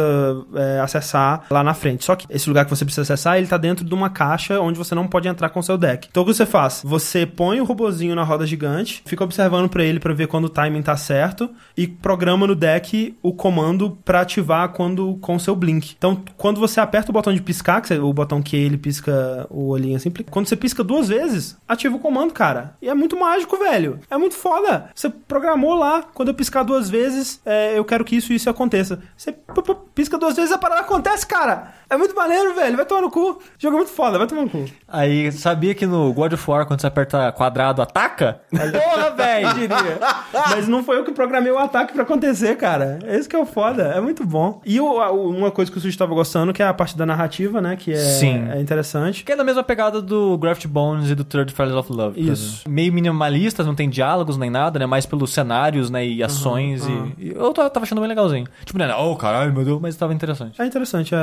é, 0.53 0.79
acessar 0.79 1.47
lá 1.49 1.63
na 1.63 1.73
frente. 1.73 2.05
Só 2.05 2.15
que 2.15 2.27
esse 2.29 2.47
lugar 2.47 2.65
que 2.65 2.69
você 2.69 2.85
precisa 2.85 3.01
acessar, 3.01 3.39
ele 3.39 3.47
tá 3.47 3.57
dentro 3.57 3.83
de 3.83 3.93
uma 3.95 4.11
caixa 4.11 4.61
onde 4.61 4.77
você 4.77 4.93
não 4.93 5.07
pode 5.07 5.27
entrar 5.27 5.49
com 5.49 5.59
o 5.59 5.63
seu 5.63 5.75
deck. 5.75 6.07
Então 6.11 6.21
o 6.21 6.25
que 6.27 6.35
você 6.35 6.45
faz? 6.45 6.83
Você 6.85 7.25
põe 7.25 7.61
o 7.61 7.65
robozinho 7.65 8.13
na 8.13 8.23
roda 8.23 8.45
gigante, 8.45 9.01
fica 9.07 9.23
observando 9.23 9.69
pra 9.69 9.83
ele 9.83 9.99
pra 9.99 10.13
ver 10.13 10.27
quando 10.27 10.45
o 10.45 10.49
timing 10.49 10.83
tá 10.83 10.95
certo 10.95 11.49
e 11.75 11.87
programa 11.87 12.45
no 12.45 12.53
deck 12.53 13.17
o 13.23 13.33
comando 13.33 13.97
pra 14.05 14.21
ativar 14.21 14.69
quando 14.69 15.15
com 15.15 15.33
o 15.33 15.39
seu 15.39 15.55
blink. 15.55 15.95
Então, 15.97 16.21
quando 16.43 16.59
você 16.59 16.81
aperta 16.81 17.09
o 17.09 17.13
botão 17.13 17.33
de 17.33 17.41
piscar, 17.41 17.79
que 17.79 17.87
você- 17.87 17.97
o 17.99 18.11
botão 18.11 18.41
que 18.41 18.57
ele 18.57 18.77
pisca 18.77 19.47
o 19.49 19.69
olhinho 19.69 19.95
assim, 19.95 20.11
quando 20.29 20.45
você 20.45 20.57
pisca 20.57 20.83
duas 20.83 21.07
vezes, 21.07 21.55
ativa 21.65 21.95
o 21.95 21.99
comando, 21.99 22.33
cara. 22.33 22.75
E 22.81 22.89
é 22.89 22.93
muito 22.93 23.17
mágico, 23.17 23.55
velho. 23.55 24.01
É 24.11 24.17
muito 24.17 24.35
foda. 24.35 24.89
Você 24.93 25.09
programou 25.09 25.73
lá, 25.73 26.03
quando 26.13 26.27
eu 26.27 26.33
piscar 26.33 26.63
duas 26.63 26.89
vezes, 26.89 27.39
é, 27.45 27.77
eu 27.79 27.85
quero 27.85 28.03
que 28.03 28.17
isso 28.17 28.33
e 28.33 28.35
isso 28.35 28.49
aconteça. 28.49 28.99
Você 29.15 29.33
pisca 29.95 30.17
duas 30.17 30.35
vezes, 30.35 30.51
a 30.51 30.57
parada 30.57 30.81
acontece, 30.81 31.25
cara. 31.25 31.75
É 31.89 31.95
muito 31.95 32.15
maneiro, 32.15 32.55
velho. 32.55 32.75
Vai 32.75 32.85
tomar 32.85 33.01
no 33.03 33.11
cu. 33.11 33.39
Jogo 33.57 33.75
é 33.75 33.77
muito 33.77 33.91
foda, 33.91 34.17
vai 34.17 34.25
tomar 34.27 34.41
no 34.41 34.49
cu. 34.49 34.65
Aí, 34.87 35.31
sabia 35.31 35.73
que 35.75 35.85
no 35.85 36.11
God 36.11 36.33
of 36.33 36.51
War, 36.51 36.65
quando 36.65 36.81
você 36.81 36.87
aperta 36.87 37.31
quadrado, 37.31 37.81
ataca? 37.81 38.41
Porra, 38.49 39.11
velho! 39.11 39.53
diria. 39.53 39.99
Mas 40.49 40.67
não 40.67 40.83
foi 40.83 40.97
eu 40.97 41.03
que 41.05 41.11
programei 41.11 41.51
o 41.51 41.57
ataque 41.59 41.93
pra 41.93 42.01
acontecer, 42.03 42.57
cara. 42.57 42.99
Esse 43.07 43.29
que 43.29 43.35
é 43.35 43.39
o 43.39 43.45
foda. 43.45 43.83
É 43.95 44.01
muito 44.01 44.25
bom. 44.25 44.59
E 44.65 44.79
uma 44.79 45.51
coisa 45.51 45.71
que 45.71 45.77
o 45.77 45.81
Sushi 45.81 45.95
tava 45.97 46.15
gostando, 46.15 46.32
que 46.53 46.61
é 46.63 46.67
a 46.67 46.73
parte 46.73 46.97
da 46.97 47.05
narrativa, 47.05 47.61
né? 47.61 47.75
Que 47.75 47.91
é, 47.93 47.97
Sim. 47.97 48.47
é 48.51 48.59
interessante. 48.59 49.23
Que 49.23 49.31
é 49.31 49.35
na 49.35 49.43
mesma 49.43 49.63
pegada 49.63 50.01
do 50.01 50.37
Graft 50.37 50.65
Bones 50.67 51.09
e 51.09 51.15
do 51.15 51.23
Third 51.23 51.53
Fires 51.53 51.73
of 51.73 51.91
Love. 51.91 52.19
Isso. 52.19 52.67
Meio 52.69 52.91
minimalistas, 52.93 53.65
não 53.65 53.75
tem 53.75 53.89
diálogos 53.89 54.37
nem 54.37 54.49
nada, 54.49 54.79
né? 54.79 54.85
Mais 54.85 55.05
pelos 55.05 55.31
cenários, 55.33 55.89
né? 55.89 56.05
E 56.05 56.23
ações. 56.23 56.85
e 56.85 56.91
Aham. 56.91 57.11
E 57.17 57.29
eu 57.29 57.53
tava 57.53 57.81
achando 57.81 57.99
bem 58.01 58.07
legalzinho. 58.09 58.47
Tipo, 58.65 58.81
era, 58.81 58.97
oh, 58.99 59.15
caralho, 59.15 59.53
meu 59.53 59.63
Deus, 59.63 59.79
mas 59.81 59.95
tava 59.95 60.13
interessante. 60.13 60.61
É 60.61 60.65
interessante, 60.65 61.13
é, 61.13 61.17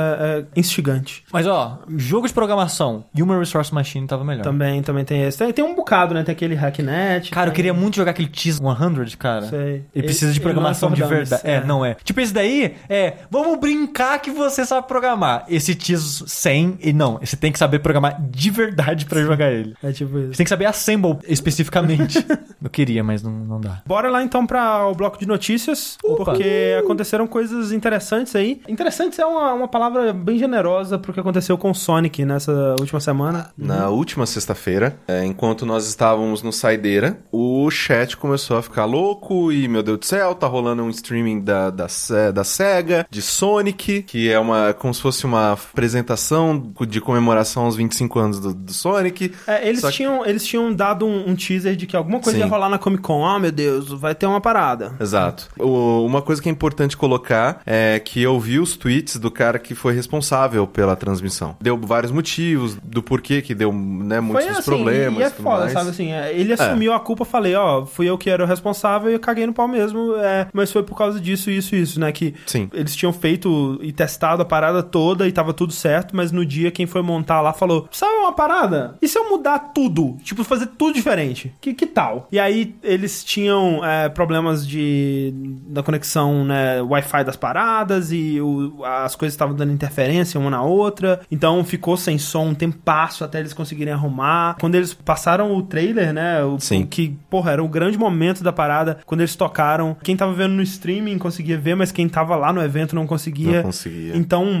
é 0.55 0.59
instigante. 0.59 1.23
Mas, 1.31 1.45
ó, 1.47 1.79
jogo 1.97 2.27
de 2.27 2.33
programação, 2.33 3.03
Human 3.17 3.39
Resource 3.39 3.73
Machine 3.73 4.07
tava 4.07 4.23
melhor. 4.23 4.43
Também, 4.43 4.81
também 4.81 5.03
tem 5.03 5.23
esse. 5.23 5.37
Tem, 5.37 5.51
tem 5.51 5.65
um 5.65 5.75
bocado, 5.75 6.13
né? 6.13 6.23
Tem 6.23 6.33
aquele 6.33 6.55
Hacknet. 6.55 7.29
Cara, 7.31 7.47
eu 7.47 7.51
tem- 7.51 7.55
queria 7.55 7.73
muito 7.73 7.95
jogar 7.97 8.11
aquele 8.11 8.29
Cheese 8.31 8.59
100, 8.59 9.17
cara. 9.17 9.43
Sei. 9.47 9.59
Ele 9.59 9.83
Ele- 9.95 10.03
precisa 10.03 10.31
de 10.31 10.39
é 10.39 10.41
programação 10.41 10.91
de 10.91 11.03
verdade. 11.03 11.41
É, 11.45 11.55
é. 11.55 11.63
não 11.63 11.85
é. 11.85 11.95
Tipo, 12.03 12.19
esse 12.21 12.33
daí 12.33 12.75
é, 12.89 13.13
vamos 13.29 13.59
brincar 13.59 14.19
que 14.19 14.31
você 14.31 14.65
sabe 14.65 14.87
programar. 14.87 15.00
Esse 15.47 15.77
Cheese 15.79 16.23
100, 16.27 16.79
e 16.81 16.93
não, 16.93 17.17
você 17.19 17.35
tem 17.35 17.51
que 17.51 17.59
saber 17.59 17.79
programar 17.79 18.21
de 18.21 18.49
verdade 18.49 19.05
pra 19.05 19.21
jogar 19.21 19.51
ele. 19.51 19.75
É 19.83 19.91
tipo 19.91 20.17
isso. 20.17 20.31
Você 20.31 20.37
tem 20.37 20.43
que 20.43 20.49
saber 20.49 20.65
Assemble 20.65 21.17
especificamente. 21.27 22.25
eu 22.61 22.69
queria, 22.69 23.03
mas 23.03 23.21
não, 23.23 23.31
não 23.31 23.59
dá. 23.59 23.81
Bora 23.85 24.09
lá 24.09 24.23
então 24.23 24.45
para 24.45 24.87
o 24.87 24.95
bloco 24.95 25.17
de 25.17 25.25
notícias, 25.25 25.97
Opa. 26.03 26.25
porque 26.25 26.77
aconteceram 26.79 27.27
coisas 27.27 27.71
interessantes 27.71 28.35
aí. 28.35 28.61
Interessantes 28.67 29.19
é 29.19 29.25
uma, 29.25 29.53
uma 29.53 29.67
palavra 29.67 30.13
bem 30.13 30.37
generosa 30.37 30.97
pro 30.97 31.13
que 31.13 31.19
aconteceu 31.19 31.57
com 31.57 31.71
o 31.71 31.75
Sonic 31.75 32.23
nessa 32.25 32.75
última 32.79 32.99
semana. 32.99 33.51
Na 33.57 33.89
última 33.89 34.25
sexta-feira, 34.25 34.97
é, 35.07 35.25
enquanto 35.25 35.65
nós 35.65 35.87
estávamos 35.87 36.41
no 36.41 36.51
Saideira, 36.51 37.17
o 37.31 37.69
chat 37.69 38.15
começou 38.17 38.57
a 38.57 38.61
ficar 38.61 38.85
louco 38.85 39.51
e, 39.51 39.67
meu 39.67 39.83
Deus 39.83 39.99
do 39.99 40.05
céu, 40.05 40.35
tá 40.35 40.47
rolando 40.47 40.83
um 40.83 40.89
streaming 40.89 41.41
da, 41.41 41.69
da, 41.69 41.87
da 42.33 42.43
SEGA, 42.43 43.05
de 43.09 43.21
Sonic, 43.21 44.03
que 44.03 44.31
é 44.31 44.39
uma 44.39 44.73
como 44.91 44.95
se 44.95 45.01
fosse 45.01 45.25
uma 45.25 45.53
apresentação 45.53 46.73
de 46.87 46.99
comemoração 46.99 47.63
aos 47.63 47.75
25 47.77 48.19
anos 48.19 48.39
do, 48.39 48.53
do 48.53 48.73
Sonic. 48.73 49.33
É, 49.47 49.67
eles, 49.67 49.79
Só 49.81 49.89
que- 49.89 49.97
tinham, 49.97 50.25
eles 50.25 50.45
tinham 50.45 50.73
dado 50.73 51.05
um, 51.05 51.29
um 51.29 51.35
teaser 51.35 51.75
de 51.77 51.85
que 51.87 51.95
alguma 51.95 52.19
coisa 52.19 52.37
Sim. 52.37 52.43
ia 52.43 52.49
rolar 52.49 52.67
na 52.69 52.77
Comic 52.77 53.01
Con. 53.01 53.25
Ah, 53.25 53.39
meu 53.39 53.51
Deus, 53.51 53.87
vai 53.89 54.13
ter 54.13 54.25
uma 54.25 54.41
parada. 54.41 54.95
Exato. 54.99 55.47
O- 55.57 56.05
uma 56.05 56.21
coisa 56.21 56.41
que 56.41 56.49
é 56.49 56.51
importante 56.51 56.97
colocar 56.97 57.61
é 57.65 57.99
que 58.03 58.21
eu 58.21 58.37
vi 58.39 58.59
os 58.59 58.75
tweets 58.75 59.15
do 59.17 59.31
cara 59.31 59.57
que 59.59 59.73
foi 59.73 59.93
responsável 59.93 60.67
pela 60.67 60.95
transmissão. 60.95 61.55
Deu 61.61 61.77
vários 61.77 62.11
motivos 62.11 62.77
do 62.83 63.01
porquê 63.01 63.41
que 63.41 63.55
deu 63.55 63.71
né, 63.71 64.19
muitos 64.19 64.43
Foi 64.45 64.53
assim, 64.57 64.63
problemas. 64.63 65.19
e 65.19 65.23
é 65.23 65.29
foda, 65.29 65.61
mais. 65.61 65.73
sabe 65.73 65.89
assim, 65.91 66.11
é, 66.11 66.33
ele 66.37 66.51
assumiu 66.53 66.93
a 66.93 66.99
culpa, 66.99 67.23
falei, 67.23 67.55
ó, 67.55 67.85
fui 67.85 68.09
eu 68.09 68.17
que 68.17 68.29
era 68.29 68.43
o 68.43 68.47
responsável 68.47 69.09
e 69.09 69.13
eu 69.13 69.19
caguei 69.19 69.45
no 69.47 69.53
pau 69.53 69.67
mesmo, 69.67 70.15
é, 70.17 70.47
mas 70.53 70.71
foi 70.71 70.83
por 70.83 70.97
causa 70.97 71.19
disso, 71.19 71.49
isso 71.49 71.75
e 71.75 71.81
isso, 71.81 71.99
né, 71.99 72.11
que 72.11 72.33
Sim. 72.45 72.69
eles 72.73 72.95
tinham 72.95 73.13
feito 73.13 73.79
e 73.81 73.91
testado 73.91 74.41
a 74.41 74.45
parada 74.45 74.70
toda 74.81 75.27
e 75.27 75.31
tava 75.31 75.53
tudo 75.53 75.73
certo, 75.73 76.15
mas 76.15 76.31
no 76.31 76.45
dia 76.45 76.71
quem 76.71 76.85
foi 76.85 77.01
montar 77.01 77.41
lá 77.41 77.51
falou, 77.51 77.87
sabe 77.91 78.13
uma 78.17 78.31
parada? 78.31 78.95
E 79.01 79.07
se 79.07 79.17
eu 79.17 79.29
mudar 79.29 79.59
tudo? 79.73 80.17
Tipo, 80.23 80.43
fazer 80.43 80.67
tudo 80.77 80.93
diferente? 80.93 81.53
Que, 81.59 81.73
que 81.73 81.85
tal? 81.85 82.27
E 82.31 82.39
aí 82.39 82.75
eles 82.83 83.23
tinham 83.23 83.83
é, 83.83 84.07
problemas 84.09 84.65
de 84.67 85.33
da 85.67 85.81
conexão, 85.83 86.43
né, 86.45 86.81
Wi-Fi 86.81 87.23
das 87.23 87.35
paradas 87.35 88.11
e 88.11 88.39
o- 88.39 88.83
as 88.85 89.15
coisas 89.15 89.33
estavam 89.33 89.55
dando 89.55 89.71
interferência 89.71 90.39
uma 90.39 90.49
na 90.49 90.61
outra, 90.61 91.21
então 91.31 91.63
ficou 91.63 91.97
sem 91.97 92.17
som 92.17 92.47
um 92.49 92.53
tempasso 92.53 93.23
até 93.23 93.39
eles 93.39 93.53
conseguirem 93.53 93.93
arrumar. 93.93 94.55
Quando 94.59 94.75
eles 94.75 94.93
passaram 94.93 95.55
o 95.55 95.61
trailer, 95.63 96.13
né, 96.13 96.43
o, 96.43 96.59
Sim. 96.59 96.83
o 96.83 96.87
que, 96.87 97.15
porra, 97.29 97.51
era 97.51 97.63
o 97.63 97.67
grande 97.67 97.97
momento 97.97 98.43
da 98.43 98.51
parada, 98.51 98.99
quando 99.05 99.21
eles 99.21 99.35
tocaram, 99.35 99.95
quem 100.03 100.15
tava 100.17 100.33
vendo 100.33 100.53
no 100.53 100.61
streaming 100.61 101.17
conseguia 101.17 101.57
ver, 101.57 101.75
mas 101.75 101.91
quem 101.91 102.07
tava 102.09 102.35
lá 102.35 102.51
no 102.51 102.61
evento 102.61 102.95
não 102.95 103.07
conseguia. 103.07 103.57
Não 103.57 103.63
conseguia. 103.63 104.15
Então, 104.15 104.60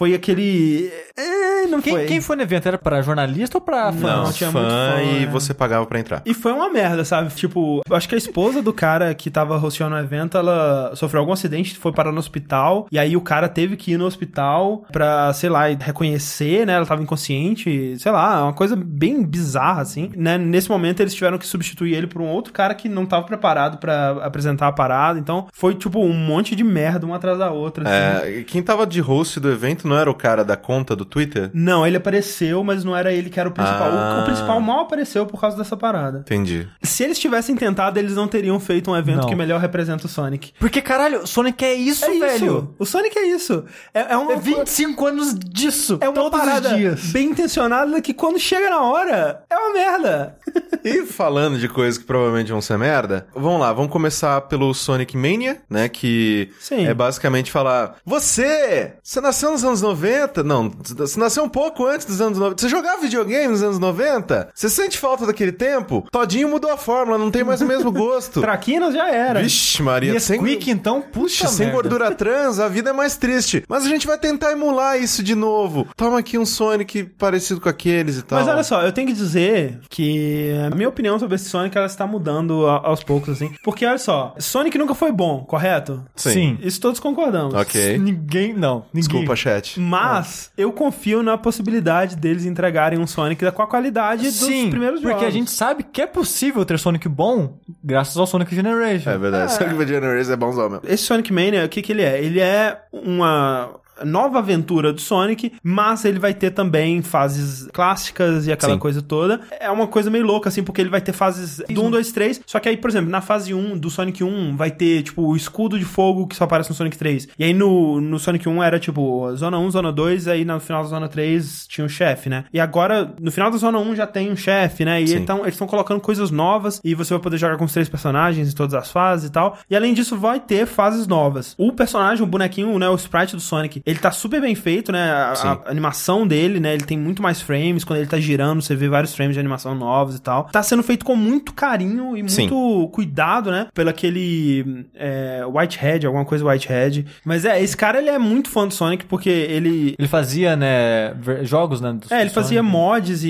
foi 0.00 0.14
aquele... 0.14 0.90
É, 1.14 1.66
não 1.66 1.82
Quem 1.82 1.92
foi. 1.92 2.06
quem 2.06 2.20
foi 2.22 2.34
no 2.34 2.40
evento? 2.40 2.66
Era 2.66 2.78
pra 2.78 3.02
jornalista 3.02 3.58
ou 3.58 3.60
pra 3.60 3.92
fã? 3.92 4.16
Não, 4.16 4.24
Não, 4.24 4.32
tinha 4.32 4.50
fã, 4.50 4.60
muito 4.60 4.72
fã, 4.72 5.02
e 5.02 5.24
é. 5.24 5.26
você 5.26 5.52
pagava 5.52 5.84
pra 5.84 6.00
entrar. 6.00 6.22
E 6.24 6.32
foi 6.32 6.52
uma 6.52 6.70
merda, 6.72 7.04
sabe? 7.04 7.28
Tipo, 7.34 7.82
eu 7.86 7.94
acho 7.94 8.08
que 8.08 8.14
a 8.14 8.18
esposa 8.18 8.62
do 8.62 8.72
cara 8.72 9.14
que 9.14 9.30
tava 9.30 9.58
hosteando 9.58 9.94
o 9.94 9.98
evento, 9.98 10.38
ela 10.38 10.96
sofreu 10.96 11.20
algum 11.20 11.34
acidente, 11.34 11.76
foi 11.76 11.92
parar 11.92 12.12
no 12.12 12.18
hospital, 12.18 12.86
e 12.90 12.98
aí 12.98 13.14
o 13.14 13.20
cara 13.20 13.46
teve 13.46 13.76
que 13.76 13.92
ir 13.92 13.98
no 13.98 14.06
hospital 14.06 14.86
pra, 14.90 15.34
sei 15.34 15.50
lá, 15.50 15.66
reconhecer, 15.66 16.64
né? 16.64 16.72
Ela 16.76 16.86
tava 16.86 17.02
inconsciente, 17.02 17.94
sei 17.98 18.10
lá, 18.10 18.44
uma 18.44 18.54
coisa 18.54 18.74
bem 18.74 19.22
bizarra, 19.22 19.82
assim. 19.82 20.10
Né? 20.16 20.38
Nesse 20.38 20.70
momento 20.70 21.00
eles 21.00 21.14
tiveram 21.14 21.36
que 21.36 21.46
substituir 21.46 21.94
ele 21.94 22.06
por 22.06 22.22
um 22.22 22.28
outro 22.28 22.54
cara 22.54 22.74
que 22.74 22.88
não 22.88 23.04
tava 23.04 23.26
preparado 23.26 23.76
pra 23.76 24.12
apresentar 24.22 24.68
a 24.68 24.72
parada, 24.72 25.18
então 25.18 25.46
foi, 25.52 25.74
tipo, 25.74 26.00
um 26.00 26.14
monte 26.14 26.56
de 26.56 26.64
merda 26.64 27.04
uma 27.04 27.16
atrás 27.16 27.38
da 27.38 27.50
outra, 27.50 27.84
assim. 27.86 28.38
É, 28.38 28.42
quem 28.44 28.62
tava 28.62 28.86
de 28.86 29.00
host 29.00 29.38
do 29.38 29.50
evento 29.50 29.89
não 29.90 29.98
era 29.98 30.10
o 30.10 30.14
cara 30.14 30.44
da 30.44 30.56
conta 30.56 30.96
do 30.96 31.04
Twitter? 31.04 31.50
Não, 31.52 31.86
ele 31.86 31.96
apareceu, 31.96 32.64
mas 32.64 32.82
não 32.84 32.96
era 32.96 33.12
ele 33.12 33.28
que 33.28 33.38
era 33.38 33.48
o 33.48 33.52
principal. 33.52 33.90
O- 33.90 33.94
Ah. 33.96 34.20
O, 34.22 34.24
principal 34.24 34.60
mal 34.60 34.80
apareceu 34.80 35.26
por 35.26 35.40
causa 35.40 35.56
dessa 35.56 35.76
parada. 35.76 36.18
Entendi. 36.20 36.66
Se 36.82 37.02
eles 37.04 37.18
tivessem 37.18 37.54
tentado, 37.56 37.98
eles 37.98 38.14
não 38.14 38.26
teriam 38.28 38.58
feito 38.60 38.90
um 38.90 38.96
evento 38.96 39.22
Não. 39.22 39.28
que 39.28 39.34
melhor 39.34 39.60
representa 39.60 40.06
o 40.06 40.08
Sonic. 40.08 40.52
Porque, 40.58 40.80
caralho, 40.80 41.26
Sonic 41.26 41.64
é 41.64 41.74
isso, 41.74 42.04
É 42.04 42.18
velho. 42.18 42.34
isso. 42.34 42.74
O 42.78 42.86
Sonic 42.86 43.18
é 43.18 43.26
isso. 43.26 43.64
É, 43.92 44.12
é 44.12 44.16
uma, 44.16 44.32
É 44.34 44.36
25 44.36 45.06
anos 45.06 45.34
disso. 45.38 45.98
é 46.00 46.08
uma 46.08 46.14
todos 46.14 46.38
parada 46.38 46.70
os 46.70 46.76
dias. 46.76 47.00
bem 47.12 47.28
intencionada 47.30 48.00
que 48.00 48.14
quando 48.14 48.38
chega 48.38 48.70
na 48.70 48.80
hora, 48.82 49.42
é 49.50 49.56
uma 49.56 49.72
merda. 49.74 50.36
E 50.82 51.04
falando 51.04 51.58
de 51.58 51.68
coisas 51.68 51.98
que 51.98 52.04
provavelmente 52.06 52.50
vão 52.50 52.60
ser 52.62 52.78
merda, 52.78 53.26
vamos 53.34 53.60
lá, 53.60 53.70
vamos 53.70 53.92
começar 53.92 54.40
pelo 54.42 54.72
Sonic 54.72 55.14
Mania, 55.14 55.60
né? 55.68 55.90
Que 55.90 56.50
Sim. 56.58 56.86
é 56.86 56.94
basicamente 56.94 57.52
falar: 57.52 57.96
Você! 58.02 58.94
Você 59.02 59.20
nasceu 59.20 59.50
nos 59.50 59.62
anos 59.62 59.79
90? 59.82 60.42
Não, 60.42 60.70
você 60.96 61.18
nasceu 61.18 61.44
um 61.44 61.48
pouco 61.48 61.86
antes 61.86 62.06
dos 62.06 62.20
anos 62.20 62.38
90. 62.38 62.60
Você 62.62 62.68
jogava 62.68 63.00
videogame 63.00 63.48
nos 63.48 63.62
anos 63.62 63.78
90? 63.78 64.50
Você 64.54 64.68
sente 64.68 64.98
falta 64.98 65.26
daquele 65.26 65.52
tempo? 65.52 66.06
Todinho 66.10 66.48
mudou 66.48 66.70
a 66.72 66.76
fórmula, 66.76 67.18
não 67.18 67.30
tem 67.30 67.44
mais 67.44 67.60
o 67.60 67.66
mesmo 67.66 67.90
gosto. 67.90 68.40
Traquinas 68.42 68.94
já 68.94 69.10
era. 69.10 69.42
Vixe, 69.42 69.82
Maria, 69.82 70.14
E 70.16 70.20
sem, 70.20 70.38
Squeak, 70.38 70.70
então, 70.70 71.00
puxa 71.02 71.46
sem 71.48 71.66
merda. 71.66 71.82
gordura 71.82 72.10
trans, 72.14 72.58
a 72.58 72.68
vida 72.68 72.90
é 72.90 72.92
mais 72.92 73.16
triste. 73.16 73.64
Mas 73.68 73.84
a 73.84 73.88
gente 73.88 74.06
vai 74.06 74.18
tentar 74.18 74.52
emular 74.52 74.98
isso 75.00 75.22
de 75.22 75.34
novo. 75.34 75.86
Toma 75.96 76.18
aqui 76.18 76.38
um 76.38 76.46
Sonic 76.46 77.04
parecido 77.04 77.60
com 77.60 77.68
aqueles 77.68 78.18
e 78.18 78.22
tal. 78.22 78.38
Mas 78.38 78.48
olha 78.48 78.62
só, 78.62 78.82
eu 78.82 78.92
tenho 78.92 79.06
que 79.08 79.12
dizer 79.14 79.80
que 79.88 80.52
a 80.70 80.74
minha 80.74 80.88
opinião 80.88 81.18
sobre 81.18 81.36
esse 81.36 81.48
Sonic 81.48 81.76
ela 81.76 81.86
está 81.86 82.06
mudando 82.06 82.66
aos 82.66 83.02
poucos, 83.02 83.30
assim. 83.30 83.52
Porque 83.62 83.84
olha 83.86 83.98
só, 83.98 84.34
Sonic 84.38 84.76
nunca 84.78 84.94
foi 84.94 85.12
bom, 85.12 85.44
correto? 85.44 86.04
Sim. 86.16 86.58
Isso 86.62 86.80
todos 86.80 87.00
concordamos. 87.00 87.54
Ok. 87.54 87.98
Ninguém, 87.98 88.52
não. 88.52 88.84
Ninguém. 88.92 89.00
Desculpa, 89.10 89.36
chat. 89.36 89.69
Mas 89.78 90.50
eu 90.56 90.72
confio 90.72 91.22
na 91.22 91.36
possibilidade 91.36 92.16
deles 92.16 92.44
entregarem 92.44 92.98
um 92.98 93.06
Sonic 93.06 93.50
com 93.52 93.62
a 93.62 93.66
qualidade 93.66 94.24
dos 94.24 94.34
Sim, 94.34 94.70
primeiros 94.70 95.00
jogos. 95.00 95.14
porque 95.14 95.26
a 95.26 95.30
gente 95.30 95.50
sabe 95.50 95.82
que 95.82 96.00
é 96.02 96.06
possível 96.06 96.64
ter 96.64 96.78
Sonic 96.78 97.08
bom 97.08 97.58
graças 97.82 98.16
ao 98.16 98.26
Sonic 98.26 98.54
Generation. 98.54 99.10
É 99.10 99.18
verdade. 99.18 99.52
Sonic 99.52 99.86
Generation 99.86 100.32
é 100.32 100.36
bonzão 100.36 100.70
mesmo. 100.70 100.84
Esse 100.86 101.04
Sonic 101.04 101.32
Mania, 101.32 101.64
o 101.64 101.68
que, 101.68 101.82
que 101.82 101.92
ele 101.92 102.02
é? 102.02 102.22
Ele 102.22 102.40
é 102.40 102.80
uma 102.92 103.70
nova 104.04 104.38
aventura 104.38 104.92
do 104.92 105.00
Sonic, 105.00 105.52
mas 105.62 106.04
ele 106.04 106.18
vai 106.18 106.34
ter 106.34 106.50
também 106.50 107.02
fases 107.02 107.68
clássicas 107.72 108.46
e 108.46 108.52
aquela 108.52 108.74
Sim. 108.74 108.78
coisa 108.78 109.02
toda. 109.02 109.40
É 109.58 109.70
uma 109.70 109.86
coisa 109.86 110.10
meio 110.10 110.24
louca, 110.24 110.48
assim, 110.48 110.62
porque 110.62 110.80
ele 110.80 110.90
vai 110.90 111.00
ter 111.00 111.12
fases 111.12 111.62
do 111.68 111.84
1, 111.84 111.90
2, 111.90 112.12
3. 112.12 112.40
Só 112.46 112.58
que 112.58 112.68
aí, 112.68 112.76
por 112.76 112.90
exemplo, 112.90 113.10
na 113.10 113.20
fase 113.20 113.54
1 113.54 113.78
do 113.78 113.90
Sonic 113.90 114.22
1 114.22 114.56
vai 114.56 114.70
ter, 114.70 115.02
tipo, 115.02 115.22
o 115.22 115.36
escudo 115.36 115.78
de 115.78 115.84
fogo 115.84 116.26
que 116.26 116.36
só 116.36 116.44
aparece 116.44 116.70
no 116.70 116.76
Sonic 116.76 116.96
3. 116.96 117.28
E 117.38 117.44
aí 117.44 117.52
no, 117.52 118.00
no 118.00 118.18
Sonic 118.18 118.48
1 118.48 118.62
era, 118.62 118.78
tipo, 118.78 119.34
Zona 119.36 119.58
1, 119.58 119.70
Zona 119.70 119.92
2, 119.92 120.28
aí 120.28 120.44
no 120.44 120.60
final 120.60 120.82
da 120.82 120.88
Zona 120.88 121.08
3 121.08 121.66
tinha 121.68 121.84
o 121.84 121.88
chefe, 121.88 122.28
né? 122.28 122.44
E 122.52 122.60
agora, 122.60 123.14
no 123.20 123.30
final 123.30 123.50
da 123.50 123.56
Zona 123.56 123.78
1 123.78 123.96
já 123.96 124.06
tem 124.06 124.30
um 124.30 124.36
chefe, 124.36 124.84
né? 124.84 125.00
E 125.00 125.08
Sim. 125.08 125.16
então 125.18 125.40
eles 125.40 125.54
estão 125.54 125.66
colocando 125.66 126.00
coisas 126.00 126.30
novas 126.30 126.80
e 126.84 126.94
você 126.94 127.14
vai 127.14 127.22
poder 127.22 127.38
jogar 127.38 127.56
com 127.56 127.64
os 127.64 127.72
três 127.72 127.88
personagens 127.88 128.50
em 128.50 128.54
todas 128.54 128.74
as 128.74 128.90
fases 128.90 129.28
e 129.28 129.32
tal. 129.32 129.58
E 129.68 129.76
além 129.76 129.94
disso, 129.94 130.16
vai 130.16 130.40
ter 130.40 130.66
fases 130.66 131.06
novas. 131.06 131.54
O 131.58 131.72
personagem, 131.72 132.22
o 132.22 132.26
bonequinho, 132.26 132.78
né, 132.78 132.88
o 132.88 132.94
sprite 132.94 133.34
do 133.36 133.40
Sonic, 133.40 133.82
ele 133.90 133.98
tá 133.98 134.10
super 134.10 134.40
bem 134.40 134.54
feito, 134.54 134.92
né? 134.92 135.10
A, 135.10 135.32
a 135.66 135.70
animação 135.70 136.26
dele, 136.26 136.60
né? 136.60 136.74
Ele 136.74 136.84
tem 136.84 136.98
muito 136.98 137.22
mais 137.22 137.40
frames. 137.40 137.84
Quando 137.84 137.98
ele 137.98 138.08
tá 138.08 138.18
girando, 138.18 138.62
você 138.62 138.74
vê 138.74 138.88
vários 138.88 139.14
frames 139.14 139.34
de 139.34 139.40
animação 139.40 139.74
novos 139.74 140.16
e 140.16 140.20
tal. 140.20 140.44
Tá 140.44 140.62
sendo 140.62 140.82
feito 140.82 141.04
com 141.04 141.16
muito 141.16 141.52
carinho 141.52 142.16
e 142.16 142.28
Sim. 142.30 142.48
muito 142.48 142.88
cuidado, 142.92 143.50
né? 143.50 143.68
Pelo 143.74 143.90
aquele 143.90 144.86
é, 144.94 145.42
Whitehead, 145.46 146.06
alguma 146.06 146.24
coisa 146.24 146.44
Whitehead. 146.44 147.06
Mas 147.24 147.44
é, 147.44 147.60
esse 147.62 147.76
cara, 147.76 147.98
ele 147.98 148.10
é 148.10 148.18
muito 148.18 148.48
fã 148.50 148.66
do 148.66 148.74
Sonic 148.74 149.04
porque 149.06 149.28
ele, 149.28 149.94
Ele 149.98 150.08
fazia, 150.08 150.56
né, 150.56 151.14
jogos, 151.42 151.80
né? 151.80 151.98
é, 152.10 152.20
ele 152.20 152.30
fazia 152.30 152.58
Sonic. 152.60 152.72
mods 152.72 153.24
e, 153.24 153.28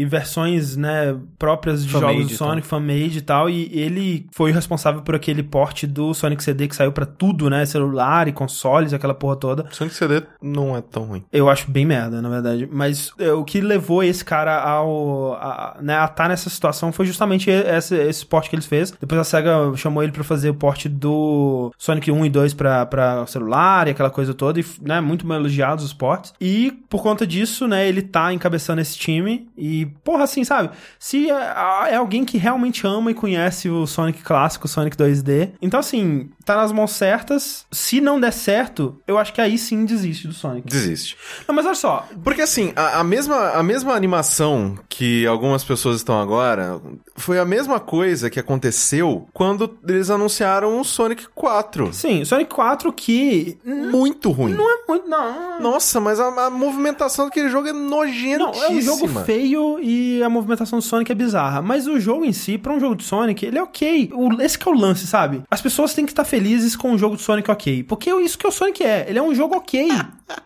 e 0.00 0.04
versões, 0.04 0.76
né, 0.76 1.16
próprias 1.38 1.84
de 1.84 1.90
Fan-made 1.90 2.12
jogos 2.14 2.28
do 2.28 2.32
e. 2.34 2.36
Sonic, 2.36 2.66
fan-made 2.66 3.18
e 3.18 3.22
tal, 3.22 3.50
e 3.50 3.70
ele 3.72 4.26
foi 4.32 4.50
o 4.50 4.54
responsável 4.54 5.02
por 5.02 5.14
aquele 5.14 5.42
porte 5.42 5.86
do 5.86 6.12
Sonic 6.14 6.42
CD 6.42 6.68
que 6.68 6.76
saiu 6.76 6.92
pra 6.92 7.06
tudo, 7.06 7.50
né, 7.50 7.64
celular 7.66 8.28
e 8.28 8.32
consoles, 8.32 8.92
aquela 8.92 9.14
porra 9.14 9.36
toda. 9.36 9.66
Sonic 9.70 9.94
CD 9.96 10.22
não 10.40 10.76
é 10.76 10.80
tão 10.80 11.04
ruim. 11.04 11.24
Eu 11.32 11.48
acho 11.48 11.70
bem 11.70 11.84
merda, 11.84 12.20
na 12.22 12.28
verdade. 12.28 12.68
Mas 12.70 13.12
é, 13.18 13.32
o 13.32 13.44
que 13.44 13.60
levou 13.60 14.02
esse 14.02 14.24
cara 14.24 14.60
ao. 14.60 15.34
A, 15.34 15.76
né, 15.80 15.98
a 15.98 16.04
estar 16.04 16.28
nessa 16.28 16.50
situação 16.50 16.92
foi 16.92 17.06
justamente 17.06 17.50
esse, 17.50 17.94
esse 17.96 18.24
porte 18.24 18.50
que 18.50 18.56
ele 18.56 18.62
fez. 18.62 18.90
Depois 18.90 19.20
a 19.20 19.24
SEGA 19.24 19.72
chamou 19.76 20.02
ele 20.02 20.12
pra 20.12 20.24
fazer 20.24 20.50
o 20.50 20.54
porte 20.54 20.88
do 20.88 21.72
Sonic 21.78 22.10
1 22.10 22.26
e 22.26 22.30
2 22.30 22.54
pra, 22.54 22.86
pra 22.86 23.26
celular 23.26 23.88
e 23.88 23.90
aquela 23.90 24.10
coisa 24.10 24.34
toda. 24.34 24.60
E, 24.60 24.64
né, 24.82 25.00
muito 25.00 25.26
bem 25.26 25.36
elogiados 25.36 25.84
os 25.84 25.92
portes. 25.92 26.32
E 26.40 26.72
por 26.88 27.02
conta 27.02 27.26
disso, 27.26 27.66
né, 27.66 27.88
ele 27.88 28.02
tá 28.02 28.32
encabeçando 28.32 28.80
esse 28.80 28.96
time. 28.96 29.48
E, 29.56 29.86
porra, 30.04 30.24
assim, 30.24 30.44
sabe? 30.44 30.70
Se 30.98 31.30
é, 31.30 31.92
é 31.92 31.96
alguém 31.96 32.24
que 32.24 32.38
realmente 32.38 32.86
ama 32.86 33.10
e 33.10 33.14
conhece 33.14 33.68
o 33.68 33.86
Sonic 33.86 34.22
clássico, 34.22 34.66
o 34.66 34.68
Sonic 34.68 34.96
2D. 34.96 35.50
Então, 35.62 35.80
assim, 35.80 36.30
tá 36.44 36.56
nas 36.56 36.72
mãos 36.72 36.92
certas. 36.92 37.66
Se 37.70 38.00
não 38.00 38.20
der 38.20 38.32
certo, 38.32 39.00
eu 39.06 39.18
acho 39.18 39.32
que 39.32 39.40
aí 39.40 39.56
sim 39.56 39.84
desiste 39.86 40.28
do 40.28 40.34
Sonic. 40.34 40.68
Desiste. 40.68 41.16
Não, 41.46 41.54
mas 41.54 41.64
olha 41.64 41.74
só. 41.74 42.06
Porque 42.22 42.42
assim, 42.42 42.72
a, 42.76 43.00
a 43.00 43.04
mesma, 43.04 43.50
a 43.50 43.62
mesma 43.62 43.94
animação 43.94 44.78
que 44.88 45.26
algumas 45.26 45.64
pessoas 45.64 45.96
estão 45.96 46.20
agora 46.20 46.80
foi 47.16 47.38
a 47.38 47.44
mesma 47.44 47.80
coisa 47.80 48.28
que 48.28 48.38
aconteceu 48.38 49.26
quando 49.32 49.78
eles 49.88 50.10
anunciaram 50.10 50.80
o 50.80 50.84
Sonic 50.84 51.26
4. 51.34 51.92
Sim, 51.92 52.24
Sonic 52.24 52.52
4 52.54 52.92
que. 52.92 53.58
Muito 53.64 54.30
ruim. 54.30 54.54
Não 54.54 54.70
é 54.70 54.78
muito. 54.88 55.08
Não. 55.08 55.60
Nossa, 55.60 56.00
mas 56.00 56.18
a, 56.18 56.46
a 56.46 56.50
movimentação 56.50 57.26
daquele 57.26 57.48
jogo 57.48 57.68
é 57.68 57.72
nojentíssima. 57.72 58.38
Não, 58.38 58.64
é 58.64 58.70
um 58.70 58.80
jogo 58.80 59.08
feio 59.24 59.78
e 59.80 60.22
a 60.22 60.28
movimentação 60.28 60.78
do 60.78 60.84
Sonic 60.84 61.10
é 61.10 61.14
bizarra. 61.14 61.62
Mas 61.62 61.86
o 61.86 61.98
jogo 62.00 62.24
em 62.24 62.32
si, 62.32 62.58
pra 62.58 62.72
um 62.72 62.80
jogo 62.80 62.96
de 62.96 63.04
Sonic, 63.04 63.44
ele 63.46 63.58
é 63.58 63.62
ok. 63.62 64.10
O, 64.12 64.40
esse 64.40 64.58
que 64.58 64.68
é 64.68 64.72
o 64.72 64.74
lance, 64.74 65.06
sabe? 65.06 65.42
As 65.50 65.60
pessoas 65.60 65.94
têm 65.94 66.04
que 66.04 66.12
estar 66.12 66.24
felizes 66.24 66.76
com 66.76 66.92
o 66.92 66.98
jogo 66.98 67.16
de 67.16 67.22
Sonic 67.22 67.50
ok. 67.50 67.82
Porque 67.84 68.10
é 68.10 68.20
isso 68.22 68.38
que 68.38 68.46
o 68.46 68.50
Sonic 68.50 68.82
é. 68.82 69.06
Ele 69.08 69.18
é 69.18 69.22
um 69.22 69.34
jogo 69.34 69.54
ok. 69.66 69.88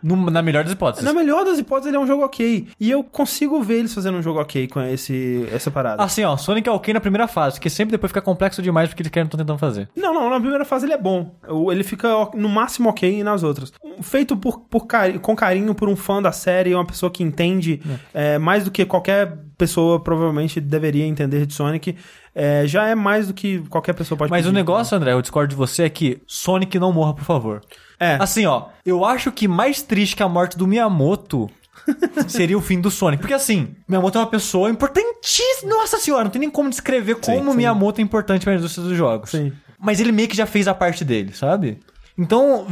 No- 0.03 0.31
na 0.31 0.43
melhor 0.43 0.65
das 0.65 0.73
hipóteses. 0.73 1.05
Na 1.05 1.13
melhor 1.13 1.45
das 1.45 1.59
hipóteses, 1.59 1.89
ele 1.89 1.97
é 1.97 2.01
um 2.01 2.07
jogo 2.07 2.25
ok. 2.25 2.69
E 2.79 2.91
eu 2.91 3.03
consigo 3.03 3.63
ver 3.63 3.79
eles 3.79 3.95
fazendo 3.95 4.19
um 4.19 4.23
jogo 4.23 4.41
ok 4.41 4.67
com 4.69 4.81
esse, 4.83 5.47
essa 5.53 5.71
parada. 5.71 6.03
Assim, 6.03 6.23
ó, 6.25 6.37
Sonic 6.37 6.69
é 6.69 6.73
ok 6.73 6.93
na 6.95 7.01
primeira 7.01 7.27
fase, 7.29 7.59
que 7.61 7.71
sempre 7.71 7.93
depois 7.93 8.11
fica 8.11 8.21
complexo 8.21 8.61
demais 8.63 8.89
porque 8.89 9.03
eles 9.03 9.11
querem 9.11 9.27
estão 9.27 9.39
tentando 9.39 9.59
fazer. 9.59 9.89
Não, 9.97 10.13
não, 10.13 10.29
na 10.29 10.39
primeira 10.41 10.65
fase 10.65 10.87
ele 10.87 10.93
é 10.93 10.99
bom. 10.99 11.35
O- 11.49 11.71
Ele 11.73 11.83
fica 11.85 12.09
no 12.35 12.49
máximo 12.49 12.89
ok 12.91 13.23
nas 13.23 13.43
outras. 13.43 13.73
Feito 14.03 14.37
por, 14.37 14.61
por 14.61 14.87
com 15.23 15.35
carinho 15.37 15.75
por 15.75 15.89
um 15.89 15.97
fã 15.97 16.21
da 16.21 16.33
série, 16.33 16.75
uma 16.75 16.87
pessoa 16.87 17.11
que 17.11 17.23
entende 17.23 17.81
é, 18.13 18.39
mais 18.39 18.65
do 18.65 18.71
que 18.71 18.85
qualquer 18.85 19.39
pessoa 19.57 20.01
provavelmente 20.01 20.61
deveria 20.61 21.05
entender 21.07 21.45
de 21.47 21.53
Sonic, 21.55 21.97
é, 22.35 22.67
já 22.67 22.87
é 22.87 22.95
mais 22.95 23.29
do 23.29 23.35
que 23.35 23.59
qualquer 23.69 23.93
pessoa 23.95 24.17
pode 24.17 24.31
Mas 24.31 24.45
o 24.47 24.49
pedir. 24.49 24.55
negócio, 24.57 24.97
André, 24.97 25.13
eu 25.13 25.21
discordo 25.21 25.49
de 25.51 25.57
você, 25.57 25.83
é 25.85 25.89
que 25.91 26.21
Sonic 26.27 26.79
não 26.79 26.93
morra, 26.93 27.15
por 27.15 27.25
favor. 27.25 27.61
É. 28.01 28.17
Assim, 28.19 28.47
ó, 28.47 28.69
eu 28.85 29.05
acho 29.05 29.31
que 29.31 29.47
mais 29.47 29.83
triste 29.83 30.17
que 30.17 30.23
a 30.23 30.29
morte 30.29 30.57
do 30.57 30.67
Miyamoto 30.67 31.51
seria 32.27 32.57
o 32.57 32.61
fim 32.63 32.81
do 32.81 32.91
Sonic. 32.91 33.21
Porque 33.21 33.35
assim, 33.35 33.77
Miyamoto 33.87 34.17
é 34.17 34.21
uma 34.23 34.27
pessoa 34.27 34.71
importantíssima. 34.71 35.71
Nossa 35.71 35.99
senhora, 35.99 36.25
não 36.25 36.31
tem 36.31 36.41
nem 36.41 36.51
como 36.51 36.71
descrever 36.71 37.17
como 37.17 37.53
Miyamoto 37.53 38.01
é 38.01 38.05
importante 38.05 38.45
pra 38.45 38.55
indústria 38.55 38.87
dos 38.87 38.97
jogos. 38.97 39.31
Sim. 39.31 39.53
Mas 39.79 40.01
ele 40.01 40.13
meio 40.13 40.29
que 40.29 40.37
já 40.37 40.47
fez 40.47 40.67
a 40.67 40.75
parte 40.75 41.05
dele, 41.05 41.33
sabe? 41.35 41.79
Então, 42.17 42.67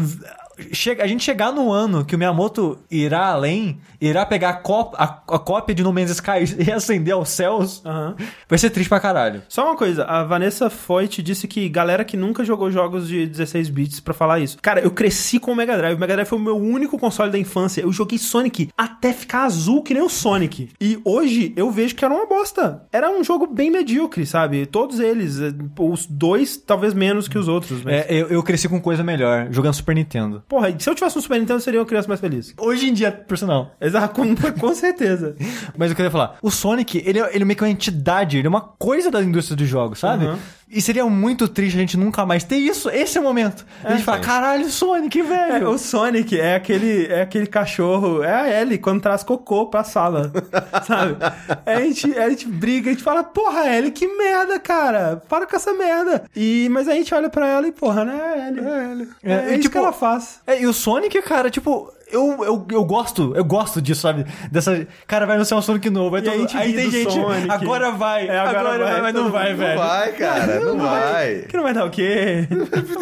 a 1.02 1.06
gente 1.06 1.22
chegar 1.24 1.52
no 1.52 1.70
ano 1.72 2.04
que 2.04 2.14
o 2.14 2.18
Miyamoto 2.18 2.78
irá 2.90 3.26
além, 3.26 3.78
irá 4.00 4.24
pegar 4.26 4.50
a, 4.50 4.54
cop- 4.54 4.94
a- 4.96 5.22
a 5.28 5.38
cópia 5.38 5.74
de 5.74 5.82
No 5.82 5.92
Man's 5.92 6.10
Sky 6.10 6.56
e 6.66 6.70
acender 6.72 7.14
aos 7.14 7.28
céus, 7.30 7.82
Aham. 7.84 8.16
vai 8.48 8.58
ser 8.58 8.70
triste 8.70 8.88
pra 8.88 9.00
caralho. 9.00 9.42
Só 9.48 9.64
uma 9.66 9.76
coisa, 9.76 10.04
a 10.04 10.24
Vanessa 10.24 10.68
Foyt 10.70 11.22
disse 11.22 11.46
que 11.48 11.68
galera 11.68 12.04
que 12.04 12.16
nunca 12.16 12.44
jogou 12.44 12.70
jogos 12.70 13.08
de 13.08 13.26
16 13.26 13.68
bits 13.70 14.00
pra 14.00 14.14
falar 14.14 14.40
isso. 14.40 14.58
Cara, 14.62 14.80
eu 14.80 14.90
cresci 14.90 15.38
com 15.38 15.52
o 15.52 15.56
Mega 15.56 15.76
Drive. 15.76 15.96
O 15.96 16.00
Mega 16.00 16.14
Drive 16.14 16.28
foi 16.28 16.38
o 16.38 16.42
meu 16.42 16.56
único 16.56 16.98
console 16.98 17.30
da 17.30 17.38
infância. 17.38 17.80
Eu 17.82 17.92
joguei 17.92 18.18
Sonic 18.18 18.68
até 18.76 19.12
ficar 19.12 19.44
azul 19.44 19.82
que 19.82 19.94
nem 19.94 20.02
o 20.02 20.08
Sonic. 20.08 20.70
E 20.80 20.98
hoje 21.04 21.52
eu 21.56 21.70
vejo 21.70 21.94
que 21.94 22.04
era 22.04 22.12
uma 22.14 22.26
bosta. 22.26 22.82
Era 22.92 23.10
um 23.10 23.22
jogo 23.22 23.46
bem 23.46 23.70
medíocre, 23.70 24.26
sabe? 24.26 24.66
Todos 24.66 25.00
eles, 25.00 25.40
eh, 25.40 25.52
os 25.78 26.06
dois 26.06 26.56
talvez 26.56 26.94
menos 26.94 27.28
que 27.28 27.38
os 27.38 27.48
outros. 27.48 27.82
Mas... 27.82 27.94
É, 27.94 28.06
eu, 28.10 28.28
eu 28.28 28.42
cresci 28.42 28.68
com 28.68 28.80
coisa 28.80 29.02
melhor, 29.04 29.48
jogando 29.50 29.74
Super 29.74 29.94
Nintendo. 29.94 30.42
Porra, 30.48 30.74
se 30.78 30.88
eu 30.88 30.94
tivesse 30.94 31.18
um 31.18 31.20
Super 31.20 31.38
Nintendo, 31.38 31.58
eu 31.58 31.60
seria 31.60 31.80
uma 31.80 31.86
criança 31.86 32.08
mais 32.08 32.20
feliz. 32.20 32.54
Hoje 32.58 32.88
em 32.88 32.92
dia, 32.94 33.12
por 33.12 33.36
sinal. 33.36 33.74
Exato, 33.80 34.14
com, 34.16 34.34
com 34.58 34.74
certeza. 34.74 35.36
Mas 35.76 35.90
eu 35.90 35.96
queria 35.96 36.10
falar, 36.10 36.38
o 36.40 36.50
Sonic, 36.50 37.02
ele, 37.04 37.18
é- 37.20 37.34
ele 37.34 37.42
é 37.42 37.44
meio 37.44 37.56
que 37.56 37.62
uma 37.62 37.68
entidade, 37.70 38.38
ele 38.38 38.46
é 38.46 38.48
uma 38.48 38.62
coisa 38.62 39.10
da 39.10 39.22
indústria 39.22 39.56
dos 39.56 39.68
jogos, 39.68 39.98
sabe? 39.98 40.24
Uhum. 40.24 40.38
E 40.70 40.82
seria 40.82 41.04
muito 41.06 41.48
triste 41.48 41.76
a 41.76 41.80
gente 41.80 41.96
nunca 41.96 42.26
mais 42.26 42.44
ter 42.44 42.56
isso. 42.56 42.90
Esse 42.90 43.16
é 43.16 43.20
o 43.20 43.24
momento. 43.24 43.64
a 43.82 43.92
gente 43.92 44.04
fala, 44.04 44.20
caralho, 44.20 44.68
Sonic, 44.70 45.20
É, 45.20 45.22
velho. 45.22 45.70
o 45.70 45.78
Sonic 45.78 46.38
é 46.38 46.56
aquele, 46.56 47.06
é 47.06 47.22
aquele 47.22 47.46
cachorro, 47.46 48.22
é 48.22 48.34
a 48.34 48.60
Ellie 48.60 48.76
quando 48.78 49.00
traz 49.00 49.22
cocô 49.22 49.66
pra 49.66 49.82
sala, 49.84 50.30
sabe? 50.86 51.16
A 51.64 51.80
gente, 51.80 52.18
a 52.18 52.28
gente 52.28 52.46
briga, 52.46 52.90
a 52.90 52.92
gente 52.92 53.02
fala, 53.02 53.24
porra, 53.24 53.66
Ellie, 53.66 53.90
que 53.90 54.06
merda, 54.06 54.58
cara, 54.58 55.22
para 55.28 55.46
com 55.46 55.56
essa 55.56 55.72
merda. 55.72 56.24
E, 56.36 56.68
mas 56.70 56.86
a 56.86 56.92
gente 56.92 57.14
olha 57.14 57.30
pra 57.30 57.46
ela 57.48 57.66
e, 57.66 57.72
porra, 57.72 58.04
né, 58.04 58.20
é 58.36 58.48
Ellie, 58.48 58.66
é 58.66 58.90
Ellie. 58.92 59.08
É, 59.22 59.32
É, 59.32 59.34
é 59.34 59.48
e, 59.48 59.52
isso 59.52 59.60
tipo, 59.62 59.72
que 59.72 59.78
ela 59.78 59.92
faz. 59.92 60.40
É, 60.46 60.60
e 60.60 60.66
o 60.66 60.72
Sonic, 60.72 61.20
cara, 61.22 61.50
tipo, 61.50 61.90
eu, 62.10 62.44
eu, 62.44 62.66
eu 62.70 62.84
gosto, 62.84 63.32
eu 63.36 63.44
gosto 63.44 63.80
disso, 63.82 64.02
sabe? 64.02 64.24
Dessa. 64.50 64.86
Cara, 65.06 65.26
vai 65.26 65.36
anunciar 65.36 65.58
um 65.58 65.62
Sonic 65.62 65.88
novo. 65.90 66.16
Aí, 66.16 66.24
E 66.24 66.28
a 66.28 66.30
todo- 66.32 66.40
gente 66.40 66.56
aí 66.56 66.72
tem 66.72 66.90
gente. 66.90 67.12
Sonic. 67.12 67.50
Agora 67.50 67.90
vai. 67.92 68.26
É, 68.28 68.38
agora 68.38 68.78
vai, 68.78 69.00
mas 69.02 69.14
não 69.14 69.30
vai, 69.30 69.54
velho. 69.54 69.78
Não 69.78 69.86
vai, 69.88 70.12
cara, 70.12 70.60
não 70.60 70.78
vai. 70.78 71.34
Que 71.48 71.56
não 71.56 71.64
vai 71.64 71.74
dar 71.74 71.84
o 71.84 71.90
quê? 71.90 72.46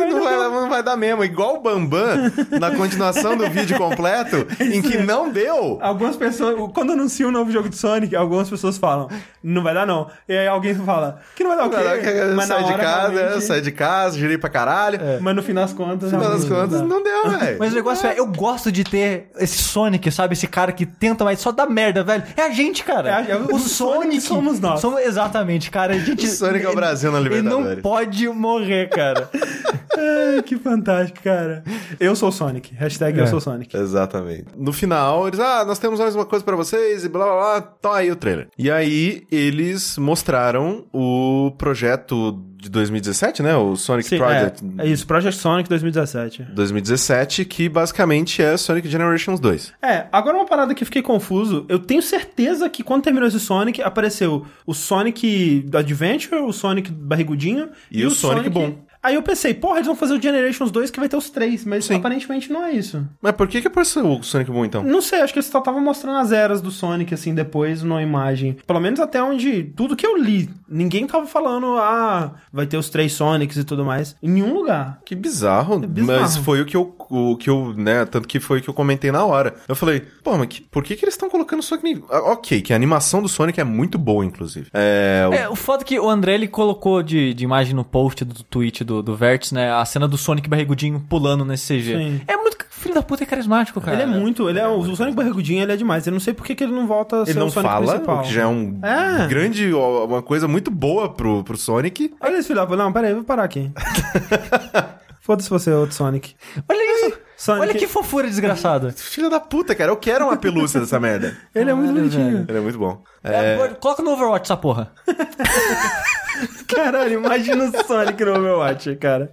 Não 0.06 0.22
vai, 0.22 0.36
não 0.36 0.68
vai 0.68 0.82
dar 0.82 0.96
mesmo. 0.96 1.24
Igual 1.24 1.56
o 1.56 1.60
Bambam, 1.60 2.16
na 2.60 2.70
continuação 2.76 3.36
do 3.36 3.48
vídeo 3.50 3.76
completo, 3.78 4.46
em 4.60 4.80
que 4.82 4.98
não 4.98 5.30
deu. 5.30 5.78
Algumas 5.80 6.16
pessoas, 6.16 6.70
quando 6.72 6.92
anuncia 6.92 7.26
um 7.26 7.30
novo 7.30 7.50
jogo 7.50 7.68
de 7.68 7.76
Sonic, 7.76 8.14
algumas 8.14 8.48
pessoas 8.48 8.78
falam, 8.78 9.08
não 9.42 9.62
vai 9.62 9.74
dar 9.74 9.86
não. 9.86 10.08
E 10.28 10.36
aí 10.36 10.46
alguém 10.46 10.74
fala, 10.74 11.20
que 11.34 11.42
não 11.44 11.50
vai 11.56 11.58
dar 11.58 11.66
o 11.66 11.70
quê? 11.70 12.10
Mas 12.34 12.48
na 12.48 12.56
sai 12.56 12.64
de 12.64 12.74
casa, 12.78 13.12
realmente- 13.12 13.44
sai 13.44 13.60
de 13.60 13.72
casa, 13.72 14.18
girei 14.18 14.38
pra 14.38 14.48
caralho. 14.50 14.98
Mas 15.20 15.34
no 15.36 15.42
fim 15.42 15.54
das 15.54 15.72
contas... 15.72 16.12
No 16.12 16.18
final 16.18 16.32
das 16.36 16.44
contas, 16.44 16.82
não 16.82 17.02
deu, 17.02 17.30
velho. 17.38 17.56
Mas 17.58 17.72
o 17.72 17.76
negócio 17.76 18.06
é, 18.08 18.18
eu 18.18 18.26
gosto 18.26 18.70
de 18.72 18.84
ter 18.84 18.95
esse 19.38 19.58
Sonic, 19.58 20.10
sabe? 20.10 20.32
Esse 20.34 20.46
cara 20.46 20.72
que 20.72 20.84
tenta, 20.86 21.24
mas 21.24 21.40
só 21.40 21.52
dá 21.52 21.66
merda, 21.66 22.02
velho. 22.04 22.22
É 22.36 22.42
a 22.42 22.50
gente, 22.50 22.84
cara. 22.84 23.24
É 23.26 23.30
é 23.32 23.36
o- 23.36 23.54
o 23.54 23.58
Sonic. 23.58 23.68
Sonic 23.68 24.20
somos 24.20 24.60
nós. 24.60 24.80
Somos- 24.80 25.00
exatamente, 25.00 25.70
cara. 25.70 25.94
A 25.94 25.98
gente, 25.98 26.24
O 26.26 26.30
Sonic 26.30 26.64
é 26.64 26.68
o 26.68 26.74
Brasil 26.74 27.10
na 27.12 27.18
Ele 27.20 27.42
não 27.42 27.76
pode 27.76 28.28
morrer, 28.28 28.88
cara. 28.88 29.28
Ai, 29.98 30.42
que 30.42 30.56
fantástico, 30.58 31.22
cara. 31.22 31.64
Eu 31.98 32.14
sou 32.14 32.30
Sonic. 32.30 32.74
Hashtag 32.74 33.18
eu 33.18 33.24
É. 33.24 33.26
sou 33.26 33.40
Sonic. 33.40 33.74
Exatamente. 33.76 34.44
No 34.56 34.72
final, 34.72 35.26
eles, 35.26 35.40
ah, 35.40 35.64
nós 35.64 35.78
temos 35.78 35.98
mais 35.98 36.14
uma 36.14 36.26
coisa 36.26 36.44
pra 36.44 36.54
vocês 36.56 37.04
e 37.04 37.08
blá 37.08 37.24
blá 37.24 37.34
blá. 37.34 37.60
Tá 37.62 37.96
aí 37.96 38.10
o 38.10 38.16
trailer. 38.16 38.48
E 38.58 38.70
aí, 38.70 39.22
eles 39.32 39.96
mostraram 39.96 40.84
o 40.92 41.50
projeto 41.56 42.32
de 42.66 42.70
2017, 42.70 43.42
né? 43.42 43.56
O 43.56 43.76
Sonic 43.76 44.08
Sim, 44.08 44.18
Project 44.18 44.64
é, 44.78 44.82
é 44.82 44.88
isso, 44.88 45.06
Project 45.06 45.40
Sonic 45.40 45.68
2017. 45.68 46.42
2017, 46.52 47.44
que 47.44 47.68
basicamente 47.68 48.42
é 48.42 48.56
Sonic 48.56 48.88
Generations 48.88 49.40
2. 49.40 49.72
É, 49.82 50.06
agora 50.12 50.36
uma 50.36 50.46
parada 50.46 50.74
que 50.74 50.82
eu 50.82 50.86
fiquei 50.86 51.02
confuso. 51.02 51.64
Eu 51.68 51.78
tenho 51.78 52.02
certeza 52.02 52.68
que 52.68 52.82
quando 52.82 53.02
terminou 53.02 53.28
esse 53.28 53.40
Sonic, 53.40 53.80
apareceu 53.82 54.46
o 54.66 54.74
Sonic 54.74 55.66
Adventure, 55.72 56.42
o 56.42 56.52
Sonic 56.52 56.90
barrigudinho 56.90 57.70
E 57.90 58.04
o 58.04 58.10
Sonic 58.10 58.50
bom. 58.50 58.85
Aí 59.06 59.14
eu 59.14 59.22
pensei, 59.22 59.54
porra, 59.54 59.76
eles 59.76 59.86
vão 59.86 59.94
fazer 59.94 60.14
o 60.14 60.20
Generations 60.20 60.72
2 60.72 60.90
que 60.90 60.98
vai 60.98 61.08
ter 61.08 61.16
os 61.16 61.30
três, 61.30 61.64
mas 61.64 61.84
Sim. 61.84 61.94
aparentemente 61.94 62.52
não 62.52 62.64
é 62.64 62.72
isso. 62.72 63.06
Mas 63.22 63.32
por 63.36 63.46
que 63.46 63.60
que 63.60 63.68
apareceu 63.68 64.04
o 64.04 64.20
Sonic 64.24 64.50
Boom, 64.50 64.64
então? 64.64 64.82
Não 64.82 65.00
sei, 65.00 65.20
acho 65.20 65.32
que 65.32 65.38
eles 65.38 65.48
só 65.48 65.60
estavam 65.60 65.80
mostrando 65.80 66.18
as 66.18 66.32
eras 66.32 66.60
do 66.60 66.72
Sonic, 66.72 67.14
assim, 67.14 67.32
depois 67.32 67.84
numa 67.84 68.02
imagem. 68.02 68.56
Pelo 68.66 68.80
menos 68.80 68.98
até 68.98 69.22
onde. 69.22 69.62
Tudo 69.76 69.94
que 69.94 70.04
eu 70.04 70.16
li. 70.16 70.50
Ninguém 70.68 71.06
tava 71.06 71.24
falando, 71.24 71.76
ah, 71.76 72.32
vai 72.52 72.66
ter 72.66 72.76
os 72.76 72.90
três 72.90 73.12
Sonics 73.12 73.56
e 73.56 73.62
tudo 73.62 73.84
mais. 73.84 74.16
Em 74.20 74.28
nenhum 74.28 74.52
lugar. 74.52 74.98
Que 75.06 75.14
bizarro, 75.14 75.84
É 75.84 75.86
bizarro. 75.86 76.20
mas 76.22 76.36
foi 76.38 76.60
o 76.60 76.66
que 76.66 76.76
eu, 76.76 76.86
o 77.10 77.36
que 77.36 77.48
eu, 77.50 77.72
né, 77.76 78.04
tanto 78.04 78.26
que 78.28 78.38
foi 78.40 78.58
o 78.58 78.62
que 78.62 78.68
eu 78.68 78.74
comentei 78.74 79.10
na 79.12 79.24
hora. 79.24 79.54
Eu 79.68 79.74
falei, 79.76 80.00
pô, 80.22 80.36
mas 80.36 80.48
que- 80.48 80.60
por 80.62 80.82
que 80.82 80.96
que 80.96 81.04
eles 81.04 81.14
estão 81.14 81.28
colocando 81.30 81.60
o 81.60 81.62
Sonic... 81.62 82.02
Ah, 82.10 82.32
ok, 82.32 82.60
que 82.62 82.72
a 82.72 82.76
animação 82.76 83.22
do 83.22 83.28
Sonic 83.28 83.60
é 83.60 83.64
muito 83.64 83.98
boa, 83.98 84.24
inclusive. 84.24 84.68
É, 84.72 85.26
o- 85.28 85.32
É, 85.34 85.48
o 85.48 85.54
foda 85.56 85.82
é 85.82 85.86
que 85.86 85.98
o 86.00 86.08
André 86.08 86.34
ele 86.34 86.48
colocou 86.48 87.02
de, 87.02 87.32
de 87.34 87.44
imagem 87.44 87.74
no 87.74 87.84
post 87.84 88.24
do 88.24 88.42
tweet 88.44 88.82
do, 88.84 89.02
do 89.02 89.14
Vértice, 89.16 89.54
né? 89.54 89.72
A 89.72 89.84
cena 89.84 90.06
do 90.08 90.16
Sonic 90.16 90.48
barrigudinho 90.48 91.04
pulando 91.08 91.44
nesse 91.44 91.74
CG. 91.78 91.96
Sim. 91.96 92.20
É 92.26 92.36
muito. 92.36 92.56
Filho 92.68 92.94
da 92.94 93.02
puta 93.02 93.22
é 93.24 93.26
carismático, 93.26 93.80
cara. 93.80 93.96
Ele 93.96 94.02
é 94.02 94.06
muito, 94.06 94.50
ele 94.50 94.58
é 94.58 94.68
o 94.68 94.94
Sonic 94.94 95.16
barrigudinho, 95.16 95.62
ele 95.62 95.72
é 95.72 95.76
demais. 95.76 96.06
Eu 96.06 96.12
não 96.12 96.20
sei 96.20 96.34
por 96.34 96.44
que, 96.44 96.54
que 96.54 96.62
ele 96.62 96.72
não 96.74 96.86
volta 96.86 97.22
a 97.22 97.24
ser 97.24 97.32
ele 97.32 97.38
não 97.40 97.46
o 97.46 97.50
Sonic 97.50 97.72
fala, 97.72 97.86
principal. 97.86 98.22
que 98.22 98.32
já 98.34 98.42
é 98.42 98.46
um 98.46 98.78
É. 98.82 99.26
grande, 99.26 99.72
uma 99.72 100.20
coisa 100.22 100.46
muito 100.46 100.70
boa 100.70 101.08
pro, 101.08 101.42
pro 101.42 101.56
Sonic. 101.56 102.12
Olha 102.20 102.36
esse 102.36 102.46
filho 102.48 102.60
da 102.60 102.66
puta. 102.66 102.76
Não, 102.76 102.92
pera 102.92 103.06
aí, 103.06 103.12
eu 103.12 103.16
vou 103.16 103.24
parar 103.24 103.44
aqui. 103.44 103.70
Foda-se 105.26 105.50
você, 105.50 105.72
outro 105.72 105.92
Sonic. 105.96 106.36
Olha 106.68 107.06
isso! 107.08 107.18
Sonic- 107.36 107.62
Olha 107.62 107.74
que 107.74 107.88
fofura 107.88 108.28
desgraçada. 108.28 108.92
Filha 108.92 109.28
da 109.28 109.40
puta, 109.40 109.74
cara, 109.74 109.90
eu 109.90 109.96
quero 109.96 110.24
uma 110.26 110.36
pelúcia 110.36 110.78
dessa 110.78 111.00
merda. 111.00 111.36
Ele 111.52 111.68
é 111.68 111.74
muito 111.74 111.92
bonitinho. 111.92 112.30
velho. 112.30 112.46
Ele 112.48 112.58
é 112.58 112.60
muito 112.60 112.78
bom. 112.78 113.02
É, 113.24 113.54
É, 113.54 113.68
Coloca 113.80 114.02
no 114.04 114.12
Overwatch 114.12 114.44
essa 114.46 114.56
porra. 114.56 114.92
Caralho, 116.68 117.14
imagina 117.14 117.64
o 117.64 117.84
Sonic 117.86 118.24
no 118.24 118.34
Overwatch, 118.38 118.94
cara. 118.96 119.30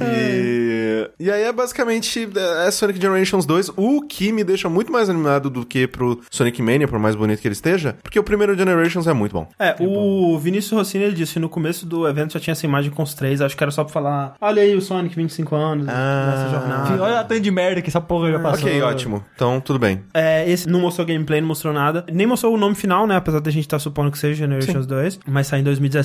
E, 0.00 1.10
e 1.18 1.30
aí 1.30 1.42
é 1.42 1.52
basicamente 1.52 2.28
é 2.64 2.70
Sonic 2.70 3.00
Generations 3.00 3.44
2, 3.46 3.72
o 3.76 4.02
que 4.02 4.32
me 4.32 4.44
deixa 4.44 4.68
muito 4.68 4.92
mais 4.92 5.08
animado 5.10 5.50
do 5.50 5.64
que 5.64 5.86
pro 5.86 6.20
Sonic 6.30 6.62
Mania, 6.62 6.86
por 6.88 6.98
mais 6.98 7.14
bonito 7.14 7.40
que 7.40 7.48
ele 7.48 7.52
esteja, 7.54 7.96
porque 8.02 8.18
o 8.18 8.22
primeiro 8.22 8.56
Generations 8.56 9.06
é 9.06 9.12
muito 9.12 9.32
bom. 9.32 9.48
É, 9.58 9.74
o 9.80 10.38
Vinícius 10.38 10.72
Rossini 10.72 11.04
ele 11.04 11.14
disse 11.14 11.34
que 11.34 11.38
no 11.40 11.48
começo 11.48 11.86
do 11.86 12.06
evento 12.08 12.32
já 12.34 12.40
tinha 12.40 12.52
essa 12.52 12.66
imagem 12.66 12.90
com 12.90 13.02
os 13.02 13.14
três, 13.14 13.40
acho 13.40 13.56
que 13.56 13.62
era 13.64 13.70
só 13.70 13.84
pra 13.84 13.92
falar, 13.92 14.34
olha 14.40 14.62
aí 14.62 14.74
o 14.74 14.80
Sonic, 14.80 15.14
25 15.16 15.54
anos, 15.54 15.86
Ah. 15.88 16.26
nessa 16.30 16.50
jornada. 16.50 17.02
Olha 17.02 17.20
a 17.20 17.24
tanto 17.24 17.40
de 17.40 17.50
merda 17.50 17.82
que 17.82 17.88
essa 17.88 18.00
porra 18.00 18.30
já 18.30 18.38
passou. 18.38 18.66
Ok, 18.68 18.82
ótimo. 18.82 19.24
Então, 19.34 19.60
tudo 19.60 19.78
bem. 19.78 20.00
É, 20.14 20.48
esse 20.48 20.68
não 20.68 20.80
mostrou 20.80 21.06
gameplay, 21.06 21.40
não 21.40 21.48
mostrou 21.48 21.72
nada. 21.72 22.04
Nem 22.12 22.26
mostrou 22.26 22.54
o 22.54 22.56
nome 22.58 22.74
final, 22.74 23.06
né? 23.06 23.16
Apesar 23.16 23.40
da 23.40 23.50
gente 23.50 23.64
estar 23.64 23.78
supondo 23.78 24.10
que 24.10 24.18
seja 24.18 24.34
Generations 24.34 24.86
2. 24.86 25.20
Mas 25.26 25.46
sai 25.46 25.60
em 25.60 25.62
2017, 25.62 25.97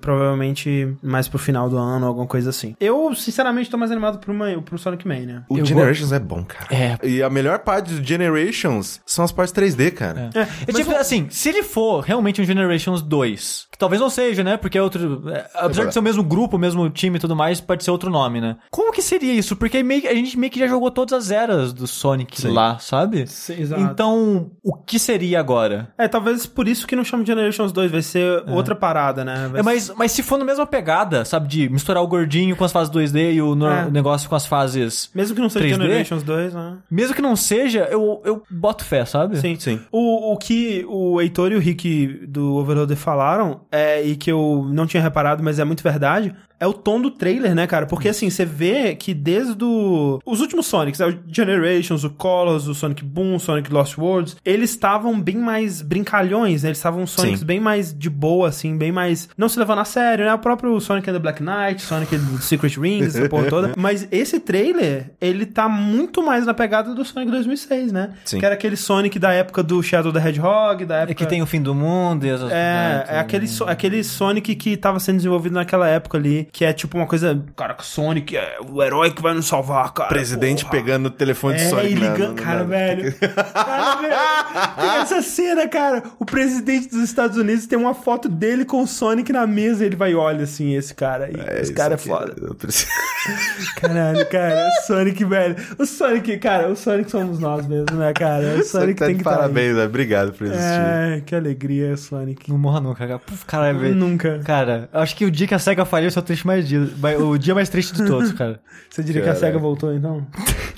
provavelmente 0.00 0.94
mais 1.02 1.28
pro 1.28 1.38
final 1.38 1.68
do 1.68 1.76
ano, 1.76 2.06
alguma 2.06 2.26
coisa 2.26 2.50
assim. 2.50 2.74
Eu, 2.80 3.14
sinceramente, 3.14 3.70
tô 3.70 3.76
mais 3.76 3.90
animado 3.90 4.18
pro, 4.18 4.32
uma, 4.32 4.60
pro 4.62 4.78
Sonic 4.78 5.06
Mania. 5.06 5.44
O 5.48 5.58
Eu 5.58 5.64
Generations 5.64 6.12
é 6.12 6.18
bom, 6.18 6.44
cara. 6.44 6.66
É. 6.70 6.98
E 7.06 7.22
a 7.22 7.30
melhor 7.30 7.58
parte 7.60 7.92
do 7.92 8.04
Generations 8.04 9.00
são 9.06 9.24
as 9.24 9.32
partes 9.32 9.54
3D, 9.54 9.92
cara. 9.92 10.30
É, 10.34 10.40
é 10.40 10.72
tipo 10.72 10.90
assim, 10.92 11.28
se 11.30 11.48
ele 11.48 11.62
for 11.62 12.00
realmente 12.00 12.40
um 12.40 12.44
Generations 12.44 13.02
2, 13.02 13.68
que 13.70 13.71
talvez 13.82 14.00
não 14.00 14.08
seja, 14.08 14.44
né? 14.44 14.56
Porque 14.56 14.78
é 14.78 14.82
outro. 14.82 15.28
é, 15.28 15.44
apesar 15.54 15.86
de 15.86 15.92
ser 15.92 15.98
o 15.98 16.02
mesmo 16.02 16.22
grupo, 16.22 16.56
o 16.56 16.58
mesmo 16.58 16.88
time 16.88 17.16
e 17.16 17.20
tudo 17.20 17.34
mais, 17.34 17.60
pode 17.60 17.82
ser 17.82 17.90
outro 17.90 18.08
nome, 18.10 18.40
né? 18.40 18.56
Como 18.70 18.92
que 18.92 19.02
seria 19.02 19.32
isso? 19.32 19.56
Porque 19.56 19.82
meio, 19.82 20.02
que- 20.02 20.08
a 20.08 20.14
gente 20.14 20.38
meio 20.38 20.52
que 20.52 20.60
já 20.60 20.66
jogou 20.68 20.90
todas 20.90 21.12
as 21.12 21.30
eras 21.32 21.72
do 21.72 21.86
Sonic 21.86 22.40
Sim. 22.40 22.52
lá, 22.52 22.78
sabe? 22.78 23.26
Sim, 23.26 23.60
exato. 23.60 23.82
Então, 23.82 24.50
o 24.62 24.74
que 24.74 24.98
seria 24.98 25.40
agora? 25.40 25.88
É, 25.98 26.06
talvez 26.06 26.46
por 26.46 26.68
isso 26.68 26.86
que 26.86 26.94
não 26.94 27.02
chama 27.04 27.24
Generations 27.26 27.72
2, 27.72 27.90
vai 27.90 28.02
ser 28.02 28.44
outra 28.48 28.74
parada, 28.76 29.24
né? 29.24 29.48
Vai 29.50 29.60
É, 29.60 29.62
mas, 29.62 29.92
mas 29.96 30.12
se 30.12 30.22
for 30.22 30.38
na 30.38 30.44
mesma 30.44 30.64
pegada, 30.66 31.24
sabe? 31.24 31.48
De 31.48 31.68
misturar 31.68 32.02
o 32.02 32.06
gordinho 32.06 32.54
com 32.56 32.64
as 32.64 32.70
fases 32.72 32.92
2D 32.92 33.32
e 33.34 33.42
o, 33.42 33.54
no- 33.54 33.68
É. 33.68 33.90
negócio 33.90 34.28
com 34.28 34.36
as 34.36 34.46
fases. 34.46 35.10
Mesmo 35.14 35.34
que 35.34 35.40
não 35.40 35.48
seja 35.50 35.66
3D? 35.66 35.82
Generations 35.82 36.22
2, 36.22 36.54
né? 36.54 36.78
Mesmo 36.90 37.14
que 37.14 37.22
não 37.22 37.34
seja, 37.34 37.88
eu, 37.90 38.20
eu 38.24 38.42
boto 38.50 38.84
fé, 38.84 39.04
sabe? 39.04 39.36
Sim. 39.38 39.56
Sim. 39.58 39.80
O, 39.90 40.32
o 40.32 40.36
que 40.36 40.84
o 40.88 41.20
Heitor 41.20 41.52
e 41.52 41.56
o 41.56 41.58
Rick 41.60 42.26
do 42.28 42.54
Overloader 42.54 42.96
falaram, 42.96 43.62
é, 43.72 44.02
e 44.02 44.14
que 44.14 44.30
eu 44.30 44.68
não 44.70 44.86
tinha 44.86 45.02
reparado, 45.02 45.42
mas 45.42 45.58
é 45.58 45.64
muito 45.64 45.82
verdade, 45.82 46.34
é 46.62 46.66
o 46.66 46.72
tom 46.72 47.00
do 47.00 47.10
trailer, 47.10 47.56
né, 47.56 47.66
cara? 47.66 47.86
Porque 47.86 48.08
assim, 48.08 48.30
você 48.30 48.44
vê 48.44 48.94
que 48.94 49.12
desde 49.12 49.64
o... 49.64 50.20
os 50.24 50.40
últimos 50.40 50.66
Sonics, 50.66 51.00
né, 51.00 51.06
o 51.08 51.18
Generations, 51.26 52.04
o 52.04 52.10
Colors, 52.10 52.68
o 52.68 52.74
Sonic 52.74 53.04
Boom, 53.04 53.34
o 53.34 53.40
Sonic 53.40 53.72
Lost 53.72 53.98
Worlds, 53.98 54.36
eles 54.44 54.70
estavam 54.70 55.20
bem 55.20 55.36
mais 55.36 55.82
brincalhões, 55.82 56.62
né? 56.62 56.68
Eles 56.68 56.78
estavam 56.78 57.04
Sonics 57.04 57.40
Sim. 57.40 57.46
bem 57.46 57.58
mais 57.58 57.92
de 57.92 58.08
boa, 58.08 58.48
assim, 58.48 58.78
bem 58.78 58.92
mais... 58.92 59.28
Não 59.36 59.48
se 59.48 59.58
levando 59.58 59.80
a 59.80 59.84
sério, 59.84 60.24
né? 60.24 60.32
O 60.32 60.38
próprio 60.38 60.78
Sonic 60.78 61.10
and 61.10 61.14
the 61.14 61.18
Black 61.18 61.42
Knight, 61.42 61.82
Sonic 61.82 62.14
and 62.14 62.20
the 62.20 62.40
Secret 62.40 62.78
Rings, 62.78 63.16
essa 63.16 63.28
porra 63.28 63.48
toda. 63.48 63.72
Mas 63.76 64.06
esse 64.12 64.38
trailer, 64.38 65.10
ele 65.20 65.44
tá 65.44 65.68
muito 65.68 66.24
mais 66.24 66.46
na 66.46 66.54
pegada 66.54 66.94
do 66.94 67.04
Sonic 67.04 67.28
2006, 67.32 67.90
né? 67.90 68.10
Sim. 68.24 68.38
Que 68.38 68.46
era 68.46 68.54
aquele 68.54 68.76
Sonic 68.76 69.18
da 69.18 69.32
época 69.32 69.64
do 69.64 69.82
Shadow 69.82 70.12
the 70.12 70.28
Hedgehog, 70.28 70.84
da 70.84 70.98
época... 70.98 71.10
É 71.10 71.14
que 71.16 71.26
tem 71.26 71.42
o 71.42 71.46
fim 71.46 71.60
do 71.60 71.74
mundo 71.74 72.24
e 72.24 72.30
as 72.30 72.40
É, 72.52 73.04
é 73.08 73.18
aquele, 73.18 73.46
aquele 73.66 74.04
Sonic 74.04 74.54
que 74.54 74.76
tava 74.76 75.00
sendo 75.00 75.16
desenvolvido 75.16 75.54
naquela 75.54 75.88
época 75.88 76.16
ali, 76.16 76.51
que 76.52 76.64
é 76.66 76.72
tipo 76.72 76.98
uma 76.98 77.06
coisa. 77.06 77.42
Cara, 77.56 77.72
que 77.72 77.82
o 77.82 77.86
Sonic 77.86 78.36
é 78.36 78.58
o 78.68 78.82
herói 78.82 79.10
que 79.10 79.22
vai 79.22 79.32
nos 79.32 79.46
salvar, 79.46 79.90
cara. 79.94 80.08
Presidente 80.10 80.64
porra. 80.66 80.76
pegando 80.76 81.06
o 81.06 81.10
telefone 81.10 81.56
de 81.56 81.62
É, 81.62 81.68
Sonic 81.70 81.92
e 81.92 81.94
na- 81.98 82.12
ligando. 82.12 82.34
Cara, 82.36 82.58
na- 82.58 82.64
velho. 82.64 83.14
Cara, 83.52 84.00
velho. 84.02 84.76
Tem 84.80 85.00
essa 85.00 85.22
cena, 85.22 85.66
cara. 85.66 86.02
O 86.18 86.24
presidente 86.26 86.88
dos 86.90 87.02
Estados 87.02 87.36
Unidos 87.38 87.66
tem 87.66 87.78
uma 87.78 87.94
foto 87.94 88.28
dele 88.28 88.64
com 88.66 88.82
o 88.82 88.86
Sonic 88.86 89.32
na 89.32 89.46
mesa 89.46 89.82
e 89.82 89.86
ele 89.86 89.96
vai 89.96 90.12
e 90.12 90.14
olha 90.14 90.44
assim, 90.44 90.74
esse 90.74 90.94
cara 90.94 91.24
aí. 91.24 91.34
É, 91.38 91.60
esse 91.62 91.72
cara 91.72 91.94
é 91.94 91.96
foda. 91.96 92.34
eu 92.40 92.54
preciso- 92.54 92.90
Caralho, 93.80 94.26
cara. 94.28 94.68
O 94.68 94.86
Sonic, 94.86 95.24
velho. 95.24 95.56
O 95.78 95.86
Sonic, 95.86 96.36
cara, 96.38 96.68
o 96.68 96.76
Sonic 96.76 97.10
somos 97.10 97.38
nós 97.38 97.66
mesmo, 97.66 97.96
né, 97.96 98.12
cara? 98.12 98.56
O 98.58 98.62
Sonic 98.64 98.98
tá 98.98 99.06
tem 99.06 99.14
de 99.14 99.18
que 99.18 99.24
tá 99.24 99.30
aí. 99.30 99.36
parabéns, 99.36 99.76
né? 99.76 99.84
Obrigado 99.84 100.32
por 100.32 100.46
existir. 100.46 100.62
É, 100.62 101.22
que 101.24 101.34
alegria, 101.34 101.96
Sonic. 101.96 102.50
Não 102.50 102.58
morra 102.58 102.80
nunca, 102.80 103.06
cara. 103.06 103.18
Puf, 103.18 103.44
caralho, 103.46 103.78
velho. 103.78 103.94
Nunca. 103.94 104.40
Cara, 104.44 104.88
eu 104.92 105.00
acho 105.00 105.16
que 105.16 105.24
o 105.24 105.30
dia 105.30 105.46
que 105.46 105.54
a 105.54 105.58
SEGA 105.58 105.84
falhou 105.84 106.10
é 106.14 106.18
o 106.18 106.22
triste 106.22 106.41
mais 106.46 106.68
dia. 106.68 106.80
O 107.20 107.38
dia 107.38 107.54
mais 107.54 107.68
triste 107.68 107.94
de 107.94 108.04
todos, 108.04 108.32
cara. 108.34 108.60
Você 108.90 109.02
diria 109.02 109.22
que 109.22 109.28
a. 109.28 109.34
SEGA 109.34 109.58
voltou, 109.58 109.94
então? 109.94 110.26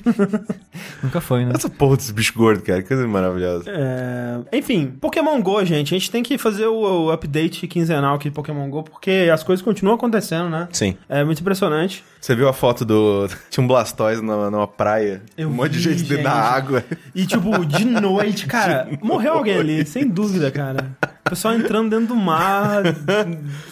Nunca 1.03 1.19
foi, 1.21 1.45
né? 1.45 1.51
Essa 1.55 1.69
porra 1.69 1.97
desse 1.97 2.13
bicho 2.13 2.33
gordo, 2.33 2.61
cara, 2.61 2.81
que 2.81 2.87
coisa 2.87 3.07
maravilhosa. 3.07 3.65
É... 3.67 4.57
Enfim, 4.57 4.87
Pokémon 4.99 5.41
GO, 5.41 5.63
gente. 5.65 5.93
A 5.93 5.97
gente 5.97 6.09
tem 6.09 6.23
que 6.23 6.37
fazer 6.37 6.67
o, 6.67 7.05
o 7.05 7.11
update 7.11 7.67
quinzenal 7.67 8.15
aqui 8.15 8.29
de 8.29 8.35
Pokémon 8.35 8.69
GO, 8.69 8.83
porque 8.83 9.29
as 9.31 9.43
coisas 9.43 9.63
continuam 9.63 9.95
acontecendo, 9.95 10.49
né? 10.49 10.67
Sim. 10.71 10.97
É 11.09 11.23
muito 11.23 11.41
impressionante. 11.41 12.03
Você 12.21 12.35
viu 12.35 12.47
a 12.47 12.53
foto 12.53 12.85
do. 12.85 13.27
Tinha 13.49 13.63
um 13.63 13.67
Blastoise 13.67 14.21
numa, 14.21 14.49
numa 14.49 14.67
praia? 14.67 15.21
Eu 15.37 15.49
um 15.49 15.53
monte 15.53 15.71
de 15.71 15.77
vi, 15.77 15.83
gente 15.83 16.03
dentro 16.03 16.23
da 16.23 16.31
gente. 16.31 16.55
água. 16.55 16.83
E, 17.13 17.25
tipo, 17.25 17.65
de 17.65 17.85
noite, 17.85 18.47
cara, 18.47 18.87
morreu 19.01 19.33
alguém 19.33 19.57
ali, 19.57 19.85
sem 19.85 20.07
dúvida, 20.07 20.49
cara. 20.51 20.95
O 21.25 21.29
pessoal 21.31 21.55
entrando 21.55 21.89
dentro 21.89 22.13
do 22.13 22.15
mar. 22.15 22.83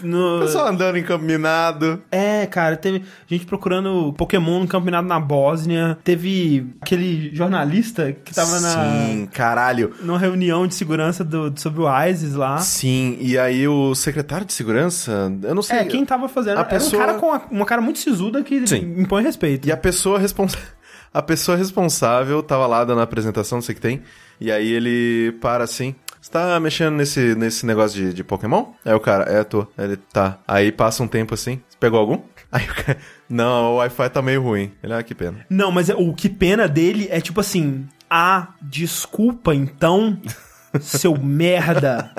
No... 0.02 0.38
O 0.38 0.42
pessoal 0.42 0.68
andando 0.70 0.98
em 0.98 1.04
campo 1.04 1.24
minado. 1.24 2.02
É, 2.12 2.48
cara, 2.48 2.76
teve 2.76 3.04
gente 3.28 3.46
procurando 3.46 4.12
Pokémon 4.18 4.62
no 4.62 4.68
campeonato 4.68 5.08
na 5.08 5.20
Bósnia. 5.20 5.96
Teve 6.04 6.66
aquele 6.82 7.30
jornalista 7.36 8.12
que 8.12 8.34
tava 8.34 8.60
na, 8.60 8.70
Sim, 8.70 9.30
caralho. 9.32 9.94
numa 10.02 10.18
reunião 10.18 10.66
de 10.66 10.74
segurança 10.74 11.24
do, 11.24 11.54
sobre 11.56 11.82
o 11.84 12.06
ISIS 12.08 12.34
lá. 12.34 12.58
Sim, 12.58 13.18
e 13.22 13.38
aí 13.38 13.68
o 13.68 13.94
secretário 13.94 14.48
de 14.48 14.54
segurança, 14.54 15.32
eu 15.44 15.54
não 15.54 15.62
sei. 15.62 15.78
É, 15.78 15.84
quem 15.86 16.04
tava 16.04 16.28
fazendo. 16.28 16.58
A 16.58 16.64
pessoa- 16.66 17.04
um 17.04 17.06
cara 17.06 17.20
com 17.20 17.32
a- 17.34 17.42
uma 17.52 17.66
cara 17.68 17.82
muito 17.84 18.00
sisuda 18.00 18.42
que 18.44 18.66
Sim. 18.66 18.96
impõe 18.98 19.22
respeito. 19.22 19.68
E 19.68 19.72
a 19.72 19.78
pessoa 19.78 20.18
responsável. 20.18 20.68
A 21.14 21.22
pessoa 21.22 21.56
responsável 21.56 22.42
tava 22.42 22.66
lá 22.66 22.84
dando 22.84 23.00
a 23.00 23.04
apresentação, 23.04 23.58
não 23.58 23.62
sei 23.62 23.74
o 23.74 23.76
que 23.76 23.82
tem. 23.82 24.02
E 24.42 24.52
aí 24.52 24.68
ele 24.72 25.34
para 25.40 25.64
assim. 25.64 25.94
Você 26.24 26.32
tá 26.32 26.58
mexendo 26.58 26.96
nesse, 26.96 27.36
nesse 27.36 27.66
negócio 27.66 28.02
de, 28.02 28.14
de 28.14 28.24
Pokémon? 28.24 28.68
Aí 28.86 28.94
o 28.94 29.00
cara, 29.02 29.26
é, 29.30 29.44
tô. 29.44 29.68
Ele 29.78 29.98
tá. 29.98 30.40
Aí 30.48 30.72
passa 30.72 31.04
um 31.04 31.08
tempo 31.08 31.34
assim. 31.34 31.62
Você 31.68 31.76
pegou 31.78 32.00
algum? 32.00 32.22
Aí 32.50 32.64
o 32.64 32.74
cara, 32.74 32.98
não, 33.28 33.74
o 33.74 33.76
Wi-Fi 33.76 34.10
tá 34.10 34.22
meio 34.22 34.42
ruim. 34.42 34.72
Ele, 34.82 34.94
ah, 34.94 35.04
que 35.04 35.14
pena. 35.14 35.46
Não, 35.50 35.70
mas 35.70 35.90
é- 35.90 35.96
o 35.96 36.14
que 36.14 36.30
pena 36.30 36.66
dele 36.66 37.10
é 37.12 37.20
tipo 37.20 37.42
assim: 37.42 37.90
ah, 38.10 38.54
desculpa 38.62 39.54
então, 39.54 40.18
seu 40.80 41.18
merda. 41.18 42.10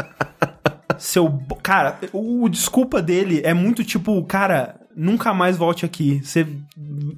Seu. 0.98 1.42
Cara, 1.62 1.98
o, 2.12 2.44
o 2.44 2.48
desculpa 2.50 3.00
dele 3.00 3.40
é 3.42 3.54
muito 3.54 3.82
tipo, 3.82 4.22
cara, 4.24 4.76
nunca 4.96 5.32
mais 5.34 5.56
volte 5.56 5.84
aqui. 5.84 6.20
Você 6.24 6.46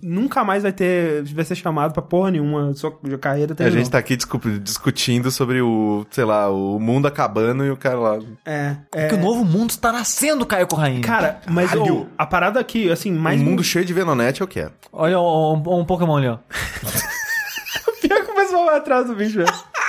nunca 0.03 0.44
mais 0.44 0.62
vai 0.62 0.73
ter. 0.73 1.23
Vai 1.24 1.44
ser 1.44 1.55
chamado 1.55 1.93
pra 1.93 2.03
porra 2.03 2.31
nenhuma. 2.31 2.73
Sua 2.74 2.90
carreira 3.20 3.53
A 3.53 3.57
terminou. 3.57 3.78
gente 3.78 3.90
tá 3.90 3.98
aqui 3.98 4.16
desculpa, 4.16 4.48
discutindo 4.51 5.31
sobre 5.31 5.61
o, 5.61 6.07
sei 6.11 6.24
lá, 6.24 6.48
o 6.51 6.78
mundo 6.78 7.07
acabando 7.07 7.65
e 7.65 7.70
o 7.70 7.77
cara 7.77 7.98
lá. 7.98 8.19
É. 8.44 8.77
É 8.94 9.05
é 9.05 9.09
que 9.09 9.15
o 9.15 9.19
novo 9.20 9.44
mundo 9.44 9.70
está 9.70 9.93
nascendo, 9.93 10.44
Caio 10.47 10.66
Corraine. 10.66 11.01
Cara, 11.01 11.40
mas 11.48 11.73
ô, 11.74 12.07
a 12.16 12.27
parada 12.27 12.59
aqui, 12.61 12.90
assim, 12.90 13.12
mais 13.12 13.40
um 13.40 13.44
mundo 13.44 13.62
cheio 13.65 13.85
de 13.85 13.93
Venonete 13.93 14.40
eu 14.40 14.48
quero. 14.48 14.73
Olha 14.93 15.20
um, 15.20 15.55
um- 15.55 15.81
um 15.81 15.85
Pokémon 15.85 16.16
ali, 16.16 16.28
ó. 16.28 16.39
Pior 18.01 18.23
que 18.24 18.31
o 18.31 18.35
pessoal 18.35 18.65
vai 18.66 18.77
atrás 18.77 19.07
do 19.07 19.15
bicho, 19.15 19.36
velho. 19.39 19.53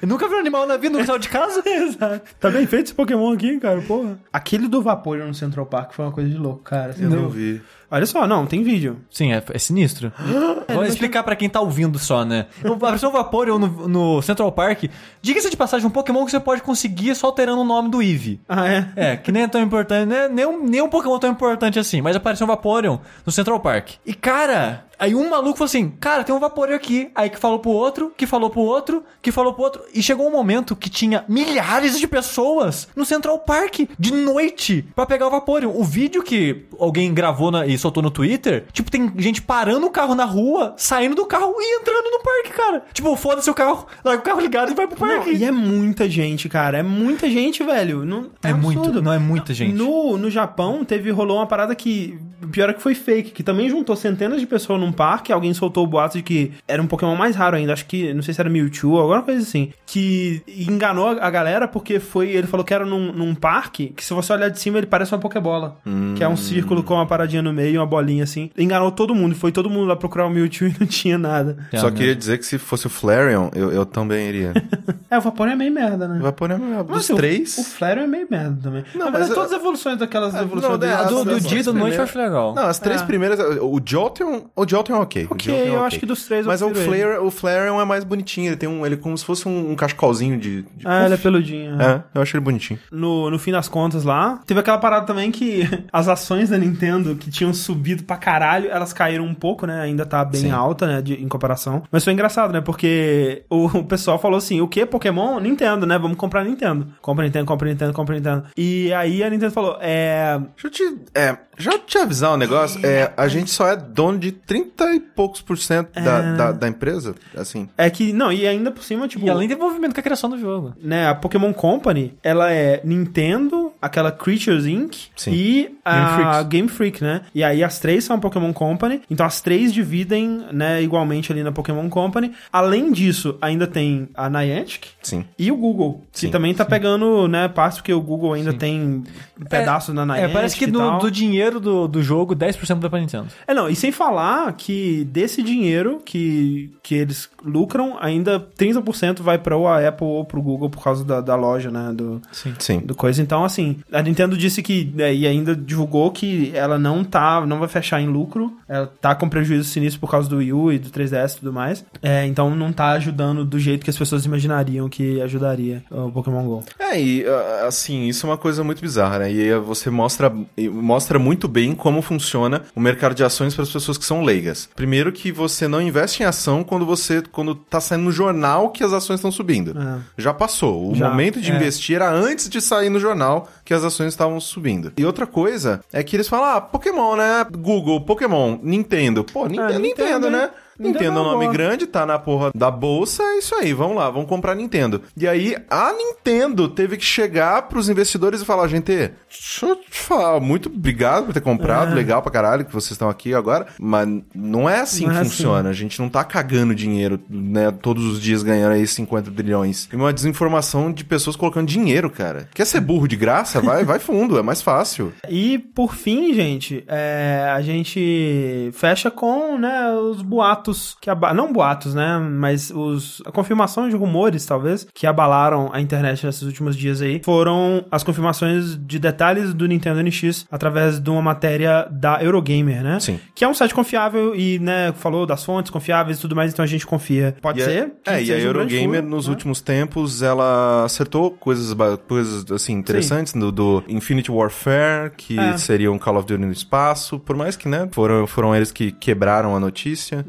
Eu 0.00 0.08
nunca 0.08 0.28
vi 0.28 0.34
um 0.34 0.38
animal 0.38 0.66
na 0.66 0.76
vida, 0.76 0.92
nunca 0.92 1.06
saiu 1.06 1.18
de 1.18 1.28
casa. 1.28 1.62
Exato. 1.66 2.22
Tá 2.38 2.50
bem 2.50 2.66
feito 2.66 2.86
esse 2.86 2.94
Pokémon 2.94 3.32
aqui, 3.32 3.58
cara, 3.58 3.80
porra. 3.82 4.18
Aquele 4.32 4.68
do 4.68 4.82
Vaporeon 4.82 5.28
no 5.28 5.34
Central 5.34 5.66
Park 5.66 5.92
foi 5.92 6.04
uma 6.04 6.12
coisa 6.12 6.30
de 6.30 6.36
louco, 6.36 6.62
cara. 6.62 6.94
Eu 6.98 7.08
viu? 7.08 7.10
não 7.10 7.28
vi. 7.28 7.60
Olha 7.90 8.04
só, 8.06 8.26
não, 8.26 8.44
tem 8.46 8.62
vídeo. 8.62 8.98
Sim, 9.10 9.32
é, 9.32 9.42
é 9.52 9.58
sinistro. 9.58 10.12
Vou 10.72 10.84
explicar 10.84 11.22
pra 11.22 11.34
quem 11.34 11.48
tá 11.48 11.60
ouvindo 11.60 11.98
só, 11.98 12.24
né? 12.24 12.46
Apareceu 12.64 13.08
um 13.08 13.12
Vaporeon 13.12 13.58
no, 13.58 13.88
no 13.88 14.22
Central 14.22 14.52
Park. 14.52 14.84
Diga-se 15.22 15.48
de 15.50 15.56
passagem, 15.56 15.86
um 15.86 15.90
Pokémon 15.90 16.24
que 16.24 16.30
você 16.30 16.40
pode 16.40 16.62
conseguir 16.62 17.14
só 17.14 17.28
alterando 17.28 17.62
o 17.62 17.64
nome 17.64 17.88
do 17.90 18.02
Eevee. 18.02 18.40
Ah, 18.48 18.68
é? 18.68 18.88
É, 18.94 19.16
que 19.16 19.32
nem 19.32 19.44
é 19.44 19.48
tão 19.48 19.62
importante, 19.62 20.06
né? 20.08 20.28
Nem 20.28 20.44
um, 20.46 20.62
nem 20.66 20.82
um 20.82 20.88
Pokémon 20.88 21.18
tão 21.18 21.30
importante 21.30 21.78
assim, 21.78 22.00
mas 22.02 22.14
apareceu 22.16 22.44
um 22.44 22.48
Vaporeon 22.48 22.98
no 23.24 23.32
Central 23.32 23.58
Park. 23.60 23.92
E 24.04 24.12
cara, 24.12 24.84
aí 24.98 25.14
um 25.14 25.28
maluco 25.30 25.56
falou 25.56 25.66
assim: 25.66 25.88
Cara, 25.98 26.22
tem 26.24 26.34
um 26.34 26.38
Vaporeon 26.38 26.76
aqui. 26.76 27.10
Aí 27.14 27.30
que 27.30 27.38
falou 27.38 27.58
pro 27.58 27.70
outro, 27.70 28.12
que 28.16 28.26
falou 28.26 28.50
pro 28.50 28.60
outro, 28.60 29.02
que 29.22 29.32
falou 29.32 29.54
pro 29.54 29.64
outro. 29.64 29.82
E 29.94 30.02
chegou 30.02 30.28
um 30.28 30.32
momento 30.32 30.76
que 30.76 30.90
tinha 30.90 31.24
milhares 31.28 31.98
de 31.98 32.06
pessoas 32.06 32.88
no 32.94 33.04
Central 33.04 33.38
Park 33.38 33.80
de 33.98 34.12
noite 34.12 34.84
pra 34.94 35.06
pegar 35.06 35.26
o 35.26 35.30
Vaporeon. 35.30 35.70
O 35.74 35.82
vídeo 35.84 36.22
que 36.22 36.66
alguém 36.78 37.12
gravou 37.14 37.50
na- 37.50 37.66
e 37.66 37.77
soltou 37.78 38.02
no 38.02 38.10
Twitter, 38.10 38.66
tipo, 38.72 38.90
tem 38.90 39.10
gente 39.16 39.40
parando 39.40 39.86
o 39.86 39.90
carro 39.90 40.14
na 40.14 40.24
rua, 40.24 40.74
saindo 40.76 41.14
do 41.14 41.24
carro 41.24 41.54
e 41.58 41.80
entrando 41.80 42.10
no 42.10 42.20
parque, 42.20 42.50
cara. 42.50 42.82
Tipo, 42.92 43.16
foda-se 43.16 43.48
o 43.50 43.54
carro, 43.54 43.86
larga 44.04 44.20
o 44.20 44.24
carro 44.24 44.40
ligado 44.40 44.72
e 44.72 44.74
vai 44.74 44.86
pro 44.86 44.98
Não, 45.06 45.14
parque. 45.16 45.32
e 45.34 45.44
é 45.44 45.50
muita 45.50 46.08
gente, 46.10 46.48
cara. 46.48 46.78
É 46.78 46.82
muita 46.82 47.30
gente, 47.30 47.62
velho. 47.62 48.04
Não, 48.04 48.26
É 48.42 48.52
muito, 48.52 48.78
absurdo. 48.80 49.02
não 49.02 49.12
é 49.12 49.18
muita 49.18 49.54
gente. 49.54 49.72
No, 49.74 50.18
no 50.18 50.30
Japão, 50.30 50.84
teve, 50.84 51.10
rolou 51.10 51.38
uma 51.38 51.46
parada 51.46 51.74
que. 51.74 52.18
Pior 52.52 52.70
é 52.70 52.72
que 52.72 52.80
foi 52.82 52.94
fake, 52.94 53.32
que 53.32 53.42
também 53.42 53.68
juntou 53.68 53.96
centenas 53.96 54.40
de 54.40 54.46
pessoas 54.46 54.78
num 54.80 54.92
parque. 54.92 55.32
Alguém 55.32 55.52
soltou 55.54 55.84
o 55.84 55.86
boato 55.86 56.16
de 56.18 56.22
que 56.22 56.52
era 56.68 56.80
um 56.80 56.86
Pokémon 56.86 57.16
mais 57.16 57.34
raro 57.34 57.56
ainda. 57.56 57.72
Acho 57.72 57.84
que, 57.86 58.12
não 58.14 58.22
sei 58.22 58.32
se 58.34 58.40
era 58.40 58.48
Mewtwo, 58.50 58.98
alguma 58.98 59.22
coisa 59.22 59.38
coisa 59.38 59.42
assim, 59.46 59.70
que 59.86 60.42
enganou 60.66 61.08
a 61.08 61.30
galera 61.30 61.68
porque 61.68 62.00
foi, 62.00 62.30
ele 62.30 62.46
falou 62.46 62.64
que 62.64 62.72
era 62.72 62.86
num, 62.86 63.12
num 63.12 63.34
parque, 63.34 63.88
que 63.94 64.02
se 64.04 64.14
você 64.14 64.32
olhar 64.32 64.48
de 64.48 64.58
cima 64.58 64.78
ele 64.78 64.86
parece 64.86 65.12
uma 65.12 65.18
Pokébola, 65.20 65.76
que 66.16 66.24
é 66.24 66.28
um 66.28 66.36
círculo 66.36 66.82
com 66.82 66.94
uma 66.94 67.04
paradinha 67.06 67.42
no 67.42 67.52
meio, 67.52 67.67
uma 67.76 67.86
bolinha 67.86 68.24
assim. 68.24 68.50
Enganou 68.56 68.90
todo 68.90 69.14
mundo, 69.14 69.34
foi 69.34 69.52
todo 69.52 69.68
mundo 69.68 69.86
lá 69.86 69.96
procurar 69.96 70.26
o 70.26 70.30
Mewtwo 70.30 70.66
e 70.68 70.74
não 70.80 70.86
tinha 70.86 71.18
nada. 71.18 71.56
É, 71.72 71.78
Só 71.78 71.90
né? 71.90 71.96
queria 71.96 72.14
dizer 72.14 72.38
que 72.38 72.46
se 72.46 72.56
fosse 72.58 72.86
o 72.86 72.90
Flareon, 72.90 73.50
eu, 73.54 73.70
eu 73.72 73.84
também 73.84 74.28
iria. 74.28 74.52
É, 75.10 75.16
o 75.16 75.22
Vaporeon 75.22 75.52
é 75.52 75.56
meio 75.56 75.72
merda, 75.72 76.06
né? 76.06 76.18
Vaporeon 76.20 76.56
é 76.56 76.58
Mas, 76.76 76.86
dos 76.86 76.96
assim, 76.98 77.12
o- 77.14 77.16
três. 77.16 77.56
O, 77.56 77.64
Flareon 77.64 78.02
é 78.04 78.06
meio 78.06 78.26
merda 78.30 78.58
também. 78.62 78.84
Não, 78.92 79.06
Na 79.06 79.10
verdade, 79.10 79.24
mas, 79.30 79.34
todas 79.34 79.52
as 79.54 79.58
evoluções 79.58 79.98
daquelas 79.98 80.34
Ah, 80.34 80.42
evoluções 80.42 80.70
não, 80.72 80.78
dele- 80.78 80.92
é, 80.92 80.96
A 80.96 81.02
do, 81.04 81.18
as- 81.20 81.24
do 81.24 81.40
dia 81.48 81.60
e 81.60 81.62
do 81.62 81.72
noite 81.72 81.96
eu 81.96 82.02
acho 82.02 82.18
legal. 82.18 82.54
Não, 82.54 82.64
as 82.64 82.78
três 82.78 83.00
É. 83.00 83.04
primeiras. 83.06 83.40
O 83.62 83.80
Jolteon. 83.82 84.42
O 84.54 84.68
Jolteon 84.68 84.96
é 84.96 84.98
ok. 85.00 85.22
o 85.30 85.32
Ok, 85.32 85.46
Jolteon 85.50 85.64
é 85.66 85.68
eu 85.70 85.74
ok. 85.76 85.86
acho 85.86 85.98
que 86.00 86.04
dos 86.04 86.24
três 86.26 86.44
eu 86.44 86.52
Mas 86.52 86.60
o 86.60 86.68
prefiro 86.68 86.94
ele. 86.94 87.02
Flare, 87.04 87.18
o 87.26 87.30
Flareon 87.30 87.80
é 87.80 87.84
mais 87.86 88.04
bonitinho. 88.04 88.48
Ele 88.48 88.56
tem 88.56 88.68
um. 88.68 88.84
Ele 88.84 88.96
é 88.96 88.98
como 88.98 89.16
se 89.16 89.24
fosse 89.24 89.48
um, 89.48 89.70
um 89.70 89.74
cachecolzinho 89.74 90.38
de. 90.38 90.60
de 90.76 90.86
Ah, 90.86 91.06
ele 91.06 91.14
é 91.14 91.16
peludinho. 91.16 91.80
É, 91.80 92.04
eu 92.14 92.20
acho 92.20 92.36
ele 92.36 92.44
bonitinho. 92.44 92.78
No, 92.92 93.30
no 93.30 93.38
fim 93.38 93.50
das 93.52 93.66
contas 93.66 94.04
lá, 94.04 94.42
teve 94.46 94.60
aquela 94.60 94.76
parada 94.76 95.06
também 95.06 95.30
que 95.30 95.62
as 95.90 96.06
ações 96.06 96.50
da 96.50 96.58
Nintendo 96.58 97.14
que 97.16 97.30
tinham 97.30 97.54
subido 97.58 98.02
pra 98.04 98.16
caralho, 98.16 98.70
elas 98.70 98.92
caíram 98.92 99.24
um 99.24 99.34
pouco, 99.34 99.66
né? 99.66 99.80
Ainda 99.82 100.06
tá 100.06 100.24
bem 100.24 100.40
Sim. 100.42 100.50
alta, 100.50 100.86
né? 100.86 101.02
de- 101.02 101.14
em 101.22 101.28
comparação. 101.28 101.82
Mas 101.90 102.04
foi 102.04 102.12
engraçado, 102.12 102.52
né? 102.52 102.60
Porque 102.60 103.42
o, 103.50 103.66
o 103.66 103.84
pessoal 103.84 104.18
falou 104.18 104.38
assim: 104.38 104.60
o 104.60 104.68
que? 104.68 104.84
Pokémon? 104.86 105.38
Nintendo, 105.40 105.86
né? 105.86 105.98
Vamos 105.98 106.16
comprar 106.16 106.44
Nintendo. 106.44 106.88
Compra 107.02 107.24
Nintendo, 107.24 107.46
compra 107.46 107.68
Nintendo, 107.68 107.92
compra 107.92 108.14
Nintendo. 108.14 108.44
E 108.56 108.92
aí 108.94 109.22
a 109.22 109.30
Nintendo 109.30 109.52
falou: 109.52 109.76
é. 109.80 110.38
Deixa 110.60 110.66
eu 110.66 110.70
te. 110.70 110.98
É, 111.14 111.36
já 111.58 111.78
te 111.78 111.98
avisar 111.98 112.32
um 112.34 112.36
negócio. 112.36 112.84
É, 112.84 113.12
a 113.16 113.26
gente 113.28 113.50
só 113.50 113.66
é 113.68 113.76
dono 113.76 114.18
de 114.18 114.30
30 114.32 114.94
e 114.94 115.00
poucos 115.00 115.40
por 115.40 115.58
cento 115.58 115.92
da, 115.94 116.18
É. 116.18 116.36
da, 116.36 116.52
da 116.52 116.68
empresa. 116.68 117.14
Assim. 117.36 117.68
É 117.76 117.88
que, 117.90 118.12
não, 118.12 118.32
e 118.32 118.46
ainda 118.46 118.70
por 118.70 118.82
cima, 118.82 119.08
tipo. 119.08 119.26
E 119.26 119.30
além 119.30 119.48
do 119.48 119.54
envolvimento 119.54 119.94
com 119.94 120.00
a 120.00 120.02
criação 120.02 120.30
do 120.30 120.38
jogo. 120.38 120.74
né, 120.80 121.08
a 121.08 121.14
Pokémon 121.14 121.52
Company, 121.52 122.14
ela 122.22 122.50
é 122.52 122.80
Nintendo, 122.84 123.72
aquela 123.80 124.12
Creatures 124.12 124.66
Inc. 124.66 124.94
Sim. 125.16 125.30
e 125.32 125.78
a 125.84 125.94
Game 125.94 126.08
Freaks. 126.14 126.48
Game 126.48 126.68
Freak, 126.68 127.02
né? 127.02 127.20
E 127.34 127.42
aí 127.48 127.64
as 127.64 127.78
três 127.78 128.04
são 128.04 128.16
a 128.16 128.18
Pokémon 128.18 128.52
Company, 128.52 129.02
então 129.10 129.26
as 129.26 129.40
três 129.40 129.72
dividem, 129.72 130.46
né, 130.52 130.82
igualmente 130.82 131.32
ali 131.32 131.42
na 131.42 131.52
Pokémon 131.52 131.88
Company. 131.88 132.32
Além 132.52 132.92
disso, 132.92 133.36
ainda 133.40 133.66
tem 133.66 134.08
a 134.14 134.28
Niantic 134.28 134.88
Sim. 135.02 135.24
e 135.38 135.50
o 135.50 135.56
Google, 135.56 136.04
que 136.12 136.20
Sim, 136.20 136.30
também 136.30 136.54
tá 136.54 136.64
pegando, 136.64 137.26
né, 137.28 137.48
partes 137.48 137.78
porque 137.78 137.92
o 137.92 138.00
Google 138.00 138.32
ainda 138.32 138.52
tem 138.52 139.02
pedaços 139.48 139.94
na 139.94 140.04
Niantic 140.04 140.30
É, 140.30 140.32
parece 140.32 140.56
que 140.56 140.66
do, 140.66 140.98
do 140.98 141.10
dinheiro 141.10 141.60
do, 141.60 141.88
do 141.88 142.02
jogo, 142.02 142.34
10% 142.34 142.80
vai 142.80 142.90
pra 142.90 143.00
Nintendo. 143.00 143.28
É, 143.46 143.54
não, 143.54 143.68
e 143.68 143.76
sem 143.76 143.90
falar 143.92 144.52
que 144.52 145.04
desse 145.10 145.42
dinheiro 145.42 146.00
que, 146.04 146.72
que 146.82 146.94
eles 146.94 147.28
lucram, 147.44 147.96
ainda 148.00 148.40
30% 148.58 149.20
vai 149.22 149.38
para 149.38 149.56
ou 149.56 149.66
a 149.66 149.86
Apple 149.86 150.06
ou 150.06 150.24
pro 150.24 150.42
Google 150.42 150.70
por 150.70 150.82
causa 150.82 151.04
da, 151.04 151.20
da 151.20 151.34
loja, 151.34 151.70
né, 151.70 151.92
do, 151.94 152.20
Sim. 152.32 152.54
Sim. 152.58 152.80
do 152.80 152.94
coisa. 152.94 153.22
Então, 153.22 153.44
assim, 153.44 153.76
a 153.92 154.02
Nintendo 154.02 154.36
disse 154.36 154.62
que, 154.62 154.92
né, 154.94 155.14
e 155.14 155.26
ainda 155.26 155.54
divulgou 155.54 156.10
que 156.10 156.52
ela 156.54 156.78
não 156.78 157.04
tá, 157.04 157.37
não 157.46 157.58
vai 157.58 157.68
fechar 157.68 158.00
em 158.00 158.06
lucro, 158.06 158.52
ela 158.68 158.86
tá 159.00 159.14
com 159.14 159.28
prejuízo 159.28 159.68
sinistro 159.68 160.00
por 160.00 160.10
causa 160.10 160.28
do 160.28 160.36
Wii 160.38 160.52
U 160.52 160.72
e 160.72 160.78
do 160.78 160.90
3DS 160.90 161.36
e 161.36 161.38
tudo 161.40 161.52
mais. 161.52 161.84
É, 162.02 162.26
então 162.26 162.54
não 162.54 162.72
tá 162.72 162.90
ajudando 162.92 163.44
do 163.44 163.58
jeito 163.58 163.84
que 163.84 163.90
as 163.90 163.98
pessoas 163.98 164.24
imaginariam 164.24 164.88
que 164.88 165.20
ajudaria 165.20 165.82
o 165.90 166.10
Pokémon 166.10 166.44
GO. 166.44 166.64
É, 166.78 167.00
e 167.00 167.24
ah, 167.26 167.66
assim, 167.66 168.06
isso 168.08 168.26
é 168.26 168.30
uma 168.30 168.38
coisa 168.38 168.62
muito 168.64 168.80
bizarra, 168.80 169.20
né? 169.20 169.32
E 169.32 169.40
aí 169.40 169.58
você 169.60 169.90
mostra, 169.90 170.32
mostra 170.72 171.18
muito 171.18 171.48
bem 171.48 171.74
como 171.74 172.02
funciona 172.02 172.62
o 172.74 172.80
mercado 172.80 173.14
de 173.14 173.24
ações 173.24 173.54
para 173.54 173.62
as 173.64 173.70
pessoas 173.70 173.98
que 173.98 174.04
são 174.04 174.22
leigas. 174.22 174.68
Primeiro 174.74 175.12
que 175.12 175.30
você 175.32 175.68
não 175.68 175.80
investe 175.80 176.22
em 176.22 176.26
ação 176.26 176.64
quando 176.64 176.86
você 176.86 177.22
quando 177.30 177.54
tá 177.54 177.80
saindo 177.80 178.04
no 178.04 178.12
jornal 178.12 178.70
que 178.70 178.84
as 178.84 178.92
ações 178.92 179.18
estão 179.18 179.30
subindo. 179.30 179.76
É. 179.78 179.98
Já 180.16 180.32
passou. 180.32 180.90
O 180.90 180.94
Já, 180.94 181.08
momento 181.08 181.40
de 181.40 181.50
é. 181.50 181.54
investir 181.56 181.96
era 181.96 182.10
antes 182.10 182.48
de 182.48 182.60
sair 182.60 182.90
no 182.90 183.00
jornal 183.00 183.48
que 183.64 183.74
as 183.74 183.84
ações 183.84 184.08
estavam 184.08 184.40
subindo. 184.40 184.92
E 184.96 185.04
outra 185.04 185.26
coisa 185.26 185.80
é 185.92 186.02
que 186.02 186.16
eles 186.16 186.28
falam: 186.28 186.56
"Ah, 186.56 186.60
Pokémon, 186.60 187.16
né? 187.18 187.46
Google, 187.58 188.00
Pokémon, 188.00 188.58
Nintendo". 188.62 189.22
Pô, 189.24 189.46
Nin- 189.46 189.58
Ah, 189.58 189.66
Nintendo, 189.78 189.80
Nintendo, 189.82 190.30
né? 190.30 190.50
Nintendo 190.78 191.18
é 191.18 191.22
um 191.22 191.24
é 191.24 191.28
nome 191.32 191.44
boa. 191.44 191.52
grande, 191.52 191.86
tá 191.86 192.06
na 192.06 192.18
porra 192.18 192.50
da 192.54 192.70
bolsa, 192.70 193.22
é 193.22 193.38
isso 193.38 193.54
aí, 193.54 193.72
vamos 193.72 193.96
lá, 193.96 194.08
vamos 194.10 194.28
comprar 194.28 194.54
Nintendo. 194.54 195.02
E 195.16 195.26
aí, 195.26 195.56
a 195.68 195.92
Nintendo 195.92 196.68
teve 196.68 196.96
que 196.96 197.04
chegar 197.04 197.62
pros 197.62 197.88
investidores 197.88 198.40
e 198.40 198.44
falar, 198.44 198.68
gente, 198.68 198.86
deixa 198.86 199.66
eu 199.66 199.76
te 199.76 200.00
falar, 200.00 200.40
muito 200.40 200.68
obrigado 200.68 201.26
por 201.26 201.34
ter 201.34 201.40
comprado, 201.40 201.94
legal 201.94 202.22
pra 202.22 202.30
caralho 202.30 202.64
que 202.64 202.72
vocês 202.72 202.92
estão 202.92 203.08
aqui 203.08 203.34
agora, 203.34 203.66
mas 203.78 204.08
não 204.34 204.68
é 204.68 204.80
assim 204.80 205.06
Não 205.06 205.14
que 205.14 205.20
é 205.20 205.24
funciona, 205.24 205.68
a 205.68 205.72
gente 205.72 206.00
não 206.00 206.08
tá 206.08 206.22
cagando 206.22 206.74
dinheiro, 206.74 207.20
né, 207.28 207.70
todos 207.70 208.04
os 208.04 208.20
dias 208.20 208.42
ganhando 208.42 208.72
aí 208.72 208.86
50 208.86 209.30
trilhões. 209.30 209.86
Tem 209.86 209.98
uma 209.98 210.12
desinformação 210.12 210.92
de 210.92 211.04
pessoas 211.04 211.36
colocando 211.36 211.66
dinheiro, 211.66 212.08
cara. 212.10 212.48
Quer 212.54 212.64
ser 212.64 212.80
burro 212.80 213.08
de 213.08 213.16
graça? 213.16 213.60
Vai, 213.60 213.84
vai 213.84 213.98
fundo, 213.98 214.38
é 214.38 214.42
mais 214.42 214.62
fácil. 214.62 215.12
E 215.28 215.58
por 215.58 215.94
fim, 215.94 216.32
gente, 216.34 216.84
é, 216.86 217.50
a 217.52 217.60
gente 217.60 218.70
fecha 218.74 219.10
com 219.10 219.58
né, 219.58 219.92
os 219.92 220.22
boatos 220.22 220.67
que 221.00 221.10
aba- 221.10 221.32
não 221.34 221.52
boatos, 221.52 221.94
né, 221.94 222.18
mas 222.18 222.70
os 222.70 223.22
a 223.26 223.30
confirmação 223.32 223.88
de 223.88 223.96
rumores 223.96 224.44
talvez 224.46 224.86
que 224.94 225.06
abalaram 225.06 225.70
a 225.72 225.80
internet 225.80 226.24
nesses 226.24 226.42
últimos 226.42 226.76
dias 226.76 227.00
aí 227.02 227.20
foram 227.24 227.84
as 227.90 228.02
confirmações 228.02 228.76
de 228.78 228.98
detalhes 228.98 229.52
do 229.54 229.66
Nintendo 229.66 230.00
NX 230.02 230.46
através 230.50 230.98
de 231.00 231.10
uma 231.10 231.22
matéria 231.22 231.86
da 231.90 232.22
Eurogamer, 232.22 232.82
né? 232.82 233.00
Sim. 233.00 233.18
Que 233.34 233.44
é 233.44 233.48
um 233.48 233.54
site 233.54 233.74
confiável 233.74 234.34
e 234.34 234.58
né 234.58 234.92
falou 234.92 235.26
das 235.26 235.44
fontes 235.44 235.70
confiáveis 235.70 236.18
e 236.18 236.20
tudo 236.20 236.34
mais, 236.36 236.52
então 236.52 236.62
a 236.62 236.68
gente 236.68 236.86
confia. 236.86 237.36
Pode 237.40 237.60
E 237.60 237.64
ser? 237.64 237.92
que 238.04 238.10
É, 238.10 238.22
e 238.22 238.32
a 238.32 238.36
um 238.36 238.38
Eurogamer, 238.40 239.00
furo, 239.02 239.08
nos 239.08 239.26
né? 239.26 239.30
últimos 239.32 239.60
tempos, 239.60 240.22
ela 240.22 240.84
acertou 240.84 241.30
coisas, 241.30 241.74
coisas 242.06 242.50
assim, 242.50 242.72
interessantes 242.74 243.32
do, 243.32 243.50
do 243.52 243.82
Infinity 243.88 244.30
Warfare, 244.30 245.10
que 245.16 245.38
É. 245.38 245.56
seria 245.56 245.90
um 245.92 245.98
Call 245.98 246.16
of 246.16 246.26
Duty 246.26 246.44
no 246.44 246.52
espaço, 246.52 247.18
por 247.18 247.36
mais 247.36 247.56
que, 247.56 247.68
né, 247.68 247.88
foram, 247.92 248.26
foram 248.26 248.54
eles 248.54 248.70
que 248.72 248.90
quebraram 248.92 249.54
a 249.56 249.60
notícia. 249.60 250.24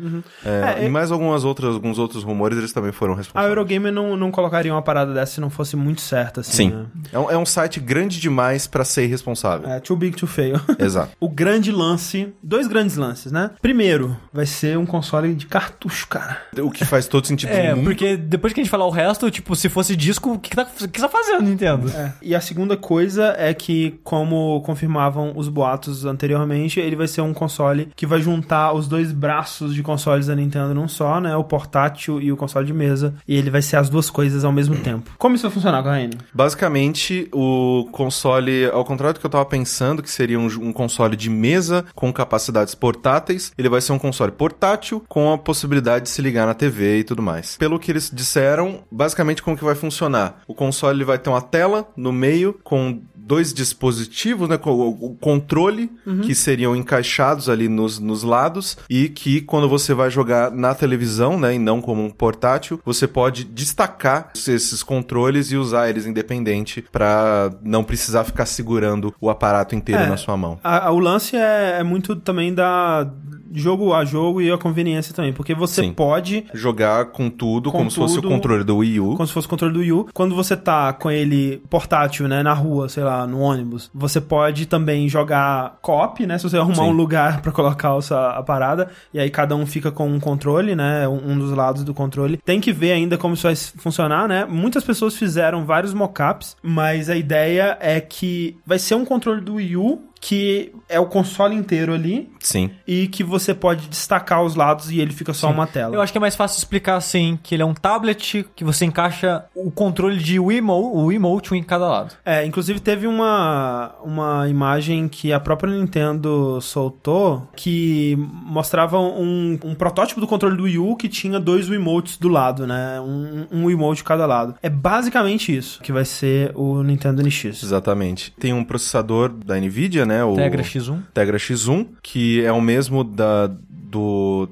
É, 0.45 0.81
É, 0.81 0.85
e 0.85 0.89
mais 0.89 1.11
algumas 1.11 1.43
outras, 1.43 1.73
alguns 1.75 1.97
outros 1.99 2.23
rumores, 2.23 2.57
eles 2.57 2.71
também 2.71 2.91
foram 2.91 3.13
A 3.13 3.17
responsáveis. 3.17 3.49
Eurogamer 3.49 3.91
não, 3.91 4.15
não 4.15 4.31
colocaria 4.31 4.71
uma 4.73 4.81
parada 4.81 5.13
dessa 5.13 5.33
se 5.33 5.41
não 5.41 5.49
fosse 5.49 5.75
muito 5.75 6.01
certa, 6.01 6.41
assim. 6.41 6.51
Sim. 6.51 6.69
né? 6.71 6.85
É, 7.13 7.19
um, 7.19 7.31
é 7.31 7.37
um 7.37 7.45
site 7.45 7.79
grande 7.79 8.19
demais 8.19 8.67
pra 8.67 8.83
ser 8.83 9.03
irresponsável. 9.03 9.69
É, 9.69 9.79
too 9.79 9.95
big 9.95 10.15
to 10.15 10.27
fail. 10.27 10.59
Exato. 10.79 11.11
O 11.19 11.29
grande 11.29 11.71
lance, 11.71 12.33
dois 12.41 12.67
grandes 12.67 12.95
lances, 12.95 13.31
né? 13.31 13.51
Primeiro, 13.61 14.17
vai 14.33 14.45
ser 14.45 14.77
um 14.77 14.85
console 14.85 15.33
de 15.35 15.45
cartucho, 15.45 16.07
cara. 16.07 16.37
O 16.59 16.71
que 16.71 16.85
faz 16.85 17.07
todo 17.07 17.25
sentido 17.25 17.49
É, 17.59 17.75
porque 17.75 18.15
depois 18.15 18.53
que 18.53 18.59
a 18.59 18.63
gente 18.63 18.71
falar 18.71 18.85
o 18.85 18.89
resto, 18.89 19.29
tipo, 19.29 19.55
se 19.55 19.69
fosse 19.69 19.95
disco, 19.95 20.33
o 20.33 20.39
que, 20.39 20.51
que, 20.51 20.55
tá, 20.55 20.65
que 20.65 20.99
tá 20.99 21.09
fazendo, 21.09 21.43
Nintendo? 21.43 21.91
E 22.21 22.33
a 22.33 22.41
segunda 22.41 22.77
coisa 22.77 23.35
é 23.37 23.53
que, 23.53 23.99
como 24.03 24.61
confirmavam 24.61 25.33
os 25.35 25.47
boatos 25.47 26.05
anteriormente, 26.05 26.79
ele 26.79 26.95
vai 26.95 27.07
ser 27.07 27.21
um 27.21 27.33
console 27.33 27.91
que 27.95 28.05
vai 28.05 28.21
juntar 28.21 28.73
os 28.73 28.87
dois 28.87 29.11
braços 29.11 29.73
de 29.73 29.83
consoles 30.19 30.27
da 30.27 30.35
Nintendo 30.35 30.73
num 30.73 30.87
só, 30.87 31.19
né? 31.19 31.35
O 31.35 31.43
portátil 31.43 32.21
e 32.21 32.31
o 32.31 32.37
console 32.37 32.65
de 32.65 32.73
mesa. 32.73 33.13
E 33.27 33.35
ele 33.35 33.49
vai 33.49 33.61
ser 33.61 33.77
as 33.77 33.89
duas 33.89 34.09
coisas 34.09 34.43
ao 34.43 34.51
mesmo 34.51 34.75
tempo. 34.77 35.11
Como 35.17 35.35
isso 35.35 35.43
vai 35.43 35.51
funcionar, 35.51 35.81
Corrêne? 35.83 36.17
Basicamente, 36.33 37.27
o 37.31 37.87
console, 37.91 38.65
ao 38.65 38.83
contrário 38.83 39.13
do 39.13 39.19
que 39.19 39.25
eu 39.25 39.29
tava 39.29 39.45
pensando, 39.45 40.03
que 40.03 40.11
seria 40.11 40.39
um, 40.39 40.45
um 40.45 40.73
console 40.73 41.15
de 41.15 41.29
mesa 41.29 41.85
com 41.95 42.11
capacidades 42.11 42.75
portáteis, 42.75 43.51
ele 43.57 43.69
vai 43.69 43.81
ser 43.81 43.93
um 43.93 43.99
console 43.99 44.31
portátil 44.31 45.03
com 45.07 45.31
a 45.31 45.37
possibilidade 45.37 46.05
de 46.05 46.09
se 46.09 46.21
ligar 46.21 46.45
na 46.45 46.53
TV 46.53 46.99
e 46.99 47.03
tudo 47.03 47.21
mais. 47.21 47.57
Pelo 47.57 47.79
que 47.79 47.91
eles 47.91 48.11
disseram, 48.13 48.79
basicamente 48.91 49.41
como 49.41 49.57
que 49.57 49.63
vai 49.63 49.75
funcionar? 49.75 50.41
O 50.47 50.53
console 50.53 51.03
vai 51.03 51.17
ter 51.17 51.29
uma 51.29 51.41
tela 51.41 51.87
no 51.95 52.11
meio 52.11 52.59
com 52.63 53.01
dois 53.29 53.53
dispositivos, 53.53 54.49
né, 54.49 54.57
com 54.57 54.71
o 54.71 54.89
o 55.09 55.15
controle, 55.15 55.89
que 56.25 56.33
seriam 56.33 56.75
encaixados 56.75 57.47
ali 57.47 57.69
nos, 57.69 57.99
nos 57.99 58.23
lados, 58.23 58.75
e 58.89 59.07
que 59.07 59.39
quando 59.41 59.69
você 59.69 59.93
vai 59.93 60.09
jogar 60.09 60.49
na 60.51 60.73
televisão, 60.73 61.39
né, 61.39 61.53
e 61.53 61.59
não 61.59 61.79
como 61.79 62.03
um 62.03 62.09
portátil, 62.09 62.81
você 62.83 63.07
pode 63.07 63.43
destacar 63.43 64.31
esses 64.35 64.81
controles 64.81 65.51
e 65.51 65.57
usar 65.57 65.89
eles 65.89 66.05
independente 66.07 66.83
para 66.91 67.51
não 67.63 67.83
precisar 67.83 68.23
ficar 68.23 68.45
segurando 68.47 69.13
o 69.21 69.29
aparato 69.29 69.75
inteiro 69.75 70.01
É. 70.03 70.07
na 70.09 70.17
sua 70.17 70.35
mão. 70.35 70.59
A- 70.63 70.87
a- 70.87 70.91
o 70.91 70.99
lance 70.99 71.35
é, 71.35 71.77
é 71.79 71.83
muito 71.83 72.15
também 72.15 72.51
da 72.53 73.07
jogo 73.53 73.93
a 73.93 74.03
jogo 74.05 74.41
e 74.41 74.51
a 74.51 74.57
conveniência 74.57 75.13
também, 75.13 75.33
porque 75.33 75.53
você 75.53 75.81
Sim. 75.83 75.93
pode 75.93 76.45
Jogar 76.53 77.05
com 77.05 77.29
tudo, 77.29 77.71
Com 77.71 77.79
como 77.79 77.91
se 77.91 77.97
fosse 77.97 78.17
o 78.17 78.21
tudo, 78.21 78.33
controle 78.33 78.63
do 78.63 78.77
Wii 78.77 78.99
U. 78.99 79.15
como 79.15 79.27
se 79.27 79.33
fosse 79.33 79.47
o 79.47 79.49
controle 79.49 79.73
do 79.73 79.79
Wii 79.79 79.91
U. 79.91 80.07
Quando 80.13 80.35
você 80.35 80.55
tá 80.55 80.91
com 80.93 81.09
ele 81.09 81.61
portátil, 81.69 82.27
né, 82.27 82.43
na 82.43 82.53
rua, 82.53 82.89
sei 82.89 83.03
lá, 83.03 83.25
no 83.27 83.39
ônibus, 83.39 83.89
você 83.93 84.19
pode 84.21 84.65
também 84.65 85.07
jogar 85.09 85.77
co-op, 85.81 86.25
né, 86.25 86.37
se 86.37 86.43
você 86.49 86.57
arrumar 86.57 86.75
Sim. 86.75 86.89
um 86.89 86.91
lugar 86.91 87.41
pra 87.41 87.51
colocar 87.51 87.95
o 87.95 88.01
sa- 88.01 88.31
a 88.37 88.43
parada, 88.43 88.89
e 89.13 89.19
aí 89.19 89.29
cada 89.29 89.55
um 89.55 89.65
fica 89.65 89.91
com 89.91 90.07
um 90.07 90.19
controle, 90.19 90.75
né, 90.75 91.07
um, 91.07 91.31
um 91.31 91.37
dos 91.37 91.51
lados 91.51 91.83
do 91.83 91.93
controle. 91.93 92.37
Tem 92.37 92.59
que 92.61 92.71
ver 92.71 92.91
ainda 92.91 93.17
como 93.17 93.33
isso 93.33 93.43
vai 93.43 93.55
funcionar, 93.55 94.27
né? 94.27 94.45
Muitas 94.45 94.83
pessoas 94.83 95.15
fizeram 95.15 95.65
vários 95.65 95.93
mockups, 95.93 96.55
mas 96.61 97.09
a 97.09 97.15
ideia 97.15 97.77
é 97.79 97.99
que 97.99 98.57
vai 98.65 98.79
ser 98.79 98.95
um 98.95 99.05
controle 99.05 99.41
do 99.41 99.55
Wii 99.55 99.77
U 99.77 100.01
que 100.19 100.71
é 100.87 100.99
o 100.99 101.05
console 101.05 101.55
inteiro 101.55 101.93
ali, 101.93 102.29
Sim. 102.39 102.71
e 102.85 103.07
que 103.07 103.23
você 103.23 103.53
pode 103.53 103.87
destacar 103.87 104.43
os 104.43 104.55
lados 104.55 104.91
e 104.91 104.99
ele 104.99 105.13
fica 105.13 105.33
só 105.33 105.49
uma 105.49 105.67
tela. 105.67 105.95
Eu 105.95 106.01
acho 106.01 106.11
que 106.11 106.17
é 106.17 106.21
mais 106.21 106.35
fácil 106.35 106.57
explicar 106.57 106.95
assim, 106.95 107.39
que 107.41 107.55
ele 107.55 107.63
é 107.63 107.65
um 107.65 107.73
tablet 107.73 108.45
que 108.55 108.63
você 108.63 108.85
encaixa 108.85 109.45
o 109.55 109.71
controle 109.71 110.17
de 110.17 110.39
Wiimote, 110.39 110.97
o 110.97 111.05
Wiimote 111.05 111.55
em 111.55 111.63
cada 111.63 111.87
lado. 111.87 112.15
É, 112.25 112.45
inclusive 112.45 112.79
teve 112.79 113.07
uma, 113.07 113.95
uma 114.03 114.47
imagem 114.49 115.07
que 115.07 115.31
a 115.31 115.39
própria 115.39 115.73
Nintendo 115.73 116.59
soltou 116.61 117.47
que 117.55 118.15
mostrava 118.17 118.99
um, 118.99 119.57
um 119.63 119.75
protótipo 119.75 120.19
do 120.19 120.27
controle 120.27 120.57
do 120.57 120.63
Wii 120.63 120.77
U 120.79 120.95
que 120.95 121.07
tinha 121.07 121.39
dois 121.39 121.69
Wiimotes 121.69 122.17
do 122.17 122.27
lado, 122.27 122.67
né? 122.67 122.99
Um, 122.99 123.47
um 123.51 123.65
Wiimote 123.65 123.99
de 123.99 124.03
cada 124.03 124.25
lado. 124.25 124.55
É 124.61 124.69
basicamente 124.69 125.55
isso 125.55 125.81
que 125.81 125.91
vai 125.91 126.05
ser 126.05 126.51
o 126.55 126.83
Nintendo 126.83 127.21
NX. 127.21 127.63
Exatamente. 127.63 128.31
Tem 128.39 128.53
um 128.53 128.63
processador 128.63 129.29
da 129.29 129.55
Nvidia, 129.59 130.05
né? 130.09 130.23
O 130.25 130.35
Tegra 130.35 130.61
X1. 130.63 131.01
Tegra 131.13 131.37
X1, 131.37 131.87
que 132.03 132.43
é 132.43 132.51
o 132.51 132.59
mesmo 132.61 133.03
da 133.03 133.49
do 133.69 134.49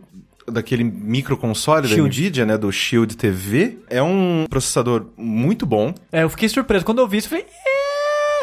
daquele 0.50 0.84
microconsole 0.84 1.88
da. 1.90 1.96
Nvidia, 1.98 2.46
né, 2.46 2.58
do 2.58 2.72
Shield 2.72 3.18
TV. 3.18 3.80
É 3.90 4.02
um 4.02 4.46
processador 4.50 5.08
muito 5.18 5.66
bom. 5.66 5.94
É, 6.12 6.24
eu 6.24 6.30
fiquei 6.30 6.48
surpreso. 6.48 6.86
Quando 6.86 7.00
eu 7.00 7.08
vi 7.08 7.18
isso, 7.18 7.28
eu 7.28 7.32
falei, 7.32 7.46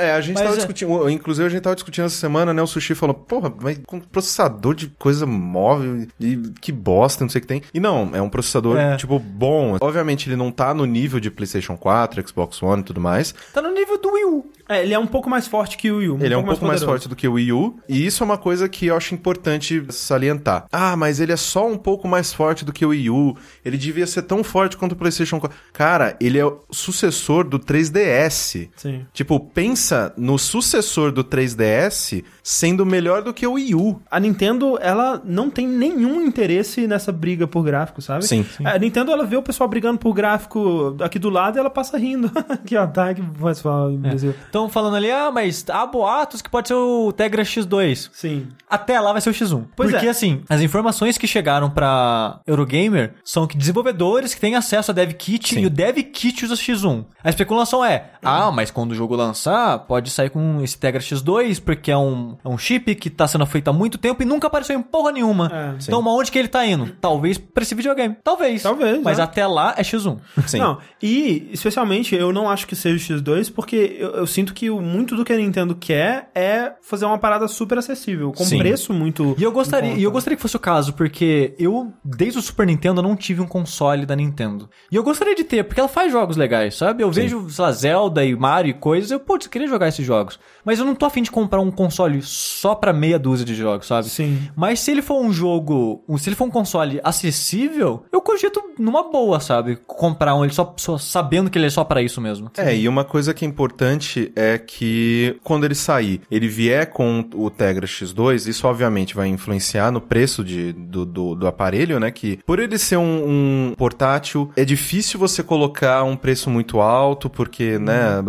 É, 0.00 0.10
a 0.10 0.20
gente 0.20 0.34
Mas 0.34 0.42
tava 0.42 0.54
é- 0.54 0.56
discutindo, 0.58 1.08
inclusive 1.08 1.46
a 1.46 1.48
gente 1.48 1.62
tava 1.62 1.76
discutindo 1.76 2.06
essa 2.06 2.16
semana, 2.16 2.52
né, 2.52 2.60
o 2.60 2.66
Sushi 2.66 2.96
falou, 2.96 3.14
porra, 3.14 3.52
mas 3.62 3.78
com 3.86 4.00
processador 4.00 4.74
de 4.74 4.88
coisa 4.88 5.24
móvel 5.24 6.08
e 6.18 6.36
que 6.60 6.72
bosta, 6.72 7.22
não 7.22 7.28
sei 7.30 7.38
o 7.38 7.42
que 7.42 7.46
tem. 7.46 7.62
E 7.72 7.78
não, 7.78 8.10
é 8.12 8.20
um 8.20 8.28
processador, 8.28 8.76
É. 8.76 8.96
tipo, 8.96 9.20
bom. 9.20 9.76
Obviamente 9.80 10.28
ele 10.28 10.34
não 10.34 10.50
tá 10.50 10.74
no 10.74 10.84
nível 10.84 11.20
de 11.20 11.30
PlayStation 11.30 11.76
4, 11.76 12.26
Xbox 12.28 12.60
One 12.60 12.82
e 12.82 12.84
tudo 12.84 13.00
mais. 13.00 13.32
tá 13.52 13.62
no 13.62 13.70
nível 13.72 13.96
do 14.00 14.10
Wii 14.12 14.24
U. 14.24 14.46
É, 14.68 14.82
ele 14.82 14.94
é 14.94 14.98
um 14.98 15.06
pouco 15.06 15.28
mais 15.28 15.46
forte 15.46 15.76
que 15.76 15.90
o 15.90 15.98
Wii 15.98 16.08
U. 16.08 16.18
Ele 16.20 16.34
é 16.34 16.36
um 16.36 16.42
pouco 16.42 16.64
mais, 16.64 16.80
poderoso. 16.80 16.86
forte 16.86 17.08
do 17.08 17.16
que 17.16 17.28
o 17.28 17.34
Wii 17.34 17.52
U, 17.52 17.76
e 17.88 18.06
isso 18.06 18.22
é 18.22 18.24
uma 18.24 18.38
coisa 18.38 18.68
que 18.68 18.86
eu 18.86 18.96
acho 18.96 19.14
importante 19.14 19.84
salientar. 19.90 20.66
Ah, 20.72 20.96
mas 20.96 21.20
ele 21.20 21.32
é 21.32 21.36
só 21.36 21.66
um 21.68 21.76
pouco 21.76 22.08
mais 22.08 22.32
forte 22.32 22.64
do 22.64 22.72
que 22.72 22.84
o 22.84 22.88
Wii 22.88 23.10
U. 23.10 23.36
Ele 23.64 23.76
devia 23.76 24.06
ser 24.06 24.22
tão 24.22 24.42
forte 24.42 24.76
quanto 24.76 24.92
o 24.92 24.96
PlayStation 24.96 25.38
4. 25.38 25.56
Cara, 25.72 26.16
ele 26.20 26.38
é 26.38 26.44
o 26.44 26.60
sucessor 26.70 27.44
do 27.44 27.58
3DS. 27.58 28.68
Sim. 28.76 29.06
Tipo, 29.12 29.38
pensa 29.38 30.12
no 30.16 30.38
sucessor 30.38 31.12
do 31.12 31.22
3DS 31.22 32.24
sendo 32.42 32.84
melhor 32.86 33.22
do 33.22 33.32
que 33.32 33.46
o 33.46 33.52
Wii 33.52 33.74
U. 33.74 34.00
A 34.10 34.18
Nintendo, 34.20 34.78
ela 34.80 35.20
não 35.24 35.50
tem 35.50 35.66
nenhum 35.66 36.20
interesse 36.20 36.86
nessa 36.86 37.12
briga 37.12 37.46
por 37.46 37.62
gráfico, 37.62 38.00
sabe? 38.00 38.26
Sim. 38.26 38.44
A 38.64 38.78
Nintendo, 38.78 39.12
ela 39.12 39.24
vê 39.24 39.36
o 39.36 39.42
pessoal 39.42 39.68
brigando 39.68 39.98
por 39.98 40.12
gráfico 40.12 40.96
aqui 41.00 41.18
do 41.18 41.30
lado 41.30 41.56
e 41.56 41.60
ela 41.60 41.70
passa 41.70 41.96
rindo. 41.98 42.30
Aqui, 42.48 42.76
ó, 42.76 42.86
tá, 42.86 43.12
que 43.12 43.22
pessoal, 43.22 43.90
imbecil. 43.90 44.34
Estão 44.54 44.68
falando 44.68 44.94
ali, 44.94 45.10
ah, 45.10 45.32
mas 45.32 45.64
há 45.68 45.84
boatos 45.84 46.40
que 46.40 46.48
pode 46.48 46.68
ser 46.68 46.74
o 46.74 47.10
Tegra 47.10 47.42
X2. 47.42 48.08
Sim. 48.12 48.46
Até 48.70 49.00
lá 49.00 49.10
vai 49.10 49.20
ser 49.20 49.30
o 49.30 49.32
X1. 49.32 49.66
Pois 49.74 49.90
Porque 49.90 50.06
é. 50.06 50.10
assim, 50.10 50.44
as 50.48 50.60
informações 50.60 51.18
que 51.18 51.26
chegaram 51.26 51.68
pra 51.68 52.38
Eurogamer 52.46 53.14
são 53.24 53.48
que 53.48 53.56
desenvolvedores 53.56 54.32
que 54.32 54.40
têm 54.40 54.54
acesso 54.54 54.92
a 54.92 54.94
DevKit 54.94 55.56
Sim. 55.56 55.62
e 55.62 55.66
o 55.66 55.70
DevKit 55.70 56.44
usa 56.44 56.54
X1. 56.54 57.04
A 57.24 57.30
especulação 57.30 57.84
é, 57.84 58.12
ah, 58.22 58.52
mas 58.52 58.70
quando 58.70 58.92
o 58.92 58.94
jogo 58.94 59.16
lançar, 59.16 59.80
pode 59.80 60.08
sair 60.10 60.30
com 60.30 60.60
esse 60.62 60.78
Tegra 60.78 61.00
X2, 61.00 61.60
porque 61.60 61.90
é 61.90 61.96
um, 61.96 62.36
é 62.44 62.48
um 62.48 62.56
chip 62.56 62.94
que 62.94 63.10
tá 63.10 63.26
sendo 63.26 63.44
feito 63.46 63.68
há 63.68 63.72
muito 63.72 63.98
tempo 63.98 64.22
e 64.22 64.26
nunca 64.26 64.46
apareceu 64.46 64.78
em 64.78 64.82
porra 64.82 65.10
nenhuma. 65.10 65.50
É. 65.52 65.74
então, 65.82 66.00
onde 66.06 66.30
que 66.30 66.38
ele 66.38 66.48
tá 66.48 66.64
indo? 66.64 66.92
Talvez 67.00 67.38
pra 67.38 67.62
esse 67.62 67.74
videogame. 67.74 68.16
Talvez. 68.22 68.62
Talvez, 68.62 69.02
Mas 69.02 69.18
é. 69.18 69.22
até 69.22 69.46
lá 69.46 69.74
é 69.76 69.82
X1. 69.82 70.18
Sim. 70.46 70.58
Não, 70.58 70.78
e 71.02 71.48
especialmente 71.52 72.14
eu 72.14 72.32
não 72.32 72.48
acho 72.48 72.66
que 72.66 72.76
seja 72.76 73.14
o 73.14 73.18
X2, 73.18 73.52
porque 73.52 73.96
eu, 73.98 74.10
eu 74.10 74.26
sinto 74.26 74.43
que 74.52 74.68
o- 74.68 74.80
muito 74.80 75.16
do 75.16 75.24
que 75.24 75.32
a 75.32 75.36
Nintendo 75.36 75.74
quer 75.74 76.28
é 76.34 76.72
fazer 76.82 77.04
uma 77.06 77.16
parada 77.18 77.48
super 77.48 77.78
acessível, 77.78 78.32
com 78.32 78.44
Sim. 78.44 78.58
preço 78.58 78.92
muito. 78.92 79.34
E 79.38 79.42
eu 79.42 79.52
gostaria, 79.52 79.94
e 79.94 80.02
eu 80.02 80.10
gostaria 80.10 80.36
que 80.36 80.42
fosse 80.42 80.56
o 80.56 80.60
caso, 80.60 80.92
porque 80.92 81.54
eu, 81.58 81.92
desde 82.04 82.38
o 82.38 82.42
Super 82.42 82.66
Nintendo, 82.66 83.00
não 83.00 83.16
tive 83.16 83.40
um 83.40 83.46
console 83.46 84.04
da 84.04 84.14
Nintendo. 84.16 84.68
E 84.90 84.96
eu 84.96 85.02
gostaria 85.02 85.34
de 85.34 85.44
ter, 85.44 85.64
porque 85.64 85.80
ela 85.80 85.88
faz 85.88 86.10
jogos 86.12 86.36
legais, 86.36 86.74
sabe? 86.74 87.02
Eu 87.02 87.10
vejo, 87.10 87.48
sei 87.48 87.64
lá, 87.64 87.72
Zelda 87.72 88.24
e 88.24 88.34
Mario 88.36 88.70
e 88.70 88.74
coisas, 88.74 89.10
eu, 89.10 89.20
putz, 89.20 89.46
queria 89.46 89.68
jogar 89.68 89.88
esses 89.88 90.04
jogos. 90.04 90.38
Mas 90.64 90.78
eu 90.78 90.84
não 90.84 90.94
tô 90.94 91.06
afim 91.06 91.22
de 91.22 91.30
comprar 91.30 91.60
um 91.60 91.70
console 91.70 92.20
só 92.22 92.74
pra 92.74 92.92
meia 92.92 93.18
dúzia 93.18 93.44
de 93.46 93.54
jogos, 93.54 93.86
sabe? 93.86 94.08
Sim. 94.08 94.48
Mas 94.56 94.80
se 94.80 94.90
ele 94.90 95.02
for 95.02 95.20
um 95.22 95.32
jogo, 95.32 96.02
se 96.18 96.28
ele 96.28 96.36
for 96.36 96.44
um 96.44 96.50
console 96.50 97.00
acessível, 97.34 98.04
eu 98.12 98.20
cogito 98.20 98.62
numa 98.78 99.10
boa, 99.10 99.40
sabe? 99.40 99.76
Comprar 99.86 100.34
um 100.34 100.44
ele 100.44 100.52
só, 100.52 100.74
só 100.76 100.96
sabendo 100.98 101.50
que 101.50 101.58
ele 101.58 101.66
é 101.66 101.70
só 101.70 101.84
pra 101.84 102.02
isso 102.02 102.20
mesmo. 102.20 102.50
É, 102.56 102.74
e 102.74 102.88
uma 102.88 103.04
coisa 103.04 103.32
que 103.34 103.44
é 103.44 103.48
importante 103.48 104.32
é 104.34 104.58
que 104.58 105.38
quando 105.42 105.64
ele 105.64 105.74
sair, 105.74 106.20
ele 106.30 106.48
vier 106.48 106.86
com 106.86 107.28
o 107.34 107.50
Tegra 107.50 107.86
X2, 107.86 108.48
isso 108.48 108.66
obviamente 108.66 109.14
vai 109.14 109.28
influenciar 109.28 109.90
no 109.90 110.00
preço 110.00 110.44
de, 110.44 110.72
do, 110.72 111.04
do, 111.04 111.34
do 111.34 111.46
aparelho, 111.46 112.00
né? 112.00 112.10
Que 112.10 112.38
por 112.44 112.58
ele 112.58 112.78
ser 112.78 112.96
um, 112.96 113.70
um 113.70 113.74
portátil, 113.76 114.50
é 114.56 114.64
difícil 114.64 115.18
você 115.18 115.42
colocar 115.42 116.02
um 116.04 116.16
preço 116.16 116.50
muito 116.50 116.80
alto, 116.80 117.30
porque, 117.30 117.78
né? 117.78 118.22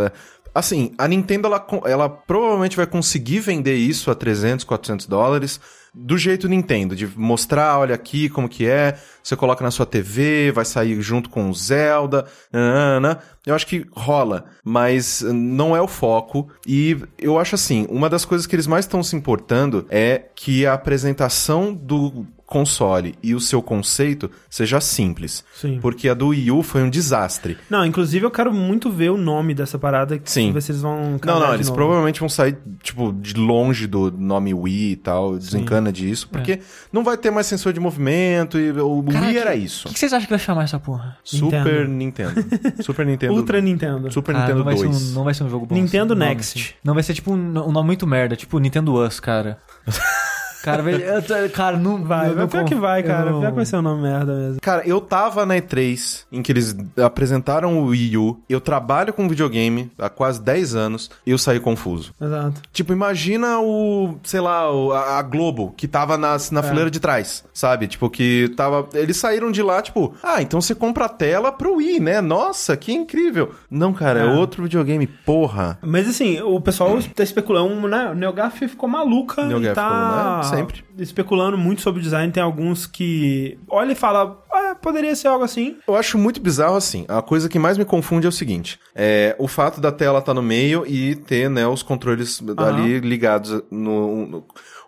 Assim, 0.53 0.93
a 0.97 1.07
Nintendo, 1.07 1.47
ela, 1.47 1.67
ela 1.85 2.09
provavelmente 2.09 2.77
vai 2.77 2.87
conseguir 2.87 3.39
vender 3.39 3.75
isso 3.75 4.09
a 4.09 4.15
300, 4.15 4.63
400 4.63 5.05
dólares 5.05 5.59
do 5.95 6.17
jeito 6.17 6.49
Nintendo, 6.49 6.95
de 6.95 7.07
mostrar, 7.15 7.79
olha 7.79 7.95
aqui 7.95 8.27
como 8.27 8.49
que 8.49 8.67
é, 8.67 8.97
você 9.23 9.35
coloca 9.35 9.63
na 9.63 9.71
sua 9.71 9.85
TV, 9.85 10.51
vai 10.51 10.65
sair 10.65 11.01
junto 11.01 11.29
com 11.29 11.49
o 11.49 11.53
Zelda, 11.53 12.25
nanana. 12.51 13.19
Eu 13.45 13.55
acho 13.55 13.65
que 13.65 13.85
rola, 13.91 14.45
mas 14.63 15.21
não 15.21 15.75
é 15.75 15.81
o 15.81 15.87
foco. 15.87 16.49
E 16.67 16.97
eu 17.17 17.39
acho 17.39 17.55
assim, 17.55 17.87
uma 17.89 18.09
das 18.09 18.25
coisas 18.25 18.45
que 18.45 18.55
eles 18.55 18.67
mais 18.67 18.85
estão 18.85 19.01
se 19.01 19.15
importando 19.15 19.85
é 19.89 20.25
que 20.35 20.65
a 20.65 20.73
apresentação 20.73 21.73
do 21.73 22.25
console 22.45 23.15
e 23.23 23.33
o 23.33 23.39
seu 23.39 23.61
conceito 23.61 24.29
seja 24.49 24.79
simples. 24.79 25.43
Sim. 25.55 25.79
Porque 25.81 26.07
a 26.07 26.13
do 26.13 26.27
Wii 26.27 26.51
U 26.51 26.61
foi 26.63 26.83
um 26.83 26.89
desastre. 26.89 27.57
Não, 27.69 27.85
inclusive 27.85 28.25
eu 28.25 28.31
quero 28.31 28.53
muito 28.53 28.91
ver 28.91 29.09
o 29.09 29.17
nome 29.17 29.53
dessa 29.53 29.79
parada. 29.79 30.19
Sim. 30.25 30.51
Ver 30.51 30.61
se 30.61 30.71
eles 30.71 30.81
vão. 30.81 31.19
Não, 31.23 31.39
não, 31.39 31.53
eles 31.53 31.67
novo. 31.67 31.75
provavelmente 31.77 32.19
vão 32.19 32.29
sair, 32.29 32.57
tipo, 32.83 33.11
de 33.13 33.33
longe 33.33 33.87
do 33.87 34.11
nome 34.11 34.53
Wii 34.53 34.91
e 34.91 34.95
tal, 34.95 35.37
desencana 35.37 35.91
disso, 35.91 36.29
porque 36.31 36.59
não 36.91 37.03
vai 37.03 37.17
ter 37.17 37.31
mais 37.31 37.47
sensor 37.47 37.73
de 37.73 37.79
movimento 37.79 38.59
e 38.59 38.71
o 38.71 38.99
Wii 38.99 39.37
era 39.37 39.51
O 39.51 39.57
isso. 39.57 39.87
que, 39.87 39.93
que 39.93 39.99
vocês 39.99 40.13
acham 40.13 40.25
que 40.27 40.31
vai 40.33 40.39
chamar 40.39 40.63
essa 40.63 40.79
porra? 40.79 41.17
Super 41.23 41.87
Nintendo. 41.87 42.45
Super 42.81 43.05
Nintendo. 43.05 43.33
Ultra 43.35 43.59
Nintendo. 43.61 44.11
Super 44.11 44.35
Ah, 44.35 44.39
Nintendo 44.41 44.57
não 44.59 44.65
vai, 44.65 44.77
ser 44.77 44.85
2. 44.87 45.11
um, 45.11 45.13
não 45.15 45.23
vai 45.23 45.33
ser 45.33 45.43
um 45.43 45.49
jogo 45.49 45.65
bom. 45.65 45.75
Nintendo 45.75 46.13
assim, 46.13 46.19
nome, 46.19 46.35
Next. 46.35 46.59
assim. 46.59 46.69
Não 46.83 46.93
vai 46.93 47.03
ser 47.03 47.13
tipo 47.13 47.31
um, 47.33 47.35
um 47.35 47.71
nome 47.71 47.87
muito 47.87 48.05
merda, 48.05 48.35
tipo 48.35 48.59
Nintendo 48.59 48.93
Us, 48.95 49.19
cara. 49.19 49.57
cara, 50.65 50.91
eu 50.91 51.21
tô- 51.21 51.49
cara, 51.53 51.77
não 51.77 52.03
Vai, 52.03 52.29
eu 52.31 52.35
não 52.35 52.47
pior 52.47 52.65
que 52.65 52.75
vai, 52.75 53.01
cara. 53.03 53.31
não- 53.31 53.39
Pior 53.39 53.49
que 53.51 53.55
vai 53.55 53.65
ser 53.65 53.77
um 53.77 53.81
nome 53.81 54.01
merda 54.01 54.33
mesmo. 54.35 54.57
Cara, 54.61 54.81
eu 54.85 54.99
tava 54.99 55.45
na 55.45 55.55
E3 55.55 56.25
em 56.31 56.41
que 56.41 56.51
eles 56.51 56.75
apresentaram 57.03 57.79
o 57.79 57.85
Wii 57.87 58.17
U. 58.17 58.39
Eu 58.49 58.59
trabalho 58.59 59.13
com 59.13 59.27
videogame 59.29 59.91
há 59.97 60.09
quase 60.09 60.41
10 60.41 60.75
anos 60.75 61.09
e 61.25 61.31
eu 61.31 61.37
saí 61.37 61.59
confuso. 61.59 62.13
Exato. 62.21 62.61
Tipo, 62.73 62.91
imagina 62.93 63.59
o, 63.59 64.17
sei 64.23 64.39
lá, 64.41 64.71
o- 64.71 64.91
a, 64.91 65.19
a 65.19 65.21
Globo, 65.21 65.73
que 65.77 65.87
tava 65.87 66.17
na, 66.17 66.37
na 66.51 66.63
fileira 66.63 66.91
de 66.91 66.99
trás, 66.99 67.43
sabe? 67.53 67.87
Tipo, 67.87 68.09
que 68.09 68.51
tava. 68.57 68.87
Eles 68.93 69.17
saíram 69.17 69.51
de 69.51 69.61
lá, 69.61 69.81
tipo, 69.81 70.13
ah, 70.21 70.41
então 70.41 70.59
você 70.61 70.75
compra 70.75 71.05
a 71.05 71.09
tela 71.09 71.51
pro 71.51 71.75
Wii, 71.75 71.99
né? 71.99 72.21
Nossa, 72.21 72.75
que 72.75 72.91
incrível. 72.91 73.51
Não, 73.69 73.93
cara, 73.93 74.19
é, 74.19 74.23
É. 74.23 74.25
outro 74.25 74.63
videogame, 74.63 75.07
porra. 75.07 75.77
Mas 75.81 76.07
assim, 76.07 76.41
o 76.41 76.59
pessoal 76.59 76.97
tá 77.15 77.23
especulando, 77.23 77.87
né? 77.87 78.09
O 78.11 78.13
NeoGaf 78.15 78.67
ficou 78.67 78.89
maluca 78.89 79.43
Neo 79.45 79.63
e 79.63 79.73
tá 79.73 80.41
ficou, 80.41 80.54
né? 80.54 80.54
Sempre. 80.57 80.83
especulando 80.99 81.57
muito 81.57 81.81
sobre 81.81 81.99
o 81.99 82.03
design. 82.03 82.31
Tem 82.31 82.41
alguns 82.43 82.85
que 82.87 83.57
olha 83.69 83.91
e 83.91 83.95
fala, 83.95 84.41
ah, 84.51 84.75
poderia 84.75 85.15
ser 85.15 85.27
algo 85.27 85.43
assim. 85.43 85.77
Eu 85.87 85.95
acho 85.95 86.17
muito 86.17 86.39
bizarro 86.41 86.75
assim. 86.75 87.05
A 87.07 87.21
coisa 87.21 87.47
que 87.49 87.59
mais 87.59 87.77
me 87.77 87.85
confunde 87.85 88.25
é 88.25 88.29
o 88.29 88.31
seguinte: 88.31 88.79
é 88.93 89.35
o 89.39 89.47
fato 89.47 89.79
da 89.81 89.91
tela 89.91 90.19
estar 90.19 90.33
no 90.33 90.41
meio 90.41 90.85
e 90.87 91.15
ter, 91.15 91.49
né, 91.49 91.67
os 91.67 91.83
controles 91.83 92.41
ali 92.57 92.99
ligados 92.99 93.61
no, 93.71 94.25
no- 94.25 94.45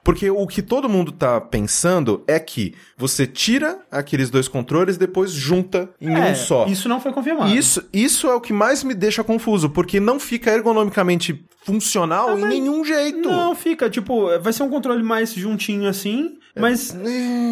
Porque 0.07 0.29
o 0.29 0.47
que 0.47 0.61
todo 0.61 0.87
mundo 0.87 1.11
tá 1.11 1.41
pensando 1.41 2.23
é 2.25 2.39
que 2.39 2.73
você 2.95 3.27
tira 3.27 3.79
aqueles 3.91 4.29
dois 4.29 4.47
controles 4.47 4.95
e 4.95 4.99
depois 4.99 5.33
junta 5.33 5.89
em 5.99 6.15
É, 6.15 6.31
um 6.31 6.35
só. 6.35 6.65
Isso 6.65 6.87
não 6.87 7.01
foi 7.01 7.11
confirmado. 7.11 7.53
Isso, 7.53 7.83
isso 7.91 8.25
é 8.27 8.33
o 8.33 8.39
que 8.39 8.53
mais 8.53 8.85
me 8.85 8.93
deixa 8.93 9.21
confuso, 9.21 9.69
porque 9.69 9.99
não 9.99 10.17
fica 10.17 10.49
ergonomicamente 10.49 11.45
funcional 11.65 12.39
em 12.39 12.45
nenhum 12.45 12.85
jeito. 12.85 13.29
Não, 13.29 13.53
fica, 13.53 13.89
tipo, 13.89 14.27
vai 14.39 14.53
ser 14.53 14.63
um 14.63 14.69
controle 14.69 15.03
mais 15.03 15.33
juntinho 15.33 15.89
assim. 15.89 16.36
Mas, 16.59 16.95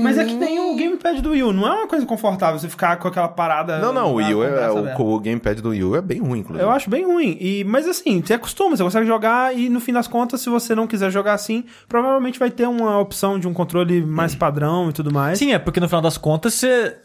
mas 0.03 0.17
é 0.17 0.25
que 0.25 0.33
nem 0.33 0.59
o 0.59 0.75
gamepad 0.75 1.21
do 1.21 1.31
Wii 1.31 1.43
U. 1.43 1.53
Não 1.53 1.67
é 1.67 1.71
uma 1.71 1.87
coisa 1.87 2.05
confortável 2.05 2.59
você 2.59 2.67
ficar 2.69 2.97
com 2.97 3.07
aquela 3.07 3.27
parada. 3.27 3.79
Não, 3.79 3.93
não, 3.93 4.11
o 4.11 4.15
Wii 4.15 4.33
U 4.35 4.43
é, 4.43 4.71
o, 4.71 5.01
o 5.15 5.19
gamepad 5.19 5.61
do 5.61 5.69
Wii 5.69 5.83
U 5.83 5.95
é 5.95 6.01
bem 6.01 6.19
ruim, 6.19 6.39
inclusive. 6.39 6.63
Eu 6.65 6.71
acho 6.71 6.89
bem 6.89 7.05
ruim. 7.05 7.37
E, 7.39 7.63
mas 7.63 7.87
assim, 7.87 8.21
você 8.21 8.33
acostuma, 8.33 8.75
você 8.75 8.83
consegue 8.83 9.05
jogar 9.05 9.55
e 9.57 9.69
no 9.69 9.79
fim 9.79 9.93
das 9.93 10.07
contas, 10.07 10.41
se 10.41 10.49
você 10.49 10.73
não 10.75 10.87
quiser 10.87 11.11
jogar 11.11 11.33
assim, 11.33 11.63
provavelmente 11.87 12.37
vai 12.39 12.49
ter 12.51 12.67
uma 12.67 12.99
opção 12.99 13.39
de 13.39 13.47
um 13.47 13.53
controle 13.53 14.01
mais 14.01 14.35
padrão 14.35 14.89
e 14.89 14.93
tudo 14.93 15.13
mais. 15.13 15.37
Sim, 15.37 15.53
é 15.53 15.59
porque 15.59 15.79
no 15.79 15.87
final 15.87 16.01
das 16.01 16.17
contas 16.17 16.53
você, 16.53 16.95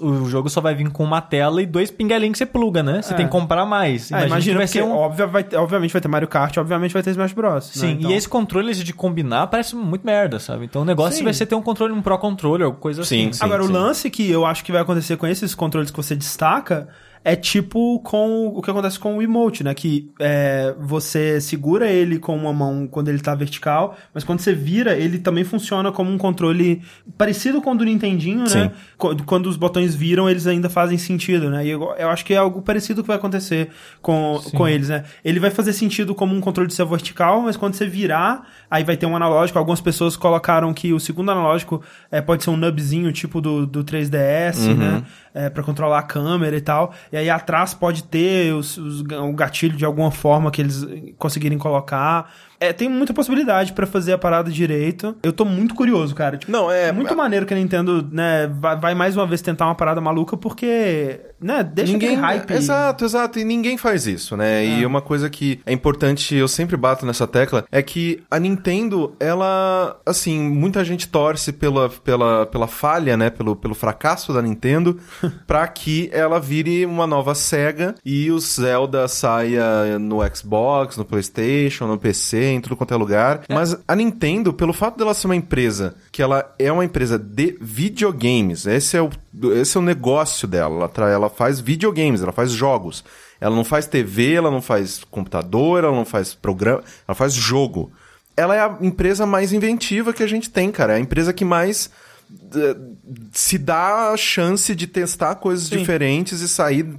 o 0.00 0.26
jogo 0.26 0.48
só 0.48 0.60
vai 0.60 0.74
vir 0.74 0.88
com 0.90 1.04
uma 1.04 1.20
tela 1.20 1.62
e 1.62 1.66
dois 1.66 1.90
pinguelinhos 1.90 2.32
que 2.32 2.38
você 2.38 2.46
pluga, 2.46 2.82
né? 2.82 3.02
Você 3.02 3.14
É. 3.14 3.16
tem 3.16 3.26
que 3.26 3.32
comprar 3.32 3.64
mais. 3.66 4.10
É, 4.12 4.26
imagina, 4.26 4.54
que 4.54 4.58
vai 4.58 4.66
ser 4.66 4.82
um... 4.82 4.92
óbvio, 4.92 5.28
vai 5.28 5.42
ter- 5.44 5.56
obviamente 5.56 5.92
vai 5.92 6.00
ter 6.02 6.08
Mario 6.08 6.28
Kart, 6.28 6.56
obviamente 6.56 6.92
vai 6.92 7.02
ter 7.02 7.10
Smash 7.10 7.32
Bros. 7.32 7.64
Sim, 7.72 7.86
né? 7.86 7.92
Então- 7.92 8.10
e 8.10 8.14
esse 8.14 8.28
controle 8.28 8.74
de 8.74 8.92
combinar 8.92 9.46
parece 9.46 9.76
muito 9.76 10.04
merda, 10.04 10.38
sabe? 10.38 10.64
Então 10.64 10.82
o 10.82 10.84
negócio 10.84 11.18
Sim. 11.18 11.24
vai 11.24 11.32
ser 11.32 11.43
ter 11.46 11.54
um 11.54 11.62
controle, 11.62 11.92
um 11.92 12.02
Pro 12.02 12.18
Controller, 12.18 12.66
alguma 12.66 12.80
coisa 12.80 13.04
Sim, 13.04 13.28
assim. 13.28 13.32
sim. 13.34 13.44
Agora, 13.44 13.62
sim. 13.62 13.68
o 13.68 13.72
lance 13.72 14.10
que 14.10 14.30
eu 14.30 14.44
acho 14.44 14.64
que 14.64 14.72
vai 14.72 14.82
acontecer 14.82 15.16
com 15.16 15.26
esses 15.26 15.54
controles 15.54 15.90
que 15.90 15.96
você 15.96 16.14
destaca 16.14 16.88
é 17.24 17.34
tipo 17.34 17.98
com 18.00 18.48
o 18.48 18.60
que 18.60 18.70
acontece 18.70 18.98
com 18.98 19.16
o 19.16 19.22
emote, 19.22 19.64
né? 19.64 19.72
Que 19.74 20.10
é, 20.20 20.74
você 20.78 21.40
segura 21.40 21.88
ele 21.90 22.18
com 22.18 22.36
uma 22.36 22.52
mão 22.52 22.86
quando 22.86 23.08
ele 23.08 23.18
tá 23.20 23.34
vertical, 23.34 23.96
mas 24.12 24.22
quando 24.22 24.40
você 24.40 24.52
vira, 24.52 24.94
ele 24.94 25.18
também 25.18 25.42
funciona 25.42 25.90
como 25.90 26.10
um 26.10 26.18
controle 26.18 26.82
parecido 27.16 27.62
com 27.62 27.72
o 27.72 27.74
do 27.74 27.84
Nintendinho, 27.84 28.46
Sim. 28.46 28.58
né? 28.64 28.72
Qu- 28.98 29.16
Quando 29.24 29.46
os 29.46 29.56
botões 29.56 29.94
viram, 29.94 30.28
eles 30.28 30.46
ainda 30.46 30.68
fazem 30.68 30.98
sentido, 30.98 31.48
né? 31.48 31.64
E 31.64 31.70
eu, 31.70 31.82
eu 31.98 32.08
acho 32.10 32.24
que 32.24 32.34
é 32.34 32.36
algo 32.36 32.60
parecido 32.60 33.00
que 33.02 33.08
vai 33.08 33.16
acontecer 33.16 33.70
com, 34.02 34.38
com 34.54 34.68
eles, 34.68 34.90
né? 34.90 35.04
Ele 35.24 35.40
vai 35.40 35.50
fazer 35.50 35.72
sentido 35.72 36.14
como 36.14 36.34
um 36.34 36.40
controle 36.42 36.68
de 36.68 36.74
ser 36.74 36.84
vertical, 36.84 37.40
mas 37.40 37.56
quando 37.56 37.72
você 37.74 37.86
virar, 37.86 38.46
aí 38.70 38.84
vai 38.84 38.96
ter 38.98 39.06
um 39.06 39.16
analógico. 39.16 39.58
Algumas 39.58 39.80
pessoas 39.80 40.14
colocaram 40.16 40.74
que 40.74 40.92
o 40.92 41.00
segundo 41.00 41.30
analógico 41.30 41.82
é, 42.10 42.20
pode 42.20 42.44
ser 42.44 42.50
um 42.50 42.56
nubzinho, 42.56 43.10
tipo 43.12 43.40
do, 43.40 43.66
do 43.66 43.82
3DS, 43.82 44.74
né? 44.76 45.02
É, 45.32 45.50
pra 45.50 45.62
controlar 45.64 45.98
a 45.98 46.02
câmera 46.02 46.56
e 46.56 46.60
tal. 46.60 46.92
E 47.14 47.16
aí 47.16 47.30
atrás 47.30 47.72
pode 47.72 48.02
ter 48.02 48.52
os, 48.52 48.76
os, 48.76 49.00
o 49.02 49.32
gatilho 49.34 49.76
de 49.76 49.84
alguma 49.84 50.10
forma 50.10 50.50
que 50.50 50.60
eles 50.60 50.84
conseguirem 51.16 51.56
colocar. 51.56 52.28
É, 52.60 52.72
tem 52.72 52.88
muita 52.88 53.12
possibilidade 53.12 53.72
pra 53.72 53.86
fazer 53.86 54.12
a 54.12 54.18
parada 54.18 54.50
direito. 54.50 55.14
Eu 55.22 55.32
tô 55.32 55.44
muito 55.44 55.74
curioso, 55.74 56.14
cara. 56.14 56.36
Tipo, 56.36 56.50
Não, 56.52 56.70
é- 56.70 56.88
é 56.88 56.92
muito 56.92 57.14
maneiro 57.16 57.44
que 57.46 57.52
a 57.54 57.56
Nintendo, 57.56 58.06
né, 58.10 58.46
vai, 58.60 58.76
vai 58.78 58.94
mais 58.94 59.16
uma 59.16 59.26
vez 59.26 59.40
tentar 59.42 59.66
uma 59.66 59.74
parada 59.74 60.00
maluca 60.00 60.36
porque, 60.36 61.20
né, 61.40 61.62
deixa 61.62 61.92
ninguém 61.92 62.14
hype. 62.16 62.50
Exato, 62.52 63.04
exato. 63.04 63.38
E 63.38 63.44
ninguém 63.44 63.76
faz 63.76 64.06
isso, 64.06 64.36
né? 64.36 64.64
E 64.64 64.86
uma 64.86 65.00
coisa 65.02 65.28
que 65.28 65.60
é 65.66 65.72
importante, 65.72 66.34
eu 66.34 66.48
sempre 66.48 66.76
bato 66.76 67.04
nessa 67.06 67.26
tecla, 67.26 67.64
é 67.70 67.82
que 67.82 68.22
a 68.30 68.38
Nintendo, 68.38 69.14
ela, 69.18 69.98
assim, 70.06 70.38
muita 70.40 70.84
gente 70.84 71.08
torce 71.08 71.52
pela, 71.52 71.88
pela, 71.88 72.46
pela 72.46 72.66
falha, 72.66 73.16
né? 73.16 73.30
Pelo, 73.30 73.56
pelo 73.56 73.74
fracasso 73.74 74.32
da 74.32 74.40
Nintendo, 74.42 74.98
pra 75.46 75.66
que 75.68 76.08
ela 76.12 76.38
vire 76.40 76.86
uma 76.86 77.06
nova 77.06 77.34
SEGA 77.34 77.94
e 78.04 78.30
o 78.30 78.38
Zelda 78.38 79.06
saia 79.08 79.98
no 79.98 80.18
Xbox, 80.34 80.96
no 80.96 81.04
PlayStation, 81.04 81.86
no 81.86 81.98
PC, 81.98 82.43
em 82.52 82.60
tudo 82.60 82.76
quanto 82.76 82.94
é 82.94 82.96
lugar. 82.96 83.44
Mas 83.48 83.76
a 83.86 83.96
Nintendo, 83.96 84.52
pelo 84.52 84.72
fato 84.72 84.98
dela 84.98 85.14
ser 85.14 85.26
uma 85.26 85.36
empresa 85.36 85.94
que 86.10 86.22
ela 86.22 86.54
é 86.58 86.70
uma 86.70 86.84
empresa 86.84 87.18
de 87.18 87.56
videogames, 87.60 88.66
esse 88.66 88.96
é 88.96 89.02
o, 89.02 89.10
esse 89.54 89.76
é 89.76 89.80
o 89.80 89.82
negócio 89.82 90.46
dela. 90.46 90.90
Ela, 90.96 91.10
ela 91.10 91.30
faz 91.30 91.60
videogames, 91.60 92.22
ela 92.22 92.32
faz 92.32 92.50
jogos. 92.52 93.04
Ela 93.40 93.54
não 93.54 93.64
faz 93.64 93.86
TV, 93.86 94.34
ela 94.34 94.50
não 94.50 94.62
faz 94.62 95.02
computador, 95.10 95.84
ela 95.84 95.94
não 95.94 96.04
faz 96.04 96.34
programa, 96.34 96.82
ela 97.06 97.14
faz 97.14 97.34
jogo. 97.34 97.92
Ela 98.36 98.56
é 98.56 98.60
a 98.60 98.78
empresa 98.80 99.26
mais 99.26 99.52
inventiva 99.52 100.12
que 100.12 100.22
a 100.22 100.26
gente 100.26 100.50
tem, 100.50 100.72
cara. 100.72 100.94
É 100.94 100.96
a 100.96 101.00
empresa 101.00 101.32
que 101.32 101.44
mais 101.44 101.90
eh, 102.54 102.76
se 103.32 103.58
dá 103.58 104.10
a 104.10 104.16
chance 104.16 104.74
de 104.74 104.86
testar 104.86 105.36
coisas 105.36 105.68
Sim. 105.68 105.78
diferentes 105.78 106.40
e 106.40 106.48
sair 106.48 106.94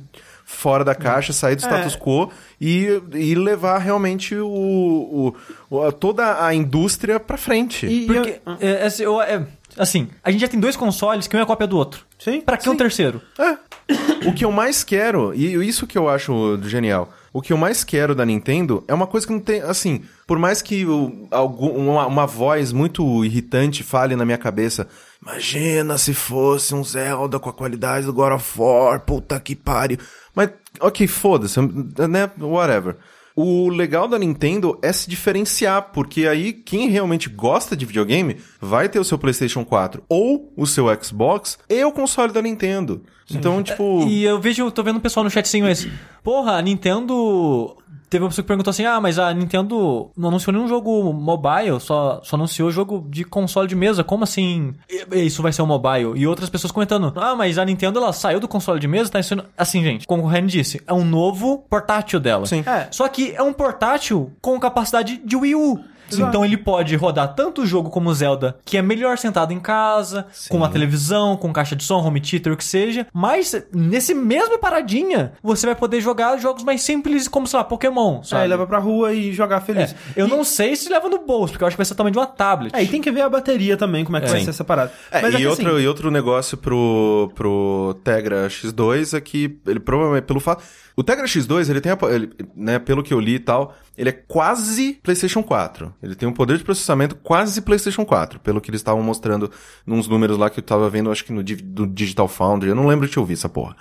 fora 0.45 0.83
da 0.83 0.93
caixa, 0.95 1.33
sair 1.33 1.55
do 1.55 1.65
É. 1.65 1.67
status 1.67 1.95
quo 1.95 2.31
e, 2.61 3.01
e 3.13 3.33
levar 3.35 3.79
realmente 3.79 4.35
o, 4.35 4.47
o- 4.47 5.35
o- 5.69 5.91
toda 5.91 6.45
a 6.45 6.53
indústria 6.53 7.19
pra 7.19 7.35
frente. 7.35 7.85
E- 7.87 8.05
Porque, 8.05 8.39
é, 8.61 8.83
assim, 8.85 9.03
eu- 9.03 9.19
é, 9.21 9.45
assim, 9.77 10.07
a 10.23 10.29
gente 10.31 10.41
já 10.41 10.47
tem 10.47 10.59
dois 10.59 10.75
consoles 10.75 11.27
que 11.27 11.35
um 11.35 11.39
é 11.39 11.45
cópia 11.45 11.65
do 11.67 11.77
outro. 11.77 12.05
Sim, 12.19 12.41
Pra 12.41 12.57
que 12.57 12.69
um 12.69 12.73
sim. 12.73 12.77
terceiro? 12.77 13.21
É. 13.39 13.57
O 14.27 14.33
que 14.33 14.43
eu 14.45 14.51
mais 14.51 14.83
quero, 14.83 15.33
e 15.35 15.53
isso 15.67 15.85
que 15.85 15.95
eu 15.97 16.09
acho 16.09 16.57
genial, 16.63 17.11
o 17.31 17.39
que 17.41 17.53
eu 17.53 17.57
mais 17.57 17.83
quero 17.83 18.15
da 18.15 18.25
Nintendo 18.25 18.83
é 18.87 18.93
uma 18.93 19.05
coisa 19.05 19.27
que 19.27 19.33
não 19.33 19.39
tem. 19.39 19.61
Assim, 19.61 20.01
por 20.25 20.39
mais 20.39 20.59
que 20.61 20.85
o- 20.87 21.27
algum, 21.29 21.69
uma, 21.91 22.07
uma 22.07 22.25
voz 22.25 22.71
muito 22.71 23.23
irritante 23.25 23.83
fale 23.83 24.15
na 24.15 24.25
minha 24.25 24.37
cabeça. 24.39 24.87
Imagina 25.21 25.97
se 25.97 26.13
fosse 26.13 26.73
um 26.73 26.83
Zelda 26.83 27.39
com 27.39 27.49
a 27.49 27.53
qualidade 27.53 28.05
do 28.05 28.13
God 28.13 28.33
of 28.33 28.59
War, 28.59 28.99
puta 29.01 29.39
que 29.39 29.55
pariu. 29.55 29.97
Mas, 30.35 30.49
ok, 30.79 31.07
foda-se, 31.07 31.59
né? 31.61 32.29
Whatever. 32.39 32.97
O 33.35 33.67
legal 33.67 34.07
da 34.07 34.17
Nintendo 34.17 34.79
é 34.81 34.93
se 34.93 35.09
diferenciar, 35.09 35.91
porque 35.91 36.25
aí 36.25 36.53
quem 36.53 36.87
realmente 36.87 37.29
gosta 37.29 37.75
de 37.75 37.85
videogame 37.85 38.37
vai 38.61 38.87
ter 38.87 38.97
o 38.97 39.03
seu 39.03 39.17
PlayStation 39.17 39.65
4 39.65 40.03
ou 40.07 40.53
o 40.55 40.65
seu 40.65 40.85
Xbox 41.03 41.59
e 41.69 41.83
o 41.83 41.91
console 41.91 42.31
da 42.31 42.41
Nintendo. 42.41 43.03
Então, 43.29 43.61
tipo. 43.61 44.07
E 44.07 44.23
eu 44.23 44.39
vejo, 44.39 44.71
tô 44.71 44.83
vendo 44.83 44.97
o 44.97 45.01
pessoal 45.01 45.23
no 45.23 45.29
chat 45.29 45.45
assim, 45.45 45.61
mas. 45.61 45.85
Porra, 46.23 46.53
a 46.53 46.61
Nintendo. 46.61 47.75
Teve 48.09 48.23
uma 48.23 48.29
pessoa 48.29 48.43
que 48.43 48.47
perguntou 48.47 48.71
assim: 48.71 48.85
ah, 48.85 48.99
mas 48.99 49.17
a 49.17 49.33
Nintendo 49.33 50.11
não 50.15 50.29
anunciou 50.29 50.53
nenhum 50.53 50.67
jogo 50.67 51.11
mobile, 51.13 51.79
só, 51.79 52.21
só 52.23 52.35
anunciou 52.35 52.71
jogo 52.71 53.05
de 53.09 53.23
console 53.23 53.67
de 53.67 53.75
mesa. 53.75 54.03
Como 54.03 54.23
assim 54.23 54.73
isso 55.11 55.41
vai 55.41 55.51
ser 55.51 55.61
um 55.61 55.67
mobile? 55.67 56.13
E 56.15 56.27
outras 56.27 56.49
pessoas 56.49 56.71
comentando: 56.71 57.13
ah, 57.15 57.35
mas 57.35 57.57
a 57.57 57.65
Nintendo 57.65 57.99
ela 57.99 58.13
saiu 58.13 58.39
do 58.39 58.47
console 58.47 58.79
de 58.79 58.87
mesa, 58.87 59.09
tá 59.09 59.19
ensinando. 59.19 59.49
Assim, 59.57 59.83
gente, 59.83 60.07
como 60.07 60.23
o 60.23 60.27
Ren 60.27 60.45
disse, 60.45 60.81
é 60.85 60.93
um 60.93 61.03
novo 61.03 61.65
portátil 61.69 62.19
dela. 62.19 62.45
Sim. 62.45 62.63
É. 62.65 62.87
Só 62.91 63.07
que 63.07 63.33
é 63.35 63.41
um 63.41 63.53
portátil 63.53 64.31
com 64.41 64.59
capacidade 64.59 65.17
de 65.17 65.35
Wii 65.35 65.55
U. 65.55 65.79
Exato. 66.11 66.29
Então 66.29 66.45
ele 66.45 66.57
pode 66.57 66.95
rodar 66.95 67.33
tanto 67.33 67.61
o 67.61 67.65
jogo 67.65 67.89
como 67.89 68.09
o 68.09 68.13
Zelda, 68.13 68.57
que 68.63 68.77
é 68.77 68.81
melhor 68.81 69.17
sentado 69.17 69.51
em 69.53 69.59
casa, 69.59 70.27
com 70.49 70.57
uma 70.57 70.69
televisão, 70.69 71.35
com 71.37 71.51
caixa 71.51 71.75
de 71.75 71.83
som, 71.83 71.99
home 71.99 72.21
theater, 72.21 72.53
o 72.53 72.57
que 72.57 72.63
seja. 72.63 73.07
Mas 73.13 73.55
nesse 73.73 74.13
mesmo 74.13 74.59
paradinha, 74.59 75.33
você 75.41 75.65
vai 75.65 75.75
poder 75.75 76.01
jogar 76.01 76.37
jogos 76.37 76.63
mais 76.63 76.81
simples, 76.81 77.27
como, 77.27 77.47
sei 77.47 77.57
lá, 77.57 77.63
Pokémon, 77.63 78.23
sabe? 78.23 78.43
Aí 78.43 78.47
leva 78.47 78.67
pra 78.67 78.77
rua 78.77 79.13
e 79.13 79.33
jogar 79.33 79.61
feliz. 79.61 79.93
É, 79.93 80.21
eu 80.21 80.27
não 80.27 80.43
sei 80.43 80.75
se 80.75 80.89
leva 80.89 81.09
no 81.09 81.19
bolso, 81.19 81.53
porque 81.53 81.63
eu 81.63 81.67
acho 81.67 81.75
que 81.75 81.79
vai 81.79 81.85
ser 81.85 81.93
o 81.93 81.97
tamanho 81.97 82.13
de 82.13 82.19
uma 82.19 82.27
tablet. 82.27 82.75
É, 82.75 82.83
e 82.83 82.87
tem 82.87 83.01
que 83.01 83.11
ver 83.11 83.21
a 83.21 83.29
bateria 83.29 83.77
também, 83.77 84.03
como 84.03 84.17
é 84.17 84.21
que 84.21 84.27
vai 84.27 84.39
Sim. 84.39 84.45
ser 84.45 84.51
essa 84.51 84.63
parada. 84.63 84.91
É, 85.11 85.21
Mas 85.21 85.33
e, 85.33 85.37
é 85.37 85.39
que, 85.39 85.47
outro, 85.47 85.69
assim, 85.75 85.83
e 85.83 85.87
outro 85.87 86.11
negócio 86.11 86.57
pro, 86.57 87.31
pro 87.33 87.95
Tegra 88.03 88.47
X2 88.47 89.17
é 89.17 89.21
que 89.21 89.57
ele 89.65 89.79
provavelmente, 89.79 90.25
pelo 90.25 90.39
fato. 90.39 90.63
O 90.95 91.03
Tegra 91.03 91.25
X2, 91.25 91.69
ele 91.69 91.81
tem, 91.81 91.91
a, 91.91 91.97
ele, 92.09 92.31
né, 92.55 92.79
pelo 92.79 93.03
que 93.03 93.13
eu 93.13 93.19
li 93.19 93.35
e 93.35 93.39
tal, 93.39 93.75
ele 93.97 94.09
é 94.09 94.13
quase 94.13 94.93
PlayStation 95.03 95.43
4. 95.43 95.93
Ele 96.01 96.15
tem 96.15 96.27
um 96.27 96.31
poder 96.31 96.57
de 96.57 96.63
processamento 96.63 97.15
quase 97.15 97.61
PlayStation 97.61 98.05
4, 98.05 98.39
pelo 98.39 98.61
que 98.61 98.69
eles 98.69 98.79
estavam 98.79 99.03
mostrando 99.03 99.51
nos 99.85 100.07
números 100.07 100.37
lá 100.37 100.49
que 100.49 100.59
eu 100.59 100.63
tava 100.63 100.89
vendo, 100.89 101.11
acho 101.11 101.25
que 101.25 101.33
no 101.33 101.43
do 101.43 101.85
Digital 101.85 102.27
Foundry. 102.27 102.69
Eu 102.69 102.75
não 102.75 102.87
lembro 102.87 103.09
de 103.09 103.19
ouvir 103.19 103.33
essa 103.33 103.49
porra. 103.49 103.75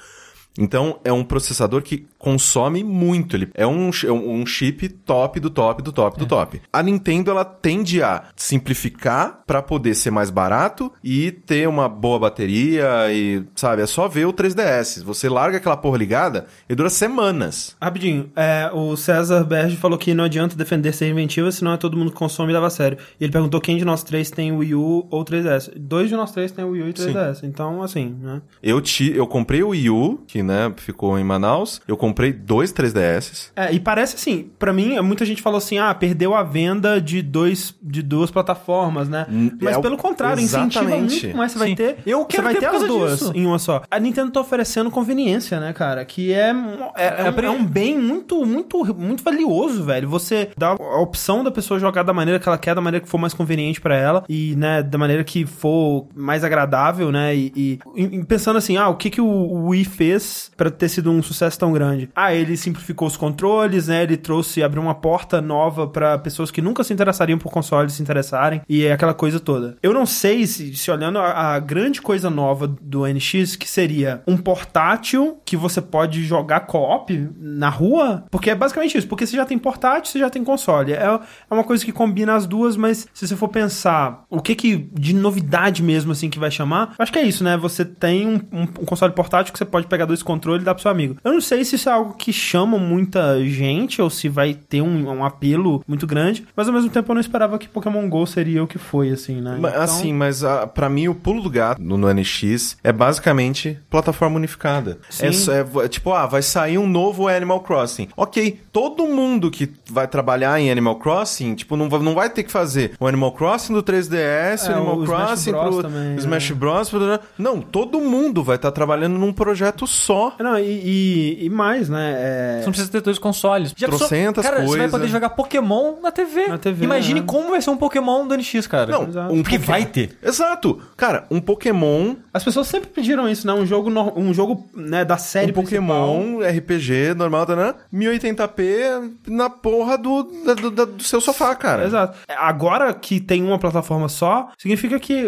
Então, 0.59 1.01
é 1.05 1.13
um 1.13 1.25
processador 1.25 1.83
que 1.83 2.07
consome 2.19 2.83
muito. 2.83 3.37
Ele 3.37 3.51
é 3.55 3.67
um, 3.67 3.91
é 4.05 4.13
um 4.13 4.47
chip 4.47 4.89
top 4.89 5.41
do 5.41 5.51
top 5.51 5.83
do 5.83 5.93
top 5.93 6.19
do 6.19 6.27
top. 6.27 6.63
A 6.73 6.83
Nintendo, 6.83 7.31
ela 7.31 7.45
tende 7.45 8.03
a 8.03 8.25
simplificar 8.37 9.43
pra 9.47 9.61
poder 9.61 9.95
ser 9.95 10.11
mais 10.11 10.31
barato 10.31 10.93
e 11.03 11.33
ter 11.33 11.69
uma 11.69 11.89
boa 11.89 12.19
bateria 12.19 13.13
e, 13.13 13.43
sabe, 13.55 13.83
é 13.83 13.87
só 13.87 14.09
ver 14.09 14.27
o 14.27 14.33
3DS. 14.33 15.03
Você 15.03 15.29
larga 15.29 15.59
aquela 15.59 15.77
porra 15.77 15.99
ligada 15.99 16.47
e 16.69 16.75
dura 16.75 16.89
semanas. 16.89 17.77
Rapidinho, 17.81 18.31
é, 18.37 18.71
o 18.73 18.97
César 18.97 19.45
Berge 19.45 19.77
falou 19.77 19.99
que 19.99 20.15
não 20.15 20.25
adianta 20.25 20.57
defender 20.57 20.93
ser 20.95 21.09
inventiva, 21.09 21.51
senão 21.51 21.73
é 21.73 21.77
todo 21.77 21.97
mundo 21.97 22.11
que 22.11 22.17
consome 22.17 22.53
e 22.53 22.55
leva 22.55 22.69
a 22.69 22.71
sério. 22.71 22.97
E 23.21 23.25
ele 23.25 23.33
perguntou 23.33 23.61
quem 23.61 23.77
de 23.77 23.85
nós 23.85 24.03
três 24.03 24.31
tem 24.31 24.53
o 24.53 24.59
Wii 24.59 24.75
U 24.75 25.07
ou 25.11 25.25
3DS. 25.25 25.73
Dois 25.77 26.09
de 26.09 26.17
nós 26.17 26.33
três 26.33 26.53
tem 26.53 26.65
o 26.65 26.71
Wii 26.71 26.83
U 26.83 26.89
e 26.89 26.93
3DS. 26.93 27.43
Então, 27.43 27.83
assim, 27.83 28.17
né? 28.21 28.41
Eu, 28.63 28.81
ti, 28.81 29.13
eu 29.15 29.27
comprei 29.27 29.63
o 29.63 29.69
Wii 29.69 29.91
U, 29.91 30.23
que, 30.27 30.43
né, 30.45 30.73
ficou 30.77 31.19
em 31.19 31.25
Manaus. 31.25 31.81
Eu 31.89 31.97
comprei 31.97 32.33
dois 32.33 32.73
3DS. 32.73 33.51
É, 33.57 33.73
e 33.73 33.81
parece 33.81 34.17
assim, 34.17 34.51
pra 34.59 34.73
mim, 34.73 34.99
muita 35.01 35.25
gente 35.25 35.43
falou 35.43 35.59
assim, 35.59 35.79
ah, 35.79 35.93
perdeu 35.95 36.35
a 36.35 36.43
venda 36.43 37.01
de, 37.01 37.23
dois, 37.23 37.75
de 37.83 38.03
duas 38.03 38.31
plataformas, 38.31 39.09
né? 39.09 39.27
Mas 39.61 39.75
é 39.75 39.79
o- 39.79 39.83
pelo 39.83 39.97
contrário, 39.97 40.43
incentiva 40.43 40.85
exatamente. 40.85 41.25
muito 41.25 41.37
mais. 41.37 41.53
Você 41.53 41.59
vai 41.59 41.69
Sim. 41.69 41.75
ter. 41.75 41.97
Eu 42.07 42.21
você 42.21 42.27
quero 42.29 42.43
vai 42.45 42.55
ter 42.55 42.61
ter 42.61 42.67
as 42.67 42.83
duas 42.85 43.19
disso. 43.19 43.33
em 43.35 43.47
uma 43.47 43.59
só. 43.59 43.83
A 43.91 43.99
Nintendo 43.99 44.31
tá 44.31 44.41
oferecendo 44.41 44.91
conveniência, 44.91 45.59
né, 45.61 45.73
cara? 45.73 46.05
Que 46.05 46.33
é, 46.33 46.51
é, 46.97 47.27
é, 47.27 47.31
um, 47.31 47.41
é 47.45 47.51
um 47.51 47.65
bem 47.65 47.99
muito, 47.99 48.45
muito, 48.45 48.95
muito 48.95 49.23
valioso, 49.23 49.85
velho. 49.85 50.09
Você 50.09 50.51
dá 50.57 50.71
a 50.71 51.01
opção 51.01 51.43
da 51.45 51.51
pessoa 51.51 51.79
jogar 51.81 52.03
da 52.03 52.13
maneira 52.13 52.39
que 52.39 52.49
ela 52.49 52.59
quer, 52.59 52.75
da 52.75 52.81
maneira 52.81 53.05
que 53.05 53.11
for 53.11 53.19
mais 53.19 53.33
conveniente 53.35 53.81
pra 53.81 53.97
ela 53.97 54.25
e, 54.29 54.55
né, 54.57 54.83
da 54.83 54.99
maneira 54.99 55.25
que 55.25 55.47
for 55.47 56.07
mais 56.15 56.45
agradável, 56.45 57.11
né? 57.11 57.35
E, 57.35 57.53
e- 57.57 57.79
e 57.97 58.25
pensando 58.25 58.57
assim, 58.57 58.77
ah, 58.77 58.89
o 58.89 58.97
que 58.97 59.11
que 59.11 59.21
o 59.21 59.67
Wii 59.69 59.85
fez 59.85 60.34
Pra 60.57 60.71
ter 60.71 60.89
sido 60.89 61.11
um 61.11 61.23
sucesso 61.23 61.59
tão 61.59 61.73
grande? 61.73 62.09
Ah, 62.15 62.35
ele 62.35 62.57
simplificou 62.57 63.07
os 63.09 63.17
controles, 63.17 63.89
né? 63.89 64.03
Ele 64.03 64.17
trouxe, 64.17 64.63
abriu 64.63 64.83
uma 64.83 64.95
porta 64.95 65.41
nova 65.41 65.87
pra 65.87 66.19
pessoas 66.19 66.51
que 66.51 66.63
nunca 66.63 66.83
se 66.85 66.93
interessariam 66.93 67.39
por 67.39 67.51
consoles 67.53 67.93
se 67.95 68.03
interessarem 68.03 68.61
e 68.69 68.85
é 68.85 68.93
aquela 68.93 69.15
coisa 69.15 69.39
toda. 69.41 69.77
Eu 69.83 69.93
não 69.93 70.07
sei 70.07 70.47
se, 70.47 70.75
se 70.77 70.91
olhando 70.91 71.19
a, 71.19 71.55
a 71.55 71.59
grande 71.59 72.01
coisa 72.03 72.29
nova 72.31 72.67
do 72.67 73.07
NX, 73.07 73.57
que 73.57 73.69
seria 73.69 74.23
um 74.27 74.37
portátil 74.37 75.39
que 75.45 75.57
você 75.57 75.81
pode 75.81 76.25
jogar 76.25 76.61
co-op 76.61 77.29
na 77.39 77.69
rua, 77.69 78.25
porque 78.31 78.51
é 78.51 78.55
basicamente 78.55 78.97
isso, 78.99 79.07
porque 79.09 79.27
você 79.27 79.37
já 79.37 79.45
tem 79.45 79.59
portátil, 79.59 80.11
você 80.13 80.19
já 80.19 80.31
tem 80.31 80.43
console. 80.43 80.93
É, 80.93 81.05
é 81.05 81.55
uma 81.55 81.65
coisa 81.65 81.85
que 81.85 81.93
combina 81.93 82.35
as 82.35 82.47
duas, 82.47 82.77
mas 82.77 83.07
se 83.13 83.27
você 83.29 83.37
for 83.37 83.49
pensar 83.49 84.25
o 84.31 84.41
que 84.41 84.55
que 84.55 84.89
de 84.93 85.15
novidade 85.15 85.83
mesmo 85.83 86.13
assim 86.13 86.31
que 86.31 86.39
vai 86.39 86.51
chamar, 86.51 86.95
acho 86.99 87.13
que 87.13 87.19
é 87.19 87.23
isso, 87.23 87.45
né? 87.45 87.57
Você 87.57 87.85
tem 87.85 88.27
um, 88.27 88.41
um- 88.53 88.63
um 88.63 88.85
console 88.85 89.13
portátil 89.13 89.53
que 89.53 89.59
você 89.59 89.65
pode 89.65 89.87
pegar 89.87 90.05
dois 90.07 90.23
controles 90.25 90.63
e 90.63 90.65
dar 90.65 90.75
pro 90.75 90.83
seu 90.83 90.91
amigo. 90.91 91.17
Eu 91.23 91.33
não 91.33 91.41
sei 91.41 91.65
se 91.65 91.77
isso 91.77 91.89
é 91.89 91.93
algo 91.93 92.15
que 92.15 92.33
chama 92.33 92.79
muita 92.79 93.45
gente 93.45 94.01
ou 94.03 94.11
se 94.11 94.29
vai 94.29 94.55
ter 94.55 94.81
um, 94.83 95.09
um 95.09 95.25
apelo 95.25 95.83
muito 95.87 96.07
grande, 96.07 96.45
mas 96.57 96.67
ao 96.67 96.75
mesmo 96.75 96.91
tempo 96.91 97.11
eu 97.11 97.15
não 97.15 97.21
esperava 97.21 97.59
que 97.59 97.69
Pokémon 97.69 98.09
GO 98.09 98.27
seria 98.27 98.63
o 98.63 98.67
que 98.67 98.79
foi, 98.79 99.11
assim, 99.11 99.41
né? 99.41 99.57
Então- 99.59 99.75
Assim, 99.85 100.13
mas 100.13 100.43
ah, 100.43 100.67
pra 100.67 100.89
mim 100.89 101.09
o 101.09 101.15
pulo 101.15 101.43
do 101.43 101.51
gato 101.51 101.81
no, 101.83 101.97
no 101.99 102.09
NX 102.13 102.77
é 102.83 102.93
basicamente 102.93 103.79
plataforma 103.91 104.37
unificada. 104.37 104.99
Sim. 105.11 105.27
É, 105.27 105.81
é 105.81 105.85
é 105.85 105.89
tipo, 105.89 106.13
ah, 106.13 106.27
vai 106.27 106.43
sair 106.43 106.79
um 106.79 106.87
novo 106.87 107.29
Animal 107.29 107.61
Crossing. 107.61 108.09
Ok, 108.17 108.61
todo 108.73 109.07
mundo 109.07 109.51
que 109.51 109.71
vai 109.91 110.07
trabalhar 110.09 110.59
em 110.61 110.71
Animal 110.71 110.97
Crossing, 110.97 111.55
tipo, 111.55 111.77
não 111.77 111.89
vai, 111.89 112.01
não 112.01 112.15
vai 112.15 112.31
ter 112.31 112.43
que 112.45 112.51
fazer 112.53 112.93
o 112.99 113.07
Animal 113.07 113.33
Crossing 113.33 113.73
do 113.75 113.83
3DS, 113.83 114.67
É, 114.67 114.71
o 114.71 114.75
Animal 114.77 114.97
o 114.99 115.05
Smash 115.05 115.27
Crossing 115.27 115.51
Bros 115.53 115.75
pro 115.75 115.83
também, 115.83 116.17
Smash 116.17 116.51
é. 116.51 116.55
Bros. 116.55 116.91
pro- 116.91 117.21
Não, 117.39 117.61
todo 117.61 118.01
mundo 118.01 118.43
vai 118.43 118.57
estar 118.57 118.71
trabalhando 118.73 119.19
num 119.19 119.33
projeto 119.33 119.87
só. 119.87 120.14
Não, 120.39 120.59
e, 120.59 120.63
e- 120.63 121.45
e 121.47 121.51
mais, 121.51 121.89
né? 121.89 122.15
é- 122.17 122.59
Você 122.61 122.65
não 122.67 122.73
precisa 122.73 122.91
ter 122.93 123.01
dois 123.01 123.19
consoles. 123.19 123.75
Já 123.77 123.87
Trocentas 123.89 124.45
cara, 124.45 124.57
você 124.57 124.63
vai 124.63 124.69
coisas. 124.77 124.91
poder 124.91 125.09
jogar 125.09 125.31
Pokémon 125.31 125.95
na 126.03 126.11
TV. 126.11 126.47
Na 126.49 126.59
TV, 126.59 126.85
Imagine 126.85 127.21
né? 127.21 127.27
como 127.27 127.51
vai 127.51 127.61
ser 127.63 127.71
um 127.71 127.77
Pokémon 127.77 128.27
do 128.27 128.35
NX, 128.37 128.67
cara. 128.67 128.91
Não, 128.93 129.05
Exato. 129.09 129.35
um 129.35 129.43
Porque 129.43 129.59
vai 129.59 129.85
ter. 129.87 130.17
Exato. 130.23 130.81
Cara, 130.97 131.27
um 131.31 131.41
Pokémon 131.41 132.15
As 132.33 132.43
pessoas 132.45 132.67
sempre 132.67 132.89
pediram 132.91 133.29
isso, 133.29 133.47
né? 133.47 133.53
Um 133.53 133.65
jogo, 133.67 133.91
no- 133.91 134.13
um 134.19 134.33
jogo 134.35 134.67
né, 134.75 135.05
da 135.05 135.17
série 135.17 135.51
um 135.51 135.55
Pokémon 135.55 136.41
RPG 136.43 137.15
normal, 137.15 137.47
tá, 137.47 137.55
né? 137.57 137.75
1080p 137.93 139.13
na 139.29 139.49
porra 139.51 139.97
do, 139.99 140.23
do, 140.23 140.71
da- 140.71 140.85
do 140.85 141.03
seu 141.03 141.21
sofá, 141.21 141.55
cara. 141.55 141.85
Exato. 141.85 142.19
Agora 142.37 142.93
que 142.93 143.21
tem 143.21 143.43
uma 143.43 143.59
plataforma 143.59 144.09
só, 144.09 144.51
significa 144.59 144.99
que 144.99 145.27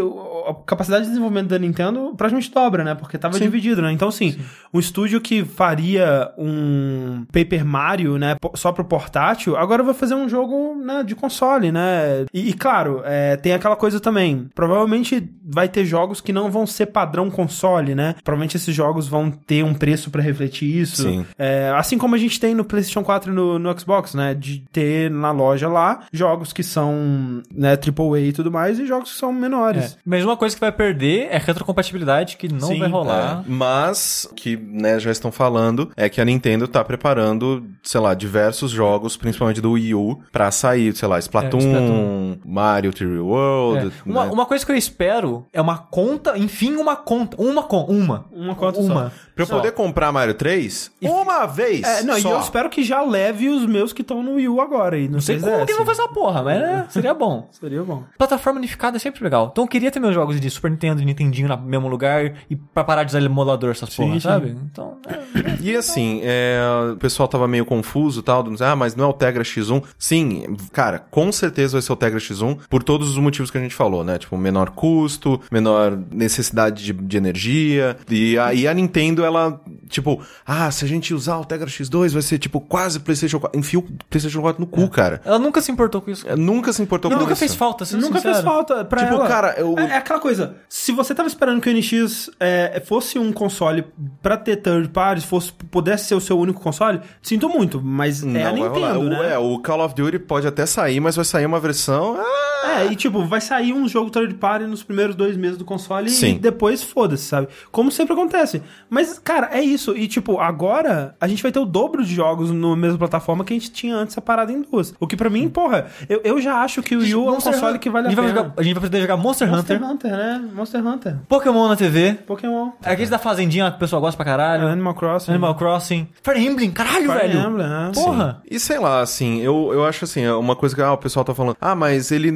a 0.49 0.55
capacidade 0.67 1.05
de 1.05 1.11
desenvolvimento 1.11 1.49
da 1.49 1.59
Nintendo 1.59 2.15
praticamente 2.17 2.51
dobra, 2.53 2.85
né? 2.85 2.95
Porque 2.95 3.19
tava 3.19 3.39
dividido, 3.39 3.83
né? 3.83 3.93
Então, 3.93 4.11
sim, 4.11 4.39
um 4.73 4.79
estúdio 4.79 5.21
que 5.21 5.45
faria 5.45 6.33
um 6.39 7.25
Paper 7.33 7.65
Mario, 7.65 8.19
né, 8.19 8.37
só 8.55 8.73
pro 8.73 8.85
portátil, 8.85 9.57
agora 9.57 9.83
vai 9.83 9.95
fazer 9.95 10.15
um 10.15 10.29
jogo 10.29 10.75
né, 10.75 11.03
de 11.03 11.15
console, 11.15 11.73
né? 11.73 12.27
E, 12.33 12.51
e, 12.51 12.53
claro, 12.53 13.03
é, 13.05 13.37
tem 13.37 13.53
aquela 13.53 13.77
coisa 13.77 14.01
também. 14.01 14.49
Provavelmente 14.55 15.29
vai 15.45 15.69
ter 15.69 15.85
jogos 15.85 16.21
que 16.21 16.33
não 16.33 16.51
vão 16.51 16.67
ser 16.67 16.87
padrão 16.87 17.31
console, 17.31 17.95
né? 17.95 18.15
Provavelmente 18.25 18.57
esses 18.57 18.75
jogos 18.75 19.09
vão 19.09 19.31
ter 19.31 19.65
um 19.65 19.75
preço 19.75 20.11
pra 20.11 20.23
refletir 20.23 20.67
isso. 20.77 21.03
Sim. 21.03 21.27
É, 21.39 21.73
assim 21.77 21.99
como 21.99 22.15
a 22.15 22.19
gente 22.19 22.39
tem 22.41 22.55
no 22.55 22.65
PlayStation 22.65 23.03
4 23.03 23.33
e 23.33 23.35
no, 23.35 23.59
no 23.59 23.79
Xbox, 23.79 24.15
né? 24.15 24.35
De 24.35 24.65
ter 24.73 25.11
na 25.11 25.31
loja 25.31 25.69
lá 25.69 26.01
jogos 26.13 26.53
que 26.53 26.63
são 26.63 27.43
né, 27.53 27.73
AAA 27.73 28.21
e 28.21 28.33
tudo 28.33 28.51
mais 28.51 28.79
e 28.79 28.87
jogos 28.87 29.13
que 29.13 29.19
são 29.19 29.31
É. 29.31 29.33
menores. 29.33 29.99
Mas 30.05 30.25
uma 30.25 30.37
coisa 30.37 30.55
que 30.55 30.61
vai 30.61 30.73
perder 30.73 31.29
é 31.31 31.39
retrocompatibilidade, 31.39 32.37
que 32.37 32.49
não 32.49 32.69
Sim, 32.69 32.79
vai 32.79 32.89
rolar. 32.89 33.43
É, 33.47 33.51
mas, 33.51 34.29
que 34.37 34.56
né, 34.57 34.99
já 34.99 35.11
estão 35.11 35.31
falando, 35.33 35.91
é 35.97 36.09
que 36.09 36.21
a 36.21 36.25
Nintendo 36.25 36.67
tá 36.69 36.83
preparando, 36.85 37.65
sei 37.83 38.01
lá, 38.01 38.15
diversos 38.15 38.71
jogos, 38.71 39.17
principalmente 39.17 39.61
do 39.61 39.73
Wii 39.73 39.95
U, 39.95 40.21
pra 40.33 40.51
sair, 40.51 40.95
sei 40.97 41.09
lá, 41.09 41.19
Splatoon, 41.19 41.59
É, 41.59 41.63
Splatoon. 41.63 42.39
Mario 42.45 42.91
3D 42.93 43.21
World. 43.23 43.87
É. 44.07 44.11
Uma, 44.11 44.25
né? 44.27 44.31
uma 44.33 44.47
coisa 44.47 44.65
que 44.65 44.73
eu 44.73 44.77
espero 44.77 45.47
é 45.53 45.61
uma 45.61 45.79
conta, 45.79 46.37
enfim, 46.39 46.77
uma 46.77 46.97
conta. 46.97 47.41
Uma 47.41 47.63
conta. 47.63 47.93
Uma. 47.93 48.27
Uma 48.33 48.55
conta 48.55 48.81
Uma. 48.81 49.11
só. 49.11 49.11
Pra 49.37 49.43
eu 49.43 49.47
Só. 49.49 49.57
poder 49.57 49.73
comprar 49.73 50.11
Mario 50.13 50.33
3, 50.33 50.93
uma 51.03 51.45
vez 51.45 51.83
É, 51.83 52.03
não, 52.03 52.19
só. 52.19 52.29
e 52.29 52.33
eu 52.33 52.41
espero 52.41 52.71
que 52.71 52.83
já 52.83 53.03
leve 53.03 53.51
os 53.51 53.67
meus 53.67 53.93
que 53.93 54.01
estão 54.01 54.23
no 54.23 54.37
Wii 54.37 54.49
U 54.49 54.63
agora 54.63 54.99
e 54.99 55.09
Não 55.09 55.21
sei 55.21 55.37
3DS. 55.37 55.41
como 55.45 55.57
que 55.57 55.73
eles 55.73 55.77
vão 55.77 55.85
fazer 55.87 56.01
essa 56.03 56.11
porra, 56.11 56.43
mas 56.43 56.63
é, 56.63 56.87
seria 56.89 57.13
bom. 57.13 57.47
Seria 57.53 57.83
bom. 57.83 58.05
Plataforma 58.17 58.59
unificada 58.59 58.97
é 58.97 59.01
sempre 59.01 59.23
legal. 59.23 59.51
Então 59.53 59.65
eu 59.65 59.69
queria 59.69 59.91
ter 59.91 60.01
meus 60.01 60.15
jogos 60.15 60.41
de 60.41 60.49
Super 60.49 60.71
Nintendo, 60.71 61.01
de 61.01 61.05
Nintendinho 61.05 61.49
no 61.49 61.59
mesmo 61.59 61.87
lugar 61.89 62.33
e 62.49 62.57
pra 62.57 62.83
parar 62.83 63.05
de 63.05 63.11
usar 63.11 63.21
emulador 63.23 63.71
essas 63.73 63.91
Sim, 63.91 63.97
porra, 64.05 64.15
sim. 64.15 64.21
sabe? 64.21 64.46
Então, 64.49 64.99
é, 65.07 65.57
E 65.63 65.75
assim, 65.77 66.21
é, 66.23 66.61
o 66.93 66.97
pessoal 66.97 67.29
tava 67.29 67.47
meio 67.49 67.65
confuso 67.65 68.21
e 68.21 68.23
tal, 68.23 68.43
dizendo, 68.43 68.63
ah, 68.65 68.77
mas 68.77 68.95
não 68.95 69.05
é 69.05 69.09
o 69.09 69.13
Tegra 69.13 69.43
X1. 69.43 69.83
Sim, 69.99 70.57
cara, 70.73 70.99
com 70.99 71.31
certeza 71.33 71.73
vai 71.73 71.83
ser 71.83 71.93
o 71.93 71.97
Tegra 71.97 72.19
X1 72.19 72.59
por 72.69 72.83
todos 72.83 73.09
os 73.11 73.19
motivos 73.19 73.51
que 73.51 73.59
a 73.59 73.61
gente 73.61 73.75
falou, 73.75 74.05
né? 74.05 74.19
Tipo, 74.19 74.37
menor 74.37 74.71
custo, 74.71 75.41
menor 75.51 75.99
necessidade 76.11 76.85
de, 76.85 76.93
de 76.93 77.17
energia. 77.17 77.97
E 78.11 78.39
aí 78.39 78.67
a 78.69 78.75
Nintendo, 78.75 79.25
ela, 79.25 79.61
tipo, 79.89 80.21
ah, 80.47 80.71
se 80.71 80.85
a 80.85 80.89
gente 80.89 81.13
usar 81.15 81.39
o 81.39 81.45
Tegra 81.45 81.69
X2 81.69 82.13
vai 82.13 82.23
ser 82.23 82.39
tipo 82.39 82.61
quase 82.61 83.01
PlayStation 83.01 83.39
4. 83.41 83.59
Enfia 83.59 83.79
o 83.79 83.83
PlayStation 84.09 84.41
4 84.41 84.61
no 84.61 84.67
cu, 84.67 84.89
cara. 84.89 85.21
ela 85.25 85.39
nunca 85.39 85.61
se 85.61 85.71
importou 85.73 86.01
com 86.01 86.11
isso. 86.11 86.27
É, 86.29 86.37
Nunca 86.37 86.73
se 86.73 86.83
importou 86.83 87.11
Não, 87.11 87.19
com 87.19 87.23
nunca 87.25 87.33
isso. 87.33 87.41
fez 87.41 87.55
falta, 87.55 87.85
sendo 87.85 88.03
Nunca 88.03 88.19
sincero. 88.19 88.35
fez 88.35 88.45
falta 88.45 88.85
pra 88.85 89.03
Tipo, 89.03 89.15
ela. 89.15 89.27
cara, 89.29 89.55
eu- 89.59 89.79
É, 89.79 89.83
é 89.93 89.97
aquela 89.97 90.21
coisa. 90.21 90.57
Se 90.69 90.93
você 90.93 91.15
tava 91.15 91.29
esperando 91.29 91.61
que 91.61 91.69
o 91.69 91.73
NX 91.73 92.31
é, 92.39 92.83
fosse 92.87 93.19
um 93.19 93.33
console 93.33 93.85
pra 94.23 94.36
ter 94.37 94.57
third 94.57 94.89
parties, 94.89 95.25
fosse, 95.25 95.53
pudesse 95.53 96.07
ser 96.07 96.15
o 96.15 96.21
seu 96.21 96.39
único 96.39 96.61
console, 96.61 97.01
sinto 97.23 97.49
muito, 97.49 97.81
mas 97.83 98.23
é 98.23 98.45
a 98.45 98.53
Não 98.53 98.69
Nintendo, 98.69 99.11
né? 99.11 99.33
É, 99.33 99.39
o 99.39 99.59
Call 99.59 99.85
of 99.85 99.95
Duty 99.95 100.19
pode 100.19 100.47
até 100.47 100.67
sair, 100.67 101.01
mas 101.01 101.17
vai 101.17 101.25
sair 101.25 101.47
uma 101.47 101.61
versão. 101.61 102.17
Ah, 102.19 102.56
É, 102.83 102.93
e 102.93 102.97
tipo, 102.97 103.25
vai 103.25 103.41
sair 103.41 103.73
um 103.73 103.89
jogo 103.89 104.11
third 104.11 104.35
party 104.35 104.67
nos 104.67 104.83
primeiros 104.83 105.15
dois 105.15 105.37
meses 105.37 105.57
do 105.57 105.65
console 105.65 106.09
Sim. 106.11 106.37
e 106.37 106.39
depois 106.39 106.83
foda-se, 106.83 107.25
sabe? 107.25 107.49
Como 107.71 107.91
sempre 107.91 108.13
acontece. 108.15 108.63
Mas, 108.91 109.19
cara, 109.19 109.49
é 109.53 109.61
isso. 109.63 109.97
E 109.97 110.07
tipo, 110.09 110.39
agora 110.41 111.15
a 111.21 111.27
gente 111.29 111.43
vai 111.43 111.53
ter 111.53 111.59
o 111.59 111.65
dobro 111.65 112.05
de 112.05 112.15
jogos 112.15 112.51
na 112.51 112.77
mesma 112.77 112.99
plataforma 112.99 113.45
que 113.45 113.53
a 113.53 113.57
gente 113.57 113.71
tinha 113.71 113.97
antes 113.97 114.15
separado 114.15 114.53
em 114.53 114.63
duas. 114.63 114.95
O 115.01 115.07
que 115.07 115.17
pra 115.17 115.29
mim, 115.31 115.49
porra, 115.49 115.87
eu, 116.09 116.21
eu 116.25 116.41
já 116.41 116.57
acho 116.63 116.83
que 116.83 116.95
o 116.97 117.01
Wii 117.01 117.15
U 117.15 117.19
é 117.19 117.23
um 117.23 117.33
Monster 117.35 117.53
console 117.53 117.75
Hun- 117.77 117.79
que 117.79 117.91
vale 117.91 118.07
a, 118.07 118.09
a 118.09 118.11
gente 118.11 118.17
vai 118.21 118.27
pena. 118.33 118.39
jogar- 118.43 118.55
A 118.57 118.63
gente 118.63 118.75
vai 118.75 118.83
poder 118.83 119.01
jogar 119.01 119.17
Monster, 119.17 119.49
Monster 119.49 119.77
Hunter, 119.77 119.91
Hunter, 119.91 120.11
né? 120.13 120.45
Monster 120.55 120.87
Hunter. 120.87 121.17
Pokémon 121.29 121.69
na 121.69 121.77
TV, 121.77 122.15
Pokémon. 122.27 122.71
aqueles 122.85 123.11
da 123.11 123.19
Fazendinha 123.19 123.71
que 123.71 123.77
o 123.77 123.81
pessoal 123.81 124.01
gosta 124.01 124.17
pra 124.17 124.25
caralho, 124.25 124.67
Animal 124.69 124.95
Crossing. 124.95 125.31
Animal 125.33 125.55
Crossing, 125.55 126.09
Fire 126.23 126.39
Emblem, 126.45 126.71
caralho, 126.71 127.11
Fire 127.13 127.29
velho. 127.29 127.41
Emblem, 127.41 127.69
né? 127.69 127.91
Porra. 127.95 128.43
E 128.51 128.59
sei 128.59 128.79
lá, 128.79 129.01
assim, 129.01 129.41
eu, 129.41 129.71
eu 129.73 129.85
acho 129.85 130.05
assim, 130.05 130.23
é 130.23 130.33
uma 130.35 130.55
coisa 130.57 130.75
que 130.75 130.83
ah, 130.83 130.93
o 130.93 130.99
pessoal 130.99 131.25
tá 131.25 131.35
falando, 131.35 131.57
ah, 131.61 131.75
mas 131.75 132.11
ele, 132.11 132.31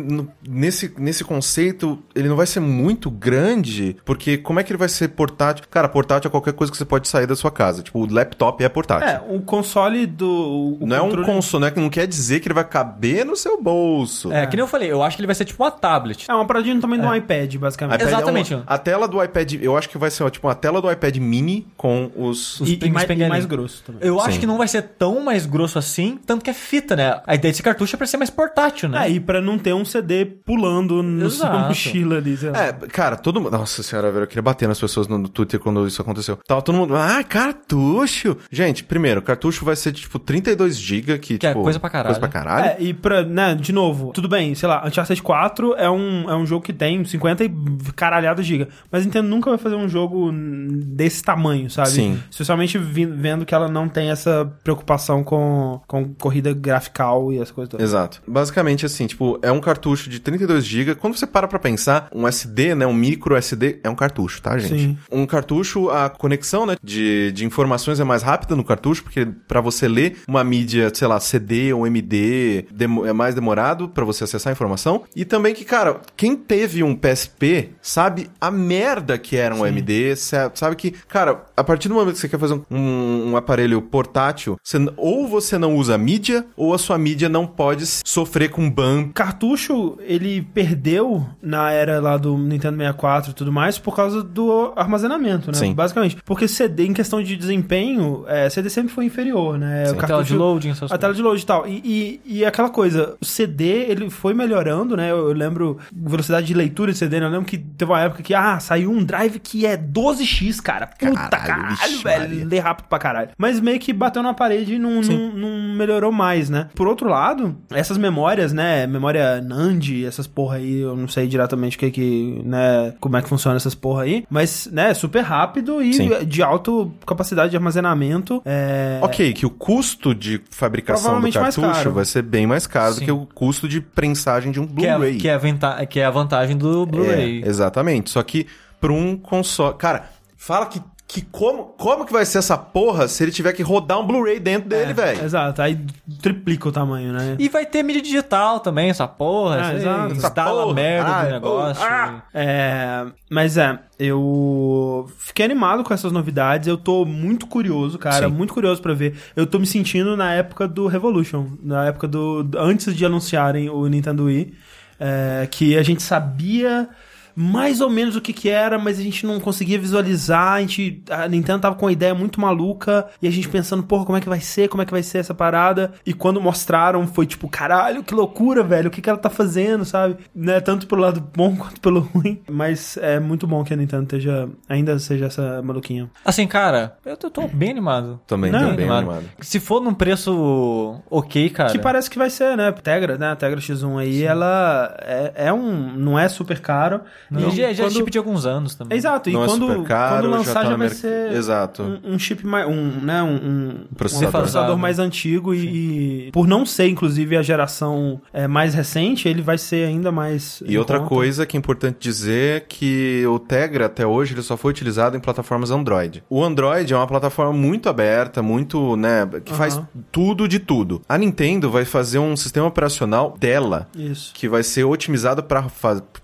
nesse, 0.47 0.93
nesse 0.99 1.25
conceito, 1.25 1.99
ele 2.15 2.29
não 2.29 2.37
vai 2.37 2.47
ser 2.47 2.61
muito 2.61 3.11
grande, 3.11 3.97
porque 4.05 4.37
como 4.39 4.61
é 4.61 4.63
que 4.65 4.73
ele 4.73 4.79
vai 4.79 4.89
ser 4.89 5.09
portátil? 5.09 5.65
Cara, 5.71 5.89
portátil 5.89 6.29
é 6.29 6.31
qualquer 6.31 6.53
coisa 6.53 6.71
que 6.71 6.77
você 6.77 6.85
pode 6.85 7.09
sair 7.09 7.27
da 7.27 7.37
sua 7.37 7.51
casa. 7.51 7.83
Tipo, 7.83 8.01
o 8.01 8.13
laptop 8.13 8.63
é 8.63 8.69
portátil. 8.69 9.09
É, 9.09 9.23
o 9.29 9.41
console 9.41 10.07
do. 10.07 10.79
o 10.81 10.87
não 10.87 10.97
é 10.97 11.01
um 11.01 11.05
controle- 11.07 11.27
console, 11.27 11.61
não 11.63 11.69
é- 11.69 11.73
não 11.81 11.91
quer 11.91 12.07
dizer 12.07 12.41
que 12.41 12.49
ele 12.49 12.55
vai 12.55 12.65
caber 12.65 13.25
no 13.25 13.37
seu 13.37 13.61
bolso. 13.63 14.33
É, 14.33 14.47
que 14.47 14.57
nem 14.57 14.63
eu 14.63 14.69
falei, 14.69 14.91
eu 14.91 15.03
acho 15.03 15.17
que 15.17 15.21
ele 15.21 15.27
vai 15.27 15.35
ser 15.35 15.45
tipo 15.45 15.63
uma 15.63 15.71
tablet. 15.71 16.27
É 16.29 16.35
uma 16.35 16.47
paradinha 16.47 16.75
do 16.75 16.81
tamanho 16.81 17.03
de 17.03 17.09
um 17.09 17.15
iPad, 17.15 17.57
basicamente. 17.57 17.97
iPad 18.01 18.09
é 18.09 18.15
Exatamente. 18.17 18.55
uma- 18.55 18.65
a 18.67 18.79
tela 18.79 19.07
do 19.09 19.23
iPad, 19.23 19.55
eu 19.61 19.77
acho 19.77 19.89
que 19.89 19.99
vai 19.99 20.11
ser 20.11 20.29
tipo 20.31 20.47
uma 20.47 20.55
tela 20.55 20.81
do 20.81 20.91
iPad 20.91 21.17
mini 21.17 21.67
com 21.77 22.11
os. 22.17 22.61
Os 22.61 22.69
E, 22.69 22.79
e, 22.83 22.91
mais, 22.91 23.09
e 23.09 23.29
mais 23.29 23.47
grosso 23.47 23.83
também. 23.85 24.01
Eu 24.07 24.21
acho 24.21 24.35
Sim. 24.35 24.41
que 24.41 24.47
não 24.47 24.59
vai 24.59 24.69
ser 24.69 24.83
tão 24.83 25.21
mais 25.25 25.47
grosso 25.47 25.79
assim, 25.79 26.19
tanto 26.27 26.45
que 26.45 26.51
é 26.51 26.55
fita, 26.55 26.95
né? 26.97 27.21
A 27.27 27.35
ideia 27.35 27.53
desse 27.53 27.63
cartucho 27.63 27.97
é 27.97 27.99
pra 27.99 28.07
ser 28.07 28.17
mais 28.17 28.31
portátil, 28.31 28.89
né? 28.89 29.07
É, 29.07 29.11
e 29.11 29.21
pra 29.21 29.41
não 29.41 29.59
ter 29.59 29.73
um 29.75 29.85
CD 29.85 30.20
pulando 30.25 31.03
no 31.03 31.27
Exato. 31.27 31.53
sua 31.53 31.69
mochila 31.69 32.17
ali, 32.19 32.37
sei 32.37 32.51
lá. 32.51 32.65
É, 32.67 32.73
cara, 32.73 33.17
todo 33.17 33.41
mundo. 33.41 33.53
Nossa 33.53 33.83
senhora, 33.83 34.11
velho, 34.11 34.25
eu 34.25 34.27
queria 34.29 34.43
bater 34.43 34.67
nas 34.69 34.79
pessoas 34.81 35.09
no, 35.09 35.29
Twitter 35.29 35.59
quando 35.61 35.87
isso 35.87 36.01
aconteceu. 36.03 36.37
Tava 36.47 36.63
todo 36.63 36.77
mundo. 36.77 36.95
Ah, 36.97 37.23
cartucho! 37.25 38.37
Gente, 38.51 38.85
primeiro, 38.85 39.23
cartucho 39.23 39.65
vai 39.65 39.77
ser 39.77 39.93
tipo 39.93 40.19
32 40.19 40.79
GB, 40.79 41.19
que, 41.19 41.39
Que 41.39 41.47
é 41.47 41.51
tipo. 41.51 41.63
coisa 41.63 41.79
pra 41.81 41.91
caralho. 41.91 42.15
Coisa 42.15 42.21
pra 42.21 42.29
caralho. 42.29 42.67
É, 42.67 42.77
e 42.83 42.93
pra, 42.95 43.23
né, 43.23 43.55
de 43.55 43.73
novo, 43.73 44.13
tudo 44.13 44.29
bem, 44.29 44.55
sei 44.55 44.69
lá, 44.69 44.87
Uncharted 44.87 45.23
4 45.23 45.75
é 45.75 45.91
um, 45.91 46.29
é 46.31 46.35
um 46.35 46.45
jogo 46.47 46.65
que 46.65 46.73
tem 46.73 47.05
50 47.05 47.45
e 47.45 47.51
caralhada 47.95 48.43
giga, 48.43 48.69
mas 48.91 49.05
Nintendo 49.05 49.29
nunca 49.29 49.51
vai 49.51 49.59
fazer 49.59 49.77
um 49.77 49.89
jogo 49.89 50.31
desse 50.33 51.23
tamanho, 51.23 51.71
sabe? 51.71 51.91
Sim. 51.91 52.23
Especialmente 52.31 52.79
vi- 52.79 53.07
vendo 53.07 53.45
que 53.47 53.55
ela 53.55 53.69
não 53.69 53.89
tem 53.89 54.11
essa 54.11 54.51
preocupação 54.65 55.23
com, 55.25 55.81
com 55.87 56.13
corrida 56.15 56.53
grafical 56.53 57.33
e 57.33 57.39
essa 57.39 57.53
coisa 57.53 57.71
toda. 57.71 57.83
Exato. 57.83 58.21
Basicamente, 58.27 58.85
assim, 58.87 59.07
tipo, 59.07 59.39
é 59.43 59.51
um 59.53 59.61
cartucho 59.61 60.10
cartucho 60.11 60.19
de 60.19 60.21
32 60.21 60.65
GB. 60.65 60.95
Quando 60.97 61.17
você 61.17 61.27
para 61.27 61.47
pra 61.47 61.59
pensar, 61.59 62.09
um 62.15 62.27
SD, 62.27 62.75
né, 62.75 62.87
um 62.87 62.93
micro 62.95 63.37
SD, 63.37 63.79
é 63.83 63.89
um 63.91 63.95
cartucho, 63.95 64.43
tá, 64.43 64.59
gente? 64.59 64.81
Sim. 64.81 64.99
Um 65.11 65.25
cartucho, 65.27 65.89
a 65.91 66.11
conexão, 66.11 66.67
né, 66.67 66.77
de, 66.83 67.31
de 67.33 67.45
informações 67.45 68.01
é 68.01 68.05
mais 68.05 68.23
rápida 68.23 68.57
no 68.57 68.65
cartucho, 68.65 69.03
porque 69.03 69.27
pra 69.47 69.61
você 69.61 69.87
ler 69.89 70.19
uma 70.27 70.43
mídia, 70.43 70.91
sei 70.93 71.07
lá, 71.07 71.21
CD 71.21 71.73
ou 71.73 71.87
MD, 71.87 72.67
é 73.07 73.13
mais 73.13 73.35
demorado 73.35 73.89
pra 73.89 74.05
você 74.05 74.25
acessar 74.25 74.51
a 74.51 74.55
informação. 74.55 75.05
E 75.15 75.25
também 75.25 75.55
que, 75.55 75.65
cara, 75.65 76.01
quem 76.17 76.35
teve 76.37 76.83
um 76.83 76.95
PSP 76.95 77.71
sabe 77.81 78.29
a 78.41 78.51
merda 78.51 79.17
que 79.19 79.37
era 79.37 79.55
um 79.55 79.67
MD, 79.67 80.17
sa- 80.17 80.51
sabe 80.55 80.77
que, 80.77 80.91
cara, 80.91 81.45
a 81.57 81.63
partir 81.65 81.89
do 81.89 81.95
momento 81.95 82.15
que 82.15 82.21
você 82.21 82.29
quer 82.29 82.39
fazer 82.39 82.61
um, 82.71 83.31
um 83.31 83.37
aparelho 83.37 83.81
portátil, 83.83 84.57
você 84.63 84.79
ou 84.97 85.29
você 85.29 85.59
não 85.59 85.77
usa 85.77 85.97
mídia, 85.99 86.47
ou 86.57 86.73
a 86.75 86.79
sua 86.79 86.97
mídia 86.99 87.29
não 87.29 87.47
pode 87.47 87.85
sofrer 87.87 88.51
com 88.51 88.69
ban. 88.71 89.09
Cartucho, 89.13 89.90
ele 90.01 90.43
perdeu 90.43 91.27
na 91.43 91.71
era 91.71 92.01
lá 92.01 92.17
do 92.17 92.37
Nintendo 92.37 92.77
64 92.77 93.31
e 93.31 93.35
tudo 93.35 93.53
mais 93.53 93.79
por 93.79 93.95
causa 93.95 94.23
do 94.23 94.73
armazenamento, 94.77 95.49
né? 95.49 95.59
Sim. 95.59 95.75
Basicamente. 95.75 96.17
Porque 96.25 96.47
CD, 96.49 96.87
em 96.87 96.93
questão 96.93 97.23
de 97.23 97.37
desempenho, 97.37 98.25
é, 98.27 98.49
CD 98.51 98.69
sempre 98.71 98.93
foi 98.93 99.05
inferior, 99.05 99.59
né? 99.59 99.85
A 99.91 100.07
tela 100.07 100.25
de 100.25 100.35
loading, 100.35 100.71
essas 100.71 100.91
A 100.91 100.99
tela 100.99 101.15
de 101.15 101.23
load 101.23 101.43
e 101.43 101.47
tal. 101.47 101.67
E, 101.67 101.81
e, 101.85 102.39
e 102.39 102.45
aquela 102.45 102.71
coisa, 102.71 103.17
o 103.21 103.25
CD, 103.25 103.91
ele 103.91 104.11
foi 104.11 104.35
melhorando, 104.35 104.97
né? 104.97 105.11
Eu, 105.11 105.29
eu 105.29 105.33
lembro 105.33 105.79
velocidade 105.93 106.47
de 106.47 106.55
leitura 106.55 106.93
de 106.93 106.99
CD, 106.99 107.21
né? 107.21 107.27
Eu 107.27 107.31
lembro 107.31 107.47
que 107.47 107.59
teve 107.59 107.91
uma 107.91 108.01
época 108.01 108.23
que, 108.23 108.35
ah, 108.35 108.59
saiu 108.61 108.91
um 108.91 109.05
drive 109.05 109.39
que 109.39 109.67
é 109.67 109.77
12x, 109.77 110.61
cara. 110.61 110.87
Puta 110.87 111.31
Caralho, 111.31 111.77
caralho, 111.77 111.99
velho. 112.03 112.49
Lê 112.49 112.59
rápido 112.59 112.87
pra 112.87 112.99
caralho. 112.99 113.31
Mas 113.39 113.61
meio 113.61 113.79
que 113.79 113.93
bateu 113.93 114.23
na 114.23 114.35
parede 114.35 114.75
e 114.75 114.79
não, 114.79 115.01
não, 115.01 115.33
não 115.33 115.75
melhorou 115.75 116.13
mais, 116.13 116.51
né? 116.51 116.69
Por 116.75 116.87
outro 116.87 117.09
lado, 117.09 117.57
essas 117.71 117.97
memórias, 117.97 118.53
né? 118.53 118.87
Memória 118.87 119.41
NAND, 119.41 119.80
essas 120.05 120.27
porra 120.27 120.57
aí, 120.57 120.81
eu 120.81 120.97
não 120.97 121.09
sei 121.09 121.27
diretamente 121.27 121.77
o 121.77 121.81
que 121.81 121.91
que, 121.91 122.43
né? 122.45 122.95
Como 123.01 123.17
é 123.17 123.23
que 123.23 123.29
funciona 123.29 123.57
essas 123.57 123.75
porra 123.75 124.03
aí. 124.05 124.25
Mas, 124.31 124.69
né? 124.73 124.93
Super 124.95 125.21
rápido 125.23 125.83
e 125.83 125.95
Sim. 125.95 126.11
de 126.27 126.43
alta 126.43 126.71
capacidade 127.07 127.51
de 127.51 127.57
armazenamento. 127.57 128.43
É... 128.45 128.99
Ok, 129.03 129.33
que 129.33 129.47
o 129.47 129.51
custo 129.51 130.15
de 130.15 130.41
fabricação 130.51 131.21
do 131.21 131.33
cartucho 131.33 131.91
vai 131.91 132.05
ser 132.05 132.23
bem 132.23 132.47
mais 132.47 132.67
caro 132.67 132.95
Sim. 132.95 133.01
do 133.01 133.05
que 133.07 133.13
o 133.13 133.27
custo 133.27 133.69
de 133.69 133.81
prensagem 133.81 134.53
de 134.53 134.61
um 134.61 134.67
Que 134.67 134.87
é, 134.87 134.95
Blu-ray. 134.95 135.17
que, 135.17 135.29
é 135.29 135.35
a 135.35 135.39
venta- 135.39 135.87
que 135.87 136.01
é 136.01 136.05
a 136.05 136.11
vantagem 136.11 136.57
do 136.57 136.85
Blu-ray. 136.87 137.43
É, 137.43 137.49
exatamente. 137.49 138.11
Só 138.11 138.23
que 138.23 138.47
pra 138.81 138.93
um 138.93 139.17
console. 139.17 139.75
Cara, 139.77 140.05
fala 140.37 140.67
que, 140.67 140.81
que 141.13 141.23
como, 141.23 141.65
como 141.77 142.07
que 142.07 142.13
vai 142.13 142.25
ser 142.25 142.39
essa 142.39 142.57
porra 142.57 143.09
se 143.09 143.21
ele 143.25 143.33
tiver 143.33 143.53
que 143.53 143.65
rodar 143.65 143.99
um 143.99 144.07
Blu-ray 144.07 144.39
dentro 144.39 144.69
dele, 144.69 144.93
velho? 144.93 145.25
Exato, 145.25 145.61
aí 145.61 145.77
triplica 146.23 146.69
o 146.69 146.73
tamanho, 146.73 147.13
né? 147.13 147.35
E 147.37 147.49
vai 147.49 147.67
ter 147.67 147.83
mídia 147.83 148.01
digital 148.01 148.61
também, 148.61 148.91
essa 148.91 149.09
porra. 149.09 149.57
Ah, 149.61 149.65
você 149.71 149.77
exato. 149.79 150.13
Essa 150.15 150.31
porra. 150.31 150.71
a 150.71 150.73
merda 150.75 151.11
Ah, 151.11 151.25
do 151.25 151.31
negócio. 151.33 151.85
ah. 151.85 152.23
É, 152.33 153.07
mas 153.29 153.57
é, 153.57 153.77
eu 153.99 155.11
fiquei 155.19 155.45
animado 155.45 155.83
com 155.83 155.93
essas 155.93 156.13
novidades. 156.13 156.69
Eu 156.69 156.77
tô 156.77 157.05
muito 157.05 157.49
curioso, 157.49 157.99
cara, 157.99 158.29
Sim. 158.29 158.33
muito 158.35 158.55
curioso 158.55 158.81
pra 158.81 158.95
ver. 158.95 159.17
Eu 159.35 159.49
tô 159.49 159.59
me 159.59 159.67
sentindo 159.67 160.17
na 160.17 160.33
época 160.35 160.69
do 160.69 160.87
Revolution, 160.87 161.47
na 161.61 161.87
época 161.87 162.07
do 162.07 162.49
antes 162.57 162.95
de 162.95 163.05
anunciarem 163.05 163.69
o 163.69 163.85
Nintendo 163.89 164.27
Wii, 164.27 164.55
é, 165.01 165.49
que 165.51 165.77
a 165.77 165.83
gente 165.83 166.05
sabia 166.05 166.89
mais 167.35 167.81
ou 167.81 167.91
menos 167.91 168.17
o 168.17 168.21
que 168.21 168.33
que 168.33 168.49
era, 168.49 168.79
mas 168.79 168.99
a 168.99 169.03
gente 169.03 169.27
não 169.27 169.41
conseguia 169.41 169.79
visualizar. 169.79 170.55
A 170.55 170.61
gente 170.61 171.03
a 171.11 171.29
Nintendo 171.29 171.61
tava 171.61 171.75
com 171.75 171.87
uma 171.87 171.93
ideia 171.93 172.15
muito 172.15 172.41
maluca 172.41 173.07
e 173.21 173.29
a 173.29 173.31
gente 173.31 173.49
pensando, 173.49 173.83
porra, 173.83 174.05
como 174.05 174.19
é 174.19 174.21
que 174.21 174.29
vai 174.29 174.41
ser? 174.41 174.69
Como 174.69 174.83
é 174.83 174.87
que 174.87 174.93
vai 174.93 175.03
ser 175.03 175.19
essa 175.19 175.35
parada? 175.35 175.93
E 176.05 176.13
quando 176.13 176.41
mostraram, 176.41 177.07
foi 177.07 177.27
tipo, 177.27 177.49
caralho, 177.49 178.03
que 178.03 178.15
loucura, 178.15 178.63
velho. 178.63 178.89
O 178.89 178.91
que 178.91 179.01
que 179.01 179.09
ela 179.09 179.19
tá 179.19 179.31
fazendo, 179.31 179.85
sabe? 179.85 180.17
Né, 180.35 180.61
tanto 180.61 180.87
pelo 180.87 181.03
lado 181.03 181.21
bom 181.35 181.55
quanto 181.57 181.81
pelo 181.81 182.01
ruim. 182.01 182.41
Mas 182.51 182.97
é 182.97 183.19
muito 183.21 183.47
bom 183.47 183.63
que 183.65 183.73
a 183.73 183.77
Nintendo 183.77 184.05
esteja 184.05 184.49
ainda 184.69 184.99
seja 184.99 185.27
essa 185.27 185.63
maluquinha. 185.63 186.11
Assim, 186.25 186.47
cara, 186.47 186.97
eu 187.05 187.17
tô, 187.17 187.31
tô 187.31 187.47
bem 187.49 187.71
animado. 187.71 188.21
Também 188.27 188.51
Não, 188.51 188.71
tô 188.71 188.77
bem 188.77 188.89
animado. 188.89 189.25
Se 189.41 189.61
for 189.61 189.81
num 189.81 189.95
preço 189.95 191.01
ok, 191.11 191.51
cara. 191.51 191.71
Que 191.71 191.79
parece 191.79 192.11
que 192.11 192.19
vai 192.19 192.31
ser, 192.31 192.57
né? 192.57 192.73
Tegra, 192.73 193.17
né? 193.17 193.31
A 193.31 193.37
Tegra 193.37 193.61
X1 193.61 193.99
aí, 193.99 194.23
ela 194.23 194.97
é, 195.01 195.33
é 195.47 195.53
um. 195.53 195.93
Não 195.93 196.19
é 196.19 196.29
super 196.29 196.61
caro. 196.61 197.01
E 197.33 197.37
E 197.37 197.51
já, 197.51 197.51
já 197.51 197.69
é 197.69 197.75
quando- 197.87 197.93
chip 197.93 198.11
de 198.11 198.19
alguns 198.19 198.45
anos 198.47 198.75
também. 198.75 198.99
Exato, 198.99 199.31
e 199.31 199.33
Não 199.33 199.45
é 199.45 199.47
quando, 199.47 199.67
super 199.69 199.83
caro, 199.87 200.15
quando 200.23 200.31
já 200.33 200.39
lançar 200.39 200.55
tá 200.55 200.63
já, 200.63 200.69
vai 200.71 200.79
merc- 200.79 200.95
ser 200.95 201.33
Exato. 201.33 201.83
um, 202.05 202.15
um 202.15 202.19
chip 202.19 202.47
mais. 202.47 202.67
Um, 202.69 203.01
né, 203.03 203.23
um, 203.23 203.35
um 203.35 203.75
Processador. 203.97 204.29
um 204.29 204.33
processador 204.33 204.79
mais 204.79 204.99
antigo 204.99 205.55
e, 205.55 206.27
e 206.29 206.33
por 206.33 206.47
não 206.49 206.67
ser, 206.67 206.89
inclusive, 206.89 207.37
a 207.37 207.43
geração 207.43 208.21
é, 208.33 208.47
mais 208.49 208.75
recente, 208.75 209.29
ele 209.29 209.43
vai 209.43 209.59
ser 209.59 209.87
ainda 209.87 210.11
mais. 210.11 210.63
E 210.67 210.77
outra 210.79 210.99
conta. 210.99 211.09
coisa 211.09 211.47
que 211.47 211.57
é 211.57 211.59
importante 211.59 211.97
dizer 212.01 212.57
é 212.57 212.61
que 212.61 213.25
o 213.27 213.39
Tegra 213.39 213.87
até 213.87 214.07
hoje 214.07 214.35
ele 214.35 214.43
só 214.43 214.57
foi 214.57 214.71
utilizado 214.71 215.17
em 215.17 215.21
plataformas 215.21 215.71
Android. 215.71 216.23
O 216.29 216.43
Android 216.43 216.93
é 216.93 216.97
uma 216.97 217.07
plataforma 217.07 217.53
muito 217.53 217.89
aberta, 217.89 218.43
muito, 218.43 218.97
né, 218.97 219.29
que 219.45 219.53
faz 219.55 219.81
tudo 220.11 220.49
de 220.49 220.59
tudo. 220.59 221.01
A 221.09 221.17
Nintendo 221.17 221.71
vai 221.71 221.85
fazer 221.85 222.19
um 222.19 222.37
sistema 222.37 222.67
operacional 222.67 223.37
dela 223.39 223.89
Isso. 223.97 224.33
que 224.35 224.49
vai 224.49 224.63
ser 224.63 224.85
otimizado 224.85 225.43
para 225.43 225.67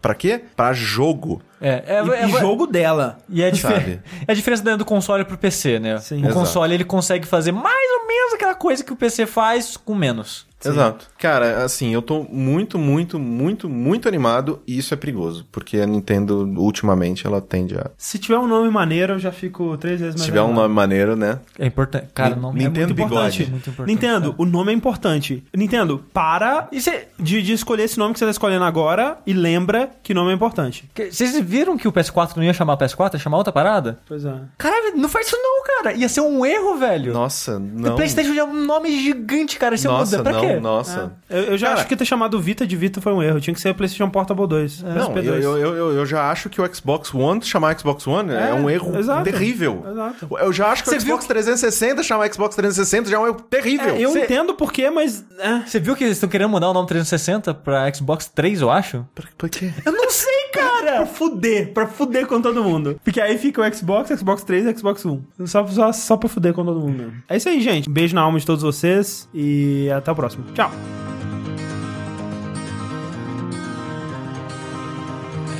para 0.00 0.14
quê? 0.14 0.40
Para 0.56 0.72
jogo. 0.96 1.42
É, 1.60 1.82
é, 1.86 2.04
E, 2.04 2.10
é- 2.10 2.26
e 2.26 2.30
jogo 2.40 2.66
dela. 2.66 3.18
E 3.28 3.42
é, 3.42 3.50
difer- 3.50 3.70
Sabe? 3.80 4.00
é 4.26 4.32
a 4.32 4.34
diferença 4.34 4.62
dentro 4.62 4.78
do 4.78 4.84
console 4.84 5.24
pro 5.24 5.36
PC, 5.38 5.78
né? 5.78 5.98
Sim. 5.98 6.16
o 6.16 6.18
Exato. 6.20 6.34
console 6.34 6.74
ele 6.74 6.84
consegue 6.84 7.26
fazer 7.26 7.52
mais 7.52 7.90
ou 8.00 8.06
menos 8.06 8.32
aquela 8.34 8.54
coisa 8.54 8.82
que 8.82 8.92
o 8.92 8.96
PC 8.96 9.26
faz 9.26 9.76
com 9.76 9.94
menos. 9.94 10.45
Exato. 10.64 11.06
Cara, 11.18 11.64
assim, 11.64 11.92
eu 11.92 12.00
tô 12.02 12.24
muito, 12.30 12.78
muito, 12.78 13.18
muito, 13.18 13.68
muito 13.68 14.08
animado 14.08 14.60
e 14.66 14.78
isso 14.78 14.92
é 14.94 14.96
perigoso, 14.96 15.46
porque 15.52 15.78
a 15.78 15.86
Nintendo 15.86 16.42
ultimamente 16.56 17.26
ela 17.26 17.40
tende 17.40 17.76
a 17.76 17.90
Se 17.96 18.18
tiver 18.18 18.38
um 18.38 18.46
nome 18.46 18.70
maneiro, 18.70 19.14
eu 19.14 19.18
já 19.18 19.30
fico 19.32 19.76
três 19.76 20.00
vezes 20.00 20.14
mais 20.14 20.20
se 20.22 20.26
tiver 20.26 20.40
um 20.40 20.46
animado. 20.46 20.62
nome 20.62 20.74
maneiro, 20.74 21.14
né? 21.16 21.38
É 21.58 21.66
importante. 21.66 22.06
Cara, 22.14 22.34
Ni- 22.34 22.40
não 22.42 22.52
Nintendo 22.52 22.78
é 22.78 22.86
muito 22.86 22.94
Bigode. 22.94 23.12
importante. 23.42 23.50
Muito 23.50 23.70
importante. 23.70 23.86
Nintendo, 23.94 24.34
o 24.38 24.44
nome 24.44 24.72
é 24.72 24.74
importante. 24.74 25.44
Nintendo, 25.56 26.04
para 26.12 26.68
E 26.72 26.78
de, 27.22 27.42
de 27.42 27.52
escolher 27.52 27.84
esse 27.84 27.98
nome 27.98 28.12
que 28.14 28.18
você 28.18 28.24
tá 28.24 28.30
escolhendo 28.30 28.64
agora 28.64 29.18
e 29.26 29.32
lembra 29.32 29.90
que 30.02 30.12
nome 30.14 30.30
é 30.30 30.34
importante. 30.34 30.88
que- 30.94 31.12
Vocês 31.12 31.38
viram 31.40 31.76
que 31.76 31.86
o 31.88 31.92
PS4 31.92 32.36
não 32.36 32.44
ia 32.44 32.52
chamar 32.54 32.76
PS4, 32.76 33.14
ia 33.14 33.20
chamar 33.20 33.36
outra 33.38 33.52
parada? 33.52 33.98
Pois 34.06 34.24
é. 34.24 34.34
Caralho, 34.58 34.96
não 34.96 35.08
faz 35.08 35.26
isso 35.26 35.36
não, 35.36 35.62
cara. 35.82 35.94
Ia 35.96 36.08
ser 36.08 36.20
um 36.22 36.44
erro, 36.44 36.76
velho. 36.78 37.12
Nossa, 37.12 37.56
O 37.56 37.60
não. 37.60 37.94
PlayStation 37.96 38.34
já 38.34 38.40
é 38.40 38.44
um 38.44 38.64
nome 38.64 38.90
gigante, 39.02 39.58
cara. 39.58 39.76
Você 39.76 39.86
Nossa, 39.88 40.18
muda. 40.18 40.30
Pra 40.30 40.32
não, 40.40 40.45
quê? 40.54 40.60
nossa. 40.60 41.12
Eu, 41.28 41.42
eu 41.44 41.58
já 41.58 41.68
Cara, 41.68 41.80
acho 41.80 41.88
que 41.88 41.96
ter 41.96 42.04
chamado 42.04 42.40
Vita 42.40 42.66
de 42.66 42.76
Vita 42.76 43.00
foi 43.00 43.12
um 43.12 43.22
erro. 43.22 43.40
Tinha 43.40 43.54
que 43.54 43.60
ser 43.60 43.74
PlayStation 43.74 44.08
Portable 44.10 44.46
2. 44.46 44.82
Não, 44.82 45.14
PSP2. 45.14 45.24
eu, 45.24 45.40
eu, 45.42 45.76
eu, 45.76 45.92
eu 45.94 46.06
já 46.06 46.30
acho 46.30 46.48
que 46.48 46.60
o 46.60 46.74
Xbox 46.74 47.12
One 47.14 47.42
chamar 47.42 47.78
Xbox 47.78 48.06
One 48.06 48.32
é, 48.32 48.50
É, 48.50 48.54
um 48.54 48.68
erro 48.70 48.96
exato. 48.98 49.24
terrível. 49.24 49.84
Exato. 49.90 50.28
Eu 50.38 50.52
já 50.52 50.68
acho 50.68 50.82
que 50.84 50.90
Você 50.90 50.96
o 50.96 51.00
Xbox 51.00 51.26
360 51.26 52.02
chamar 52.02 52.32
Xbox 52.32 52.54
360 52.56 53.10
já 53.10 53.16
é 53.16 53.20
um 53.20 53.26
erro 53.26 53.40
terrível. 53.48 53.94
É, 53.94 54.00
eu 54.00 54.10
Cê- 54.12 54.24
entendo 54.24 54.54
por 54.54 54.72
quê, 54.72 54.90
mas. 54.90 55.24
é. 55.38 55.60
Você 55.66 55.78
viu 55.80 55.94
que 55.96 56.04
eles 56.04 56.16
estão 56.16 56.28
querendo 56.28 56.48
mudar 56.50 56.70
o 56.70 56.72
nome 56.74 56.86
360 56.88 57.54
pra 57.54 57.92
Xbox 57.92 58.26
3, 58.26 58.60
eu 58.60 58.70
acho? 58.70 59.06
Por, 59.14 59.26
por 59.36 59.48
quê? 59.48 59.70
Eu 59.84 59.92
não 59.92 60.10
sei, 60.10 60.35
cara! 60.56 60.96
pra 60.96 61.06
fuder, 61.06 61.72
pra 61.72 61.86
fuder 61.86 62.26
com 62.26 62.40
todo 62.40 62.62
mundo. 62.62 63.00
Porque 63.02 63.20
aí 63.20 63.38
fica 63.38 63.60
o 63.60 63.74
Xbox, 63.74 64.18
Xbox 64.18 64.42
3 64.44 64.66
e 64.66 64.78
Xbox 64.78 65.04
One. 65.04 65.22
Só, 65.44 65.66
só, 65.66 65.92
só 65.92 66.16
pra 66.16 66.28
fuder 66.28 66.52
com 66.52 66.64
todo 66.64 66.80
mundo 66.80 66.96
mesmo. 66.96 67.14
É 67.28 67.36
isso 67.36 67.48
aí, 67.48 67.60
gente. 67.60 67.88
Um 67.88 67.92
beijo 67.92 68.14
na 68.14 68.22
alma 68.22 68.38
de 68.38 68.46
todos 68.46 68.62
vocês 68.62 69.28
e 69.34 69.88
até 69.90 70.10
o 70.10 70.14
próximo. 70.14 70.44
Tchau. 70.54 70.70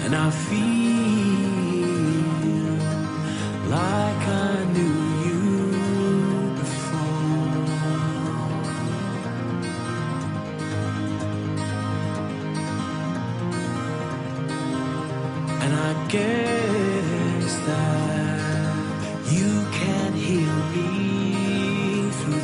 And 0.07 0.15
I 0.15 0.31
feel 0.31 0.86
guess 16.09 17.55
that 17.67 18.41
you 19.33 19.67
can 19.73 20.13
hear 20.13 20.53
me 20.75 22.11
through 22.11 22.41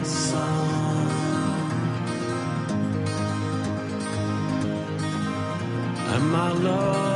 this 0.00 0.30
song. 0.30 1.10
And 6.14 6.32
my 6.32 6.52
love 6.52 7.09